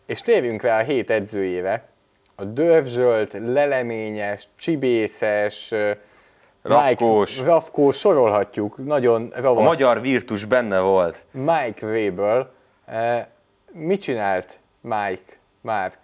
És 0.05 0.21
térjünk 0.21 0.61
rá 0.61 0.79
a 0.79 0.83
hét 0.83 1.09
edzőjére. 1.09 1.87
A 2.35 2.43
dörvzsölt, 2.45 3.33
leleményes, 3.33 4.47
csibészes, 4.55 5.73
Rafkós. 6.61 7.37
Mike, 7.37 7.49
rafkós, 7.49 7.97
sorolhatjuk, 7.97 8.77
nagyon 8.85 9.31
A 9.35 9.41
ravasz. 9.41 9.63
magyar 9.65 10.01
virtus 10.01 10.45
benne 10.45 10.79
volt. 10.79 11.25
Mike. 11.31 12.47
Eh, 12.85 13.25
Mit 13.71 14.01
csinált 14.01 14.59
Mike, 14.81 15.21
Mark? 15.61 15.97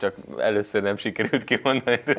Csak 0.00 0.14
először 0.38 0.82
nem 0.82 0.96
sikerült 0.96 1.44
kimondani. 1.44 2.00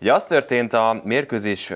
Ugye 0.00 0.12
az 0.12 0.24
történt 0.24 0.72
a 0.72 1.00
mérkőzés 1.04 1.72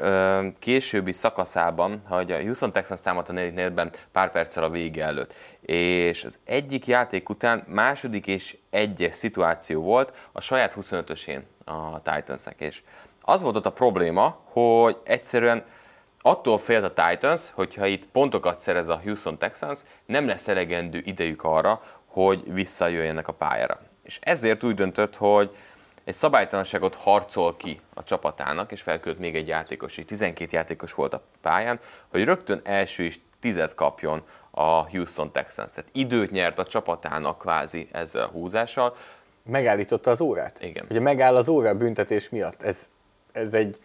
későbbi 0.58 1.12
szakaszában, 1.12 2.02
hogy 2.08 2.32
a 2.32 2.40
Houston 2.40 2.72
Texans 2.72 3.00
támadt 3.00 3.28
a 3.28 3.32
negyedik 3.32 3.54
negyedben 3.54 3.92
pár 4.12 4.30
perccel 4.30 4.62
a 4.64 4.70
vége 4.70 5.04
előtt. 5.04 5.34
És 5.60 6.24
az 6.24 6.38
egyik 6.44 6.86
játék 6.86 7.28
után 7.28 7.64
második 7.66 8.26
és 8.26 8.56
egyes 8.70 9.14
szituáció 9.14 9.82
volt 9.82 10.28
a 10.32 10.40
saját 10.40 10.74
25-ösén 10.80 11.40
a 11.64 12.02
Titansnek. 12.02 12.60
És 12.60 12.82
az 13.22 13.42
volt 13.42 13.56
ott 13.56 13.66
a 13.66 13.72
probléma, 13.72 14.40
hogy 14.44 14.96
egyszerűen 15.04 15.64
attól 16.22 16.58
félt 16.58 16.84
a 16.84 17.08
Titans, 17.08 17.50
hogyha 17.50 17.86
itt 17.86 18.06
pontokat 18.06 18.60
szerez 18.60 18.88
a 18.88 19.00
Houston 19.04 19.38
Texans, 19.38 19.80
nem 20.06 20.26
lesz 20.26 20.48
elegendő 20.48 21.02
idejük 21.04 21.42
arra, 21.44 21.82
hogy 22.10 22.52
visszajöjjenek 22.52 23.28
a 23.28 23.32
pályára. 23.32 23.80
És 24.02 24.18
ezért 24.22 24.64
úgy 24.64 24.74
döntött, 24.74 25.16
hogy 25.16 25.56
egy 26.04 26.14
szabálytalanságot 26.14 26.94
harcol 26.94 27.56
ki 27.56 27.80
a 27.94 28.02
csapatának, 28.02 28.72
és 28.72 28.82
felkölt 28.82 29.18
még 29.18 29.36
egy 29.36 29.46
játékos, 29.46 29.96
így 29.96 30.06
12 30.06 30.56
játékos 30.56 30.94
volt 30.94 31.14
a 31.14 31.22
pályán, 31.40 31.80
hogy 32.08 32.24
rögtön 32.24 32.60
első 32.64 33.02
is 33.02 33.20
tizet 33.40 33.74
kapjon 33.74 34.22
a 34.50 34.88
Houston 34.90 35.32
Texans. 35.32 35.72
Tehát 35.72 35.90
időt 35.92 36.30
nyert 36.30 36.58
a 36.58 36.64
csapatának 36.64 37.38
kvázi 37.38 37.88
ezzel 37.92 38.24
a 38.24 38.26
húzással. 38.26 38.96
Megállította 39.42 40.10
az 40.10 40.20
órát? 40.20 40.62
Igen. 40.62 40.86
Ugye 40.90 41.00
megáll 41.00 41.36
az 41.36 41.48
óra 41.48 41.74
büntetés 41.74 42.28
miatt. 42.28 42.62
Ez, 42.62 42.88
ez 43.32 43.54
egy 43.54 43.78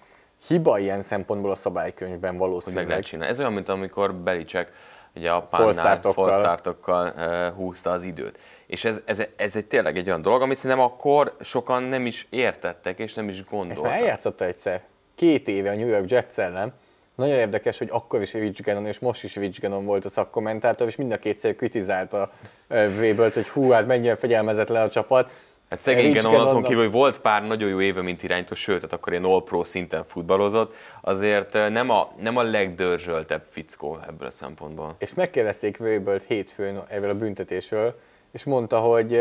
hiba 0.47 0.79
ilyen 0.79 1.03
szempontból 1.03 1.51
a 1.51 1.55
szabálykönyvben 1.55 2.29
hogy 2.29 2.39
valószínűleg. 2.39 2.83
meg 2.83 2.87
lehet 2.87 3.05
csinálni. 3.05 3.31
Ez 3.31 3.39
olyan, 3.39 3.53
mint 3.53 3.69
amikor 3.69 4.13
Belicek 4.13 4.71
ugye 5.15 5.31
a 5.31 5.47
False 5.49 5.81
pánnál 5.81 5.95
startokkal. 5.95 6.31
falsztártokkal 6.31 7.13
uh, 7.17 7.55
húzta 7.55 7.89
az 7.89 8.03
időt. 8.03 8.39
És 8.67 8.85
ez, 8.85 9.01
ez, 9.05 9.23
ez 9.35 9.55
egy 9.55 9.65
tényleg 9.65 9.97
egy 9.97 10.07
olyan 10.07 10.21
dolog, 10.21 10.41
amit 10.41 10.57
szerintem 10.57 10.85
akkor 10.85 11.35
sokan 11.39 11.83
nem 11.83 12.05
is 12.05 12.27
értettek, 12.29 12.99
és 12.99 13.13
nem 13.13 13.29
is 13.29 13.39
Ezt 13.39 13.49
gondoltak. 13.49 13.91
eljátszotta 13.91 14.45
egyszer. 14.45 14.81
Két 15.15 15.47
éve 15.47 15.69
a 15.71 15.75
New 15.75 15.87
York 15.87 16.09
Jets 16.09 16.37
ellen. 16.37 16.73
Nagyon 17.15 17.35
érdekes, 17.35 17.77
hogy 17.77 17.87
akkor 17.91 18.21
is 18.21 18.33
Rich 18.33 18.61
Gannon, 18.61 18.85
és 18.85 18.99
most 18.99 19.23
is 19.23 19.35
Rich 19.35 19.61
Gannon 19.61 19.85
volt 19.85 20.05
a 20.05 20.09
szakkommentátor, 20.09 20.87
és 20.87 20.95
mind 20.95 21.11
a 21.11 21.17
kétszer 21.17 21.55
kritizálta 21.55 22.31
Vébelt, 22.67 23.33
hogy 23.33 23.47
hú, 23.47 23.69
hát 23.69 23.87
mennyire 23.87 24.15
fegyelmezetlen 24.15 24.81
a 24.81 24.89
csapat. 24.89 25.31
Hát 25.69 25.79
szegény 25.79 26.13
Rich 26.13 26.23
Gannon 26.23 26.47
azon 26.47 26.63
kívül, 26.63 26.83
hogy 26.83 26.91
volt 26.91 27.19
pár 27.19 27.47
nagyon 27.47 27.69
jó 27.69 27.81
éve, 27.81 28.01
mint 28.01 28.23
irányító, 28.23 28.55
sőt, 28.55 28.75
tehát 28.75 28.93
akkor 28.93 29.11
ilyen 29.11 29.23
all-pro 29.23 29.63
szinten 29.63 30.05
futballozott, 30.05 30.75
azért 31.01 31.53
nem 31.53 31.89
a, 31.89 32.11
nem 32.19 32.37
a 32.37 32.43
legdörzsöltebb 32.43 33.43
fickó 33.49 33.99
ebből 34.07 34.27
a 34.27 34.31
szempontból. 34.31 34.95
És 34.99 35.13
megkérdezték 35.13 35.77
Vébelt 35.77 36.23
hétfőn 36.23 36.83
erről 36.87 37.09
a 37.09 37.15
büntetésről, 37.15 37.99
és 38.31 38.43
mondta, 38.43 38.79
hogy 38.79 39.19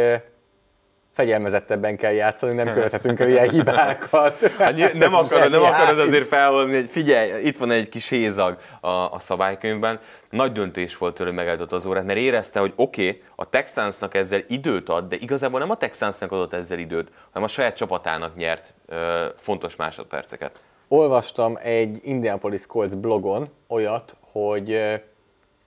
fegyelmezettebben 1.15 1.97
kell 1.97 2.13
játszani, 2.13 2.55
nem 2.55 2.73
követhetünk 2.73 3.21
el 3.21 3.29
ilyen 3.29 3.51
hibákat. 3.51 4.51
Hát 4.59 4.93
nem 4.93 5.15
akarod, 5.15 5.51
nem 5.51 5.63
akarod 5.63 5.99
azért 5.99 6.27
felhozni, 6.29 6.75
hogy 6.75 6.89
figyelj, 6.89 7.45
itt 7.45 7.57
van 7.57 7.71
egy 7.71 7.89
kis 7.89 8.09
hézag 8.09 8.57
a, 8.81 8.89
a 8.89 9.17
szabálykönyvben. 9.19 10.01
Nagy 10.31 10.53
döntés 10.53 10.97
volt 10.97 11.15
tőle, 11.15 11.31
megállított 11.31 11.73
az 11.73 11.87
órát, 11.87 12.05
mert 12.05 12.19
érezte, 12.19 12.61
hogy 12.61 12.73
oké, 12.77 13.09
okay, 13.09 13.23
a 13.37 13.49
Texansnak 13.49 14.15
ezzel 14.15 14.43
időt 14.49 14.89
ad, 14.89 15.09
de 15.09 15.17
igazából 15.21 15.59
nem 15.61 15.71
a 15.71 15.77
Texansnak 15.77 16.33
adott 16.33 16.53
ezzel 16.53 16.79
időt, 16.79 17.09
hanem 17.33 17.49
a 17.49 17.51
saját 17.51 17.77
csapatának 17.77 18.37
nyert 18.37 18.75
ö, 18.87 19.25
fontos 19.37 19.77
másodperceket. 19.77 20.63
Olvastam 20.89 21.59
egy 21.63 22.01
Indianapolis 22.03 22.67
Colts 22.67 22.95
blogon 22.95 23.49
olyat, 23.69 24.17
hogy 24.21 24.73
eh, 24.73 25.01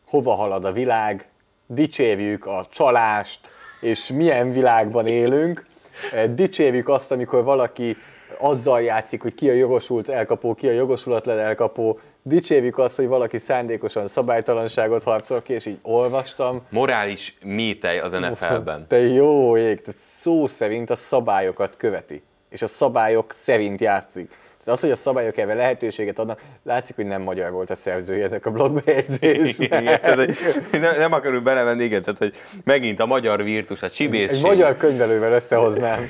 hova 0.08 0.34
halad 0.34 0.66
a 0.66 0.72
világ, 0.72 1.30
dicsérjük 1.68 2.46
a 2.46 2.66
csalást, 2.70 3.52
és 3.80 4.08
milyen 4.08 4.52
világban 4.52 5.08
élünk. 5.08 5.66
Eh, 6.12 6.26
Dicsérjük 6.28 6.90
azt, 6.90 7.12
amikor 7.12 7.44
valaki 7.44 7.98
azzal 8.40 8.82
játszik, 8.82 9.22
hogy 9.22 9.34
ki 9.34 9.50
a 9.50 9.54
jogosult 9.54 10.10
elkapó, 10.10 10.54
ki 10.54 10.68
a 10.68 10.72
jogosulatlan 10.72 11.40
elkapó. 11.40 12.00
Dicsérjük 12.24 12.78
azt, 12.78 12.96
hogy 12.96 13.08
valaki 13.08 13.38
szándékosan 13.38 14.08
szabálytalanságot 14.08 15.04
harcol 15.04 15.42
ki, 15.42 15.54
és 15.54 15.66
így 15.66 15.80
olvastam. 15.82 16.62
Morális 16.70 17.38
métej 17.44 18.00
az 18.00 18.12
NFL-ben. 18.12 18.86
Te 18.88 18.98
jó 18.98 19.58
ég, 19.58 19.82
tehát 19.82 20.00
szó 20.00 20.48
szerint 20.48 20.90
a 20.90 20.96
szabályokat 20.96 21.78
követi, 21.78 22.24
és 22.50 22.62
a 22.62 22.68
szabályok 22.68 23.34
szerint 23.44 23.82
játszik. 23.82 24.38
Tehát 24.68 24.82
az, 24.82 24.90
hogy 24.90 24.98
a 24.98 25.02
szabályok 25.02 25.38
erre 25.38 25.54
lehetőséget 25.54 26.20
adnak, 26.20 26.42
látszik, 26.64 26.96
hogy 26.96 27.06
nem 27.06 27.22
magyar 27.22 27.52
volt 27.52 27.70
a 27.70 27.76
szerzője 27.76 28.26
ennek 28.26 28.46
a 28.46 28.52
blogbejegyzésnek. 28.52 30.04
ez 30.04 30.20
egy, 30.20 30.38
nem, 30.72 30.98
nem 30.98 31.14
akarunk 31.14 31.44
belemenni, 31.44 31.84
igen, 31.84 32.02
tehát 32.02 32.18
hogy 32.18 32.34
megint 32.64 33.00
a 33.00 33.06
magyar 33.06 33.44
virtus, 33.44 33.82
a 33.82 33.90
csibészség. 33.90 34.36
Egy 34.36 34.42
magyar 34.42 34.78
könyvelővel 34.78 35.32
összehoznám. 35.32 36.06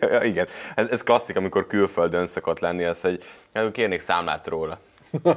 Ja, 0.00 0.22
igen, 0.22 0.46
ez, 0.74 0.88
ez 0.90 1.02
klasszik, 1.02 1.36
amikor 1.36 1.66
külföldön 1.66 2.26
szokott 2.26 2.58
lenni 2.58 2.84
az, 2.84 3.00
hogy 3.00 3.22
hát 3.54 3.70
kérnék 3.72 4.00
számlát 4.00 4.46
róla. 4.46 4.78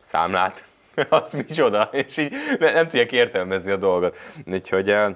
Számlát? 0.00 0.64
Az 1.08 1.32
micsoda? 1.32 1.88
És 1.92 2.16
így 2.16 2.32
ne- 2.58 2.72
nem 2.72 2.88
tudják 2.88 3.12
értelmezni 3.12 3.70
a 3.70 3.76
dolgot. 3.76 4.16
Úgyhogy 4.46 4.90
eh, 4.90 5.14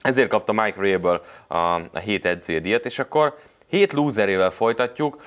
ezért 0.00 0.28
kapta 0.28 0.52
Mike 0.52 0.92
Rabel 0.92 1.22
a, 1.46 1.56
a 1.92 1.98
hét 2.04 2.24
edzője 2.24 2.58
díjat, 2.58 2.86
és 2.86 2.98
akkor 2.98 3.34
hét 3.68 3.92
lúzerével 3.92 4.50
folytatjuk. 4.50 5.22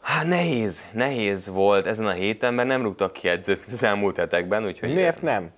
Hát 0.00 0.26
nehéz, 0.26 0.86
nehéz 0.92 1.48
volt 1.48 1.86
ezen 1.86 2.06
a 2.06 2.12
héten, 2.12 2.54
mert 2.54 2.68
nem 2.68 2.82
rúgtak 2.82 3.12
ki 3.12 3.28
edzőt 3.28 3.64
az 3.72 3.82
elmúlt 3.82 4.16
hetekben, 4.16 4.66
úgyhogy... 4.66 4.94
Miért 4.94 5.22
nem? 5.22 5.50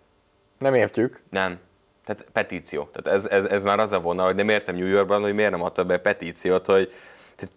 Nem 0.59 0.75
értjük. 0.75 1.23
Nem. 1.31 1.59
Tehát 2.05 2.27
petíció. 2.33 2.91
Tehát 2.93 3.19
ez, 3.19 3.27
ez, 3.31 3.45
ez 3.45 3.63
már 3.63 3.79
az 3.79 3.93
a 3.93 4.01
vonal, 4.01 4.27
hogy 4.27 4.35
nem 4.35 4.49
értem 4.49 4.77
New 4.77 4.87
Yorkban, 4.87 5.23
hogy 5.23 5.35
miért 5.35 5.51
nem 5.51 5.63
adta 5.63 5.85
be 5.85 5.99
petíciót, 5.99 6.67
hogy 6.67 6.93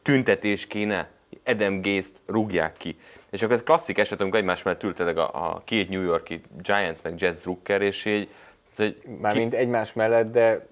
tüntetés 0.02 0.68
kéne, 0.68 1.10
Adam 1.46 1.82
Gaze-t 1.82 2.22
rúgják 2.26 2.78
ki. 2.78 2.98
És 3.30 3.42
akkor 3.42 3.56
ez 3.56 3.64
klasszik 3.64 3.98
eset, 3.98 4.22
amikor 4.22 4.40
egymás 4.40 4.64
mellett 4.64 4.84
ültetek 4.84 5.18
a, 5.18 5.54
a 5.54 5.62
két 5.66 5.90
New 5.90 6.02
Yorki 6.02 6.42
Giants 6.62 7.02
meg 7.04 7.14
Jazz 7.18 7.42
Drucker, 7.42 7.82
és 7.82 8.06
így, 8.06 8.30
hogy 8.78 9.02
Mármint 9.22 9.54
egymás 9.54 9.94
mellett, 9.94 10.32
de 10.32 10.68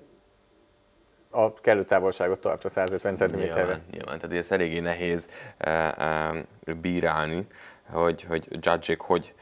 a 1.34 1.54
kellő 1.54 1.84
távolságot 1.84 2.40
tartva 2.40 2.70
150 2.70 3.16
cm-re. 3.16 3.38
Nyilván, 3.38 3.82
nyilván, 3.92 4.20
tehát 4.20 4.38
ez 4.38 4.52
eléggé 4.52 4.80
nehéz 4.80 5.30
uh, 5.66 5.74
uh, 6.68 6.74
bírálni, 6.76 7.48
hogy, 7.92 8.24
hogy 8.24 8.48
judge 8.50 8.96
hogy 9.00 9.34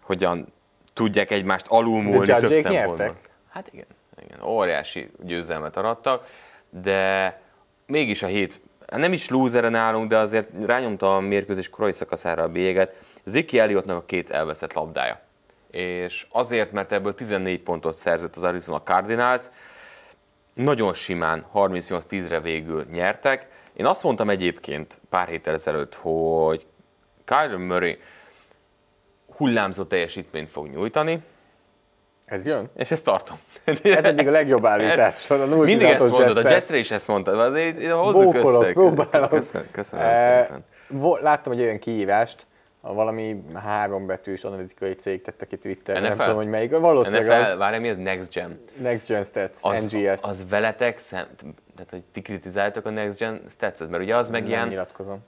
hogyan 0.00 0.52
tudják 0.92 1.30
egymást 1.30 1.66
alulmúlni 1.68 2.26
De 2.26 2.38
több 2.38 2.52
szempontból. 2.52 2.96
nyertek? 2.96 3.30
Hát 3.50 3.68
igen, 3.72 3.86
igen, 4.24 4.42
óriási 4.42 5.10
győzelmet 5.22 5.76
arattak, 5.76 6.26
de 6.70 7.40
mégis 7.86 8.22
a 8.22 8.26
hét, 8.26 8.60
hát 8.88 9.00
nem 9.00 9.12
is 9.12 9.28
lúzere 9.28 9.68
nálunk, 9.68 10.08
de 10.08 10.16
azért 10.16 10.48
rányomta 10.66 11.16
a 11.16 11.20
mérkőzés 11.20 11.68
korai 11.68 11.92
szakaszára 11.92 12.42
a 12.42 12.48
bélyeget. 12.48 12.94
Ziki 13.24 13.58
Elliottnak 13.58 13.96
a 13.96 14.04
két 14.04 14.30
elveszett 14.30 14.72
labdája. 14.72 15.20
És 15.70 16.26
azért, 16.30 16.72
mert 16.72 16.92
ebből 16.92 17.14
14 17.14 17.60
pontot 17.60 17.96
szerzett 17.96 18.36
az 18.36 18.42
Arizona 18.42 18.82
Cardinals, 18.82 19.42
nagyon 20.62 20.94
simán 20.94 21.46
38-10-re 21.54 22.40
végül 22.40 22.86
nyertek. 22.92 23.46
Én 23.72 23.86
azt 23.86 24.02
mondtam 24.02 24.30
egyébként 24.30 25.00
pár 25.10 25.28
héttel 25.28 25.54
ezelőtt, 25.54 25.94
hogy 25.94 26.66
Kyler 27.24 27.56
Murray 27.56 27.98
hullámzó 29.36 29.84
teljesítményt 29.84 30.50
fog 30.50 30.66
nyújtani, 30.68 31.22
Ez 32.24 32.46
jön? 32.46 32.70
és 32.76 32.90
ezt 32.90 33.04
tartom. 33.04 33.38
Ez 33.64 34.04
eddig 34.04 34.28
a 34.28 34.30
legjobb 34.30 34.64
állítás. 34.66 35.30
A 35.30 35.34
Mindig 35.46 35.86
ezt 35.86 36.08
mondod, 36.08 36.36
a. 36.36 36.48
Jetsre 36.50 36.76
is 36.76 36.90
ezt 36.90 37.08
mondtad, 37.08 37.38
azért 37.40 37.90
hozzuk 37.90 38.32
Bókolok, 38.32 38.62
össze. 38.62 38.72
próbálom. 38.72 39.28
Köszönöm, 39.28 39.66
köszönöm 39.70 40.04
Eh, 40.06 40.42
szépen. 40.44 40.64
vo- 40.88 41.20
Láttam 41.22 41.52
egy 41.52 41.60
olyan 41.60 41.78
kihívást, 41.78 42.46
a 42.80 42.94
valami 42.94 43.42
hárombetűs 43.54 44.44
analitikai 44.44 44.92
cég 44.92 45.22
tette 45.22 45.46
ki 45.46 45.56
Twitteren, 45.56 46.02
nem 46.02 46.16
tudom, 46.16 46.34
hogy 46.34 46.48
melyik. 46.48 46.78
Valószínűleg 46.78 47.24
NFL, 47.24 47.50
az 47.50 47.56
várj, 47.56 47.78
mi 47.78 47.88
ez 47.88 47.96
Next 47.96 48.32
Gen? 48.32 48.60
Next 48.80 49.06
Gen 49.08 49.24
Stats, 49.24 49.58
Az, 49.60 49.84
NGS. 49.84 50.18
az 50.22 50.44
veletek, 50.48 50.98
szem, 50.98 51.26
tehát 51.74 51.90
hogy 51.90 52.02
ti 52.12 52.22
kritizáltok 52.22 52.86
a 52.86 52.90
Next 52.90 53.18
Gen 53.18 53.42
stats 53.48 53.78
mert 53.88 54.02
ugye 54.02 54.16
az 54.16 54.30
meg 54.30 54.40
nem 54.40 54.50
ilyen, 54.50 54.68
nyilatkozom. 54.68 55.18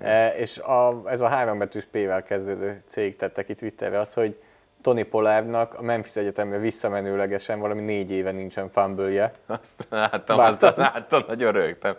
E, 0.00 0.28
és 0.36 0.58
a, 0.58 1.02
ez 1.06 1.20
a 1.20 1.28
hárombetűs 1.28 1.84
P-vel 1.84 2.22
kezdődő 2.22 2.82
cég 2.86 3.16
tette 3.16 3.44
ki 3.44 3.54
Twitterre 3.54 4.00
az, 4.00 4.14
hogy 4.14 4.36
Tony 4.80 5.08
Pollardnak 5.08 5.74
a 5.74 5.82
Memphis 5.82 6.16
Egyetemre 6.16 6.58
visszamenőlegesen 6.58 7.60
valami 7.60 7.80
négy 7.80 8.10
éve 8.10 8.30
nincsen 8.30 8.70
fumble 8.70 9.30
azt 9.46 9.86
láttam, 9.90 10.36
Bártam. 10.36 10.68
azt 10.68 10.76
láttam, 10.76 11.22
nagyon 11.26 11.52
rögtem. 11.52 11.94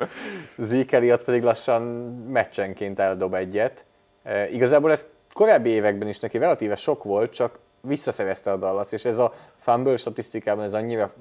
Zeke 0.57 0.97
Elliott 0.97 1.23
pedig 1.23 1.43
lassan 1.43 1.81
meccsenként 2.29 2.99
eldob 2.99 3.33
egyet. 3.33 3.85
E, 4.25 4.49
igazából 4.49 4.91
ez 4.91 5.05
korábbi 5.33 5.69
években 5.69 6.07
is 6.07 6.19
neki 6.19 6.37
relatíve 6.37 6.75
sok 6.75 7.03
volt, 7.03 7.33
csak 7.33 7.59
visszaszerezte 7.81 8.51
a 8.51 8.55
Dallas, 8.57 8.91
és 8.91 9.05
ez 9.05 9.17
a 9.17 9.33
fumble 9.55 9.95
statisztikában 9.95 10.63
ez 10.63 10.73
annyira 10.73 11.11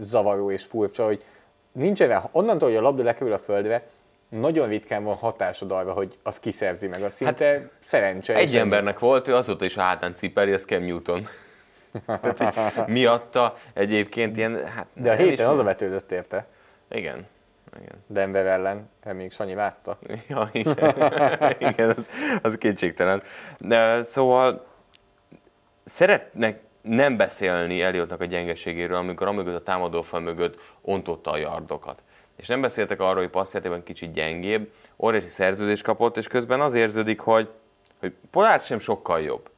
zavaró 0.00 0.50
és 0.50 0.64
furcsa, 0.64 1.04
hogy 1.04 1.24
nincs 1.72 2.02
erre, 2.02 2.22
onnantól, 2.32 2.68
hogy 2.68 2.78
a 2.78 2.80
labda 2.80 3.02
lekerül 3.02 3.32
a 3.32 3.38
földre, 3.38 3.86
nagyon 4.28 4.68
ritkán 4.68 5.04
van 5.04 5.14
hatásod 5.14 5.72
arra, 5.72 5.92
hogy 5.92 6.18
az 6.22 6.38
kiszerzi 6.38 6.86
meg. 6.86 7.02
Az 7.02 7.12
szinte 7.12 7.44
hát, 7.44 7.68
szerencse. 7.84 8.34
Egy 8.34 8.56
embernek 8.56 8.98
volt, 8.98 9.28
ő 9.28 9.34
azóta 9.34 9.64
is 9.64 9.76
a 9.76 9.80
hátán 9.80 10.14
cipeli, 10.14 10.52
ez 10.52 10.64
Cam 10.64 10.82
Newton. 10.82 11.28
Tehát 12.36 12.86
miatta 12.86 13.54
egyébként 13.72 14.36
ilyen, 14.36 14.66
hát 14.66 14.86
De 14.94 15.10
a 15.10 15.14
héten 15.14 15.32
is- 15.32 15.40
az 15.40 15.58
a 15.58 15.62
vetődött 15.62 16.12
érte, 16.12 16.46
Igen. 16.90 17.26
Igen. 17.76 18.04
Denver 18.06 18.46
ellen, 18.46 18.90
még 19.12 19.32
Sanyi 19.32 19.54
látta. 19.54 19.98
Ja, 20.28 20.48
igen, 20.52 20.76
igen 21.58 21.90
az, 21.90 22.10
az 22.42 22.58
kétségtelen. 22.58 23.22
De, 23.58 24.02
szóval 24.02 24.66
szeretnek 25.84 26.60
nem 26.82 27.16
beszélni 27.16 27.82
Eliottnak 27.82 28.20
a 28.20 28.24
gyengeségéről, 28.24 28.96
amikor 28.96 29.26
amögött 29.26 29.56
a 29.56 29.62
támadófal 29.62 30.20
mögött 30.20 30.60
ontotta 30.80 31.30
a 31.30 31.36
yardokat. 31.36 32.02
és 32.36 32.48
nem 32.48 32.60
beszéltek 32.60 33.00
arról, 33.00 33.22
hogy 33.22 33.30
passzjátékban 33.30 33.82
kicsit 33.82 34.12
gyengébb, 34.12 34.72
óriási 34.96 35.28
szerződés 35.28 35.82
kapott, 35.82 36.16
és 36.16 36.26
közben 36.26 36.60
az 36.60 36.74
érződik, 36.74 37.20
hogy, 37.20 37.48
hogy 38.00 38.12
Polár 38.30 38.60
sem 38.60 38.78
sokkal 38.78 39.20
jobb. 39.20 39.50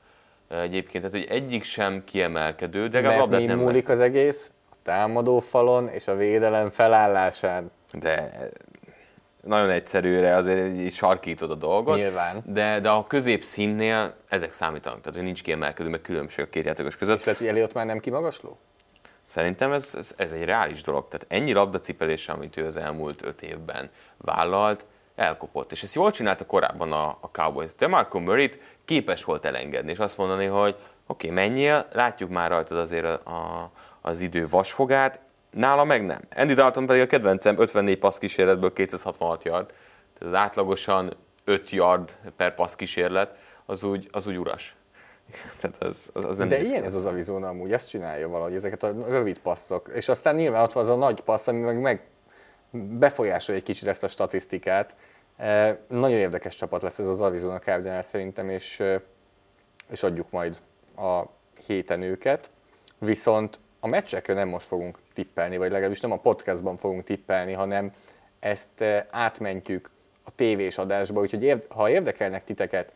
Egyébként, 0.49 1.05
tehát 1.05 1.27
hogy 1.27 1.37
egyik 1.37 1.63
sem 1.63 2.05
kiemelkedő, 2.05 2.89
de 2.89 3.01
mi 3.27 3.45
nem 3.45 3.59
múlik 3.59 3.87
vesznek. 3.87 3.97
az 3.97 4.01
egész? 4.01 4.51
A 4.71 4.75
támadó 4.83 5.41
falon 5.41 5.89
és 5.89 6.09
a 6.09 6.17
védelem 6.17 6.71
felállásán. 6.71 7.71
De 8.01 8.49
nagyon 9.45 9.71
egyszerűre 9.71 10.35
azért 10.35 10.75
így 10.79 10.93
sarkítod 10.93 11.51
a 11.51 11.55
dolgot. 11.55 11.97
Nyilván. 11.97 12.43
De, 12.47 12.81
de 12.81 12.89
a 12.89 13.07
középszínnél 13.07 14.15
ezek 14.29 14.53
számítanak, 14.53 15.01
tehát 15.01 15.15
hogy 15.15 15.25
nincs 15.25 15.43
kiemelkedő, 15.43 15.89
meg 15.89 16.01
különbség 16.01 16.45
a 16.45 16.49
két 16.49 16.65
játékos 16.65 16.97
között. 16.97 17.19
És 17.19 17.25
lehet, 17.25 17.41
hogy 17.41 17.49
Eliott 17.49 17.73
már 17.73 17.87
nem 17.87 17.99
kimagasló? 17.99 18.59
Szerintem 19.27 19.73
ez, 19.73 19.95
ez, 19.99 20.15
ez 20.17 20.33
egy 20.33 20.45
reális 20.45 20.83
dolog. 20.83 21.09
Tehát 21.09 21.27
ennyi 21.29 21.53
labdacipelés, 21.53 22.29
amit 22.29 22.57
ő 22.57 22.67
az 22.67 22.77
elmúlt 22.77 23.25
öt 23.25 23.43
évben 23.43 23.91
vállalt, 24.17 24.85
elkopott. 25.17 25.73
És 25.73 25.83
ezt 25.83 25.95
jól 25.95 26.11
csinálta 26.11 26.47
korábban 26.47 26.93
a, 26.93 27.07
a 27.21 27.31
Cowboys. 27.33 27.75
De 27.75 27.87
Marco 27.87 28.19
murray 28.19 28.51
képes 28.85 29.25
volt 29.25 29.45
elengedni, 29.45 29.91
és 29.91 29.99
azt 29.99 30.17
mondani, 30.17 30.47
hogy 30.47 30.77
oké, 31.07 31.31
okay, 31.31 31.47
menjél, 31.47 31.87
látjuk 31.93 32.31
már 32.31 32.51
rajtad 32.51 32.79
azért 32.79 33.05
a, 33.05 33.13
a, 33.13 33.71
az 34.01 34.21
idő 34.21 34.49
vasfogát, 34.49 35.21
nála 35.55 35.85
meg 35.85 36.05
nem. 36.05 36.21
Andy 36.37 36.55
Dalton 36.55 36.87
pedig 36.87 37.03
a 37.03 37.07
kedvencem 37.07 37.61
54 37.61 37.99
passz 37.99 38.19
kísérletből 38.19 38.73
266 38.73 39.45
yard, 39.45 39.67
tehát 40.19 40.35
az 40.35 40.41
átlagosan 40.41 41.17
5 41.45 41.71
yard 41.71 42.17
per 42.37 42.55
passz 42.55 42.75
kísérlet, 42.75 43.37
az 43.67 43.83
úgy, 43.83 44.09
az 44.13 44.27
úgy 44.27 44.37
uras. 44.37 44.77
Tehát 45.61 45.83
az, 45.83 46.11
az, 46.13 46.25
az 46.25 46.37
nem 46.37 46.49
De 46.49 46.61
ilyen 46.61 46.85
ez 46.85 46.97
az 46.97 47.05
Arizona 47.05 47.49
amúgy, 47.49 47.73
ezt 47.73 47.89
csinálja 47.89 48.29
valahogy, 48.29 48.55
ezeket 48.55 48.83
a 48.83 48.93
rövid 49.09 49.39
passzok. 49.39 49.91
És 49.95 50.09
aztán 50.09 50.35
nyilván 50.35 50.63
ott 50.63 50.73
van 50.73 50.85
az 50.85 50.91
a 50.91 50.97
nagy 50.97 51.21
passz, 51.21 51.47
ami 51.47 51.61
meg, 51.61 51.81
meg 51.81 52.03
befolyásolja 52.71 53.61
egy 53.61 53.67
kicsit 53.67 53.89
ezt 53.89 54.03
a 54.03 54.09
statisztikát. 54.09 54.97
E, 55.37 55.81
nagyon 55.89 56.19
érdekes 56.19 56.57
csapat 56.57 56.83
lesz 56.83 56.99
ez 56.99 57.09
az 57.09 57.21
Arizona 57.21 57.59
Cardinals 57.59 58.05
szerintem, 58.05 58.51
és, 58.51 58.81
e, 58.81 59.03
és 59.91 60.03
adjuk 60.03 60.31
majd 60.31 60.61
a 60.97 61.23
héten 61.67 62.03
őket. 62.03 62.51
Viszont 62.99 63.61
a 63.85 63.87
meccsekre 63.87 64.35
nem 64.35 64.49
most 64.49 64.67
fogunk 64.67 64.99
tippelni, 65.15 65.57
vagy 65.57 65.71
legalábbis 65.71 66.01
nem 66.01 66.13
a 66.13 66.17
podcastban 66.17 66.77
fogunk 66.77 67.05
tippelni, 67.05 67.53
hanem 67.53 67.93
ezt 68.41 68.81
e, 68.81 69.07
átmentjük 69.11 69.91
a 70.25 70.31
tévés 70.35 70.79
adásba, 70.79 71.21
úgyhogy 71.21 71.43
érd- 71.43 71.67
ha 71.69 71.91
érdekelnek 71.91 72.45
titeket 72.45 72.93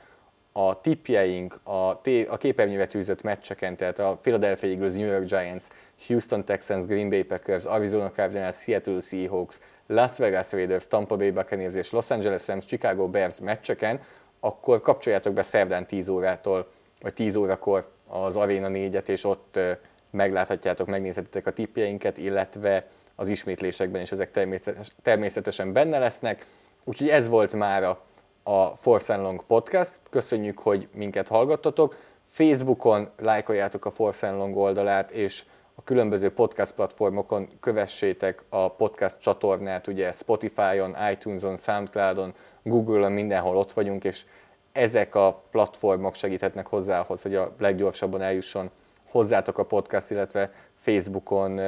a 0.53 0.81
tippjeink 0.81 1.61
a, 1.63 2.01
té- 2.01 2.29
a 2.29 2.37
képernyőre 2.37 2.87
tűzött 2.87 3.23
meccseken, 3.23 3.77
tehát 3.77 3.99
a 3.99 4.19
Philadelphia 4.23 4.69
Eagles, 4.71 4.93
New 4.93 5.07
York 5.07 5.25
Giants, 5.25 5.65
Houston 6.07 6.45
Texans, 6.45 6.87
Green 6.87 7.09
Bay 7.09 7.23
Packers, 7.23 7.65
Arizona 7.65 8.11
Cardinals, 8.11 8.57
Seattle 8.57 9.01
Seahawks, 9.01 9.61
Las 9.87 10.17
Vegas 10.19 10.53
Raiders, 10.53 10.87
Tampa 10.87 11.17
Bay 11.17 11.31
Buccaneers 11.31 11.75
és 11.75 11.91
Los 11.91 12.11
Angeles 12.11 12.47
Rams, 12.47 12.65
Chicago 12.67 13.09
Bears 13.09 13.39
meccseken, 13.41 14.01
akkor 14.41 14.81
kapcsoljátok 14.81 15.33
be 15.35 15.43
szerdán 15.43 15.87
10 15.87 16.09
órától, 16.09 16.71
vagy 17.01 17.15
10 17.15 17.37
órakor 17.37 17.89
az 18.09 18.37
Arena 18.37 18.69
4-et, 18.71 19.09
és 19.09 19.25
ott 19.25 19.57
ö, 19.57 19.73
megláthatjátok, 20.11 20.87
megnézhetitek 20.87 21.47
a 21.47 21.53
tippjeinket, 21.53 22.19
illetve 22.19 22.87
az 23.15 23.29
ismétlésekben 23.29 24.01
is 24.01 24.13
ezek 24.13 24.31
természetes, 24.31 24.89
természetesen 25.03 25.73
benne 25.73 25.99
lesznek. 25.99 26.47
Úgyhogy 26.85 27.09
ez 27.09 27.29
volt 27.29 27.53
már 27.53 27.85
a 27.85 28.07
a 28.49 28.77
Force 28.77 29.15
and 29.15 29.23
Long 29.23 29.45
Podcast. 29.47 30.01
Köszönjük, 30.11 30.59
hogy 30.59 30.89
minket 30.93 31.29
hallgattatok. 31.29 31.97
Facebookon 32.25 33.09
lájkoljátok 33.19 33.85
a 33.85 33.91
Force 33.91 34.29
and 34.29 34.39
Long 34.39 34.57
oldalát, 34.57 35.11
és 35.11 35.45
a 35.75 35.83
különböző 35.83 36.31
podcast 36.31 36.73
platformokon 36.73 37.49
kövessétek 37.61 38.43
a 38.49 38.71
podcast 38.71 39.21
csatornát, 39.21 39.87
ugye 39.87 40.13
Spotify-on, 40.13 40.97
iTunes-on, 41.13 41.57
Soundcloud-on, 41.57 42.35
Google-on, 42.63 43.13
mindenhol 43.13 43.57
ott 43.57 43.73
vagyunk, 43.73 44.05
és 44.05 44.25
ezek 44.73 45.15
a 45.15 45.43
platformok 45.51 46.15
segíthetnek 46.15 46.67
hozzá 46.67 47.01
ahhoz, 47.01 47.23
hogy 47.23 47.35
a 47.35 47.55
leggyorsabban 47.59 48.21
eljusson 48.23 48.71
hozzátok 49.11 49.59
a 49.59 49.65
podcast, 49.65 50.11
illetve 50.11 50.53
Facebookon 50.75 51.61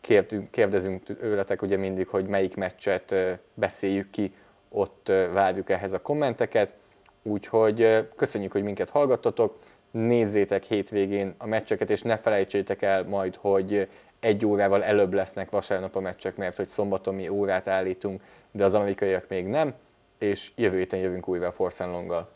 kérdünk, 0.00 0.50
kérdezünk 0.50 1.02
őletek 1.20 1.62
ugye 1.62 1.76
mindig, 1.76 2.08
hogy 2.08 2.26
melyik 2.26 2.56
meccset 2.56 3.14
beszéljük 3.54 4.10
ki, 4.10 4.34
ott 4.68 5.12
várjuk 5.32 5.70
ehhez 5.70 5.92
a 5.92 6.00
kommenteket, 6.00 6.74
úgyhogy 7.22 8.08
köszönjük, 8.16 8.52
hogy 8.52 8.62
minket 8.62 8.90
hallgattatok, 8.90 9.58
nézzétek 9.90 10.62
hétvégén 10.62 11.34
a 11.38 11.46
meccseket, 11.46 11.90
és 11.90 12.02
ne 12.02 12.16
felejtsétek 12.16 12.82
el 12.82 13.04
majd, 13.04 13.36
hogy 13.36 13.88
egy 14.20 14.46
órával 14.46 14.84
előbb 14.84 15.12
lesznek 15.12 15.50
vasárnap 15.50 15.96
a 15.96 16.00
meccsek, 16.00 16.36
mert 16.36 16.56
hogy 16.56 16.68
szombaton 16.68 17.14
mi 17.14 17.28
órát 17.28 17.68
állítunk, 17.68 18.22
de 18.50 18.64
az 18.64 18.74
amerikaiak 18.74 19.28
még 19.28 19.46
nem, 19.46 19.74
és 20.18 20.52
jövő 20.56 20.76
héten 20.76 21.00
jövünk 21.00 21.28
újra 21.28 21.46
a 21.46 21.52
Force 21.52 21.84
and 21.84 21.92
Long-gal. 21.92 22.30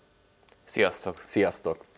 Sziasztok! 0.65 1.23
Sziasztok! 1.27 1.94